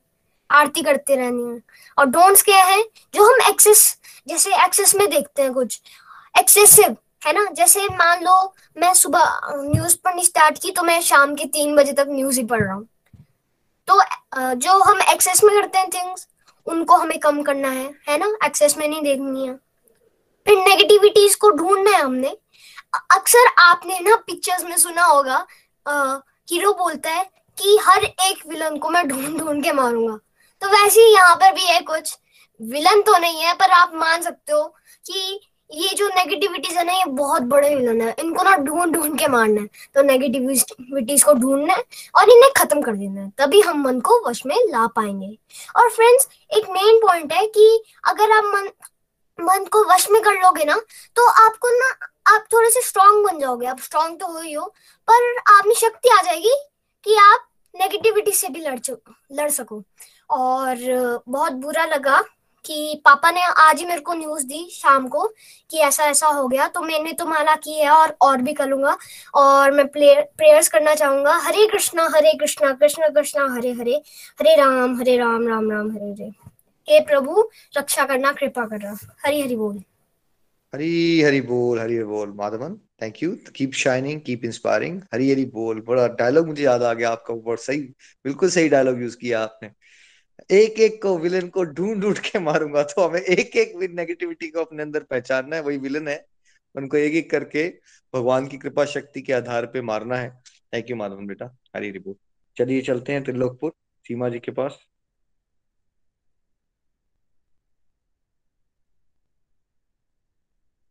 आरती 0.49 0.81
करते 0.81 1.15
रहनी 1.15 1.43
है। 1.45 1.61
और 1.97 2.05
डोंट्स 2.07 2.41
क्या 2.43 2.63
है? 2.63 2.83
जो 3.13 3.25
हम 3.25 3.49
एक्सेस 3.49 3.97
जैसे 4.27 4.63
एक्सेस 4.65 4.95
में 4.95 5.09
देखते 5.09 5.41
हैं 5.41 5.53
कुछ। 5.53 5.79
एक्सेसिव 6.39 6.95
है 7.21 7.33
ना? 7.33 7.45
जैसे 7.53 7.87
मान 7.87 8.23
लो, 8.23 8.53
मैं 8.77 8.93
सुबह 8.93 9.39
न्यूज़ 9.53 9.97
पढ़नी 10.03 10.23
स्टार्ट 10.25 10.57
की 10.61 10.71
तो 10.71 10.83
मैं 10.83 10.99
शाम 11.01 11.35
के 11.35 11.45
तीन 11.47 11.75
बजे 11.75 11.93
तक 11.93 12.07
न्यूज़ 12.09 12.39
ही 12.39 12.45
पढ़ 12.45 12.63
रहा 12.63 12.73
हूँ। 12.73 12.87
तो 13.87 14.01
जो 14.55 14.77
हम 14.83 15.01
एक्सेस 15.03 15.43
में 15.43 15.55
करते 15.55 15.77
हैं 15.77 15.89
थिंग्स 15.89 16.27
उनको 16.67 16.95
हमें 16.95 17.17
कम 17.19 17.41
करना 17.43 17.69
है 17.69 17.89
है 18.09 18.17
ना? 18.17 18.31
एक्सेस 18.45 18.77
में 18.77 18.87
नहीं 18.87 19.01
देखनी 19.01 19.47
है। 19.47 19.53
फिर 20.45 20.57
नेगेटिविटीज 20.59 21.35
को 21.35 21.49
ढूंढना 21.51 21.91
है 21.91 22.01
हमने। 22.01 22.37
अक्सर 23.15 23.51
आपने 23.59 23.99
ना 23.99 24.15
पिक्चर्स 24.27 24.63
में 24.63 24.75
सुना 24.77 25.03
होगा 25.05 25.45
हीरो 26.51 26.73
बोलता 26.73 27.09
है 27.09 27.23
कि 27.57 27.77
हर 27.83 28.03
एक 28.03 28.43
विलन 28.47 28.77
को 28.77 28.89
मैं 28.89 29.07
ढूंढ 29.07 29.39
ढूंढ 29.39 29.63
के 29.63 29.71
मारूँगा। 29.71 30.17
तो 30.61 30.67
वैसे 30.69 31.01
ही 31.01 31.13
यहाँ 31.13 31.35
पर 31.35 31.53
भी 31.53 31.65
है 31.65 31.79
कुछ। 31.81 32.17
विलन 32.61 33.01
तो 33.01 33.17
नहीं 33.17 33.41
है, 33.41 33.53
पर 33.53 33.71
आप 33.71 33.91
मान 33.95 34.21
सकते 34.21 34.53
हो 34.53 34.63
कि 35.05 35.39
ये 35.69 35.89
जो 35.95 36.07
नेगेटिविटीज 36.07 36.77
है 36.77 36.83
ना, 36.85 36.93
ये 36.93 37.05
बहुत 37.07 37.41
बड़े 37.43 37.75
विलन 37.75 38.01
है। 38.01 38.15
इनको 38.19 38.43
ना 38.43 38.55
ढूंढ 38.57 38.93
ढूंढ 38.93 39.17
के 39.19 39.27
मारना 39.27 39.61
है। 39.61 39.67
तो 39.95 40.01
नेगेटिविटीज 40.01 41.23
को 41.23 41.33
ढूंढना 41.33 41.73
है 41.73 41.83
और 42.15 42.29
इन्हें 42.29 42.51
खत्म 42.57 42.81
कर 42.81 42.95
देना 42.95 43.21
है। 43.21 43.29
तभी 43.37 43.61
हम 43.61 43.81
मन 43.83 43.99
को 43.99 44.19
वश 44.27 44.45
में 44.45 44.55
ला 44.71 44.85
पाएँगे। 44.87 45.37
और 45.75 45.89
फ्रेंड्स 45.89 46.27
एक 46.49 46.69
मेन 46.69 46.99
पॉइंट 47.05 47.33
है 47.33 47.45
कि 47.47 47.83
अगर 48.03 48.31
आप 48.31 48.43
मन 48.45 48.69
मन 49.39 49.65
को 49.71 49.83
वश 49.85 50.09
में 50.11 50.21
कर 50.21 50.33
लोगे 50.33 50.65
ना 50.65 50.75
तो 51.15 51.27
आपको 51.43 51.69
ना, 51.69 51.89
आप 52.27 52.45
थोड़े 52.53 52.69
से 52.69 52.81
स्ट्रांग 52.81 53.23
बन 53.25 53.39
जाओगे। 53.39 53.67
आप 53.67 53.79
स्ट्रांग 53.79 54.19
तो 54.19 54.27
हो 54.27 54.39
ही 54.39 54.53
हो, 54.53 54.65
पर 55.07 55.37
आप 55.49 55.65
में 55.67 55.75
शक्ति 55.75 56.09
आ 56.09 56.21
जाएगी 56.21 56.53
कि 57.05 57.15
आप 57.21 57.47
नेगेटिविटी 57.73 58.31
से 58.31 58.49
भी 58.49 58.59
लड़ 58.59 58.77
लड़ 59.33 59.49
सको। 59.51 59.81
और 60.29 61.23
बहुत 61.29 61.53
बुरा 61.53 61.85
लगा 61.85 62.23
कि 62.65 63.01
पापा 63.05 63.31
ने 63.31 63.43
आज 63.43 63.79
ही 63.79 63.85
मेरे 63.85 64.01
को 64.01 64.13
न्यूज़ 64.13 64.45
दी 64.45 64.69
शाम 64.71 65.07
को 65.07 65.33
कि 65.69 65.77
ऐसा 65.77 66.03
ऐसा 66.03 66.27
हो 66.27 66.47
गया। 66.47 66.67
तो 66.67 66.81
मैंने 66.81 67.13
तो 67.13 67.25
माला 67.25 67.55
की 67.55 67.79
है 67.79 67.89
और 67.89 68.17
और 68.21 68.41
भी 68.41 68.53
करूँगा। 68.53 68.97
और 69.35 69.71
मैं 69.71 69.87
प्रेयर्स 69.87 70.67
करना 70.67 70.95
चाहूँगा। 70.95 71.35
हरे 71.37 71.67
कृष्णा 71.67 72.09
हरे 72.15 72.33
कृष्णा, 72.33 72.71
कृष्ण, 72.73 73.09
कृष्णा, 73.09 73.53
हरे 73.55 73.71
हरे। 73.71 74.01
हरे 74.39 74.55
राम 74.55 74.99
हरे 74.99 75.17
राम 75.17 75.47
राम 75.47 75.71
राम, 75.71 75.91
हरे 75.91 76.11
हरे। 76.11 76.31
हे 76.89 76.99
प्रभु, 76.99 77.49
रक्षा 77.77 78.05
करना, 78.05 78.31
कृपा 78.31 78.65
करना। 78.65 78.97
हरी, 79.25 79.41
हरि 79.41 79.55
बोल। 79.55 79.77
हरी 80.75 81.21
हरी 81.21 81.41
बोल, 81.41 81.79
हरी 81.79 81.95
हरी 81.95 82.03
बोल, 82.03 82.33
Madhavan. 82.35 82.75
Thank 83.01 83.23
you 83.23 83.35
keep 83.55 83.73
shining 83.73 84.21
keep 84.21 84.45
inspiring 84.45 85.01
Hari 85.13 85.31
Hari 85.31 85.45
बोल। 85.45 85.81
बड़ा 85.87 86.07
डायलॉग 86.07 86.47
मुझे 86.47 86.63
याद 86.63 86.83
आ 86.83 86.93
गया 86.93 87.09
आपका 87.09 87.33
बहुत 87.33 87.61
सही, 87.61 87.79
बिल्कुल 88.25 88.49
सही 88.49 88.69
डायलॉग 88.69 89.01
यूज़ 89.01 89.17
किया 89.17 89.41
आपने। 89.41 89.69
एक 90.49 90.79
एक 90.79 91.01
को 91.03 91.17
विलन 91.17 91.47
को 91.47 91.63
ढूंढ 91.63 92.01
ढूंढ 92.01 92.17
के 92.19 92.39
मारूँगा 92.39 92.83
तो 92.83 93.07
हमें 93.07 93.19
एक 93.21 93.55
एक 93.57 93.73
नेगेटिविटी 93.93 94.47
को 94.47 94.59
अपने 94.59 94.83
अंदर 94.83 95.03
पहचानना 95.03 95.55
है 95.55 95.61
वही 95.61 95.77
विलन 95.77 96.07
है। 96.07 96.25
उनको 96.75 96.97
एक 96.97 97.13
एक 97.13 97.29
करके 97.31 97.67
भगवान 98.13 98.47
की 98.47 98.57
कृपा 98.57 98.85
शक्ति 98.85 99.21
के 99.21 99.33
आधार 99.33 99.65
पे 99.65 99.81
मारना 99.81 100.15
है। 100.15 100.29
थैंक 100.73 100.89
यू 100.89 100.95
माधवन 100.95 101.27
बेटा। 101.27 101.45
हरी 101.75 101.91
रिपोर्ट 101.91 102.17
चलिए 102.57 102.81
चलते 102.81 103.13
हैं 103.13 103.23
त्रिलोकपुर 103.23 103.73
सीमा 104.05 104.29
जी 104.29 104.39
के 104.39 104.51
पास। 104.51 104.79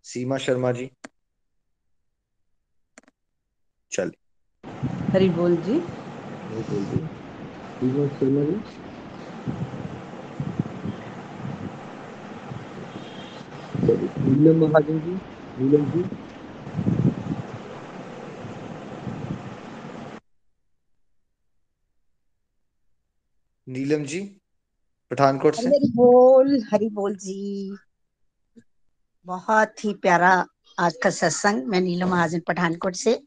सीमा 0.04 0.36
शर्मा 0.38 0.72
जी। 0.72 0.90
चल 3.92 4.12
हरी 5.14 5.28
बोल 5.30 5.56
जी। 5.56 5.72
हरी 5.72 6.62
बोल 6.62 6.84
जी। 6.86 7.06
सीमा 7.80 8.06
शर्मा 8.08 8.44
जी। 8.44 8.89
नीलम 14.20 14.64
महाजन 14.64 14.98
जी 15.00 15.14
नीलम 15.58 15.84
जी। 15.90 16.04
नीलम 23.66 24.04
जी 24.04 24.20
पठानकोट 25.10 25.54
से। 25.54 25.66
हरी 25.66 25.90
बोल 25.96 26.62
हरी 26.72 26.88
बोल 26.90 27.14
जी। 27.16 27.76
बहुत 29.26 29.84
ही 29.84 29.92
प्यारा 29.94 30.32
आज 30.78 30.96
का 31.02 31.10
सत्संग। 31.10 31.64
मैं 31.66 31.80
नीलम 31.80 32.08
महाजन 32.08 32.40
पठानकोट 32.48 32.94
से। 32.94 33.20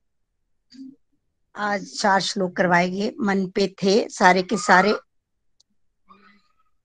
आज 1.56 1.86
चार 2.00 2.20
श्लोक 2.22 2.56
करवाए 2.58 2.90
गए 2.90 3.12
मन 3.20 3.46
पे 3.56 3.68
थे 3.84 3.94
सारे 4.10 4.42
के 4.44 4.58
सारे 4.58 4.94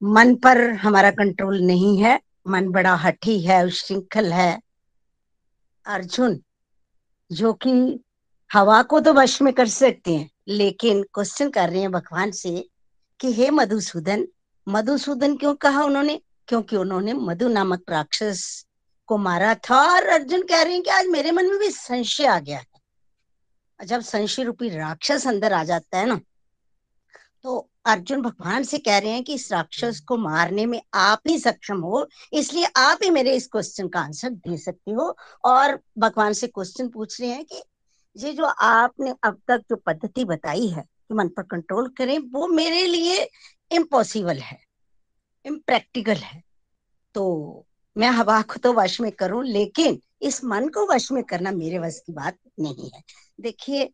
मन 0.02 0.34
पर 0.34 0.70
हमारा 0.70 1.10
कंट्रोल 1.10 1.60
नहीं 1.60 1.98
है, 1.98 2.20
मन 2.48 2.68
बड़ा 2.68 2.94
हठी 2.94 3.40
है, 3.40 3.66
उश्रृंखल 3.66 4.32
है। 4.32 4.60
अर्जुन, 5.86 6.40
जो 7.32 7.52
कि 7.52 8.00
हवा 8.52 8.82
को 8.82 9.00
तो 9.00 9.12
वश 9.12 9.42
में 9.42 9.54
कर 9.54 9.68
सकते 9.68 10.14
हैं, 10.14 10.30
लेकिन 10.48 11.02
क्वेश्चन 11.02 11.50
कर 11.50 11.70
रहे 11.70 11.80
हैं 11.80 11.92
भगवान 11.92 12.30
से 12.30 12.68
कि 13.20 13.32
हे 13.32 13.50
मधुसूदन 13.50 14.28
मधुसूदन 14.68 15.36
क्यों 15.36 15.54
कहा 15.54 15.84
उन्होंने? 15.84 16.20
क्योंकि 16.48 16.76
उन्होंने 16.76 17.12
मधु 17.12 17.48
नामक 17.48 17.82
राक्षस 17.90 18.66
को 19.06 19.16
मारा 19.16 19.54
था 19.54 19.94
और 19.94 20.06
अर्जुन 20.06 20.42
कह 20.42 20.62
रहे 20.62 20.74
हैं 20.74 20.82
कि 20.82 20.90
आज 20.90 21.06
मेरे 21.06 21.30
मन 21.30 21.46
में 21.46 21.58
भी 21.58 21.70
संशय 21.70 22.26
आ 22.26 22.38
गया 22.38 22.58
है। 22.58 23.86
जब 23.86 24.00
संशय 24.00 24.42
रूपी 24.42 24.68
राक्षस 24.68 25.26
अंदर 25.26 25.52
आ 25.52 25.64
जाता 25.64 25.98
है 25.98 26.06
ना 26.06 26.20
तो 27.42 27.70
अर्जुन 27.88 28.22
भगवान 28.22 28.62
से 28.62 28.78
कह 28.78 28.98
रहे 28.98 29.10
हैं 29.10 29.22
कि 29.24 29.34
इस 29.34 29.50
राक्षस 29.52 30.00
को 30.08 30.16
मारने 30.16 30.66
में 30.66 30.80
आप 30.94 31.28
ही 31.28 31.38
सक्षम 31.38 31.80
हो 31.80 32.06
इसलिए 32.32 32.66
आप 32.76 32.98
ही 33.02 33.10
मेरे 33.10 33.34
इस 33.36 33.46
क्वेश्चन 33.46 33.88
का 33.88 34.00
आंसर 34.00 34.30
दे 34.30 34.56
सकते 34.56 34.90
हो। 34.90 35.16
और 35.44 35.78
भगवान 35.98 36.32
से 36.32 36.46
क्वेश्चन 36.46 36.88
पूछ 36.88 37.20
रहे 37.20 37.30
हैं 37.30 37.44
कि 37.44 37.62
ये 38.16 38.32
जो 38.32 38.44
आपने 38.44 39.14
अब 39.24 39.40
तक 39.48 39.62
जो 39.70 39.76
पद्धति 39.76 40.24
बताई 40.24 40.66
है 40.66 40.82
कि 40.82 41.14
मन 41.14 41.28
पर 41.28 41.42
कंट्रोल 41.42 41.88
करें 41.88 42.18
वो 42.32 42.46
मेरे 42.48 42.86
लिए 42.86 43.28
इम्पॉसिबल 43.70 44.38
है 44.38 44.58
इम्प्रैक्टिकल 45.44 46.16
है। 46.16 46.42
तो 47.14 47.66
मैं 47.96 48.08
हवा 48.10 48.40
को 48.42 48.58
तो 48.62 48.72
वश 48.72 49.00
में 49.00 49.10
करूँ 49.12 49.44
लेकिन 49.44 50.00
इस 50.22 50.44
मन 50.44 50.68
को 50.68 50.86
वश 50.86 51.10
में 51.12 51.22
करना 51.24 51.50
मेरे 51.52 51.78
वश 51.78 51.98
की 52.06 52.12
बात 52.12 52.36
नहीं 52.60 52.90
है। 52.90 53.02
देखिए 53.40 53.90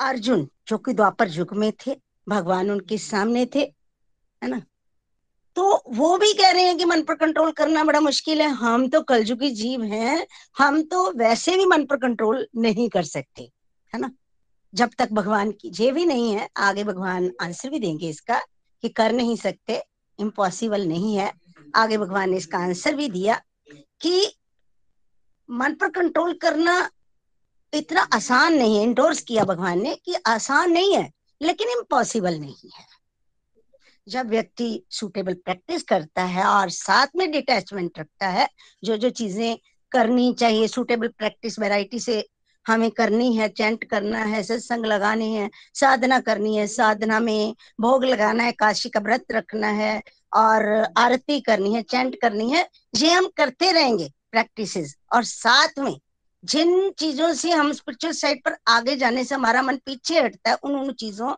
अर्जुन 0.00 0.48
जो 0.68 0.78
कि 0.78 0.92
द्वापर 0.92 1.28
युग 1.28 1.54
में 1.54 1.72
थे 1.86 1.96
भगवान 2.28 2.70
उनके 2.70 2.98
सामने 2.98 3.46
थे, 3.46 3.60
है 4.42 4.48
ना? 4.48 4.62
तो 5.56 5.82
वो 5.88 6.18
भी 6.18 6.32
कह 6.32 6.50
रहे 6.50 6.62
हैं 6.62 6.78
कि 6.78 6.84
मन 6.84 7.02
पर 7.02 7.14
कंट्रोल 7.14 7.52
करना 7.52 7.84
बड़ा 7.84 8.00
मुश्किल 8.00 8.40
है। 8.40 8.48
हम 8.48 8.88
तो 8.88 9.00
कलजुगी 9.02 9.50
जीव 9.50 9.82
हैं, 9.82 10.26
हम 10.58 10.82
तो 10.82 11.12
वैसे 11.12 11.56
भी 11.56 11.66
मन 11.66 11.84
पर 11.84 11.96
कंट्रोल 11.96 12.48
नहीं 12.56 12.88
कर 12.88 13.02
सकते, 13.02 13.52
है 13.94 14.00
ना? 14.00 14.10
जब 14.74 14.90
तक 14.98 15.08
भगवान 15.12 15.50
की 15.50 15.70
जे 15.70 15.92
भी 15.92 16.04
नहीं 16.04 16.32
है, 16.32 16.48
आगे 16.56 16.84
भगवान 16.84 17.32
आंसर 17.42 17.70
भी 17.70 17.78
देंगे 17.78 18.08
इसका 18.08 18.40
कि 18.82 18.88
कर 18.88 19.12
नहीं 19.12 19.36
सकते 19.36 19.82
इम्पॉसिबल 20.18 20.86
नहीं 20.86 21.16
है। 21.16 21.32
आगे 21.74 21.98
भगवान 21.98 22.30
ने 22.30 22.36
इसका 22.36 22.58
आंसर 22.58 22.94
भी 22.94 23.08
दिया 23.08 23.42
कि 24.00 24.34
मन 25.50 25.74
पर 25.74 25.88
कंट्रोल 25.88 26.32
करना 26.32 26.90
इतना 27.74 28.00
आसान 28.00 28.54
नहीं 28.54 28.76
है। 28.76 28.82
इंडोर्स 28.82 29.20
किया 29.20 29.44
भगवान 29.44 29.82
ने 29.82 29.94
कि 29.94 30.14
आसान 30.26 30.70
नहीं 30.70 30.96
है। 30.96 31.10
लेकिन 31.40 31.68
इम्पॉसिबल 31.68 32.38
नहीं 32.38 32.70
है। 32.76 32.86
जब 34.06 34.28
व्यक्ति 34.28 34.84
सुटेबल 34.90 35.34
प्रैक्टिस 35.34 35.82
करता 35.82 36.22
है 36.22 36.44
और 36.44 36.70
साथ 36.70 37.06
में 37.16 37.30
डिटैचमेंट 37.30 37.98
रखता 37.98 38.28
है, 38.28 38.48
जो 38.84 38.96
जो 38.96 39.10
चीज़ें 39.10 39.56
करनी 39.92 40.32
चाहिए 40.34 40.68
सुटेबल 40.68 41.08
प्रैक्टिस 41.08 41.58
वैरायटी 41.58 42.00
से 42.00 42.28
हमें 42.66 42.90
करनी 42.90 43.34
है 43.36 43.48
चैंट 43.48 43.84
करना 43.84 44.18
है, 44.18 44.42
सत्संग 44.42 44.86
लगाने 44.86 45.24
हैं, 45.24 45.50
साधना 45.74 46.20
करनी 46.20 46.56
है, 46.56 46.66
साधना 46.66 47.20
में 47.20 47.54
भोग 47.80 48.04
लगाना 48.04 48.44
है, 48.44 48.52
काशी 48.52 48.88
का 48.88 49.00
व्रत 49.00 49.24
रखना 49.32 49.68
है 49.68 50.02
और 50.36 50.86
आरती 50.96 51.40
करनी 51.40 51.74
है 51.74 51.82
चैंट 51.82 52.20
करनी 52.22 52.50
है, 52.50 52.68
ये 52.96 53.10
हम 53.10 53.28
करते 53.36 53.72
रहेंगे 53.72 54.10
प्रैक्टिसेस 54.32 54.96
और 55.14 55.24
साथ 55.24 55.78
में 55.78 55.98
जिन 56.44 56.90
चीज़ों 56.98 57.32
से 57.34 57.50
हम 57.50 57.72
स्पिरिचुअल 57.72 58.12
साइड 58.12 58.42
पर 58.44 58.56
आगे 58.68 58.96
जाने 58.96 59.24
से 59.24 59.34
हमारा 59.34 59.62
मन 59.62 59.76
पीछे 59.86 60.20
हटता 60.20 60.50
है 60.50 60.56
उन 60.64 60.74
उन 60.76 60.92
चीज़ों 60.92 61.34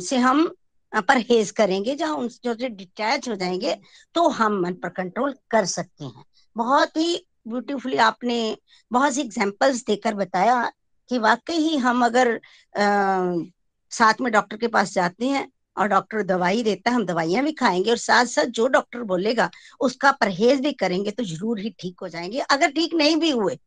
से 0.00 0.16
हम 0.18 0.46
परहेज 0.92 1.50
करेंगे 1.50 1.94
जहाँ 1.96 2.16
उन 2.16 2.28
जो 2.44 2.54
डिटैच 2.58 3.28
हो 3.28 3.34
जाएँगे 3.36 3.76
तो 4.14 4.28
हम 4.30 4.60
मन 4.62 4.74
पर 4.74 4.88
कंट्रोल 4.88 5.34
कर 5.50 5.64
सकते 5.66 6.04
हैं। 6.04 6.24
बहुत 6.56 6.96
ही 6.96 7.14
ब्यूटीफुली 7.48 7.96
आपने 7.98 8.56
बहुत 8.90 9.14
सी 9.14 9.20
एग्जांपल्स 9.20 9.84
देकर 9.84 10.14
बताया 10.14 10.62
कि 11.10 11.18
वाकई 11.18 11.56
ही 11.58 11.76
हम 11.76 12.04
अगर 12.06 12.34
आ, 12.74 13.36
साथ 13.92 14.20
में 14.20 14.30
डॉक्टर 14.32 14.56
के 14.56 14.66
पास 14.68 14.92
जाते 14.94 15.26
हैं 15.26 15.48
और 15.76 15.88
डॉक्टर 15.88 16.22
दवाई 16.22 16.62
देता 16.62 16.90
है 16.90 16.96
हम 16.96 17.04
दवाइयाँ 17.06 17.44
भी 17.44 17.52
खाएँगे 17.52 17.90
और 17.90 17.96
साथ 17.96 18.24
साथ 18.26 18.44
जो 18.58 18.66
डॉक्टर 18.68 19.02
बोलेगा 19.04 19.50
उसका 19.80 20.12
परहेज 20.12 20.60
भी 20.60 20.72
करेंगे 20.74 21.10
तो 21.10 21.24
ज़रूर 21.24 21.60
ही 21.60 21.70
ठीक 21.80 22.00
हो 22.02 22.08
जाएँगे। 22.08 22.38
अगर 22.40 22.70
ठीक 22.70 22.94
नहीं 22.94 23.16
भी 23.16 23.30
हुए 23.30 23.58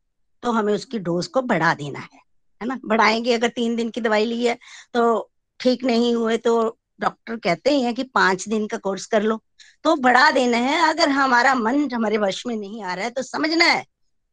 तो 0.46 0.52
हमें 0.52 0.74
उसकी 0.74 1.00
डोज 1.00 1.28
को 1.28 1.42
बढ़ा 1.44 1.74
देना 1.74 2.00
है 2.00 2.20
है 2.62 2.68
ना? 2.68 2.80
बढ़ाएँगे, 2.86 3.34
अगर 3.34 3.48
तीन 3.48 3.76
दिन 3.76 3.90
की 3.90 4.02
दवाई 4.02 4.26
ली 4.26 4.46
है 4.46 4.58
तो 4.94 5.30
ठीक 5.60 5.84
नहीं 5.84 6.14
हुए 6.16 6.38
तो 6.38 6.78
डॉक्टर 7.02 7.36
कहते 7.36 7.70
ही 7.70 7.82
हैं 7.82 7.94
कि 7.96 8.04
पाँच 8.06 8.48
दिन 8.50 8.68
का 8.68 8.78
कोर्स 8.78 9.06
कर 9.06 9.24
लो। 9.24 9.40
तो 9.86 9.96
बढ़ा 9.96 10.30
देना 10.32 10.58
है, 10.58 10.78
अगर 10.90 11.10
हमारा 11.10 11.54
मन 11.56 11.90
हमारे 11.94 12.18
वश 12.18 12.46
में 12.48 12.56
नहीं 12.56 12.84
आ 12.84 12.94
रहा 12.94 13.06
है 13.06 13.12
तो 13.12 13.22
समझना 13.24 13.66
है 13.66 13.84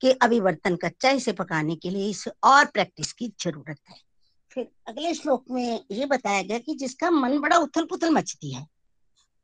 कि 0.00 0.10
अभी 0.22 0.40
बर्तन 0.40 0.76
कच्चा 0.76 1.10
इसे 1.10 1.32
पकाने 1.32 1.76
के 1.76 1.90
लिए 1.90 2.08
इस 2.10 2.28
और 2.44 2.64
प्रैक्टिस 2.64 3.12
की 3.12 3.32
ज़रूरत 3.40 3.76
है। 3.90 3.96
फिर 4.52 4.68
अगले 4.86 5.14
श्लोक 5.14 5.44
में 5.50 5.84
ये 5.90 6.06
बताया 6.06 6.42
गया 6.42 6.58
कि 6.58 6.74
जिसका 6.74 7.10
मन 7.10 7.38
बड़ा 7.38 7.58
उथल 7.58 7.84
पुथल 7.84 8.10
मचती 8.10 8.52
है 8.54 8.66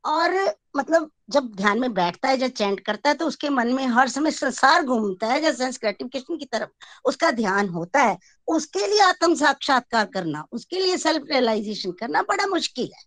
और 0.03 0.33
मतलब 0.77 1.09
जब 1.29 1.47
ध्यान 1.55 1.79
में 1.79 1.93
बैठता 1.93 2.27
है, 2.29 2.37
जब 2.37 2.49
चैंट 2.49 2.79
करता 2.79 3.09
है 3.09 3.15
तो 3.15 3.25
उसके 3.27 3.49
मन 3.49 3.73
में 3.73 3.85
हर 3.87 4.09
समय 4.09 4.31
संसार 4.31 4.85
घूमता 4.85 5.27
है 5.27 5.41
जब 5.41 5.55
सेंस 5.55 5.79
ग्रेटिफिकेशन 5.81 6.37
की 6.37 6.45
तरफ़ 6.45 6.69
उसका 7.05 7.31
ध्यान 7.31 7.69
होता 7.69 8.01
है। 8.01 8.17
उसके 8.47 8.87
लिए 8.87 9.01
आत्म 9.01 9.35
साक्षात्कार 9.35 10.05
करना, 10.05 10.45
उसके 10.51 10.79
लिए 10.79 10.97
सेल्फ 10.97 11.25
रियलाइजेशन 11.31 11.91
करना 11.91 12.21
बड़ा 12.21 12.47
मुश्किल 12.47 12.89
है 12.95 13.03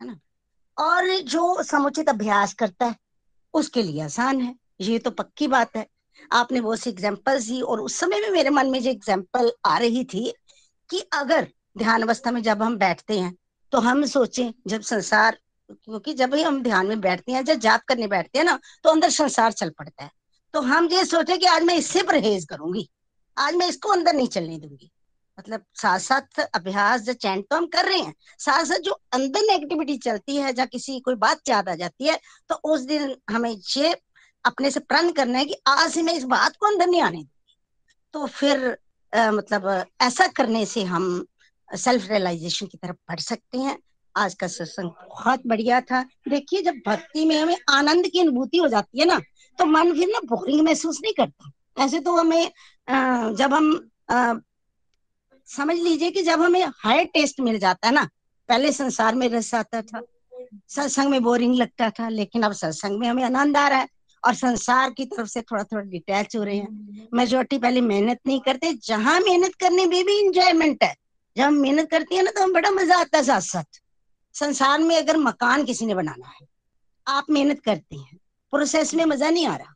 है 0.00 0.06
ना? 0.06 0.18
और 0.76 1.18
जो 1.20 1.62
समुचित 1.62 2.08
अभ्यास 2.08 2.54
करता 2.54 2.86
है, 2.86 2.96
उसके 3.54 3.82
लिए 3.82 4.02
आसान 4.02 4.40
है। 4.40 4.54
ये 4.80 4.98
तो 4.98 5.10
पक्की 5.10 5.46
बात 5.48 5.76
है। 5.76 5.86
आपने 6.32 6.60
वो 6.60 6.76
सी 6.76 6.90
एग्जाम्पल्स 6.90 7.46
दी 7.46 7.60
और 7.60 7.80
उस 7.80 7.94
समय 7.94 8.20
भी 8.20 8.30
मेरे 8.30 8.50
मन 8.50 8.70
में 8.70 8.80
जो 8.82 8.90
एग्ज़ाम्पल 8.90 9.52
आ 9.66 9.76
रही 9.78 10.04
थी 10.04 10.32
कि 10.90 11.00
अगर 11.14 11.48
ध्यान 11.78 12.02
अवस्था 12.02 12.30
में 12.30 12.42
जब 12.42 12.62
हम 12.62 12.76
बैठते 12.78 13.18
हैं 13.18 13.34
तो 13.72 13.78
हम 13.80 14.04
सोचें, 14.06 14.52
जब 14.66 14.80
संसार 14.82 15.38
क्योंकि 15.70 16.14
जब 16.14 16.30
भी 16.30 16.42
हम 16.42 16.62
ध्यान 16.62 16.86
में 16.86 17.00
बैठते 17.00 17.32
हैं 17.32 17.44
जब 17.44 17.58
जाप 17.58 17.82
करने 17.88 18.06
बैठते 18.06 18.38
हैं 18.38 18.44
ना 18.44 18.58
तो 18.84 18.90
अंदर 18.90 19.10
संसार 19.10 19.52
चल 19.52 19.70
पड़ता 19.70 20.04
है। 20.04 20.10
तो 20.54 20.60
हम 20.62 20.88
ये 20.92 21.04
सोचे 21.04 21.36
कि 21.38 21.46
आज 21.46 21.62
मैं 21.62 21.76
इससे 21.76 22.02
परहेज 22.02 22.44
करूँगी। 22.44 22.88
आज 23.36 23.54
मैं 23.54 23.68
इसको 23.68 23.92
अंदर 23.92 24.14
नहीं 24.14 24.28
चलने 24.28 24.58
दूँगी। 24.58 24.90
मतलब 25.38 25.64
साथ 25.74 25.98
साथ 25.98 26.40
अभ्यास 26.54 27.00
जो 27.00 27.12
चैंट 27.12 27.44
तो 27.50 27.56
हम 27.56 27.66
कर 27.66 27.84
रहे 27.84 27.98
हैं 27.98 28.14
साथ 28.38 28.64
साथ 28.64 28.78
जो 28.78 28.92
अंदर 29.12 29.40
नेगेटिविटी 29.42 29.96
चलती 29.98 30.36
है 30.36 30.52
या 30.58 30.64
किसी 30.64 30.98
कोई 31.00 31.14
बात 31.14 31.48
याद 31.48 31.68
आ 31.68 31.74
जाती 31.74 32.08
है 32.08 32.18
तो 32.50 32.54
उस 32.64 32.80
दिन 32.80 33.14
हमें 33.30 33.50
ये 33.76 33.94
अपने 34.44 34.70
से 34.70 34.80
प्रण 34.80 35.10
करना 35.12 35.38
है 35.38 35.44
कि 35.44 35.56
आज 35.66 35.90
से 35.90 36.02
मैं 36.02 36.14
इस 36.14 36.24
बात 36.24 36.56
को 36.56 36.66
अंदर 36.66 36.86
नहीं 36.86 37.02
आने 37.02 37.18
दूँगी। 37.18 37.56
तो 38.14 38.26
फिर 38.26 38.76
आ, 39.12 39.30
मतलब 39.30 39.84
ऐसा 40.00 40.26
करने 40.26 40.64
से 40.66 40.82
हम 40.84 41.24
सेल्फ 41.68 42.08
रियलाइजेशन 42.10 42.66
की 42.66 42.78
तरफ़ 42.78 42.96
बढ़ 43.08 43.20
सकते 43.20 43.58
हैं। 43.58 43.78
आज 44.14 44.34
का 44.34 44.46
सत्संग 44.48 44.90
बहुत 45.10 45.46
बढ़िया 45.46 45.80
था। 45.80 46.02
देखिए, 46.28 46.62
जब 46.62 46.74
भक्ति 46.86 47.24
में 47.24 47.36
हमें 47.38 47.56
आनंद 47.70 48.06
की 48.06 48.20
अनुभूति 48.20 48.58
हो 48.58 48.68
जाती 48.68 49.00
है 49.00 49.06
ना 49.06 49.18
तो 49.58 49.64
मन 49.66 49.92
फिर 49.94 50.08
ना 50.08 50.20
बोरिंग 50.26 50.60
महसूस 50.60 51.00
नहीं 51.02 51.12
करता। 51.14 51.50
ऐसे 51.78 52.00
तो 52.00 52.16
हमें 52.16 52.50
जब 53.36 53.54
हम 53.54 53.72
समझ 55.48 55.76
लीजिए 55.76 56.10
कि 56.10 56.22
जब 56.22 56.42
हमें 56.42 56.64
हाई 56.76 57.04
टेस्ट 57.06 57.40
मिल 57.40 57.58
जाता 57.58 57.88
है 57.88 57.94
ना, 57.94 58.08
पहले 58.48 58.72
संसार 58.72 59.14
में 59.14 59.28
रस 59.28 59.54
आता 59.54 59.82
था, 59.82 60.00
सत्संग 60.68 61.10
में 61.10 61.22
बोरिंग 61.22 61.54
लगता 61.54 61.88
था, 61.90 62.08
लेकिन 62.10 62.42
अब 62.42 62.52
सत्संग 62.54 62.98
में 62.98 63.08
हमें 63.08 63.22
आनंद 63.24 63.56
आ 63.56 63.66
रहा 63.68 63.78
है 63.78 63.88
और 64.22 64.34
संसार 64.34 64.90
की 64.90 65.04
तरफ़ 65.06 65.28
से 65.28 65.42
थोड़ा 65.42 65.62
थोड़ा 65.64 65.82
डिटैच 65.82 66.36
हो 66.36 66.42
रहे 66.44 66.56
हैं। 66.56 67.08
मेजोरिटी 67.14 67.58
पहले 67.58 67.80
मेहनत 67.82 68.18
नहीं 68.26 68.40
करते, 68.40 68.72
जहाँ 68.84 69.18
मेहनत 69.20 69.54
करने 69.60 69.86
में 69.86 70.04
भी 70.04 70.18
इंजॉयमेंट 70.20 70.84
है। 70.84 70.94
जब 71.36 71.42
हम 71.42 71.54
मेहनत 71.56 71.90
करती 71.90 72.16
है 72.16 72.22
ना 72.22 72.30
तो 72.30 72.42
हम 72.42 72.52
बड़ा 72.52 72.70
मज़ा 72.72 72.98
आता 72.98 73.18
है 73.18 73.24
साथ 73.24 73.40
साथ 73.42 73.80
संसार 74.34 74.78
में 74.78 74.96
अगर 74.96 75.16
मकान 75.16 75.64
किसी 75.64 75.86
ने 75.86 75.94
बनाना 75.94 76.28
है, 76.28 76.46
आप 77.06 77.26
मेहनत 77.30 77.60
करते 77.60 77.96
हैं 77.96 78.18
प्रोसेस 78.52 78.94
में 78.94 79.04
मज़ा 79.04 79.30
नहीं 79.30 79.46
आ 79.46 79.56
रहा। 79.56 79.74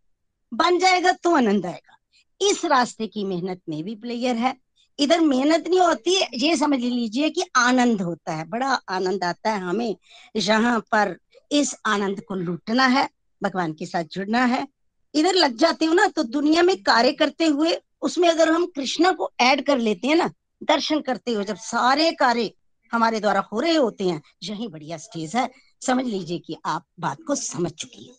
बन 0.52 0.78
जाएगा 0.78 1.12
तो 1.14 1.34
आनंद 1.36 1.66
आएगा। 1.66 1.96
इस 2.40 2.64
रास्ते 2.64 3.06
की 3.06 3.24
मेहनत 3.24 3.60
में 3.68 3.82
भी 3.84 3.94
प्लेयर 3.96 4.36
है। 4.36 4.54
इधर 4.98 5.20
मेहनत 5.20 5.68
नहीं 5.68 5.80
होती, 5.80 6.16
ये 6.36 6.56
समझ 6.56 6.78
लीजिए 6.80 7.30
कि 7.30 7.42
आनंद 7.56 8.02
होता 8.02 8.34
है। 8.34 8.44
बड़ा 8.44 8.72
आनंद 8.88 9.24
आता 9.24 9.50
है 9.50 9.60
हमें 9.60 9.96
यहाँ 10.36 10.78
पर 10.92 11.16
इस 11.50 11.74
आनंद 11.86 12.20
को 12.20 12.34
लूटना 12.34 12.86
है, 12.86 13.08
भगवान 13.42 13.72
के 13.72 13.86
साथ 13.86 14.04
जुड़ना 14.04 14.44
है। 14.44 14.66
इधर 15.14 15.34
लग 15.34 15.56
जाते 15.56 15.84
हो 15.84 15.94
ना 15.94 16.06
तो 16.06 16.22
दुनिया 16.22 16.62
में 16.62 16.76
कार्य 16.82 17.12
करते 17.12 17.46
हुए 17.46 17.76
उसमें 18.02 18.28
अगर 18.28 18.50
हम 18.50 18.66
कृष्णा 18.66 19.12
को 19.12 19.30
ऐड 19.40 19.64
कर 19.66 19.78
लेते 19.78 20.08
हैं 20.08 20.16
ना, 20.16 20.30
दर्शन 20.62 21.00
करते 21.00 21.32
हुए 21.32 21.44
जब 21.44 21.56
सारे 21.56 22.10
कार्य 22.12 22.50
हमारे 22.92 23.20
द्वारा 23.20 23.40
हो 23.52 23.60
रहे 23.60 23.74
होते 23.74 24.04
हैं। 24.04 24.20
यही 24.42 24.68
बढ़िया 24.68 24.96
स्टेज 24.96 25.36
है। 25.36 25.48
समझ 25.82 26.04
लीजिए 26.04 26.38
कि 26.38 26.56
आप 26.66 26.84
बात 27.00 27.22
को 27.26 27.34
समझ 27.34 27.70
चुकी 27.72 28.04
है। 28.04 28.14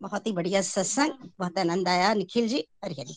बहुत 0.00 0.26
ही 0.26 0.32
बढ़िया 0.32 0.60
सत्संग। 0.62 1.28
बहुत 1.38 1.58
आनंद 1.58 1.88
आया। 1.88 2.12
निखिल 2.14 2.48
जी 2.48 2.64
हरि 2.84 2.94
हरि 2.98 3.14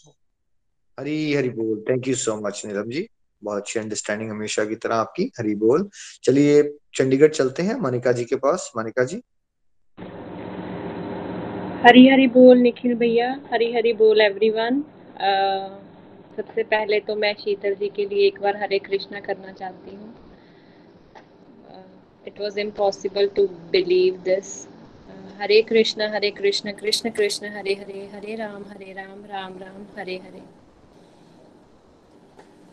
हरी 0.98 1.34
हरी 1.34 1.50
बोल। 1.50 1.84
Thank 1.90 2.08
you 2.08 2.16
so 2.16 2.36
much 2.42 2.62
Neelam 2.66 2.90
ji. 2.90 3.08
बहुत 3.42 3.62
अच्छी 3.62 3.80
अंडरस्टैंडिंग 3.80 4.30
हमेशा 4.32 4.66
की 4.66 4.76
तरह 4.76 4.96
आपकी। 4.96 5.32
हरी 5.40 5.56
बोल। 5.56 5.90
चलिए 6.24 6.62
चंडीगढ़ 6.96 7.32
चलते 7.32 7.64
हैं। 7.64 7.76
मनिका 7.76 8.12
जी 8.12 8.26
के 8.26 8.36
पास। 8.36 8.72
मनिका 8.78 9.04
जी। 9.04 9.22
हरी 11.86 12.08
हरी 12.08 12.28
बोल 12.28 12.58
निखिल 12.58 12.94
भैया। 12.96 13.30
हरी 13.54 13.72
हरी 13.74 13.94
बोल 13.94 14.22
एवरीवन 14.22 14.82
सबसे 16.38 16.64
पहले 16.64 17.00
तो 17.00 17.16
मैं 17.16 17.34
शीतल 17.34 17.74
जी 17.76 17.88
के 17.90 18.06
लिए 18.06 18.28
एक 18.28 18.42
बार 18.42 18.58
हरे 18.58 18.80
कृष्णा 18.80 19.20
करना 19.20 19.52
चाहती 19.52 19.96
हूँ। 19.96 20.14
It 22.28 22.40
was 22.42 22.60
impossible 22.60 23.28
to 23.36 23.46
believe 23.72 24.18
this 24.24 24.54
Hare 25.40 25.62
Krishna 25.62 26.10
Hare 26.14 26.30
Krishna 26.32 26.72
Krishna 26.72 27.10
Krishna 27.10 27.50
Hare 27.50 27.74
Hare 27.74 28.08
Hare 28.14 28.36
Ram 28.36 28.64
Hare 28.70 28.94
Ram 28.94 29.26
Ram 29.26 29.58
Ram 29.60 29.86
Hare 29.98 30.16
Hare 30.18 30.42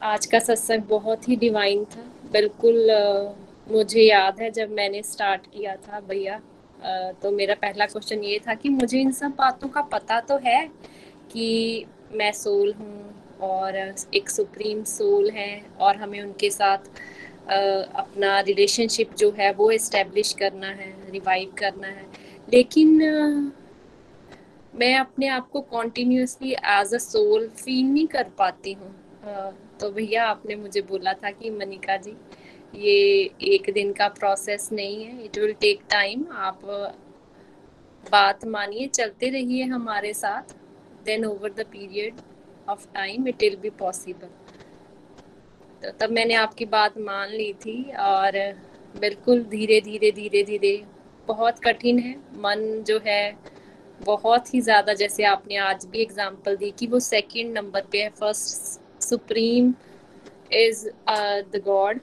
आज 0.02 0.26
का 0.26 0.38
सत्संग 0.38 0.82
बहुत 0.88 1.28
ही 1.28 1.36
डिवाइन 1.36 1.84
था। 1.84 2.02
बिल्कुल 2.32 2.76
uh, 2.90 3.72
मुझे 3.72 4.02
याद 4.02 4.40
है 4.40 4.50
जब 4.50 4.70
मैंने 4.72 5.02
स्टार्ट 5.02 5.46
किया 5.46 5.76
था 5.76 6.00
भैया। 6.00 6.40
तो 7.22 7.30
मेरा 7.30 7.54
पहला 7.54 7.86
क्वेश्चन 7.86 8.22
ये 8.24 8.38
था 8.38 8.54
कि 8.54 8.68
मुझे 8.68 9.00
इन 9.00 9.10
सब 9.12 9.30
बातों 9.38 9.68
का 9.68 9.80
पता 9.92 10.20
तो 10.20 10.36
है 10.44 10.60
कि 11.32 11.46
मैं 12.12 12.30
सोल 12.32 12.72
हूँ 12.72 13.38
और 13.48 13.76
एक 14.14 14.30
सुप्रीम 14.30 14.82
सोल 14.84 15.30
है 15.30 15.50
और 15.80 15.96
हमें 15.96 16.20
उनके 16.20 16.50
साथ 16.50 16.78
अपना 17.48 18.38
रिलेशनशिप 18.40 19.14
जो 19.18 19.30
है 19.38 19.52
वो 19.52 19.70
इस्टेब्लिश 19.70 20.32
करना 20.38 20.66
है 20.68 20.92
रिवाइव 21.10 21.52
करना 21.58 21.88
है। 21.88 22.06
लेकिन 22.48 22.90
मैं 24.74 24.94
अपने 24.96 25.28
आप 25.28 25.48
को 25.50 25.60
continuously 25.70 26.52
as 26.52 26.94
a 26.94 26.98
soul 26.98 27.48
feel 27.56 27.84
नहीं 27.84 28.06
कर 28.06 28.28
पाती 28.38 28.72
हूँ। 28.72 28.94
तो 29.80 29.90
भैया 29.90 30.26
आपने 30.26 30.54
मुझे 30.56 30.80
बोला 30.82 31.12
था 31.14 31.30
कि 31.30 31.50
मनिका 31.50 31.96
जी, 31.96 32.14
ये 32.74 32.94
एक 33.46 33.70
दिन 33.74 33.92
का 33.92 34.08
प्रोसेस 34.10 34.68
नहीं 34.72 35.04
है 35.04 35.24
इट 35.24 35.38
विल 35.38 35.52
टेक 35.60 35.80
टाइम 35.90 36.26
आप 36.32 36.60
बात 38.04 38.44
मानिए, 38.46 38.86
चलते 38.88 39.28
रहिए 39.30 39.64
हमारे 39.66 40.12
साथ 40.14 40.54
then 41.04 41.24
over 41.24 41.52
the 41.52 41.64
period 41.72 42.20
of 42.68 42.86
time 42.94 43.28
it 43.28 43.42
will 43.42 43.56
be 43.56 43.70
possible 43.78 44.28
तो 45.82 45.90
तब 46.00 46.10
मैंने 46.10 46.34
आपकी 46.34 46.64
बात 46.66 46.98
मान 46.98 47.28
ली 47.30 47.52
थी 47.56 47.82
और 48.00 48.32
बिल्कुल 48.94 49.42
धीरे 49.44 49.80
धीरे 49.80 50.10
धीरे 50.12 50.42
धीरे। 50.44 50.76
बहुत 51.28 51.58
कठिन 51.58 51.98
है। 51.98 52.14
मन 52.36 52.82
जो 52.86 52.98
है, 53.06 53.36
बहुत 54.00 54.54
ही 54.54 54.60
ज़्यादा, 54.60 54.92
जैसे 54.94 55.24
आपने 55.24 55.56
आज 55.58 55.84
भी 55.86 56.00
एग्जांपल 56.02 56.56
दी 56.56 56.70
कि 56.70 56.86
वो 56.86 56.98
सेकंड 57.00 57.58
नंबर 57.58 57.84
पे 57.92 58.02
है। 58.02 58.08
First 58.10 59.02
supreme 59.02 59.72
is 60.54 60.86
the 61.08 61.62
God 61.64 62.00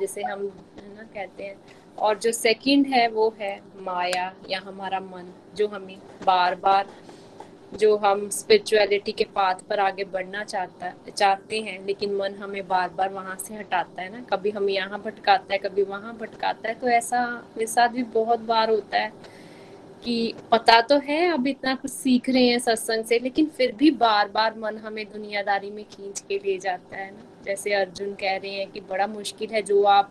जिसे 0.00 0.22
हम 0.22 0.42
ना, 0.42 1.02
कहते 1.04 1.44
हैं। 1.44 1.56
और 1.98 2.18
जो 2.18 2.32
सेकंड 2.32 2.86
है, 2.86 3.06
वो 3.08 3.34
है 3.40 3.60
माया, 3.78 4.32
या 4.50 4.60
हमारा 4.60 5.00
मन, 5.00 5.32
जो 5.56 5.66
हमें 5.68 5.96
बार 6.26 6.54
बार 6.56 6.86
जो 7.72 7.96
हम 7.96 8.28
स्पिरिचुअलिटी 8.30 9.12
के 9.12 9.24
पाथ 9.26 9.54
पर 9.68 9.80
आगे 9.80 10.04
बढ़ना 10.04 10.42
चाहता, 10.44 10.92
चाहते 11.10 11.60
हैं, 11.60 11.78
लेकिन 11.86 12.14
मन 12.14 12.34
हमें 12.34 12.66
बार 12.68 12.88
बार 12.88 13.08
वहाँ 13.08 13.36
से 13.38 13.54
हटाता 13.54 14.02
है 14.02 14.12
ना। 14.12 14.20
कभी 14.30 14.50
हम 14.50 14.68
यहाँ 14.68 15.00
भटकाता 15.02 15.52
है, 15.52 15.58
कभी 15.58 15.82
वहाँ 15.82 16.16
भटकाता 16.18 16.68
है 16.68 16.74
तो 16.74 16.88
ऐसा 16.90 17.26
मेरे 17.56 17.66
साथ 17.66 17.88
भी 17.88 18.02
बहुत 18.14 18.40
बार 18.42 18.70
होता 18.70 18.98
है 18.98 19.12
कि 20.04 20.34
पता 20.52 20.80
तो 20.80 20.98
है, 20.98 21.32
अब 21.32 21.46
इतना 21.46 21.74
कुछ 21.74 21.90
सीख 21.90 22.28
रहे 22.30 22.46
हैं 22.46 22.58
सत्संग 22.58 23.04
से, 23.04 23.18
लेकिन 23.18 23.46
फिर 23.48 23.72
भी 23.72 23.90
बार 23.92 24.28
बार 24.28 24.54
मन 24.58 24.76
हमें 24.78 25.04
दुनियादारी 25.06 25.70
में 25.70 25.84
खींच 25.86 26.20
के 26.20 26.36
ले 26.36 26.58
जाता 26.58 26.96
है 26.96 27.10
ना। 27.10 27.24
जैसे 27.44 27.72
अर्जुन 27.74 28.14
कह 28.14 28.36
रहे 28.36 28.50
हैं 28.50 28.70
कि 28.70 28.80
बड़ा 28.80 29.06
मुश्किल 29.06 29.50
है 29.50 29.62
जो 29.62 29.82
आप 29.84 30.10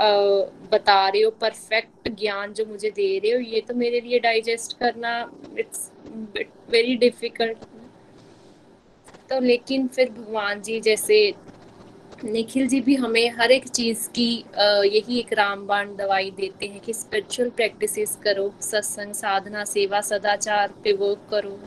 बता 0.00 1.08
रहे 1.08 1.22
हो 1.22 1.30
परफेक्ट 1.40 2.08
ज्ञान 2.20 2.52
जो 2.52 2.64
मुझे 2.66 2.90
दे 2.90 3.18
रहे 3.18 3.32
हो, 3.32 3.38
ये 3.40 3.60
तो 3.60 3.74
मेरे 3.74 4.00
लिए 4.00 4.18
डाइजेस्ट 4.20 4.78
करना 4.78 5.12
इट्स 5.58 5.90
वेरी 6.70 6.96
डिफ़िकल्ट 6.96 7.64
तो 9.30 9.40
लेकिन 9.40 9.86
फिर 9.88 10.10
भगवान 10.10 10.60
जी 10.62 10.80
जैसे 10.80 11.18
निखिल 12.24 12.66
जी 12.68 12.80
भी 12.80 12.94
हमें 12.94 13.30
हर 13.38 13.50
एक 13.52 13.68
चीज़ 13.68 14.08
की 14.10 14.28
यही 14.58 15.18
एक 15.18 15.32
रामबाण 15.32 15.94
दवाई 15.96 16.30
देते 16.36 16.66
हैं 16.66 16.80
कि 16.80 16.92
स्पिरिचुअल 16.92 17.50
प्रैक्टिसेस 17.50 18.18
करो, 18.24 18.52
सत्संग, 18.62 19.12
साधना, 19.14 19.64
सेवा, 19.66 20.00
सदाचार 20.02 20.72
पे 20.84 20.92
वर्क 20.94 21.26
करो 21.30 21.58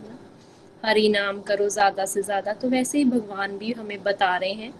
हरि 0.83 1.07
नाम 1.09 1.41
करो, 1.41 1.69
ज़्यादा 1.69 2.05
से 2.05 2.21
ज़्यादा। 2.21 2.53
तो 2.53 2.69
वैसे 2.69 2.97
ही 2.97 3.05
भगवान 3.05 3.57
भी 3.57 3.71
हमें 3.73 4.01
बता 4.03 4.35
रहे 4.37 4.51
हैं 4.53 4.71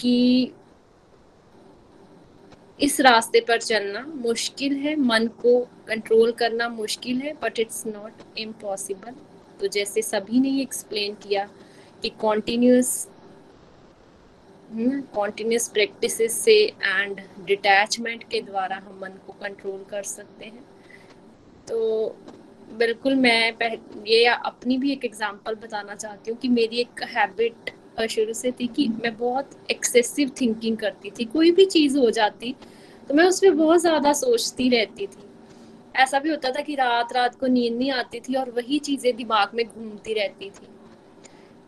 कि 0.00 0.52
इस 2.80 3.00
रास्ते 3.00 3.40
पर 3.40 3.60
चलना 3.60 4.00
मुश्किल 4.16 4.76
है, 4.76 4.94
मन 4.96 5.26
को 5.42 5.58
कंट्रोल 5.88 6.32
करना 6.32 6.68
मुश्किल 6.68 7.20
है 7.20 7.32
बट 7.42 7.58
इट्स 7.58 7.86
नॉट 7.86 8.38
इम्पॉसिबल 8.38 9.14
तो 9.60 9.68
जैसे 9.68 10.02
सभी 10.02 10.40
ने 10.40 10.60
एक्सप्लेन 10.62 11.14
किया 11.22 11.48
कि 12.02 12.08
कॉन्टिन्यूस 12.20 13.08
कॉन्टिन्यूस 15.14 15.68
प्रैक्टिस 15.68 16.16
से 16.34 16.54
एंड 16.64 17.20
डिटैचमेंट 17.46 18.22
के 18.30 18.40
द्वारा 18.40 18.76
हम 18.76 18.98
मन 19.02 19.18
को 19.26 19.32
कंट्रोल 19.40 19.84
कर 19.90 20.02
सकते 20.02 20.44
हैं। 20.44 20.64
तो 21.68 22.16
बिल्कुल 22.78 23.14
मैं 23.16 23.52
ये 24.06 24.24
अपनी 24.26 24.76
भी 24.78 24.92
एक 24.92 25.04
एग्जांपल 25.04 25.54
बताना 25.54 25.94
चाहती 25.94 26.30
हूँ 26.30 26.38
कि 26.40 26.48
मेरी 26.48 26.80
एक 26.80 27.02
हैबिट 27.08 27.70
शुरू 28.06 28.32
से 28.32 28.50
थी 28.50 28.66
कि 28.66 28.88
मैं 28.94 29.16
बहुत 29.18 29.50
एक्सेसिव 29.70 30.30
थिंकिंग 30.40 30.76
करती 30.76 31.10
थी। 31.10 31.24
कोई 31.26 31.50
भी 31.50 31.64
चीज़ 31.66 31.98
हो 31.98 32.10
जाती 32.10 32.54
तो 33.08 33.14
मैं 33.14 33.24
उस 33.24 33.40
पर 33.40 33.50
बहुत 33.54 33.80
ज़्यादा 33.80 34.12
सोचती 34.14 34.68
रहती 34.68 35.06
थी। 35.06 35.28
ऐसा 35.94 36.18
भी 36.18 36.30
होता 36.30 36.50
था 36.50 36.60
कि 36.62 36.74
रात 36.74 37.12
रात 37.12 37.34
को 37.34 37.46
नींद 37.48 37.76
नहीं 37.78 37.90
आती 37.92 38.20
थी 38.20 38.34
और 38.34 38.50
वही 38.50 38.78
चीज़ें 38.80 39.14
दिमाग 39.16 39.54
में 39.54 39.64
घूमती 39.66 40.14
रहती 40.14 40.50
थी। 40.50 40.66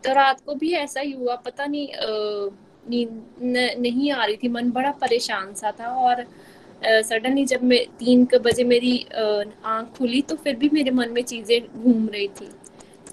तो 0.03 0.13
रात 0.13 0.41
को 0.45 0.55
भी 0.55 0.71
ऐसा 0.75 1.01
ही 1.01 1.11
हुआ, 1.11 1.35
पता 1.37 1.65
नहीं 1.65 1.87
नींद 2.85 3.77
नहीं 3.79 4.11
आ 4.11 4.23
रही 4.25 4.37
थी, 4.37 4.47
मन 4.49 4.71
बड़ा 4.71 4.91
परेशान 5.01 5.53
सा 5.53 5.71
था 5.71 5.87
और 5.97 6.25
सडनली 6.83 7.45
जब 7.45 7.63
मैं 7.63 7.79
तीन 7.99 8.27
बजे 8.35 8.63
मेरी 8.63 8.97
आँख 9.15 9.97
खुली 9.97 10.21
तो 10.21 10.35
फिर 10.35 10.55
भी 10.55 10.69
मेरे 10.73 10.91
मन 10.91 11.11
में 11.11 11.21
चीज़ें 11.23 11.59
घूम 11.73 12.07
रही 12.09 12.27
थी। 12.29 12.49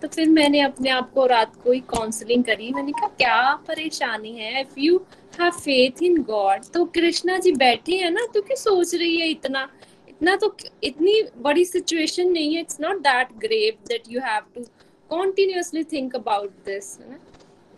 तो 0.03 0.09
फिर 0.09 0.29
मैंने 0.29 0.61
अपने 0.61 0.91
आप 0.91 1.11
को 1.13 1.27
रात 1.27 1.55
को 1.63 1.73
ही 1.73 1.81
काउंसलिंग 1.89 2.45
करी। 2.45 2.71
मैंने 2.73 2.93
कहा, 2.93 3.09
क्या 3.09 3.55
परेशानी 3.69 4.33
है? 4.33 4.61
If 4.61 4.79
you 4.79 4.99
have 5.41 5.51
faith 5.53 6.03
in 6.03 6.23
God 6.25 6.65
तो 6.75 6.85
कृष्णा 6.95 7.39
जी 7.39 7.53
बैठे 7.55 7.97
हैं 7.97 8.11
ना 8.11 8.27
तो 8.35 8.43
क्या 8.43 8.57
सोच 8.57 8.95
रही 8.95 9.17
है 9.21 9.29
इतना? 9.31 9.69
इतना 10.09 10.37
तो 10.37 10.55
इतनी 10.85 11.23
बड़ी 11.39 11.65
सिचुएशन 11.65 12.31
नहीं 12.31 12.55
है। 12.55 12.61
It's 12.61 12.81
not 12.81 12.99
that 13.01 13.33
grave 13.39 13.75
that 13.89 14.11
you 14.11 14.21
have 14.21 14.43
to 14.55 14.65
continuously 15.11 15.85
think 15.87 16.15
about 16.17 16.51
this 16.67 16.97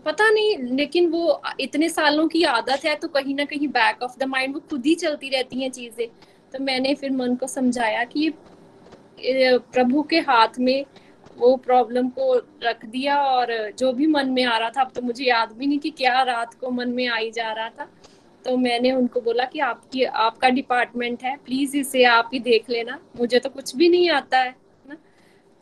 पता 0.07 0.29
नहीं, 0.31 0.57
लेकिन 0.77 1.09
वो 1.11 1.41
इतने 1.61 1.89
सालों 1.89 2.27
की 2.29 2.43
आदत 2.45 2.85
है 2.85 2.95
तो 2.97 3.09
कहीं 3.09 3.35
ना 3.35 3.45
कहीं 3.45 3.69
बैक 3.71 4.03
ऑफ़ 4.03 4.19
द 4.19 4.25
माइंड 4.29 4.55
वो 4.55 4.61
खुद 4.71 4.87
ही 4.87 4.95
चलती 4.95 5.29
रहती 5.29 5.63
हैं 5.63 5.71
चीज़ें। 5.71 6.07
तो 6.53 6.63
मैंने 6.65 6.95
फिर 6.95 7.11
मन 7.13 7.35
को 7.35 7.47
समझाया 7.47 8.03
कि 8.05 8.27
ये 9.21 9.57
प्रभु 9.73 10.03
के 10.03 10.19
हाथ 10.21 10.59
में 10.59 10.85
वो 11.39 11.57
प्रॉब्लम 11.57 12.09
को 12.09 12.35
रख 12.63 12.85
दिया 12.85 13.23
और 13.23 13.71
जो 13.79 13.93
भी 13.93 14.07
मन 14.07 14.31
में 14.31 14.45
आ 14.45 14.59
रहा 14.59 14.71
था, 14.71 14.81
अब 14.81 14.93
तो 14.95 15.03
मुझे 15.03 15.25
याद 15.25 15.53
भी 15.53 15.67
नहीं 15.67 15.79
कि 15.79 15.91
क्या 15.91 16.23
रात 16.23 16.55
को 16.55 16.71
मन 16.71 16.89
में 16.89 17.09
आई 17.09 17.31
जा 17.31 17.53
रहा 17.53 17.69
था। 17.69 17.89
तो 18.45 18.57
मैंने 18.57 18.93
उनको 18.93 19.21
बोला 19.21 19.45
कि 19.45 19.59
आपकी, 19.59 20.05
आपका 20.05 20.49
डिपार्टमेंट 20.49 21.23
है 21.23 21.37
प्लीज़ 21.37 21.77
इसे 21.77 22.05
आप 22.05 22.31
ही 22.33 22.39
देख 22.39 22.71
लेना। 22.71 22.99
मुझे 23.17 23.39
तो 23.39 23.51
कुछ 23.51 23.77
भी 23.77 23.89
नहीं 23.89 24.11
आता 24.11 24.39
है, 24.39 24.55
ना? 24.89 24.97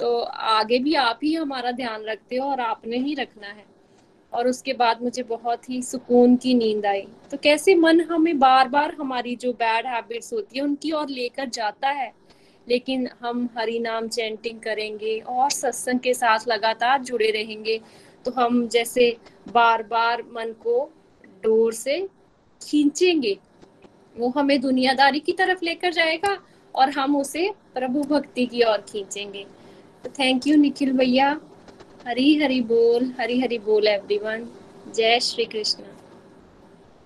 तो 0.00 0.20
आगे 0.20 0.78
भी 0.78 0.94
आप 0.94 1.20
ही 1.22 1.34
हमारा 1.34 1.70
ध्यान 1.70 2.04
रखते 2.04 2.36
हो 2.36 2.50
और 2.50 2.60
आपने 2.60 2.96
ही 2.96 3.14
रखना 3.14 3.46
है। 3.46 3.64
और 4.32 4.48
उसके 4.48 4.72
बाद 4.72 5.02
मुझे 5.02 5.22
बहुत 5.22 5.70
ही 5.70 5.82
सुकून 5.82 6.36
की 6.36 6.54
नींद 6.54 6.86
आई। 6.86 7.06
तो 7.30 7.36
कैसे 7.36 7.74
मन 7.74 8.00
हमें 8.00 8.38
बार 8.38 8.68
बार 8.68 8.94
हमारी 8.94 9.36
जो 9.36 9.52
बैड 9.52 9.86
हैबिट्स 9.86 10.32
होती 10.32 10.58
है, 10.58 10.64
उनकी 10.64 10.92
ओर 10.92 11.08
लेकर 11.08 11.48
जाता 11.48 11.88
है? 11.88 12.19
लेकिन 12.66 13.08
हम 13.20 13.48
हरि 13.56 13.78
नाम 13.78 14.08
चैंटिंग 14.08 14.60
करेंगे 14.60 15.18
और 15.18 15.50
सत्संग 15.50 16.00
के 16.00 16.14
साथ 16.14 16.48
लगातार 16.48 17.02
जुड़े 17.02 17.30
रहेंगे। 17.30 17.80
तो 18.24 18.30
हम 18.30 18.66
जैसे 18.68 19.16
बार 19.48 19.82
बार 19.82 20.22
मन 20.32 20.52
को 20.62 20.84
डोर 21.42 21.72
से 21.72 22.00
खींचेंगे, 22.60 23.38
वो 24.16 24.28
हमें 24.28 24.60
दुनियादारी 24.60 25.20
की 25.20 25.32
तरफ़ 25.32 25.64
लेकर 25.64 25.92
जाएगा 25.92 26.36
और 26.74 26.90
हम 26.90 27.16
उसे 27.16 27.48
प्रभु 27.74 28.02
भक्ति 28.04 28.46
की 28.46 28.62
ओर 28.62 28.80
खींचेंगे। 28.88 29.44
तो 30.04 30.10
थैंक 30.10 30.46
यू 30.46 30.56
निखिल 30.56 30.92
भैया। 30.92 31.40
हरी 32.06 32.34
हरी 32.36 32.60
बोल, 32.60 33.12
हरी 33.20 33.40
हरी 33.40 33.58
बोल 33.58 33.86
एवरीवन 33.86 34.48
जय 34.94 35.18
Shri 35.20 35.44
Krishna. 35.44 35.82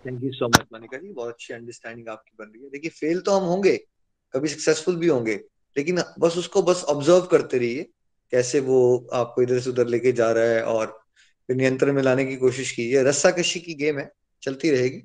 Thank 0.05 0.22
you 0.24 0.31
so 0.32 0.48
much 0.48 0.66
Manika 0.72 0.98
ji. 0.98 1.12
बहुत 1.12 1.32
अच्छी 1.32 1.55
अंडरस्टैंडिंग 1.55 2.09
आपकी 2.09 2.36
बन 2.39 2.44
रही 2.44 2.62
है। 2.64 2.70
देखिए 2.70 2.90
फेल 2.90 3.20
तो 3.20 3.32
हम 3.32 3.44
होंगे 3.44 3.76
कभी 4.35 4.48
सक्सेसफुल 4.48 4.97
भी 4.97 5.06
होंगे। 5.06 5.35
लेकिन 5.77 6.02
बस 6.19 6.36
उसको 6.36 6.62
बस 6.62 6.85
ऑब्ज़र्व 6.89 7.20
करते 7.20 7.59
रहिए 7.59 7.89
कैसे 8.32 8.61
वो 8.61 9.09
आपको 9.12 9.43
इधर 9.43 9.61
से 9.61 9.70
उधर 9.70 9.86
लेके 9.86 10.12
जा 10.12 10.31
रहा 10.32 10.44
है 10.44 10.62
और 10.62 10.86
फिर 11.48 11.56
नियंत्रण 11.56 11.93
में 11.93 12.02
लाने 12.02 12.24
की 12.24 12.36
कोशिश 12.36 12.70
कीजिए। 12.73 13.02
रस्सा 13.02 13.31
कशी 13.31 13.61
की 13.61 13.74
गेम 13.74 13.98
है 13.98 14.11
चलती 14.43 14.70
रहेगी। 14.70 15.02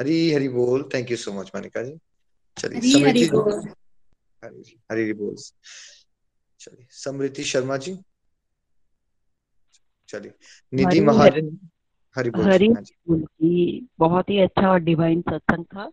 हरी 0.00 0.32
हरी 0.32 0.48
बोल। 0.48 0.88
Thank 0.94 1.10
you 1.10 1.16
so 1.16 1.32
much 1.32 1.50
Manika 1.54 1.82
ji. 1.82 1.98
चलिए 2.58 2.78
हरी 3.04 3.24
हरी 4.90 5.12
बोल। 5.12 5.36
चलिए 6.60 6.86
समृद्धि 6.90 7.44
शर्मा 7.44 7.76
जी। 7.76 7.96
चलिए 10.08 10.32
निधि 10.72 11.00
महाजन। 11.00 11.68
हरी 12.16 12.30
बोल। 12.30 12.44
हरी 12.44 12.66
हाँ 12.66 12.82
बोल 12.82 13.20
की 13.20 13.88
बहुत 13.98 14.30
ही 14.30 14.38
अच्छा 14.40 14.70
और 14.70 14.78
डिवाइन 14.78 15.20
सत्संग 15.20 15.64
था। 15.64 15.90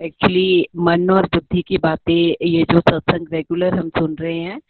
एक्चुअली 0.00 0.66
मन 0.76 1.10
और 1.10 1.26
बुद्धि 1.26 1.62
की 1.62 1.78
बातें, 1.78 2.46
ये 2.46 2.62
जो 2.62 2.80
सत्संग 2.80 3.26
रेगुलर 3.32 3.74
हम 3.74 3.88
सुन 3.88 4.14
रहे 4.16 4.38
हैं 4.38 4.60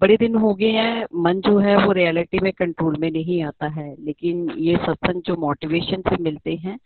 बड़े 0.00 0.16
दिन 0.16 0.34
हो 0.34 0.52
गए 0.54 0.70
हैं, 0.70 1.06
मन 1.14 1.40
जो 1.40 1.58
है 1.58 1.76
वो 1.76 1.92
रियलिटी 1.92 2.38
में 2.42 2.52
कंट्रोल 2.52 2.96
में 3.00 3.10
नहीं 3.10 3.42
आता 3.44 3.68
है। 3.68 3.94
लेकिन 4.00 4.50
ये 4.58 4.76
सत्संग 4.76 5.22
जो 5.22 5.36
मोटिवेशन 5.36 6.00
से 6.00 6.22
मिलते 6.22 6.54
हैं, 6.54 6.78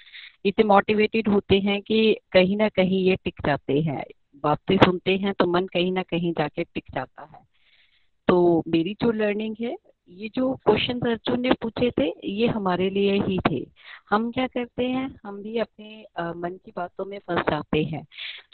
इतने 0.45 0.65
मोटिवेटेड 0.65 1.29
होते 1.29 1.59
हैं 1.59 1.81
कि 1.83 2.17
कहीं 2.33 2.57
ना 2.57 2.69
कहीं 2.69 3.05
ये 3.05 3.17
टिक 3.25 3.41
जाते 3.47 3.81
हैं। 3.81 4.05
बातें 4.45 4.77
सुनते 4.77 5.17
हैं 5.17 5.35
तो 5.35 5.47
मन 5.47 5.67
कहीं 5.67 5.93
ना 5.93 6.03
कहीं 6.03 6.33
जाके 6.33 6.65
टिक 6.65 6.85
जाता 6.95 7.23
है। 7.25 7.43
तो 8.29 8.63
मेरी 8.69 8.97
जो 9.03 9.11
लर्निंग 9.13 9.57
है 9.61 9.77
ये 10.09 10.29
जो 10.35 10.53
क्वेश्चन 10.67 10.99
अर्जुन 11.01 11.41
ने 11.41 11.51
पूछे 11.63 11.91
थे, 11.91 12.07
ये 12.25 12.47
हमारे 12.47 12.89
लिए 12.91 13.13
ही 13.23 13.39
थे। 13.51 13.65
हम 14.11 14.31
क्या 14.33 14.47
करते 14.47 14.85
हैं? 14.85 15.07
हम 15.25 15.43
भी 15.43 15.57
अपने 15.59 16.05
मन 16.37 16.59
की 16.65 16.73
बातों 16.77 17.05
में 17.05 17.19
फंस 17.19 17.45
जाते 17.51 17.83
हैं। 17.85 18.03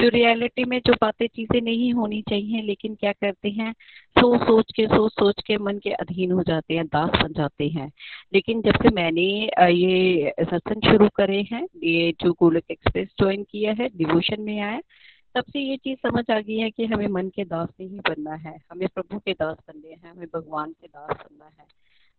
जो 0.00 0.08
रियलिटी 0.08 0.64
में 0.64 0.78
जो 0.86 0.92
बातें 1.00 1.26
चीज़ें 1.26 1.60
नहीं 1.60 1.92
होनी 1.94 2.22
चाहिए, 2.28 2.62
लेकिन 2.62 2.94
क्या 2.94 3.12
करते 3.12 3.50
हैं? 3.50 3.72
सोच 4.16 4.40
सोच 4.40 4.72
के 4.76 4.86
सोच 4.86 5.12
सोच 5.12 5.42
के 5.46 5.56
मन 5.58 5.78
के 5.78 5.90
अधीन 5.92 6.32
हो 6.32 6.42
जाते 6.42 6.74
हैं, 6.74 6.86
दास 6.86 7.22
बन 7.22 7.32
जाते 7.32 7.68
हैं। 7.68 7.90
लेकिन 8.34 8.62
जब 8.62 8.82
से 8.82 8.94
मैंने 8.94 9.22
ये 9.70 10.32
सत्संग 10.40 10.90
शुरू 10.90 11.08
करे 11.16 11.42
हैं, 11.52 11.66
ये 11.84 12.12
जो 12.22 12.32
गोलक 12.32 12.70
एक्सप्रेस 12.70 13.08
ज्वाइन 13.18 13.44
किया 13.50 13.72
है 13.72 13.88
डिवोशन 13.96 14.40
में 14.40 14.58
आया 14.60 14.80
तब 15.34 15.44
से 15.44 15.60
ये 15.60 15.76
चीज़ 15.76 15.98
समझ 15.98 16.24
आ 16.30 16.40
गई 16.40 16.56
है 16.58 16.70
कि 16.70 16.86
हमें 16.86 17.06
मन 17.06 17.28
के 17.28 17.44
दास 17.44 17.68
नहीं 17.80 17.98
बनना 17.98 18.34
है, 18.34 18.58
हमें 18.70 18.88
प्रभु 18.88 19.18
के 19.18 19.32
दास 19.32 19.56
बनने 19.68 19.88
हैं, 19.88 20.10
हमें 20.10 20.26
भगवान 20.34 20.72
के 20.72 20.86
दास 20.86 21.16
बनना 21.16 21.50
है। 21.58 21.66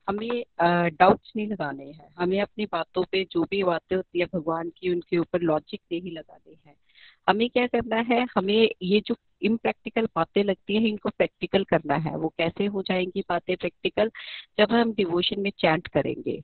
हमें 0.07 0.89
डाउट्स 0.95 1.31
नहीं 1.35 1.47
लगाने 1.47 1.85
हैं, 1.85 2.07
हमें 2.17 2.39
अपनी 2.41 2.65
बातों 2.65 3.03
पे 3.11 3.23
जो 3.31 3.43
भी 3.43 3.63
बातें 3.63 3.95
होती 3.95 4.19
है 4.19 4.25
भगवान 4.25 4.71
की, 4.77 4.89
उनके 4.89 5.17
ऊपर 5.17 5.41
लॉजिक 5.41 5.81
नहीं 5.91 6.11
लगाने 6.11 6.55
हैं। 6.67 6.75
हमें 7.29 7.49
क्या 7.49 7.67
करना 7.67 7.95
है, 7.95 8.25
हमें 8.35 8.69
ये 8.81 9.01
जो 9.05 9.15
इम्प्रैक्टिकल 9.41 10.05
बातें 10.05 10.43
लगती 10.43 10.75
हैं, 10.75 10.87
इनको 10.87 11.09
प्रैक्टिकल 11.09 11.63
करना 11.63 11.95
है। 11.95 12.15
वो 12.17 12.29
कैसे 12.37 12.65
हो 12.65 12.81
जाएँगी 12.81 13.21
बातें 13.29 13.55
प्रैक्टिकल 13.57 14.11
जब 14.57 14.71
हम 14.71 14.93
डिवोशन 14.93 15.39
में 15.41 15.51
चैंट 15.59 15.87
करेंगे। 15.87 16.41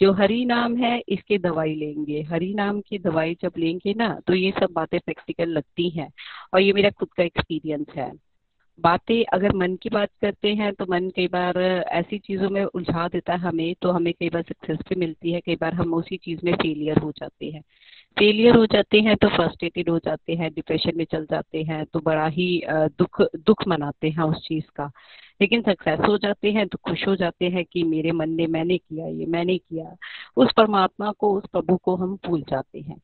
जो 0.00 0.12
हरी 0.12 0.44
नाम 0.44 0.76
है, 0.76 0.98
इसके 1.08 1.38
दवाई 1.38 1.74
लेंगे। 1.74 2.22
हरी 2.22 2.52
नाम 2.54 2.80
की 2.80 2.98
दवाई 2.98 3.36
जब 3.42 3.52
लेंगे 3.58 3.94
ना 3.94 4.08
तो 4.26 4.34
ये 4.34 4.50
सब 4.60 4.72
बातें 4.72 4.98
प्रैक्टिकल 5.00 5.48
लगती 5.48 5.88
हैं 5.90 6.10
और 6.54 6.60
ये 6.60 6.72
मेरा 6.72 6.90
खुद 6.90 7.08
का 7.16 7.22
एक्सपीरियंस 7.24 7.86
है। 7.96 8.12
बातें 8.78 9.24
अगर 9.32 9.52
मन 9.54 9.76
की 9.76 9.88
बात 9.88 10.08
करते 10.20 10.52
हैं 10.54 10.72
तो 10.74 10.86
मन 10.90 11.08
कई 11.10 11.28
बार 11.28 11.58
ऐसी 11.58 12.18
चीज़ों 12.18 12.48
में 12.50 12.62
उलझा 12.64 13.06
देता 13.08 13.32
है 13.32 13.38
हमें 13.38 13.74
तो 13.82 13.90
हमें 13.90 14.12
कई 14.12 14.28
बार 14.30 14.42
सक्सेस 14.42 14.78
भी 14.88 14.94
मिलती 14.96 15.32
है, 15.32 15.40
कई 15.40 15.56
बार 15.56 15.74
हम 15.74 15.94
उसी 15.94 16.16
चीज़ 16.16 16.40
में 16.44 16.52
फेलियर 16.54 16.98
हो 16.98 17.12
जाते 17.12 17.50
हैं। 17.50 17.62
फेलियर 18.16 18.56
हो 18.56 18.66
जाते 18.66 19.00
हैं 19.00 19.16
तो 19.16 19.28
फ्रस्ट्रेटेड 19.28 19.88
हो 19.90 19.98
जाते 19.98 20.34
हैं 20.34 20.50
डिप्रेशन 20.54 20.96
में 20.96 21.04
चल 21.04 21.24
जाते 21.30 21.62
हैं 21.62 21.84
तो 21.92 22.00
बड़ा 22.00 22.26
ही 22.26 22.62
दुख 22.68 23.20
दुख 23.36 23.66
मनाते 23.68 24.10
हैं 24.10 24.24
उस 24.24 24.46
चीज़ 24.48 24.64
का। 24.76 24.90
लेकिन 25.40 25.62
सक्सेस 25.62 26.00
हो 26.08 26.16
जाते 26.18 26.52
हैं 26.52 26.66
तो 26.68 26.78
खुश 26.84 27.06
हो 27.08 27.16
जाते 27.16 27.48
हैं 27.48 27.64
कि 27.72 27.82
मेरे 27.82 28.12
मन 28.12 28.30
ने 28.30 28.46
मैंने 28.46 28.78
किया, 28.78 29.06
ये 29.06 29.26
मैंने 29.26 29.58
किया। 29.58 29.96
उस 30.36 30.52
परमात्मा 30.56 31.10
को, 31.12 31.32
उस 31.38 31.44
प्रभु 31.52 31.76
को 31.76 31.96
हम 31.96 32.16
भूल 32.26 32.42
जाते 32.50 32.80
हैं। 32.80 32.96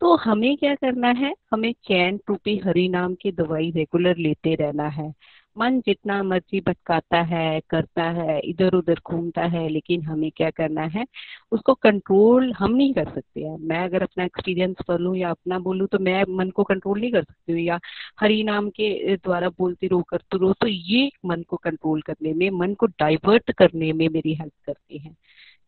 तो 0.00 0.14
हमें 0.16 0.56
क्या 0.56 0.74
करना 0.74 1.08
है? 1.08 1.34
हमें 1.52 1.72
चैन 1.84 2.20
रूपी 2.28 2.56
हरि 2.58 2.88
नाम 2.88 3.14
की 3.14 3.32
दवाई 3.32 3.70
रेगुलर 3.70 4.16
लेते 4.16 4.54
रहना 4.54 4.88
है। 4.88 5.12
मन 5.56 5.80
जितना 5.80 6.22
मर्ज़ी 6.22 6.60
भटकाता 6.60 7.20
है, 7.22 7.60
करता 7.70 8.02
है 8.10 8.38
इधर 8.40 8.74
उधर 8.74 9.00
घूमता 9.06 9.42
है, 9.44 9.68
लेकिन 9.68 10.02
हमें 10.02 10.30
क्या 10.36 10.50
करना 10.50 10.82
है? 10.94 11.04
उसको 11.52 11.74
कंट्रोल 11.74 12.52
हम 12.52 12.72
नहीं 12.72 12.94
कर 12.94 13.10
सकते 13.10 13.40
हैं 13.40 13.56
मैं 13.62 13.78
अगर 13.84 14.02
अपना 14.02 14.24
एक्सपीरियंस 14.24 14.76
कर 14.88 14.98
लूँ 14.98 15.14
या 15.16 15.30
अपना 15.30 15.58
बोलूँ 15.58 15.86
तो 15.88 15.98
मैं 15.98 16.24
मन 16.30 16.50
को 16.50 16.64
कंट्रोल 16.64 17.00
नहीं 17.00 17.10
कर 17.12 17.22
सकती 17.24 17.52
हूँ। 17.52 17.60
या 17.60 17.78
हरि 18.20 18.42
नाम 18.42 18.70
के 18.70 19.16
द्वारा 19.16 19.48
बोलती 19.58 19.86
रो 19.88 20.00
करते 20.02 20.38
रहो 20.38 20.52
तो 20.52 20.66
ये 20.66 21.10
मन 21.26 21.42
को 21.42 21.56
कंट्रोल 21.56 22.00
करने 22.02 22.32
में, 22.34 22.48
मन 22.50 22.74
को 22.74 22.86
डाइवर्ट 22.88 23.52
करने 23.52 23.92
में 23.92 24.08
मेरी 24.08 24.34
हेल्प 24.34 24.52
करती 24.66 24.98
है। 24.98 25.14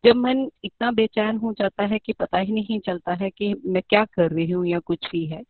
जब 0.03 0.15
मन 0.15 0.49
इतना 0.63 0.91
बेचैन 0.91 1.37
हो 1.37 1.53
जाता 1.53 1.83
है 1.85 1.99
कि 1.99 2.13
पता 2.13 2.37
ही 2.37 2.53
नहीं 2.53 2.79
चलता 2.79 3.13
है 3.13 3.29
कि 3.29 3.53
मैं 3.65 3.81
क्या 3.89 4.03
कर 4.05 4.31
रही 4.31 4.51
हूँ 4.51 4.65
या 4.67 4.79
कुछ 4.79 5.09
भी 5.11 5.25
है 5.25 5.41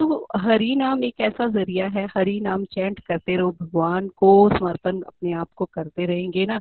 तो 0.00 0.26
हरि 0.36 0.74
नाम 0.76 1.02
एक 1.04 1.20
ऐसा 1.20 1.46
ज़रिया 1.50 1.86
है, 1.88 2.06
हरि 2.16 2.38
नाम 2.40 2.64
चैंट 2.64 2.98
करते 3.00 3.36
रहो, 3.36 3.50
भगवान 3.62 4.08
को 4.16 4.48
समर्पण 4.50 5.00
अपने 5.02 5.32
आप 5.34 5.48
को 5.56 5.64
करते 5.64 6.06
रहेंगे 6.06 6.44
ना 6.46 6.60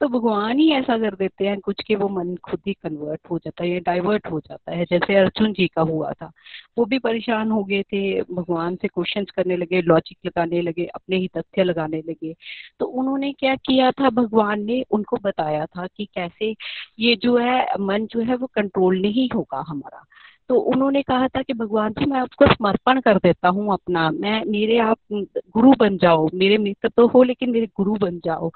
तो 0.00 0.08
भगवान 0.08 0.58
ही 0.58 0.70
ऐसा 0.72 0.96
कर 0.98 1.14
देते 1.14 1.46
हैं, 1.46 1.58
कुछ 1.60 1.82
के 1.86 1.94
वो 1.96 2.08
मन 2.08 2.34
खुद 2.44 2.60
ही 2.66 2.72
कन्वर्ट 2.74 3.20
हो 3.30 3.38
जाता 3.38 3.64
है 3.64 3.70
या 3.70 3.78
डाइवर्ट 3.86 4.26
हो 4.30 4.40
जाता 4.40 4.72
है, 4.72 4.84
जैसे 4.84 5.14
अर्जुन 5.16 5.52
जी 5.52 5.66
का 5.68 5.82
हुआ 5.82 6.12
था, 6.12 6.30
वो 6.78 6.84
भी 6.84 6.98
परेशान 6.98 7.50
हो 7.50 7.62
गए 7.64 7.82
थे, 7.82 8.20
भगवान 8.24 8.76
से 8.76 8.88
क्वेश्चन 8.88 9.24
करने 9.36 9.56
लगे 9.56 9.80
लॉजिक 9.82 10.18
लगाने 10.26 10.60
लगे, 10.62 10.86
अपने 10.86 11.16
ही 11.16 11.28
तथ्य 11.36 11.64
लगाने 11.64 12.02
लगे 12.08 12.34
तो 12.80 12.86
उन्होंने 12.86 13.32
क्या 13.32 13.54
किया 13.56 13.90
था, 13.92 14.10
भगवान 14.12 14.64
ने 14.64 14.82
उनको 14.90 15.16
बताया 15.22 15.64
था 15.66 15.86
कि 15.86 16.04
कैसे 16.14 16.54
ये 16.98 17.16
जो 17.16 17.36
है, 17.38 17.66
मन 17.80 18.06
जो 18.06 18.20
है 18.22 18.36
वो 18.36 18.46
कंट्रोल 18.54 19.00
नहीं 19.02 19.28
होगा 19.34 19.64
हमारा 19.68 20.04
तो 20.48 20.54
उन्होंने 20.54 21.02
कहा 21.02 21.28
था 21.28 21.42
कि 21.42 21.52
भगवान 21.52 21.92
जी, 21.92 22.04
मैं 22.06 22.20
आपको 22.20 22.46
समर्पण 22.46 23.00
कर 23.00 23.18
देता 23.18 23.48
हूँ 23.48 23.72
अपना। 23.72 24.10
मैं, 24.10 24.44
मेरे 24.46 24.78
आप 24.78 24.98
गुरु 25.34 25.72
बन 25.78 25.98
जाओ। 25.98 26.28
मेरे 26.34 26.58
मित्र 26.58 26.88
तो 26.88 27.06
हो, 27.06 27.22
लेकिन 27.22 27.50
मेरे 27.50 27.66
गुरु 27.66 27.94
बन 27.94 28.20
जाओ। 28.24 28.50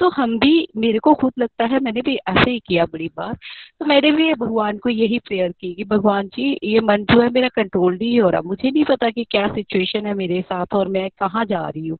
तो 0.00 0.08
हम 0.08 0.38
भी, 0.38 0.68
मेरे 0.76 0.98
को 0.98 1.14
खुद 1.14 1.32
लगता 1.38 1.64
है, 1.64 1.80
मैंने 1.80 2.02
भी 2.02 2.16
ऐसे 2.16 2.50
ही 2.50 2.58
किया 2.58 2.84
बड़ी 2.84 3.08
बार। 3.16 3.34
तो 3.80 3.84
मैंने 3.86 4.10
भी 4.12 4.34
भगवान 4.34 4.78
को 4.78 4.88
यही 4.88 5.18
प्रेयर 5.18 5.52
की 5.52 5.74
कि 5.74 5.84
भगवान 5.84 6.28
जी, 6.28 6.58
ये 6.64 6.80
मन 6.80 7.04
जो 7.04 7.20
है 7.20 7.30
मेरा 7.30 7.48
कंट्रोल 7.48 7.94
नहीं 7.94 8.20
हो 8.20 8.30
रहा। 8.30 8.40
मुझे 8.44 8.70
नहीं 8.70 8.84
पता 8.84 9.10
कि 9.10 9.24
क्या 9.24 9.48
सिचुएशन 9.48 10.06
है 10.06 10.14
मेरे 10.14 10.42
साथ 10.42 10.66
और 10.74 10.88
मैं 10.88 11.10
कहाँ 11.10 11.44
जा 11.44 11.68
रही 11.68 11.88
हूँ। 11.88 11.98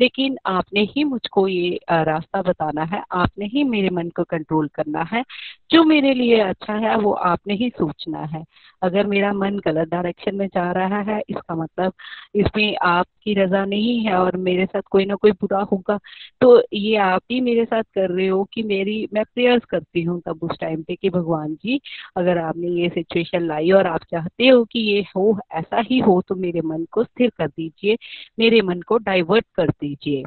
लेकिन 0.00 0.36
आपने 0.46 0.80
ही 0.80 1.04
मुझको 1.04 1.48
ये 1.48 1.80
रास्ता 1.92 2.42
बताना 2.42 2.84
है। 2.84 3.02
आपने 3.12 3.46
ही 3.46 3.64
मेरे 3.64 3.90
मन 3.90 4.08
को 4.08 4.24
कंट्रोल 4.24 4.68
करना 4.68 5.02
है। 5.02 5.24
जो 5.70 5.82
मेरे 5.84 6.12
लिए 6.14 6.38
अच्छा 6.40 6.72
है, 6.74 6.96
वो 6.96 7.12
आपने 7.12 7.54
ही 7.54 7.68
सोचना 7.70 8.18
है। 8.26 8.44
अगर 8.82 9.06
मेरा 9.06 9.32
मन 9.32 9.58
गलत 9.58 9.88
डायरेक्शन 9.88 10.34
में 10.36 10.46
जा 10.48 10.70
रहा 10.72 11.00
है, 11.02 11.20
इसका 11.28 11.54
मतलब 11.54 11.92
इसमें 12.34 12.76
आपकी 12.84 13.34
रजा 13.34 13.64
नहीं 13.64 13.98
है 14.00 14.14
और 14.14 14.36
मेरे 14.38 14.66
साथ 14.66 14.82
कोई 14.90 15.04
ना 15.04 15.14
कोई 15.14 15.32
बुरा 15.32 15.60
होगा 15.72 15.98
तो 16.40 16.62
ये 16.72 16.96
आप 16.98 17.22
ही 17.30 17.40
मेरे 17.40 17.64
साथ 17.64 17.82
कर 17.94 18.10
रहे 18.10 18.26
हो 18.26 18.42
कि 18.54 18.62
मेरी, 18.62 19.08
मैं 19.14 19.24
प्रेयर्स 19.24 19.64
करती 19.64 20.02
हूँ 20.02 20.20
तब 20.26 20.42
उस 20.42 20.58
टाइम 20.60 20.82
पे 20.82 20.94
कि 20.96 21.10
भगवान 21.10 21.54
जी, 21.54 21.80
अगर 22.16 22.38
आपने 22.38 22.68
ये 22.82 22.88
सिचुएशन 22.88 23.46
लाई 23.46 23.70
और 23.70 23.86
आप 23.86 24.04
चाहते 24.10 24.48
हो 24.48 24.64
कि 24.64 24.80
ये 24.92 25.00
हो, 25.16 25.38
ऐसा 25.52 25.80
ही 25.90 25.98
हो 25.98 26.20
तो 26.28 26.34
मेरे 26.34 26.60
मन 26.64 26.84
को 26.92 27.04
स्थिर 27.04 27.30
कर 27.38 27.48
दीजिए, 27.48 27.96
मेरे 28.38 28.62
मन 28.62 28.80
को 28.82 28.98
डाइवर्ट 28.98 29.46
कर 29.54 29.70
दीजिए। 29.70 30.22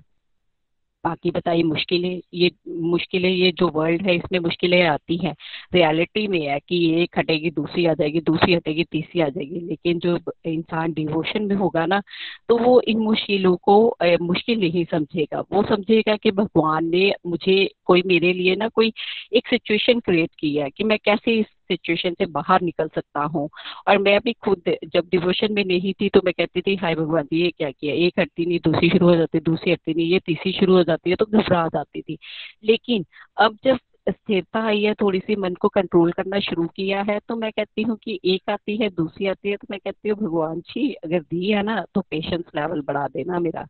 बाकी 1.06 1.32
बताइए, 1.32 1.64
मुश्किलें, 1.64 2.20
ये 2.34 2.52
मुश्किलें, 2.68 3.30
ये 3.30 3.52
जो 3.52 3.68
वर्ल्ड 3.76 4.02
है, 4.02 4.16
इसमें 4.16 4.40
मुश्किलें 4.40 4.82
आती 4.84 5.18
हैं। 5.18 5.34
रियलिटी 5.74 6.28
में 6.28 6.40
है 6.42 6.60
कि 6.70 6.80
एक 7.02 7.18
हटेगी, 7.18 7.50
दूसरी 7.52 7.86
आ 7.86 7.94
जाएगी, 7.94 8.22
दूसरी 8.22 8.54
हटेगी, 8.54 8.84
तीसरी 8.84 9.22
आ 9.22 9.28
जाएगी। 9.30 9.60
लेकिन 9.60 10.00
जो 10.00 10.18
इंसान 10.46 10.94
डिवोशन 10.94 11.44
में 11.44 11.56
होगा 11.56 11.86
ना 11.86 12.02
तो 12.50 12.58
वो 12.58 12.80
इन 12.82 13.00
मुश्किलों 13.00 13.56
को 13.58 13.78
मुश्किल 14.22 14.60
नहीं 14.60 14.86
समझेगा। 14.92 15.40
वो 15.52 15.64
समझेगा 15.64 16.16
कि 16.16 16.32
भगवान 16.32 16.90
ने 16.90 17.12
मुझे, 17.28 17.70
कोई 17.86 18.04
मेरे 18.06 18.34
लिए 18.34 18.56
ना 18.56 18.68
कोई 18.70 18.92
एक 19.34 19.48
सिचुएशन 19.48 20.00
क्रिएट 20.00 20.30
की 20.40 20.56
है 20.56 20.70
कि 20.70 20.84
मैं 20.84 20.98
कैसे 21.04 21.40
इस 21.40 21.46
सिचुएशन 21.72 22.14
से 22.14 22.26
बाहर 22.26 22.62
निकल 22.62 22.88
सकता 22.88 23.24
हूँ। 23.26 23.50
और 23.88 23.98
मैं 23.98 24.20
भी 24.20 24.34
खुद 24.34 24.76
जब 24.94 25.08
डिवोशन 25.12 25.54
में 25.54 25.64
नहीं 25.66 25.94
थी 25.94 26.10
तो 26.10 26.22
मैं 26.26 26.34
कहती 26.34 26.62
थी, 26.62 26.76
हाय 26.76 26.96
भगवान 26.96 27.24
जी, 27.24 27.42
ये 27.44 27.52
क्या 27.58 27.72
किया? 27.72 27.94
एक 28.08 28.20
हटती 28.20 28.46
नहीं, 28.46 28.60
दूसरी 28.64 28.90
शुरू 28.90 29.10
हो 29.10 29.16
जाती, 29.16 29.40
दूसरी 29.40 29.72
हटती 29.72 29.94
नहीं, 29.94 30.12
ये 30.12 30.20
तीसरी 30.20 30.52
शुरू 30.52 30.74
हो 30.74 30.84
जाती 30.84 31.10
है 31.10 31.16
तो 31.16 31.26
घबरा 31.26 31.68
जाती 31.68 32.02
थी। 32.02 32.18
लेकिन 32.64 33.06
अब 33.38 33.58
जब 33.64 33.78
स्थिरता 34.12 34.60
आई 34.66 34.82
है 34.84 34.94
थोड़ी 34.94 35.20
सी 35.20 35.36
मन 35.36 35.54
को 35.54 35.68
कंट्रोल 35.70 36.12
करना 36.12 36.40
शुरू 36.40 36.66
किया 36.68 37.02
है 37.02 37.20
तो 37.30 37.36
मैं 37.36 37.52
कहती 37.52 37.82
हूँ 37.82 37.98
कि 38.04 38.20
एक 38.26 38.50
आती 38.50 38.76
है, 38.78 38.90
दूसरी 38.90 39.28
आती 39.28 39.50
है 39.50 39.56
तो 39.56 39.68
मैं 39.72 39.80
कहती 39.80 40.10
हूँ, 40.10 40.18
भगवान 40.20 40.60
जी, 40.62 40.92
अगर 40.96 41.20
दी 41.22 41.50
है 41.50 41.64
ना 41.64 41.84
तो 41.96 42.02
पेशेंस 42.02 42.44
लेवल 42.56 42.82
बढ़ा 42.82 43.08
देना 43.08 43.40
मेरा। 43.40 43.66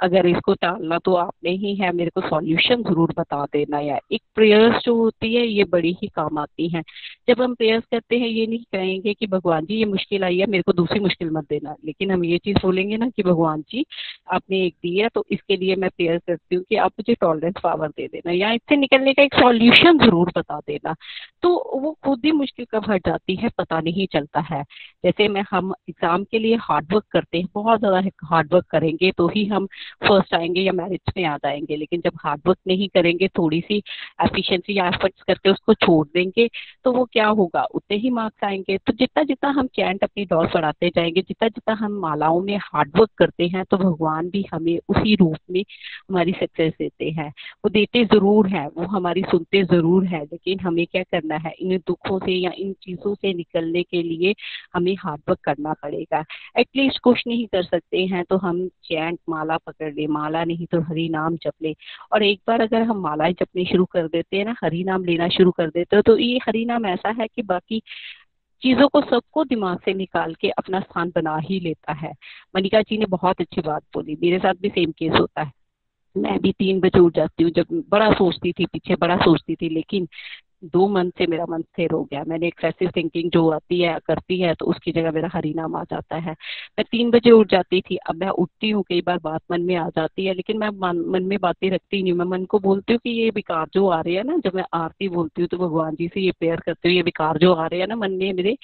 अगर 0.00 0.26
इसको 0.26 0.54
टालना 0.54 0.98
तो 0.98 1.14
आपने 1.14 1.50
ही 1.52 1.74
है, 1.76 1.92
मेरे 1.92 2.10
को 2.10 2.20
सॉल्यूशन 2.20 2.82
ज़रूर 2.82 3.12
बता 3.18 3.44
देना। 3.44 3.80
या 3.80 3.98
एक 4.12 4.22
प्रेयर्स 4.34 4.82
जो 4.84 4.94
होती 4.96 5.34
है, 5.34 5.46
ये 5.46 5.64
बड़ी 5.64 5.92
ही 6.02 6.08
काम 6.08 6.38
आती 6.38 6.68
हैं। 6.68 6.82
जब 7.28 7.42
हम 7.42 7.54
प्रेयर्स 7.54 7.84
करते 7.84 8.18
हैं, 8.18 8.28
ये 8.28 8.46
नहीं 8.46 8.62
कहेंगे 8.72 9.14
कि, 9.14 9.26
भगवान 9.26 9.64
जी, 9.66 9.74
ये 9.74 9.84
मुश्किल 9.84 10.24
आई 10.24 10.38
है, 10.38 10.46
मेरे 10.46 10.62
को 10.62 10.72
दूसरी 10.72 11.00
मुश्किल 11.00 11.30
मत 11.30 11.44
देना। 11.50 11.74
लेकिन 11.84 12.10
हम 12.10 12.24
ये 12.24 12.38
चीज़ 12.38 12.58
बोलेंगे 12.62 12.96
ना 12.96 13.08
कि, 13.08 13.22
भगवान 13.22 13.62
जी, 13.70 13.84
आपने 14.32 14.64
एक 14.66 14.74
दी 14.82 14.96
है 14.98 15.08
तो 15.14 15.24
इसके 15.32 15.56
लिए 15.56 15.76
मैं 15.76 15.90
प्रेयर 15.90 16.18
करती 16.18 16.54
हूँ 16.54 16.64
कि 16.68 16.76
आप 16.76 16.92
मुझे 16.92 17.14
टॉलरेंस 17.14 17.54
पावर 17.62 17.88
दे 17.88 18.06
देना। 18.06 18.32
या 18.32 18.50
इससे 18.52 18.76
निकलने 18.76 19.12
का 19.14 19.22
एक 19.22 19.34
सॉल्यूशन 19.34 19.81
सोल्यूशन 19.82 19.98
ज़रूर 20.04 20.30
बता 20.36 20.58
देना। 20.60 20.94
तो 21.42 21.50
वो 21.80 21.92
खुद 22.04 22.20
ही 22.24 22.32
मुश्किल 22.32 22.66
कब 22.72 22.84
हट 22.90 23.06
जाती 23.06 23.34
है, 23.36 23.48
पता 23.58 23.80
नहीं 23.80 24.06
चलता 24.12 24.40
है। 24.42 24.62
जैसे 25.04 25.28
मैं, 25.28 25.44
हम 25.50 25.72
एग्ज़ाम 25.88 26.24
के 26.24 26.38
लिए 26.38 26.56
हार्ड 26.62 26.92
वर्क 26.94 27.04
करते 27.12 27.38
हैं, 27.38 27.46
बहुत 27.54 27.78
ज़्यादा 27.80 28.02
हार्ड 28.26 28.52
वर्क 28.54 28.66
करेंगे 28.70 29.10
तो 29.18 29.28
ही 29.28 29.44
हम 29.46 29.66
फ़र्स्ट 30.02 30.34
आएँगे 30.34 30.60
या 30.60 30.72
मैरिज 30.72 31.12
में 31.16 31.24
आ 31.24 31.36
जाएँगे। 31.36 31.76
लेकिन 31.76 32.00
जब 32.04 32.12
हार्ड 32.20 32.40
वर्क 32.46 32.58
नहीं 32.68 32.88
करेंगे 32.94 33.28
थोड़ी 33.38 33.60
सी 33.60 33.82
एफिशिएंसी 34.24 34.78
या 34.78 34.86
एफर्ट्स 34.88 35.22
करके 35.22 35.50
उसको 35.50 35.74
छोड़ 35.76 36.06
देंगे 36.08 36.48
तो 36.84 36.92
वो 36.92 37.04
क्या 37.12 37.26
होगा? 37.28 37.62
उतने 37.74 37.96
ही 37.98 38.10
मार्क्स 38.12 38.44
आएँगे। 38.44 38.76
तो 38.78 38.92
जितना 38.92 39.22
जितना 39.24 39.50
हम 39.50 39.66
चैंट 39.76 40.04
अपनी 40.04 40.24
डॉल 40.26 40.46
बढ़ाते 40.54 40.88
जाएँगे 40.96 41.20
जितना 41.22 41.48
जितना 41.48 41.74
हम 41.76 41.92
मालाओं 42.00 42.40
में 42.42 42.56
हार्ड 42.64 42.90
वर्क 42.98 43.10
करते 43.18 43.46
हैं 43.48 43.64
तो 43.70 43.76
भगवान 43.78 44.28
भी 44.30 44.44
हमें 44.52 44.78
उसी 44.88 45.14
रूप 45.16 45.36
में 45.50 45.60
हमारी 45.62 46.32
सक्सेस 46.32 46.72
देते 46.78 47.10
हैं। 47.10 47.28
वो 47.64 47.68
देते 47.70 48.04
ज़रूर 48.04 48.46
है, 48.48 48.66
वो 48.68 48.86
हमारी 48.86 49.22
सुनते 49.22 49.61
ज़रूर 49.64 50.04
है, 50.06 50.22
लेकिन 50.22 50.60
हमें 50.60 50.86
क्या 50.86 51.02
करना 51.04 51.36
है? 51.38 51.52
इन 51.52 51.76
दुखों 51.86 52.18
से 52.18 52.32
या 52.32 52.50
इन 52.58 52.72
चीज़ों 52.82 53.14
से 53.14 53.32
निकलने 53.34 53.82
के 53.82 54.02
लिए 54.02 54.34
हमें 54.74 54.94
हार्ड 55.00 55.20
वर्क 55.28 55.40
करना 55.44 55.72
पड़ेगा। 55.82 56.24
एटलीस्ट 56.58 56.98
कुछ 57.00 57.22
नहीं 57.26 57.46
कर 57.46 57.62
सकते 57.62 58.04
हैं 58.06 58.24
तो 58.24 58.36
हम 58.38 58.66
चैंट 58.84 59.18
माला 59.28 59.56
पकड़ 59.58 59.92
ले, 59.94 60.06
माला 60.08 60.44
नहीं 60.44 60.66
तो 60.66 60.80
हरी 60.82 61.08
नाम 61.08 61.36
जप 61.36 61.52
ले। 61.62 61.74
और 62.12 62.22
एक 62.22 62.40
बार 62.48 62.60
अगर 62.60 62.82
हम 62.82 63.00
मालाएँ 63.02 63.32
जपने 63.32 63.64
शुरू 63.64 63.84
कर 63.84 64.08
देते 64.08 64.36
हैं 64.36 64.44
ना, 64.44 64.54
हरी 64.64 64.84
नाम 64.84 65.04
लेना 65.04 65.28
शुरू 65.30 65.50
कर 65.50 65.70
देते 65.70 65.96
हो 65.96 66.02
तो 66.02 66.18
ये 66.18 66.38
हरी 66.46 66.64
नाम 66.64 66.86
ऐसा 66.86 67.14
है 67.20 67.26
कि 67.26 67.42
बाकी 67.44 67.82
चीज़ों 68.62 68.88
को 68.88 69.00
सबको 69.00 69.44
दिमाग 69.44 69.78
से 69.84 69.92
निकाल 69.94 70.34
के 70.34 70.48
अपना 70.50 70.80
स्थान 70.80 71.10
बना 71.14 71.36
ही 71.38 71.58
लेता 71.60 71.92
है। 71.92 72.12
मनिका 72.56 72.80
जी 72.82 72.98
ने 72.98 73.06
बहुत 73.06 73.40
अच्छी 73.40 73.60
बात 73.60 73.82
बोली, 73.94 74.16
मेरे 74.22 74.38
साथ 74.38 74.54
भी 74.54 74.68
सेम 74.68 74.90
केस 74.90 75.12
होता 75.12 75.42
है। 75.42 75.52
मैं 76.16 76.38
भी 76.38 76.52
तीन 76.52 76.80
बजे 76.80 76.98
उठ 76.98 77.16
जाती 77.16 77.42
हूँ, 77.42 77.50
जब 77.50 77.66
बड़ा 77.70 78.12
सोचती 78.12 78.52
थी, 78.52 78.66
पीछे 78.66 78.94
बड़ा 78.94 79.16
सोचती 79.16 79.54
थी, 79.54 79.68
लेकिन 79.68 80.08
दो 80.64 80.86
मन 80.88 81.10
से 81.18 81.26
मेरा 81.26 81.44
मन 81.50 81.62
स्थिर 81.62 81.92
हो 81.92 82.02
गया। 82.04 82.22
मैंने 82.28 82.46
एक्सेसिव 82.46 82.90
थिंकिंग 82.96 83.30
जो 83.30 83.48
आती 83.50 83.80
है, 83.80 83.98
करती 84.06 84.40
है 84.40 84.54
तो 84.54 84.66
उसकी 84.66 84.92
जगह 84.92 85.12
मेरा 85.12 85.28
हरी 85.32 85.52
नाम 85.54 85.76
आ 85.76 85.82
जाता 85.84 86.16
है। 86.16 86.32
मैं 86.78 86.84
तीन 86.84 87.10
बजे 87.10 87.30
उठ 87.30 87.50
जाती 87.50 87.80
थी। 87.80 87.96
अब 87.98 88.16
मैं 88.16 88.28
उठती 88.28 88.70
हूँ, 88.70 88.82
कई 88.88 89.00
बार 89.02 89.18
बात 89.22 89.40
मन 89.52 89.62
में 89.62 89.74
आ 89.76 89.88
जाती 89.88 90.26
है, 90.26 90.34
लेकिन 90.34 90.58
मैं 90.58 90.68
मन 91.12 91.24
में 91.24 91.38
बातें 91.40 91.68
रखती 91.70 92.02
नहीं 92.02 92.12
मैं 92.12 92.24
मन 92.26 92.44
को 92.44 92.58
बोलती 92.60 92.92
हूँ 92.92 93.00
कि 93.04 93.10
ये 93.12 93.30
विकार 93.34 93.66
जो 93.74 93.86
आ 93.88 94.00
रहे 94.00 94.14
हैं 94.14 94.24
ना, 94.24 94.36
जब 94.44 94.54
मैं 94.54 94.64
आरती 94.74 95.08
बोलती 95.08 95.42
हूँ 95.42 95.48
तो 95.48 95.58
भगवान 95.58 95.94
जी 95.94 96.08
से 96.08 96.20
ये 96.20 96.32
प्रेयर 96.32 96.60
करती 96.60 96.88
हूँ, 96.88 96.94
ये 96.96 97.02
विकार 97.02 97.38
जो 97.38 97.52
आ 97.54 97.66
रहे 97.66 97.80
हैं 97.80 97.86
ना 97.88 97.96
मन 97.96 98.12
में 98.12 98.32
मेरे 98.32 98.56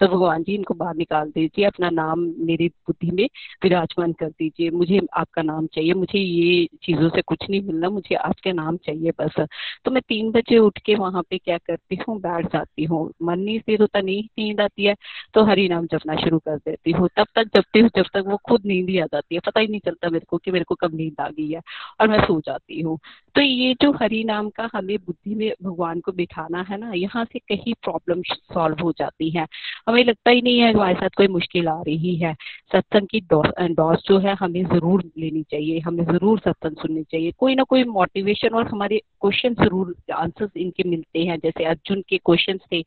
तो 0.00 0.06
भगवान 0.08 0.42
जी 0.42 0.54
इनको 0.54 0.74
बाहर 0.74 0.94
निकाल 0.96 1.30
दीजिए, 1.30 1.64
अपना 1.66 1.90
नाम 1.90 2.20
मेरी 2.46 2.68
बुद्धि 2.68 3.10
में 3.12 3.28
विराजमान 3.64 4.12
कर 4.12 4.28
दीजिए। 4.28 4.70
मुझे 4.70 5.00
आपका 5.14 5.42
नाम 5.42 5.66
चाहिए, 5.66 5.92
मुझे 5.94 6.18
ये 6.18 6.66
चीज़ों 6.84 7.08
से 7.08 7.22
कुछ 7.22 7.48
नहीं 7.50 7.62
मिलना, 7.62 7.88
मुझे 7.90 8.14
आपके 8.16 8.52
नाम 8.52 8.76
चाहिए 8.76 9.12
बस। 9.20 9.40
तो 9.84 9.90
मैं 9.90 10.02
तीन 10.08 10.30
बजे 10.32 10.58
उठ 10.58 10.78
के 10.78 10.94
वहाँ 10.96 11.22
पे 11.30 11.38
क्या 11.46 11.56
करती 11.58 11.96
हूँ? 11.98 12.18
बैठ 12.20 12.46
जाती 12.52 12.84
हूँ। 12.84 12.98
मन 13.22 13.38
नहीं 13.40 13.58
स्थिर 13.60 13.80
होता 13.80 14.00
नहीं 14.00 14.22
नींद 14.38 14.60
आती 14.60 14.84
है 14.84 14.94
तो 15.34 15.44
हरी 15.44 15.68
नाम 15.68 15.86
जपना 15.86 16.16
शुरू 16.16 16.38
कर 16.38 16.56
देती 16.58 16.90
हूँ। 16.90 17.08
तब 17.16 17.26
तक 17.34 17.48
जपती 17.56 17.80
हूँ, 17.80 17.90
जब 17.96 18.06
तक 18.14 18.24
वो 18.26 18.36
खुद 18.48 18.62
नींद 18.66 18.88
ही 18.90 18.98
आ 18.98 19.06
जाती 19.06 19.34
है। 19.34 19.40
पता 19.46 19.60
ही 19.60 19.66
नहीं 19.66 19.80
चलता 19.80 20.10
मेरे 20.10 20.24
को 20.28 20.38
कि 20.38 20.50
मेरे 20.50 20.64
को 20.64 20.74
कब 20.74 20.94
नींद 20.94 21.20
आ 21.20 21.28
गई 21.30 21.50
है 21.50 21.60
और 22.00 22.08
मैं 22.08 22.18
सो 22.20 22.40
जाती 22.40 22.80
हूँ। 22.80 22.98
तो 23.34 23.40
ये 23.40 23.74
जो 23.82 23.90
हरी 23.92 24.22
नाम 24.24 24.48
का 24.50 24.68
हमें 24.74 24.96
बुद्धि 24.98 25.34
में 25.34 25.52
भगवान 25.62 26.00
को 26.00 26.12
बिठाना 26.12 26.62
है 26.62 26.78
ना, 26.78 26.92
यहाँ 26.94 27.24
से 27.24 27.38
कहीं 27.38 27.74
प्रॉब्लम 27.82 28.22
सॉल्व 28.54 28.82
हो 28.82 28.92
जाती 28.92 29.30
है। 29.30 29.46
हमें 29.86 30.02
लगता 30.04 30.30
ही 30.30 30.40
नहीं 30.42 30.58
है, 30.58 30.72
हमारे 30.72 30.94
साथ 30.94 31.08
कोई 31.16 31.28
मुश्किल 31.28 31.68
आ 31.68 31.80
रही 31.82 32.14
है। 32.16 32.32
सत्संग 32.72 33.06
की 33.08 33.20
डॉस 33.22 34.02
जो 34.08 34.18
है, 34.18 34.34
हमें 34.36 34.62
ज़रूर 34.64 35.02
लेनी 35.18 35.42
चाहिए, 35.50 35.78
हमें 35.80 36.04
ज़रूर 36.04 36.38
सत्संग 36.38 36.76
सुननी 36.76 37.02
चाहिए। 37.02 37.32
कोई 37.38 37.54
ना 37.54 37.62
कोई 37.64 37.84
मोटिवेशन 37.86 38.54
और 38.54 38.66
हमारे 38.68 39.00
क्वेश्चन 39.22 39.54
ज़रूर 39.56 39.94
आंसर्स 40.14 40.56
इनके 40.56 40.88
मिलते 40.88 41.24
हैं, 41.24 41.38
जैसे 41.38 41.64
अर्जुन 41.66 42.02
के 42.08 42.16
क्वेश्चन 42.18 42.58
थे 42.64 42.82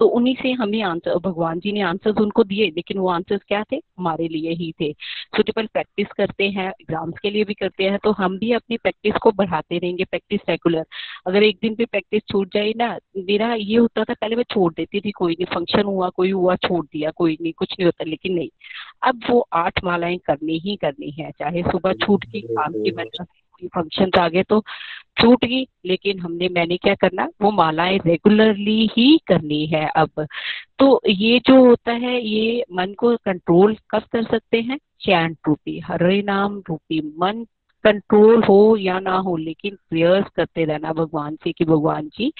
तो 0.00 0.06
उन्हीं 0.08 0.34
से 0.34 0.52
हमें 0.54 0.82
आंसर 0.84 1.18
भगवान 1.24 1.60
जी 1.60 1.72
ने 1.72 1.80
आंसर्स 1.82 2.18
उनको 2.20 2.44
दिए, 2.44 2.66
लेकिन 2.66 2.98
वो 2.98 3.08
आंसर्स 3.10 3.40
क्या 3.48 3.62
थे? 3.62 3.76
हमारे 3.76 4.28
लिए 4.28 4.52
ही 4.52 4.72
थे। 4.80 4.92
सुटेबल 5.36 5.66
प्रैक्टिस 5.72 6.06
करते 6.16 6.48
हैं 6.50 6.68
एग्ज़ाम्स 6.70 7.18
के 7.22 7.30
लिए 7.30 7.44
भी 7.44 7.54
करते 7.54 7.84
हैं 7.84 7.98
तो 8.04 8.12
हम 8.12 8.38
भी 8.38 8.52
अपनी 8.52 8.76
प्रैक्टिस 8.78 9.14
को 9.22 9.32
बढ़ाते 9.32 9.78
रहेंगे 9.78 10.04
प्रैक्टिस 10.04 10.40
रेगुलर 10.48 10.84
अगर 11.26 11.42
एक 11.42 11.58
दिन 11.62 11.74
भी 11.74 11.84
प्रैक्टिस 11.84 12.22
छूट 12.32 12.54
जाए 12.54 12.72
ना, 12.76 12.96
मेरा 13.18 13.52
ये 13.54 13.76
होता 13.76 14.04
था, 14.04 14.14
पहले 14.14 14.36
मैं 14.36 14.44
छोड़ 14.52 14.72
देती 14.72 15.00
थी, 15.00 15.10
कोई 15.12 15.32
नहीं 15.32 15.46
फ़ंक्शन 15.54 15.82
हुआ, 15.84 16.08
कोई 16.10 16.30
छोड़ 16.56 16.84
दिया 16.86 17.10
कोई 17.10 17.38
नहीं 17.42 17.52
कुछ 17.52 17.72
नहीं 17.72 17.84
होता 17.84 18.04
लेकिन 18.04 18.34
नहीं। 18.34 18.48
अब 19.02 19.20
वो 19.30 19.46
आठ 19.52 19.84
मालाएँ 19.84 20.18
करनी 20.18 20.58
ही 20.58 20.76
करनी 20.76 21.10
है 21.10 21.30
चाहे 21.30 21.62
सुबह 21.62 21.92
छूट 21.92 22.24
की 22.24 22.40
काम 22.40 22.72
की 22.72 22.90
वजह 22.90 23.24
से 23.24 23.66
फ़ंक्शन 23.68 24.10
आ 24.18 24.28
गए 24.28 24.42
तो 24.42 24.60
छूट 25.20 25.44
गई 25.44 25.66
लेकिन 25.86 26.18
हमने 26.18 26.48
मैंने 26.48 26.76
क्या 26.76 26.94
करना 26.94 27.28
वो 27.42 27.50
मालाएँ 27.50 27.98
रेगुलरली 28.06 28.90
ही 28.96 29.18
करनी 29.26 29.66
है 29.66 29.88
अब। 29.96 30.26
तो 30.78 31.00
ये 31.08 31.38
जो 31.38 31.64
होता 31.64 31.92
है 31.92 32.20
ये 32.26 32.64
मन 32.72 32.94
को 32.94 33.16
कंट्रोल 33.16 33.76
कब 33.90 34.02
कर 34.12 34.22
सकते 34.24 34.60
हैं? 34.60 34.78
चैंट 35.00 35.38
रूपी 35.46 35.78
हरे 35.80 36.22
नाम 36.22 36.62
रूपी 36.68 37.00
मन 37.18 37.46
कंट्रोल 37.84 38.42
हो 38.44 38.76
या 38.76 38.98
ना 39.00 39.16
हो 39.16 39.36
लेकिन 39.36 39.76
प्रेयर्स 39.90 40.26
करते 40.36 40.64
रहना 40.64 40.92
भगवान 40.92 41.36
से 41.36 41.52
कि 41.52 41.64
भगवान 41.64 42.08
जी 42.08 42.32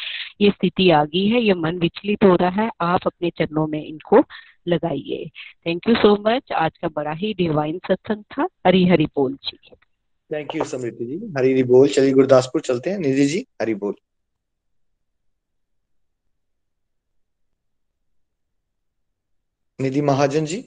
ये 0.43 0.51
स्थिति 0.51 0.90
आ 0.90 1.05
गई 1.05 1.27
है 1.28 1.40
ये 1.43 1.55
मन 1.56 1.78
विचलित 1.78 2.24
हो 2.24 2.35
रहा 2.36 2.62
है 2.62 2.70
आप 2.81 3.06
अपने 3.06 3.31
चरणों 3.39 3.66
में 3.66 3.85
इनको 3.85 4.23
लगाइए। 4.69 5.31
थैंक 5.66 5.89
यू 5.89 5.94
सो 5.97 6.14
मच 6.27 6.52
आज 6.56 6.78
का 6.78 6.89
बड़ा 6.97 7.12
ही 7.12 7.32
डिवाइन 7.35 7.78
सत्संग 7.86 8.23
था। 8.32 8.47
हरी 8.66 8.86
हरी 8.89 9.06
बोल 9.16 9.36
जी। 9.44 9.59
थैंक 10.31 10.55
यू 10.56 10.64
समृति 10.64 11.06
जी 11.06 11.16
हरी 11.39 11.62
बोल। 11.64 11.89
चलिए 11.89 12.12
गुरदासपुर 12.12 12.60
चलते 12.60 12.90
हैं। 12.90 12.98
निधि 12.98 13.27
जी 13.27 13.47
हरी 13.62 13.74
बोल। 13.74 13.94
निधि 19.78 20.01
महाजन 20.02 20.44
जी। 20.44 20.64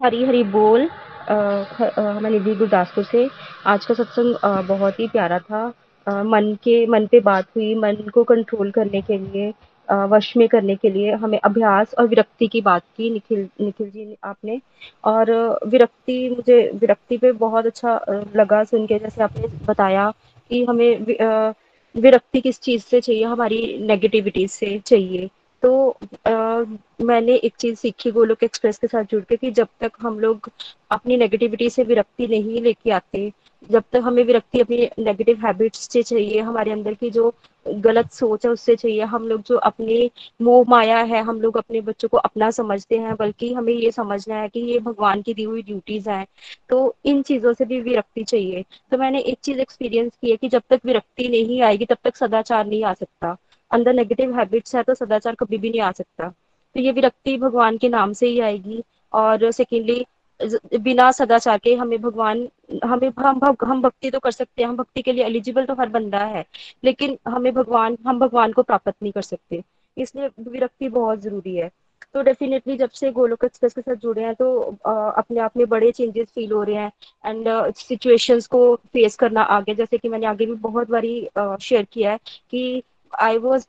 हरी 0.00 0.24
हरी 0.24 0.42
बोल 0.52 0.88
मैं 1.30 2.30
निधि 2.30 2.54
गुरदासपुर 2.54 3.04
से। 3.04 3.28
आज 3.66 3.84
का 3.86 3.94
सत्संग 3.94 4.66
बहुत 4.68 4.98
ही 5.00 5.06
प्यारा 5.08 5.38
था। 5.40 5.62
मन 6.06 6.54
के 6.64 6.86
मन 6.86 7.06
पे 7.06 7.20
बात 7.20 7.46
हुई 7.56 7.74
मन 7.74 7.96
को 8.14 8.24
कंट्रोल 8.24 8.70
करने 8.70 9.00
के 9.02 9.18
लिए 9.18 9.52
वश 10.10 10.32
में 10.36 10.46
करने 10.48 10.74
के 10.76 10.90
लिए 10.90 11.12
हमें 11.22 11.38
अभ्यास 11.44 11.94
और 11.98 12.06
विरक्ति 12.08 12.46
की 12.48 12.60
बात 12.60 12.82
की 12.96 13.10
निखिल 13.10 13.48
निखिल 13.60 13.90
जी 13.90 14.16
आपने। 14.24 14.60
और 15.04 15.30
विरक्ति 15.66 16.28
मुझे 16.36 16.60
विरक्ति 16.74 17.16
पे 17.18 17.32
बहुत 17.42 17.66
अच्छा 17.66 17.94
लगा 18.36 18.62
सुन 18.64 18.86
के 18.86 18.98
जैसे 18.98 19.22
आपने 19.22 19.48
बताया 19.66 20.10
कि 20.50 20.64
हमें 20.64 21.04
विरक्ति 21.94 22.40
किस 22.40 22.60
चीज़ 22.60 22.82
से 22.82 23.00
चाहिए 23.00 23.24
हमारी 23.24 23.60
नेगेटिविटी 23.86 24.46
से 24.48 24.78
चाहिए। 24.86 25.28
तो 25.62 25.88
अ, 26.26 26.30
मैंने 27.04 27.34
एक 27.36 27.54
चीज़ 27.60 27.74
सीखी 27.78 28.10
गोलोक 28.10 28.42
एक्सप्रेस 28.44 28.78
के 28.78 28.86
साथ 28.86 29.04
जुड़ 29.10 29.22
के 29.24 29.36
कि 29.36 29.50
जब 29.50 29.68
तक 29.80 29.92
हम 30.02 30.18
लोग 30.20 30.48
अपनी 30.90 31.16
नेगेटिविटी 31.16 31.68
से 31.70 31.82
विरक्ति 31.84 32.26
नहीं 32.26 32.60
लेके 32.62 32.90
आते 32.90 33.30
जब 33.70 33.84
तक 33.92 34.00
हमें 34.04 34.24
विरक्ति 34.24 34.60
अपनी 34.60 34.88
नेगेटिव 34.98 35.46
हैबिट्स 35.46 35.78
से 35.92 36.02
चाहिए, 36.02 36.40
हमारे 36.40 36.72
अंदर 36.72 36.94
की 36.94 37.10
जो 37.10 37.34
गलत 37.68 38.12
सोच 38.12 38.46
है 38.46 38.52
उससे 38.52 38.76
चाहिए। 38.76 39.02
हम 39.02 39.28
लोग 39.28 39.42
जो 39.42 39.56
अपने 39.56 40.10
मोह 40.42 40.64
माया 40.68 40.98
है, 40.98 41.22
हम 41.22 41.40
लोग 41.40 41.56
अपने 41.56 41.80
बच्चों 41.80 42.08
को 42.08 42.16
अपना 42.16 42.50
समझते 42.50 42.98
हैं, 42.98 43.16
बल्कि 43.16 43.52
हमें 43.54 43.72
ये 43.72 43.90
समझना 43.90 44.34
है 44.34 44.48
कि 44.48 44.60
ये 44.60 44.78
भगवान 44.78 45.22
की 45.22 45.34
दी 45.34 45.42
हुई 45.42 45.62
ड्यूटीज़ 45.62 46.10
हैं। 46.10 46.26
तो 46.68 46.96
इन 47.04 47.22
चीज़ों 47.22 47.52
से 47.52 47.64
भी 47.64 47.80
विरक्ति 47.80 48.24
चाहिए। 48.24 48.64
तो 48.90 48.98
मैंने 48.98 49.20
एक 49.20 49.38
चीज़ 49.42 49.60
एक्सपीरियंस 49.60 50.12
की 50.22 50.30
है 50.30 50.36
कि 50.36 50.48
जब 50.48 50.62
तक 50.70 50.80
विरक्ति 50.84 51.28
नहीं 51.28 51.62
आएगी, 51.62 51.84
तब 51.84 51.96
तक 52.04 52.16
सदाचार 52.16 52.66
नहीं 52.66 52.84
आ 52.84 52.94
सकता। 52.94 53.36
अंदर 53.70 53.92
नेगेटिव 53.92 54.38
हैबिट्स 54.38 54.76
है 54.76 54.82
तो 54.82 54.94
सदाचार 54.94 55.34
कभी 55.34 55.58
भी 55.58 55.70
नहीं 55.70 55.80
आ 55.80 55.92
सकता। 55.92 56.28
तो 56.74 56.80
ये 56.80 56.92
विरक्ति 56.92 57.36
भगवान 57.36 57.78
के 57.78 57.88
नाम 57.88 58.12
से 58.12 58.26
ही 58.26 58.40
आएगी। 58.40 58.82
और 59.12 59.50
सेकेंडली 59.50 60.06
बिना 60.80 61.10
सदाचार 61.12 61.58
के 61.58 61.74
हमें 61.74 62.00
भगवान, 62.02 62.46
हमें, 62.84 63.10
हम 63.18 63.40
हम 63.64 63.82
भक्ति 63.82 64.10
तो 64.10 64.18
कर 64.20 64.30
सकते 64.30 64.62
हैं, 64.62 64.68
हम 64.68 64.76
भक्ति 64.76 65.02
के 65.02 65.12
लिए 65.12 65.24
एलिजिबल 65.24 65.64
तो 65.66 65.74
हर 65.74 65.88
बंदा 65.88 66.24
है, 66.26 66.44
लेकिन 66.84 67.18
हमें 67.28 67.52
भगवान, 67.54 67.96
हम 68.06 68.18
भगवान 68.18 68.52
को 68.52 68.62
प्राप्त 68.62 68.94
नहीं 69.02 69.12
कर 69.12 69.22
सकते। 69.22 69.62
इसलिए 69.96 70.28
विरक्ति 70.40 70.88
बहुत 70.88 71.20
ज़रूरी 71.20 71.56
है। 71.56 71.70
तो 72.14 72.22
डेफिनेटली 72.22 72.76
जब 72.76 72.90
से 72.90 73.10
गोलोक 73.12 73.44
एक्सप्रेस 73.44 73.72
के 73.74 73.80
साथ 73.80 73.94
जुड़े 73.94 74.22
हैं 74.22 74.34
तो 74.34 74.46
अपने 74.86 75.40
आप 75.40 75.56
में 75.56 75.66
बड़े 75.68 75.90
चेंजेस 75.92 76.28
फील 76.34 76.52
हो 76.52 76.62
रहे 76.62 76.76
हैं 76.76 76.90
एंड 77.24 77.72
सिचुएशंस 77.76 78.46
को 78.46 78.74
फेस 78.92 79.16
करना 79.16 79.42
आगे, 79.42 79.74
जैसे 79.74 79.98
कि 79.98 80.08
मैंने 80.08 80.26
आगे 80.26 80.46
भी 80.46 80.54
बहुत 80.54 80.90
बारी 80.90 81.28
शेयर 81.38 81.86
किया 81.92 82.10
है 82.12 82.18
कि 82.50 82.82
I 83.12 83.38
was 83.38 83.64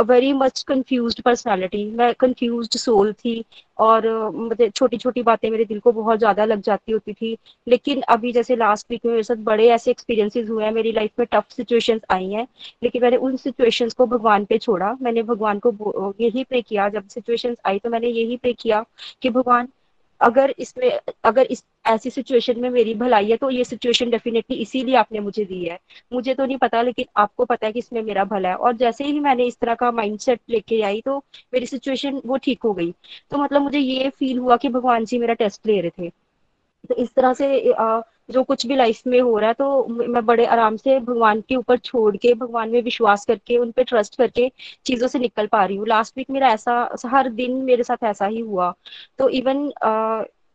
very 0.00 0.32
much 0.32 0.62
confused 0.68 1.20
personality 1.22 1.84
मैं 1.92 2.12
कंफ्यूज्ड 2.14 2.76
सोल 2.78 3.12
थी 3.14 3.44
और 3.78 4.06
मतलब 4.30 4.70
छोटी 4.70 4.96
छोटी 4.96 5.22
बातें 5.22 5.48
मेरे 5.50 5.64
दिल 5.64 5.80
को 5.80 5.92
बहुत 5.92 6.18
ज़्यादा 6.18 6.44
लग 6.44 6.60
जाती 6.62 6.92
होती 6.92 7.12
थी। 7.12 7.36
लेकिन 7.66 8.00
अभी 8.08 8.32
जैसे 8.32 8.56
लास्ट 8.56 8.86
वीक 8.90 9.04
में 9.06 9.12
मेरे 9.12 9.22
साथ 9.22 9.36
बड़े 9.44 9.68
ऐसे 9.70 9.90
एक्सपीरियंसेस 9.90 10.48
हुए 10.48 10.64
हैं, 10.64 10.72
मेरी 10.72 10.92
लाइफ 10.92 11.10
में 11.18 11.26
टफ 11.32 11.50
सिचुएशंस 11.52 12.00
आई 12.10 12.30
हैं। 12.32 12.46
लेकिन 12.82 13.02
मैंने 13.02 13.16
उन 13.18 13.36
सिचुएशंस 13.36 13.94
को 13.94 14.06
भगवान 14.06 14.44
पे 14.44 14.58
छोड़ा। 14.58 14.96
मैंने 15.02 15.22
भगवान 15.24 15.58
को 15.66 16.14
यही 16.20 16.44
प्रे 16.44 16.62
किया। 16.62 16.88
जब 16.88 17.08
सिचुएशंस 17.08 17.56
आई 17.66 17.78
तो 17.78 17.90
मैंने 17.90 18.08
यही 18.08 18.36
प्रे 18.36 18.52
किया 18.52 18.84
कि 19.22 19.30
भगवान, 19.30 19.68
अगर 20.20 20.54
इसमें, 20.58 20.90
अगर 21.24 21.46
इस 21.46 21.64
ऐसी 21.88 22.10
सिचुएशन 22.10 22.60
में 22.60 22.68
मेरी 22.70 22.94
भलाई 22.96 23.30
है 23.30 23.36
तो 23.36 23.50
ये 23.50 23.64
सिचुएशन 23.64 24.10
डेफिनेटली 24.10 24.56
इसीलिए 24.58 24.96
आपने 24.96 25.20
मुझे 25.20 25.44
दी 25.44 25.62
है। 25.64 25.78
मुझे 26.12 26.34
तो 26.34 26.44
नहीं 26.46 26.56
पता 26.58 26.82
लेकिन 26.82 27.06
आपको 27.16 27.44
पता 27.44 27.66
है 27.66 27.72
कि 27.72 27.78
इसमें 27.78 28.02
मेरा 28.02 28.24
भला 28.26 28.48
है। 28.48 28.54
और 28.56 28.76
जैसे 28.76 29.04
ही 29.04 29.20
मैंने 29.20 29.44
इस 29.46 29.58
तरह 29.60 29.74
का 29.76 29.90
माइंडसेट 29.92 30.40
लेके 30.50 30.80
आई 30.82 31.00
तो 31.02 31.18
मेरी 31.54 31.66
सिचुएशन 31.66 32.20
वो 32.26 32.36
ठीक 32.38 32.62
हो 32.64 32.72
गई। 32.74 32.92
तो 33.30 33.38
मतलब 33.38 33.62
मुझे 33.62 33.78
ये 33.78 34.08
फील 34.10 34.38
हुआ 34.38 34.56
कि 34.56 34.68
भगवान 34.70 35.04
जी 35.04 35.18
मेरा 35.18 35.34
टेस्ट 35.36 35.66
ले 35.66 35.80
रहे 35.80 35.90
थे। 35.98 36.10
तो 36.90 36.94
इस 36.96 37.14
तरह 37.14 37.32
से 37.34 37.46
अ, 37.72 38.02
जो 38.30 38.42
कुछ 38.44 38.66
भी 38.66 38.76
लाइफ 38.76 39.02
में 39.06 39.20
हो 39.20 39.38
रहा 39.38 39.48
है 39.48 39.54
तो 39.54 39.86
मैं 40.08 40.24
बड़े 40.26 40.44
आराम 40.46 40.76
से 40.76 40.98
भगवान 41.00 41.40
के 41.48 41.56
ऊपर 41.56 41.76
छोड़ 41.78 42.16
के 42.16 42.32
भगवान 42.34 42.70
में 42.70 42.80
विश्वास 42.82 43.24
करके 43.26 43.56
उन 43.58 43.70
पे 43.72 43.84
ट्रस्ट 43.84 44.16
करके 44.18 44.48
चीज़ों 44.86 45.08
से 45.08 45.18
निकल 45.18 45.46
पा 45.46 45.64
रही 45.64 45.76
हूँ। 45.76 45.86
लास्ट 45.88 46.16
वीक 46.18 46.30
मेरा 46.30 46.48
ऐसा 46.52 46.88
हर 47.06 47.28
दिन 47.32 47.56
मेरे 47.64 47.82
साथ 47.84 48.04
ऐसा 48.04 48.26
ही 48.26 48.40
हुआ। 48.40 48.72
तो 49.18 49.28
इवन 49.30 49.68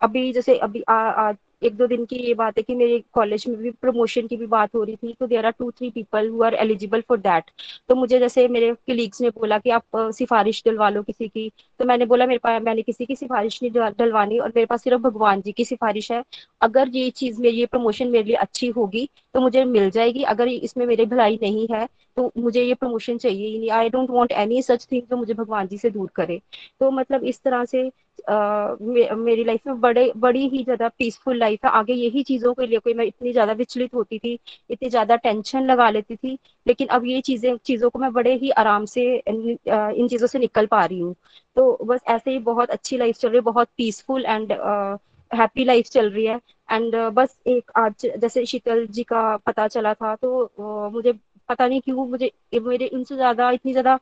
अभी 0.03 0.31
जैसे 0.33 0.57
अभी 0.59 0.81
आ, 0.81 0.93
आ, 0.93 1.33
एक 1.63 1.75
दो 1.77 1.87
दिन 1.87 2.05
की 2.05 2.15
ये 2.17 2.33
बात 2.33 2.57
है 2.57 2.63
कि 2.63 2.75
मेरे 2.75 2.99
कॉलेज 3.13 3.45
में 3.47 3.57
भी 3.57 3.71
प्रमोशन 3.73 4.27
की 4.27 4.37
भी 4.37 4.45
बात 4.47 4.75
हो 4.75 4.83
रही 4.83 4.95
थी 4.97 5.13
तो 5.19 5.27
there 5.27 5.45
are 5.45 5.51
two 5.59 5.69
three 5.71 5.89
people 5.91 6.29
who 6.29 6.41
are 6.43 6.53
eligible 6.55 7.01
for 7.01 7.17
that 7.19 7.51
तो 7.89 7.95
मुझे 7.95 8.19
जैसे 8.19 8.47
मेरे 8.49 8.73
कलीग्स 8.87 9.21
ने 9.21 9.29
बोला 9.31 9.57
कि 9.59 9.69
आप 9.71 9.83
सिफारिश 10.13 10.61
डलवा 10.65 10.89
लो 10.89 11.03
किसी 11.03 11.27
की। 11.27 11.49
तो 11.79 11.85
मैंने 11.85 12.05
बोला 12.05 12.25
मेरे 12.25 12.39
पास 12.39 12.61
मैंने 12.61 12.81
किसी 12.81 13.05
की 13.05 13.15
सिफारिश 13.15 13.59
नहीं 13.63 13.71
डलवानी 13.97 14.39
और 14.39 14.49
मेरे 14.55 14.65
पास 14.65 14.83
सिर्फ़ 14.83 15.01
भगवान 15.01 15.41
जी 15.41 15.51
की 15.51 15.65
सिफारिश 15.65 16.11
है। 16.11 16.23
अगर 16.61 16.89
ये 16.89 17.09
चीज़ 17.11 17.41
मेरी 17.41 17.57
ये 17.57 17.65
प्रमोशन 17.65 18.07
मेरे 18.07 18.23
लिए 18.23 18.35
अच्छी 18.37 18.67
होगी 18.71 19.07
तो 19.33 19.41
मुझे 19.41 19.63
मिल 19.65 19.89
जाएगी। 19.91 20.23
अगर 20.25 20.47
इसमें 20.47 20.85
मेरी 20.85 21.05
भलाई 21.05 21.39
नहीं 21.41 21.67
है 21.71 21.87
तो 22.17 22.31
मुझे 22.37 22.61
ये 22.63 22.73
प्रमोशन 22.75 23.17
चाहिए 23.17 23.47
ही 23.47 23.57
नहीं। 23.59 23.69
I 23.71 23.89
don't 23.89 24.09
want 24.11 24.31
any 24.33 24.61
such 24.61 24.87
thing 24.91 25.01
जो 25.09 25.17
मुझे 25.17 25.33
भगवान 25.33 25.67
जी 25.67 25.77
से 25.77 25.89
दूर 25.89 26.09
करे। 26.15 26.39
तो 26.79 26.91
मतलब 26.91 27.23
इस 27.25 27.41
तरह 27.43 27.65
से 27.65 27.87
अ, 28.19 28.33
मे, 28.81 29.09
मेरी 29.15 29.43
लाइफ 29.43 29.61
में 29.67 29.79
बड़े 29.81 30.11
बड़ी 30.17 30.47
ही 30.49 30.63
ज़्यादा 30.63 30.87
पीसफुल 30.89 31.37
लाइफ 31.37 31.65
है। 31.65 31.71
आगे 31.71 31.93
यही 31.93 32.23
चीज़ों 32.23 32.53
के 32.53 32.67
लिए 32.67 32.79
कोई 32.79 32.93
मैं 32.93 33.05
इतनी 33.05 33.31
ज़्यादा 33.31 33.53
विचलित 33.53 33.93
होती 33.95 34.19
थी 34.19 34.33
इतनी 34.69 34.89
ज़्यादा 34.89 35.15
टेंशन 35.17 35.65
लगा 35.65 35.89
लेती 35.89 36.15
थी 36.15 36.37
लेकिन 36.65 36.87
अब 36.89 37.05
ये 37.05 37.21
चीज़ें 37.21 37.55
चीज़ों 37.65 37.89
को 37.89 37.99
मैं 37.99 38.11
बड़े 38.13 38.33
ही 38.35 38.49
आराम 38.53 38.85
से 38.87 39.03
इन, 39.17 39.57
इन 39.67 40.07
चीज़ों 40.07 40.27
से 40.27 40.39
निकल 40.39 40.65
पा 40.67 40.83
रही 40.85 40.99
हूँ। 40.99 41.15
तो 41.55 41.77
बस 41.85 42.01
ऐसे 42.09 42.31
ही 42.31 42.39
बहुत 42.41 42.69
अच्छी 42.71 42.97
लाइफ 42.97 43.15
चल 43.17 43.27
रही 43.27 43.37
है 43.37 43.41
बहुत 43.43 43.69
पीसफुल 43.77 44.25
एंड 44.25 44.51
हैप्पी 45.31 45.63
लाइफ 45.65 45.85
चल 45.87 46.09
रही 46.11 46.25
है। 46.25 46.39
एंड 46.73 46.95
बस 47.15 47.37
एक 47.47 47.71
आज 47.77 48.05
जैसे 48.19 48.45
शीतल 48.45 48.85
जी 48.87 49.03
का 49.03 49.35
पता 49.47 49.67
चला 49.67 49.93
था 49.93 50.15
तो 50.15 50.89
मुझे 50.93 51.11
पता 51.49 51.67
नहीं 51.67 51.81
क्यों 51.81 52.05
मुझे 52.07 52.31
मेरे 52.61 52.87
उनसे 52.89 53.15
ज़्यादा, 53.15 53.49
इतनी 53.51 53.71
ज़्यादा 53.71 53.99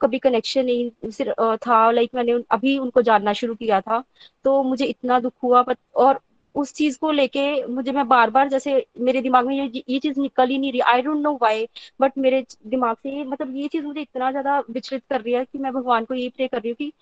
कभी 0.00 0.18
कनेक्शन 0.18 0.64
नहीं 0.66 1.56
था। 1.58 1.90
लाइक 1.90 2.10
मैंने 2.14 2.32
अभी 2.52 2.76
उनको 2.78 3.02
जानना 3.02 3.32
शुरू 3.32 3.54
किया 3.54 3.80
था 3.80 4.02
तो 4.44 4.62
मुझे 4.64 4.84
इतना 4.86 5.18
दुख 5.20 5.32
हुआ। 5.42 5.64
और 5.96 6.20
उस 6.54 6.72
चीज़ 6.74 6.98
को 7.00 7.10
लेके 7.12 7.42
मुझे, 7.66 7.92
मैं 7.92 8.06
बार 8.08 8.30
बार 8.30 8.48
जैसे 8.48 8.84
मेरे 9.00 9.20
दिमाग 9.22 9.46
में 9.46 9.54
ये 9.56 9.82
ये 9.88 9.98
चीज़ 9.98 10.20
निकल 10.20 10.48
ही 10.48 10.58
नहीं 10.58 10.72
रही। 10.72 10.80
I 10.82 11.02
don't 11.02 11.22
know 11.22 11.32
why 11.42 11.66
but 12.00 12.18
मेरे 12.18 12.44
दिमाग 12.66 12.96
से 12.98 13.22
मतलब 13.24 13.56
ये 13.56 13.68
चीज़ 13.68 13.84
मुझे 13.84 14.00
इतना 14.00 14.30
ज़्यादा 14.30 14.58
विचलित 14.70 15.02
कर 15.10 15.20
रही 15.20 15.34
है 15.34 15.44
कि 15.44 15.58
मैं 15.58 15.72
भगवान 15.72 16.04
को 16.04 16.14
ये 16.14 16.28
प्रे 16.36 16.48
कर 16.48 16.58
रही 16.58 16.70
हूँ 16.70 16.76
कि 16.78 16.92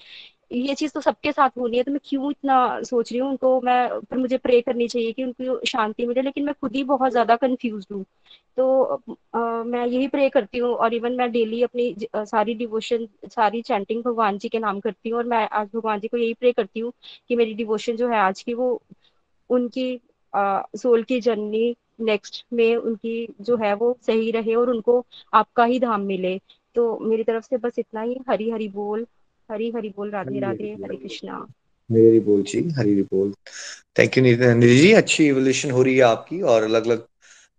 ये 0.50 0.74
चीज़ 0.74 0.92
तो 0.92 1.00
सबके 1.00 1.30
साथ 1.32 1.50
होनी 1.58 1.76
है 1.76 1.82
तो 1.84 1.90
मैं 1.92 2.00
क्यों 2.04 2.30
इतना 2.30 2.54
सोच 2.82 3.10
रही 3.12 3.20
हूँ? 3.20 3.28
उनको 3.30 3.60
मैं 3.60 4.00
फिर 4.00 4.18
मुझे 4.18 4.38
प्रे 4.38 4.60
करनी 4.62 4.86
चाहिए 4.88 5.12
कि 5.12 5.24
उनको 5.24 5.58
शांति 5.66 6.06
मिले 6.06 6.22
लेकिन 6.22 6.44
मैं 6.44 6.54
खुद 6.56 6.74
ही 6.76 6.82
बहुत 6.84 7.12
ज़्यादा 7.12 7.36
कंफ्यूज 7.36 7.86
हूँ। 7.92 8.04
तो 8.56 8.82
अ, 9.34 9.38
मैं 9.64 9.84
यही 9.86 10.08
प्रे 10.08 10.28
करती 10.30 10.58
हूँ 10.58 10.70
और 10.76 10.94
इवन 10.94 11.12
मैं 11.14 11.30
डेली 11.32 11.62
अपनी 11.62 11.92
ज- 11.94 12.06
अ, 12.14 12.24
सारी 12.24 12.54
डिवोशन 12.56 13.06
सारी 13.28 13.62
चैंटिंग 13.62 14.02
भगवान 14.04 14.38
जी 14.38 14.48
के 14.48 14.58
नाम 14.58 14.80
करती 14.80 15.08
हूँ 15.10 15.18
और 15.18 15.24
मैं 15.26 15.46
आज 15.50 15.68
भगवान 15.74 16.00
जी 16.00 16.08
को 16.08 16.16
यही 16.16 16.34
प्रे 16.34 16.52
करती 16.52 16.80
हूँ 16.80 16.92
कि 17.28 17.36
मेरी 17.36 17.54
डिवोशन 17.54 17.96
जो 17.96 18.08
है 18.08 18.18
आज 18.20 18.42
की 18.42 18.54
वो 18.54 18.72
उनकी 19.50 20.00
सोल 20.74 21.02
की 21.04 21.20
जर्नी 21.20 21.74
नेक्स्ट 22.02 22.44
में 22.52 22.76
उनकी 22.76 23.14
जो 23.42 23.56
है 23.56 23.72
वो 23.74 23.96
सही 24.02 24.30
रहे 24.30 24.54
और 24.54 24.70
उनको 24.70 25.04
आपका 25.32 25.64
ही 25.64 25.78
धाम 25.80 26.00
मिले। 26.04 26.38
तो 26.76 26.98
मेरी 27.00 27.24
तरफ़ 27.24 27.44
से 27.44 27.56
बस 27.58 27.78
इतना 27.78 28.00
ही। 28.02 28.16
हरी 28.28 28.50
हरी 28.50 28.68
बोल। 28.70 29.06
हरी 29.50 29.70
हरी 29.70 29.88
बोल 29.88 30.10
राधे 30.10 30.40
राधे 30.40 30.72
हरे 30.84 30.96
कृष्णा। 30.96 31.36
हरी 31.90 32.20
बोल 32.20 32.42
जी 32.42 32.60
हरी 32.70 33.02
बोल। 33.02 33.32
थैंक 33.98 34.18
यू 34.18 34.22
निधि 34.24 34.76
जी 34.76 34.92
अच्छी 34.92 35.26
इवोल्यूशन 35.28 35.70
हो 35.70 35.82
रही 35.82 35.94
है 35.96 36.02
आपकी 36.02 36.40
और 36.42 36.62
अलग 36.62 36.86
अलग 36.86 37.06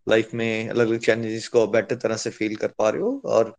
लाइफ 0.07 0.33
में 0.33 0.69
अलग 0.69 0.87
अलग 0.87 0.99
चैलेंजेस 0.99 1.47
को 1.47 1.65
बेटर 1.67 1.95
तरह 1.95 2.17
से 2.17 2.29
फील 2.29 2.55
कर 2.55 2.67
पा 2.67 2.89
रहे 2.89 3.01
हो 3.01 3.21
और 3.25 3.55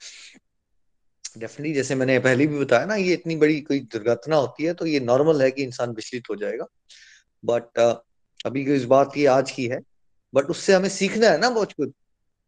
डेफिनेटली 1.38 1.74
जैसे 1.74 1.94
मैंने 1.94 2.18
पहले 2.18 2.46
भी 2.46 2.58
बताया 2.58 2.86
ना 2.86 2.94
ये 2.94 3.12
इतनी 3.12 3.36
बड़ी 3.36 3.60
कोई 3.60 3.80
दुर्घटना 3.92 4.36
होती 4.36 4.64
है 4.64 4.74
तो 4.74 4.86
ये 4.86 5.00
नॉर्मल 5.00 5.42
है 5.42 5.50
कि 5.50 5.62
इंसान 5.62 5.90
विचलित 5.90 6.30
हो 6.30 6.36
जाएगा। 6.36 6.66
बट 7.44 7.78
अभी 8.46 8.64
की 8.64 8.74
इस 8.74 8.84
बात 8.84 9.12
की 9.14 9.24
आज 9.26 9.50
की 9.50 9.66
है 9.66 9.80
बट 10.34 10.44
उससे 10.44 10.74
हमें 10.74 10.88
सीखना 10.88 11.28
है 11.28 11.38
ना 11.40 11.50
बहुत 11.50 11.72
कुछ। 11.72 11.90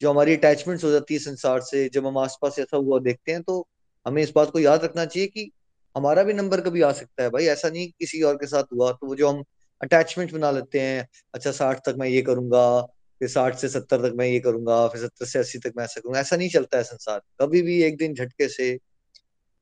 जो 0.00 0.10
हमारी 0.10 0.36
अटैचमेंट्स 0.36 0.84
हो 0.84 0.90
जाती 0.90 1.14
है 1.14 1.20
संसार 1.20 1.60
से 1.60 1.88
जब 1.88 2.06
हम 2.06 2.18
आसपास 2.18 2.58
ऐसा 2.58 2.76
हुआ 2.76 2.98
देखते 2.98 3.32
हैं 3.32 3.42
तो 3.42 3.66
हमें 4.06 4.22
इस 4.22 4.32
बात 4.36 4.50
को 4.50 4.58
याद 4.58 4.84
रखना 4.84 5.04
चाहिए 5.04 5.28
कि 5.28 5.50
हमारा 5.96 6.22
भी 6.22 6.32
नंबर 6.32 6.60
कभी 6.60 6.82
आ 6.82 6.92
सकता 6.92 7.22
है 7.22 7.30
भाई, 7.30 7.46
ऐसा 7.46 7.68
नहीं 7.68 7.88
किसी 7.90 8.22
और 8.22 8.36
के 8.36 8.46
साथ 8.46 8.72
हुआ 8.72 8.90
तो 8.92 9.06
वो 9.06 9.16
जो 9.16 9.28
हम 9.28 9.42
अटैचमेंट 9.80 10.32
बना 10.32 10.50
लेते 10.50 10.80
हैं 10.80 11.06
अच्छा 11.34 11.50
साठ 11.52 11.80
तक 11.86 11.94
मैं 11.98 12.08
ये 12.08 12.22
करूँगा, 12.22 12.80
फिर 13.20 13.28
साठ 13.28 13.56
से 13.56 13.68
सत्तर 13.68 14.08
तक 14.08 14.14
मैं 14.16 14.26
ये 14.26 14.38
करूँगा, 14.40 14.86
फिर 14.88 15.00
सत्तर 15.00 15.26
से 15.26 15.38
अस्सी 15.38 15.58
तक 15.58 15.72
मैं 15.76 15.84
ऐसा 15.84 16.00
करूँगा, 16.00 16.20
ऐसा 16.20 16.36
नहीं 16.36 16.48
चलता 16.50 16.78
है 16.78 16.84
संसार। 16.84 17.20
कभी 17.40 17.62
भी 17.62 17.82
एक 17.82 17.96
दिन 17.98 18.14
झटके 18.14 18.48
से 18.48 18.70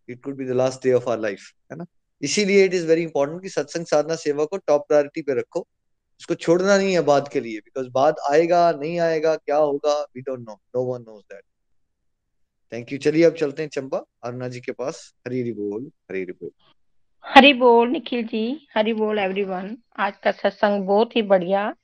it 0.09 0.23
could 0.25 0.37
be 0.37 0.45
the 0.47 0.51
last 0.53 0.83
day 0.85 0.93
of 0.93 1.09
our 1.11 1.19
life 1.21 1.51
है 1.73 1.79
ना? 1.79 1.85
इसीलिए 2.23 2.65
इट 2.65 2.75
इज़ 2.75 2.87
वेरी 2.87 3.03
इंपॉर्टेंट 3.03 3.43
कि 3.43 3.49
सत्संग 3.49 3.87
साधना 3.87 4.15
सेवा 4.17 4.45
को 4.45 4.57
टॉप 4.59 4.85
प्रायोरिटी 4.89 5.23
पे 5.23 5.39
रखो। 5.41 5.61
उसको 6.21 6.35
छोड़ना 6.37 6.77
नहीं 6.77 6.93
है 6.93 7.01
बाद 7.03 7.29
के 7.29 7.41
लिए 7.41 7.59
बिकॉज़ 7.61 7.89
बाद 7.93 8.17
आएगा, 8.31 8.71
नहीं 8.73 8.99
आएगा, 9.01 9.35
क्या 9.37 9.57
होगा 9.57 10.01
we 10.17 10.21
don't 10.21 10.41
know 10.41 10.61
no 10.77 10.83
one 10.85 11.03
knows 11.03 11.23
that 11.25 11.43
thank 12.73 12.93
you 12.93 12.99
चलिए 12.99 13.25
अब 13.25 13.35
चलते 13.35 13.63
हैं 13.63 13.69
चंबा। 13.71 13.99
अरुणा 14.25 14.47
जी 14.49 14.61
के 14.61 14.73
पास। 14.73 14.99
हरी 15.27 15.41
हरी 15.41 15.53
बोल, 15.53 15.83
हरी 16.11 16.21
हरी 16.23 16.33
बोल। 16.33 16.51
हरी 17.25 17.53
बोल, 17.55 17.89
निखिल 17.89 18.23
जी। 18.25 18.69
हरी 18.77 18.93
बोल 18.95 19.19
एवरीवन 19.19 19.77
आज 19.99 20.17
का 20.25 20.31
सत्संग 20.33 20.87
बहुत 20.87 21.17
ही 21.17 21.23
बढ़िया। 21.23 21.75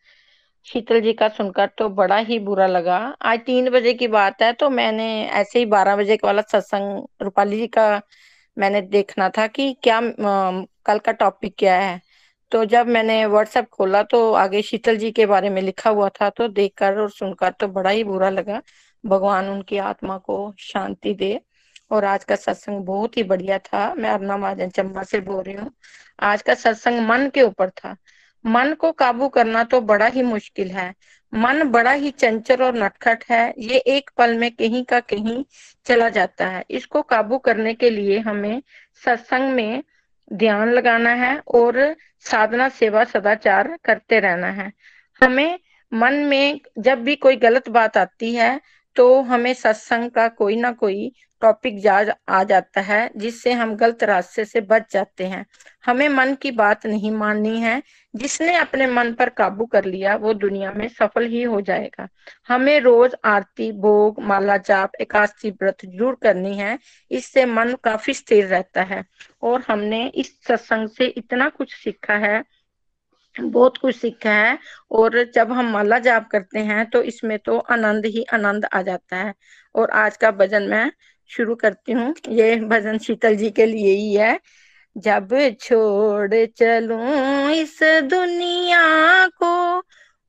शीतल 0.66 1.00
जी 1.00 1.12
का 1.12 1.28
सुनकर 1.28 1.68
तो 1.78 1.88
बड़ा 1.90 2.16
ही 2.18 2.38
बुरा 2.38 2.66
लगा। 2.66 2.96
आज 3.22 3.40
तीन 3.46 3.70
बजे 3.70 3.94
की 3.94 4.08
बात 4.08 4.42
है 4.42 4.52
तो 4.52 4.70
मैंने 4.70 5.08
ऐसे 5.26 5.58
ही 5.58 5.66
बारह 5.66 5.96
बजे 5.96 6.16
का 6.16 6.28
वाला 6.28 6.42
सत्संग 6.42 7.22
रूपाली 7.22 7.58
जी 7.58 7.66
का 7.68 8.00
मैंने 8.56 8.80
देखना 8.82 9.28
था 9.28 9.46
कि 9.46 9.72
क्या 9.82 10.00
कल 10.86 10.98
का 10.98 11.12
टॉपिक 11.14 11.54
क्या 11.58 11.76
है। 11.78 12.00
तो 12.52 12.64
जब 12.64 12.86
मैंने 12.88 13.24
व्हाट्सएप 13.26 13.68
खोला 13.72 14.02
तो 14.02 14.32
आगे 14.34 14.62
शीतल 14.62 14.96
जी 14.96 15.10
के 15.12 15.26
बारे 15.26 15.50
में 15.50 15.62
लिखा 15.62 15.90
हुआ 15.90 16.08
था 16.10 16.28
तो 16.30 16.48
देखकर 16.50 17.00
और 17.00 17.10
सुनकर 17.10 17.50
तो 17.60 17.68
बड़ा 17.68 17.90
ही 17.90 18.04
बुरा 18.04 18.30
लगा। 18.30 18.62
भगवान 19.08 19.48
उनकी 19.48 19.78
आत्मा 19.78 20.18
को 20.18 20.54
शांति 20.58 21.14
दे। 21.14 21.40
और 21.90 22.04
आज 22.04 22.24
का 22.24 22.36
सत्संग 22.36 22.84
बहुत 22.84 23.16
ही 23.16 23.22
बढ़िया 23.22 23.58
था। 23.58 23.94
मैं 23.94 24.10
अर्ना 24.10 24.36
महाजन 24.36 24.68
चंबा 24.68 25.02
से 25.02 25.20
बोल 25.20 25.42
रही 25.42 25.54
हूँ। 25.54 25.70
आज 26.20 26.42
का 26.42 26.54
सत्संग 26.54 27.00
मन 27.00 27.28
के 27.34 27.42
ऊपर 27.42 27.70
था। 27.70 27.96
मन 28.44 28.74
को 28.74 28.92
काबू 28.92 29.28
करना 29.28 29.62
तो 29.64 29.80
बड़ा 29.80 30.06
ही 30.06 30.22
मुश्किल 30.22 30.70
है। 30.70 30.94
मन 31.32 31.62
बड़ा 31.62 31.92
ही 31.92 32.10
चंचल 32.10 32.62
और 32.62 32.74
नटखट 32.74 33.24
है। 33.30 33.54
ये 33.58 33.78
एक 33.78 34.10
पल 34.18 34.36
में 34.36 34.50
कहीं 34.50 34.84
का 34.84 35.00
कहीं 35.00 35.44
चला 35.86 36.08
जाता 36.08 36.46
है। 36.46 36.64
इसको 36.70 37.02
काबू 37.02 37.38
करने 37.38 37.74
के 37.74 37.90
लिए 37.90 38.18
हमें 38.18 38.62
सत्संग 39.04 39.52
में 39.52 39.82
ध्यान 40.32 40.72
लगाना 40.72 41.10
है 41.10 41.36
और 41.48 41.96
साधना, 42.20 42.68
सेवा, 42.68 43.04
सदाचार 43.04 43.78
करते 43.84 44.20
रहना 44.20 44.50
है। 44.52 44.72
हमें 45.20 45.58
मन 45.92 46.14
में 46.14 46.60
जब 46.78 47.02
भी 47.02 47.16
कोई 47.16 47.36
गलत 47.36 47.68
बात 47.68 47.96
आती 47.96 48.34
है 48.34 48.60
तो 48.98 49.22
हमें 49.22 49.54
सत्संग 49.54 50.10
का 50.10 50.28
कोई 50.28 50.56
ना 50.56 50.72
कोई 50.72 51.12
टॉपिक 51.40 51.80
जा, 51.80 52.06
आ 52.28 52.44
जाता 52.44 52.80
है, 52.80 53.10
जिससे 53.16 53.52
हम 53.52 53.76
गलत 53.76 54.04
रास्ते 54.04 54.44
से 54.44 54.60
बच 54.60 54.92
जाते 54.92 55.26
हैं। 55.26 55.46
हमें 55.86 56.08
मन 56.08 56.34
की 56.34 56.50
बात 56.50 56.86
नहीं 56.86 57.10
माननी 57.10 57.60
है। 57.60 57.82
जिसने 58.16 58.56
अपने 58.56 58.86
मन 58.86 59.12
पर 59.14 59.28
काबू 59.28 59.66
कर 59.66 59.84
लिया, 59.84 60.16
वो 60.16 60.34
दुनिया 60.34 60.72
में 60.72 60.88
सफल 60.88 61.26
ही 61.26 61.42
हो 61.42 61.60
जाएगा। 61.60 62.08
हमें 62.48 62.80
रोज 62.80 63.14
आरती, 63.24 63.72
भोग, 63.72 64.20
माला 64.20 64.56
जाप, 64.56 64.90
एकादशी 65.00 65.50
व्रत 65.50 65.76
ज़रूर 65.84 66.18
करनी 66.22 66.56
है। 66.58 66.78
इससे 67.10 67.44
मन 67.44 67.76
काफ़ी 67.84 68.14
स्थिर 68.14 68.46
रहता 68.46 68.82
है। 68.82 69.04
और 69.42 69.64
हमने 69.68 70.06
इस 70.08 70.44
सत्संग 70.44 70.88
से 70.88 71.06
इतना 71.06 71.48
कुछ 71.48 71.74
सीखा 71.74 72.14
है। 72.14 72.44
बहुत 73.40 73.76
कुछ 73.78 73.96
सीखा 73.96 74.30
है 74.30 74.58
और 74.90 75.22
जब 75.34 75.52
हम 75.52 75.70
माला 75.72 75.98
जाप 75.98 76.28
करते 76.32 76.58
हैं 76.58 76.90
तो 76.90 77.02
इसमें 77.02 77.38
तो 77.38 77.58
आनंद 77.58 78.06
ही 78.06 78.24
आनंद 78.32 78.64
आ 78.64 78.82
जाता 78.82 79.16
है। 79.16 79.34
और 79.74 79.90
आज 79.90 80.16
का 80.16 80.30
भजन 80.30 80.62
मैं 80.62 80.90
शुरू 81.30 81.54
करती 81.54 81.92
हूँ। 81.92 82.14
ये 82.28 82.56
भजन 82.56 82.98
शीतल 82.98 83.36
जी 83.36 83.50
के 83.50 83.66
लिए 83.66 83.92
ही 83.94 84.14
है। 84.14 84.38
जब 84.96 85.28
छोड़ 85.60 86.46
चलूँ 86.56 87.50
इस 87.50 87.78
दुनिया 88.04 89.26
को, 89.42 89.78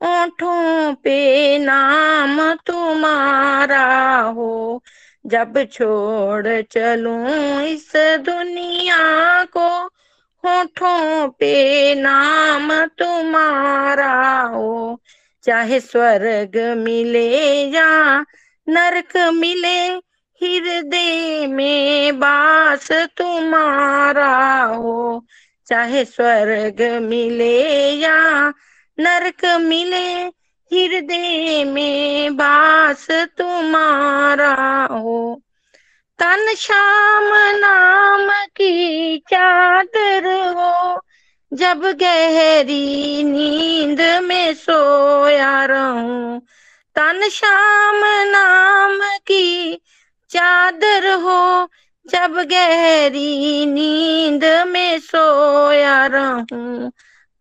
ओठों 0.01 0.93
पे 0.93 1.57
नाम 1.59 2.53
तुम्हारा 2.55 4.19
हो। 4.19 4.81
जब 5.25 5.63
छोड़ 5.65 6.61
चलूँ 6.61 7.61
इस 7.63 7.91
दुनिया 8.25 9.43
को 9.57 9.69
होठों 10.45 11.29
पे 11.29 11.95
नाम 11.95 12.85
तुम्हारा 12.85 14.41
हो। 14.41 15.01
चाहे 15.43 15.79
स्वर्ग 15.79 16.77
मिले 16.77 17.65
या 17.69 18.25
नरक 18.69 19.17
मिले, 19.17 19.87
हृदय 20.41 21.47
में 21.47 22.19
बास 22.19 22.91
तुम्हारा 22.91 24.63
हो। 24.63 25.25
चाहे 25.67 26.05
स्वर्ग 26.05 26.81
मिले 27.01 27.91
या 27.91 28.53
नरक 28.99 29.45
मिले, 29.45 30.13
हृदय 30.71 31.63
में 31.63 32.35
बास 32.35 33.07
तुम्हारा 33.11 34.87
हो। 34.91 35.41
तन 36.19 36.53
श्याम 36.57 37.29
नाम 37.59 38.29
की 38.29 39.17
चादर 39.17 40.27
हो 40.55 41.01
जब 41.53 41.81
गहरी 42.01 43.23
नींद 43.23 44.01
में 44.23 44.53
सोया 44.53 45.65
रहूँ। 45.65 46.39
तन 46.95 47.29
श्याम 47.31 48.01
नाम 48.05 48.99
की 49.27 49.75
चादर 50.29 51.13
हो, 51.13 51.69
जब 52.07 52.39
गहरी 52.51 53.65
नींद 53.65 54.45
में 54.67 54.99
सोया 54.99 56.05
रहूँ। 56.05 56.89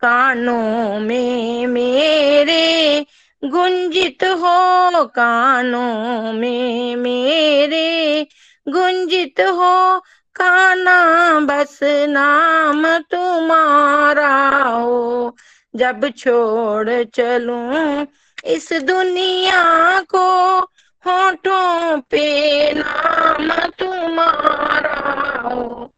कानों 0.01 1.01
में 1.01 1.67
मेरे 1.67 3.07
गुंजित 3.45 4.25
हो, 4.25 5.05
कानों 5.05 6.33
में 6.33 6.97
मेरे 6.97 8.27
गुंजित 8.69 9.41
हो 9.41 9.99
काना 10.35 11.39
बस 11.41 11.79
नाम 11.83 12.99
तुम्हारा 12.99 14.49
हो। 14.69 15.37
जब 15.77 16.09
छोड़ 16.09 17.05
चलूँ 17.05 18.07
इस 18.45 18.73
दुनिया 18.73 19.63
को, 20.01 20.59
होठों 21.07 22.01
पे 22.01 22.73
नाम 22.73 23.51
तुम्हारा 23.51 24.99
हो। 25.41 25.93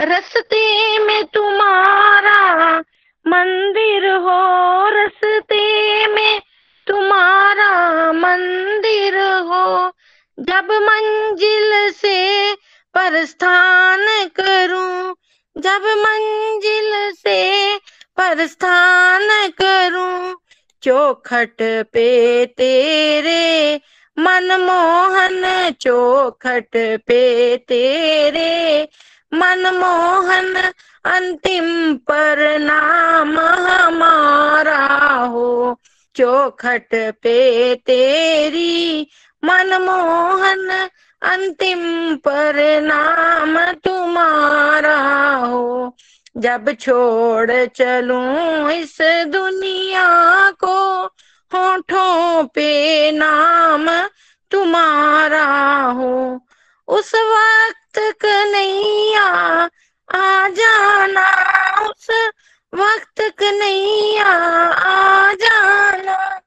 रस्ते 0.00 0.98
में 0.98 1.24
तुम्हारा 1.24 2.78
मंदिर 3.26 4.10
हो, 4.10 4.40
रस्ते 4.88 6.06
में 6.06 6.42
तुम्हारा 6.86 7.70
मंदिर 8.12 9.18
हो। 9.18 9.92
जब 10.38 10.70
मंजिल 10.70 11.90
से 11.90 12.54
प्रस्थान 12.94 14.00
करूँ, 14.40 15.14
जब 15.56 15.82
मंजिल 15.98 17.12
से 17.12 17.76
प्रस्थान 18.16 19.28
करूँ, 19.60 20.34
चौखट 20.82 21.62
पे 21.92 22.46
तेरे 22.46 23.80
मनमोहन 24.18 25.72
चौखट 25.80 26.76
पे 27.06 27.56
तेरे 27.56 28.88
मनमोहन 29.32 30.54
अंतिम 31.04 31.96
पर 31.96 32.58
नाम 32.58 33.38
हमारा 33.38 34.84
हो, 35.24 35.78
चौखट 36.16 36.94
पे 37.22 37.74
तेरी 37.74 39.06
मनमोहन, 39.44 40.88
अंतिम 41.22 42.14
पर 42.16 42.80
नाम 42.82 43.72
तुम्हारा 43.72 44.98
हो। 45.34 45.96
जब 46.36 46.72
छोड़ 46.80 47.66
चलूँ 47.66 48.70
इस 48.72 48.98
दुनिया 49.26 50.06
को, 50.50 51.04
होठों 51.54 52.44
पे 52.44 53.10
नाम 53.12 54.08
तुम्हारा 54.50 55.44
हो। 55.82 56.46
उस 56.88 57.14
वक्त 57.14 57.98
कन्हैया, 57.98 59.24
आ 60.14 60.48
जाना, 60.48 61.28
उस 61.88 62.30
वक्त 62.74 63.20
कन्हैया, 63.38 64.26
आ 64.72 65.32
जाना। 65.32 66.40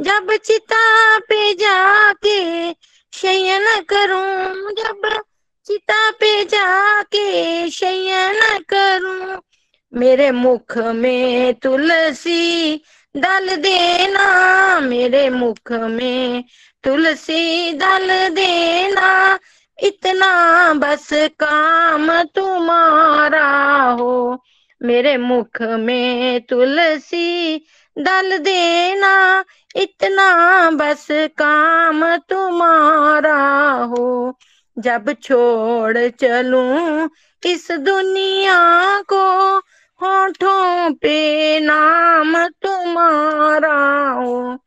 जब 0.00 0.36
चिता 0.44 1.18
पे 1.18 1.54
जाके 1.54 2.72
शयन 3.12 3.80
करूँ, 3.80 4.72
जब 4.72 5.22
चिता 5.66 6.10
पे 6.10 6.44
जाके 6.44 7.70
शयन 7.70 8.58
करूँ, 8.68 9.40
मेरे 9.94 10.30
मुख 10.30 10.78
में 10.78 11.54
तुलसी 11.54 12.76
दल 13.16 13.56
देना, 13.56 14.80
मेरे 14.80 15.30
मुख 15.30 15.72
में 15.72 16.44
तुलसी 16.84 17.72
दल 17.72 18.28
देना, 18.28 19.38
इतना 19.82 20.74
बस 20.74 21.08
काम 21.12 22.22
तुम्हारा 22.22 23.80
हो, 24.00 24.42
मेरे 24.82 25.16
मुख 25.16 25.62
में 25.62 26.40
तुलसी 26.40 27.56
दल 28.00 28.38
देना, 28.38 29.44
इतना 29.76 30.70
बस 30.70 31.06
काम 31.10 32.16
तुम्हारा 32.16 33.70
हो। 33.70 34.38
जब 34.78 35.14
छोड़ 35.22 36.08
चलूँ 36.08 37.10
इस 37.46 37.70
दुनिया 37.72 38.58
को, 39.00 39.58
होठों 40.00 40.94
पे 40.94 41.60
नाम 41.60 42.46
तुम्हारा 42.46 44.10
हो। 44.10 44.58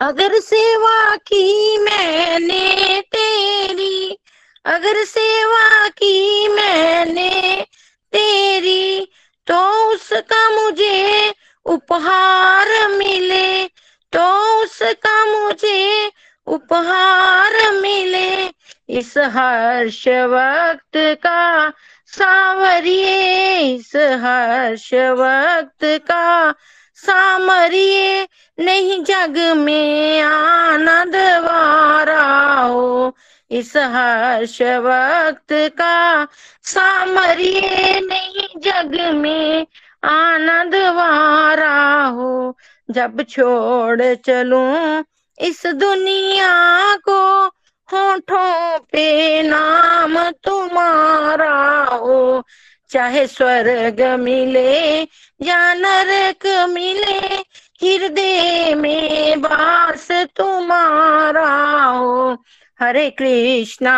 अगर 0.00 0.40
सेवा 0.40 1.16
की 1.16 1.78
मैंने 1.78 3.00
तेरी, 3.00 4.18
अगर 4.64 5.04
सेवा 5.04 5.88
की 5.88 6.48
मैंने 6.48 7.66
तेरी 8.12 9.08
तो 9.46 9.90
उसका 9.94 10.62
मुझे 10.62 11.34
उपहार 11.66 12.68
मिले 12.88 13.64
तो 14.12 14.26
उसका 14.62 15.24
मुझे 15.26 16.10
उपहार 16.46 17.52
मिले। 17.72 18.50
इस 18.88 19.16
हर्ष 19.18 20.08
वक्त 20.08 20.96
का 20.96 21.72
सावरिए, 22.06 23.58
इस 23.74 23.96
हर्ष 23.96 24.94
वक्त 24.94 25.84
का 25.84 26.54
सामरिए। 26.94 28.28
नहीं 28.58 29.02
जग 29.04 29.38
में 29.56 30.20
आनंद 30.20 31.16
वारा 31.16 32.22
हो, 32.60 33.16
इस 33.50 33.76
हर्ष 33.76 34.62
वक्त 34.62 35.52
का 35.52 36.26
सामरिए। 36.62 38.00
नहीं 38.00 38.48
जग 38.60 39.00
में 39.14 39.66
आनंद 40.04 40.74
वारा 40.74 42.04
हो, 42.04 42.56
जब 42.90 43.22
छोड़ 43.22 44.14
चलूँ 44.14 45.04
इस 45.38 45.66
दुनिया 45.66 46.52
को, 46.96 47.46
होठों 47.92 48.78
पे 48.78 49.42
नाम 49.42 50.30
तुम्हारा 50.30 51.84
हो। 51.84 52.44
चाहे 52.90 53.26
स्वर्ग 53.26 54.02
मिले 54.20 55.02
या 55.42 55.74
नरक 55.74 56.68
मिले, 56.70 57.36
हृदय 57.82 58.74
में 58.74 59.40
बास 59.40 60.08
तुम्हारा 60.12 61.84
हो। 61.84 62.44
हरे 62.80 63.10
कृष्णा 63.10 63.96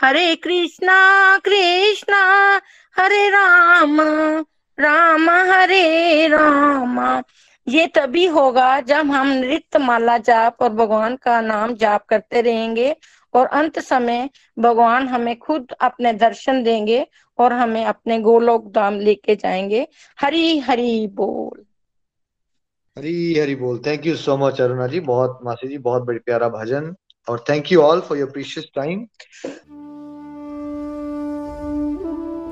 हरे 0.00 0.34
कृष्णा 0.34 1.38
कृष्णा, 1.38 2.60
हरे 2.98 3.28
राम 3.28 4.00
राम 4.82 5.28
हरे 5.50 6.26
राम। 6.28 7.00
ये 7.66 7.86
तभी 7.86 8.26
होगा 8.26 8.80
जब 8.80 9.10
हम 9.10 9.28
नृत्य 9.28 9.78
माला 9.78 10.16
जाप 10.18 10.62
और 10.62 10.68
भगवान 10.68 11.16
का 11.16 11.40
नाम 11.40 11.74
जाप 11.74 12.04
करते 12.04 12.40
रहेंगे 12.40 12.94
और 13.34 13.46
अंत 13.46 13.78
समय 13.78 14.28
भगवान 14.58 15.08
हमें 15.08 15.38
खुद 15.38 15.72
अपने 15.80 16.12
दर्शन 16.12 16.62
देंगे 16.62 17.06
और 17.38 17.52
हमें 17.52 17.84
अपने 17.84 18.18
गोलोक 18.20 18.70
धाम 18.72 18.98
लेके 19.00 19.36
जाएँगे। 19.36 19.86
हरी 20.18 20.58
हरी 20.58 21.06
बोल। 21.06 21.64
हरी 22.96 23.38
हरी 23.38 23.54
बोल। 23.54 23.78
Thank 23.86 24.06
you 24.06 24.16
so 24.16 24.36
much 24.36 24.60
Aruna 24.60 24.86
ji 24.86 25.00
बहुत 25.00 25.38
मासी 25.44 25.68
जी, 25.68 25.78
बहुत 25.78 26.02
बड़ी 26.02 26.18
प्यारा 26.18 26.48
भजन। 26.48 26.94
और 27.28 27.44
thank 27.48 27.72
you 27.72 27.80
all 27.80 28.00
for 28.00 28.18
your 28.18 28.30
precious 28.30 28.66
time 28.74 29.06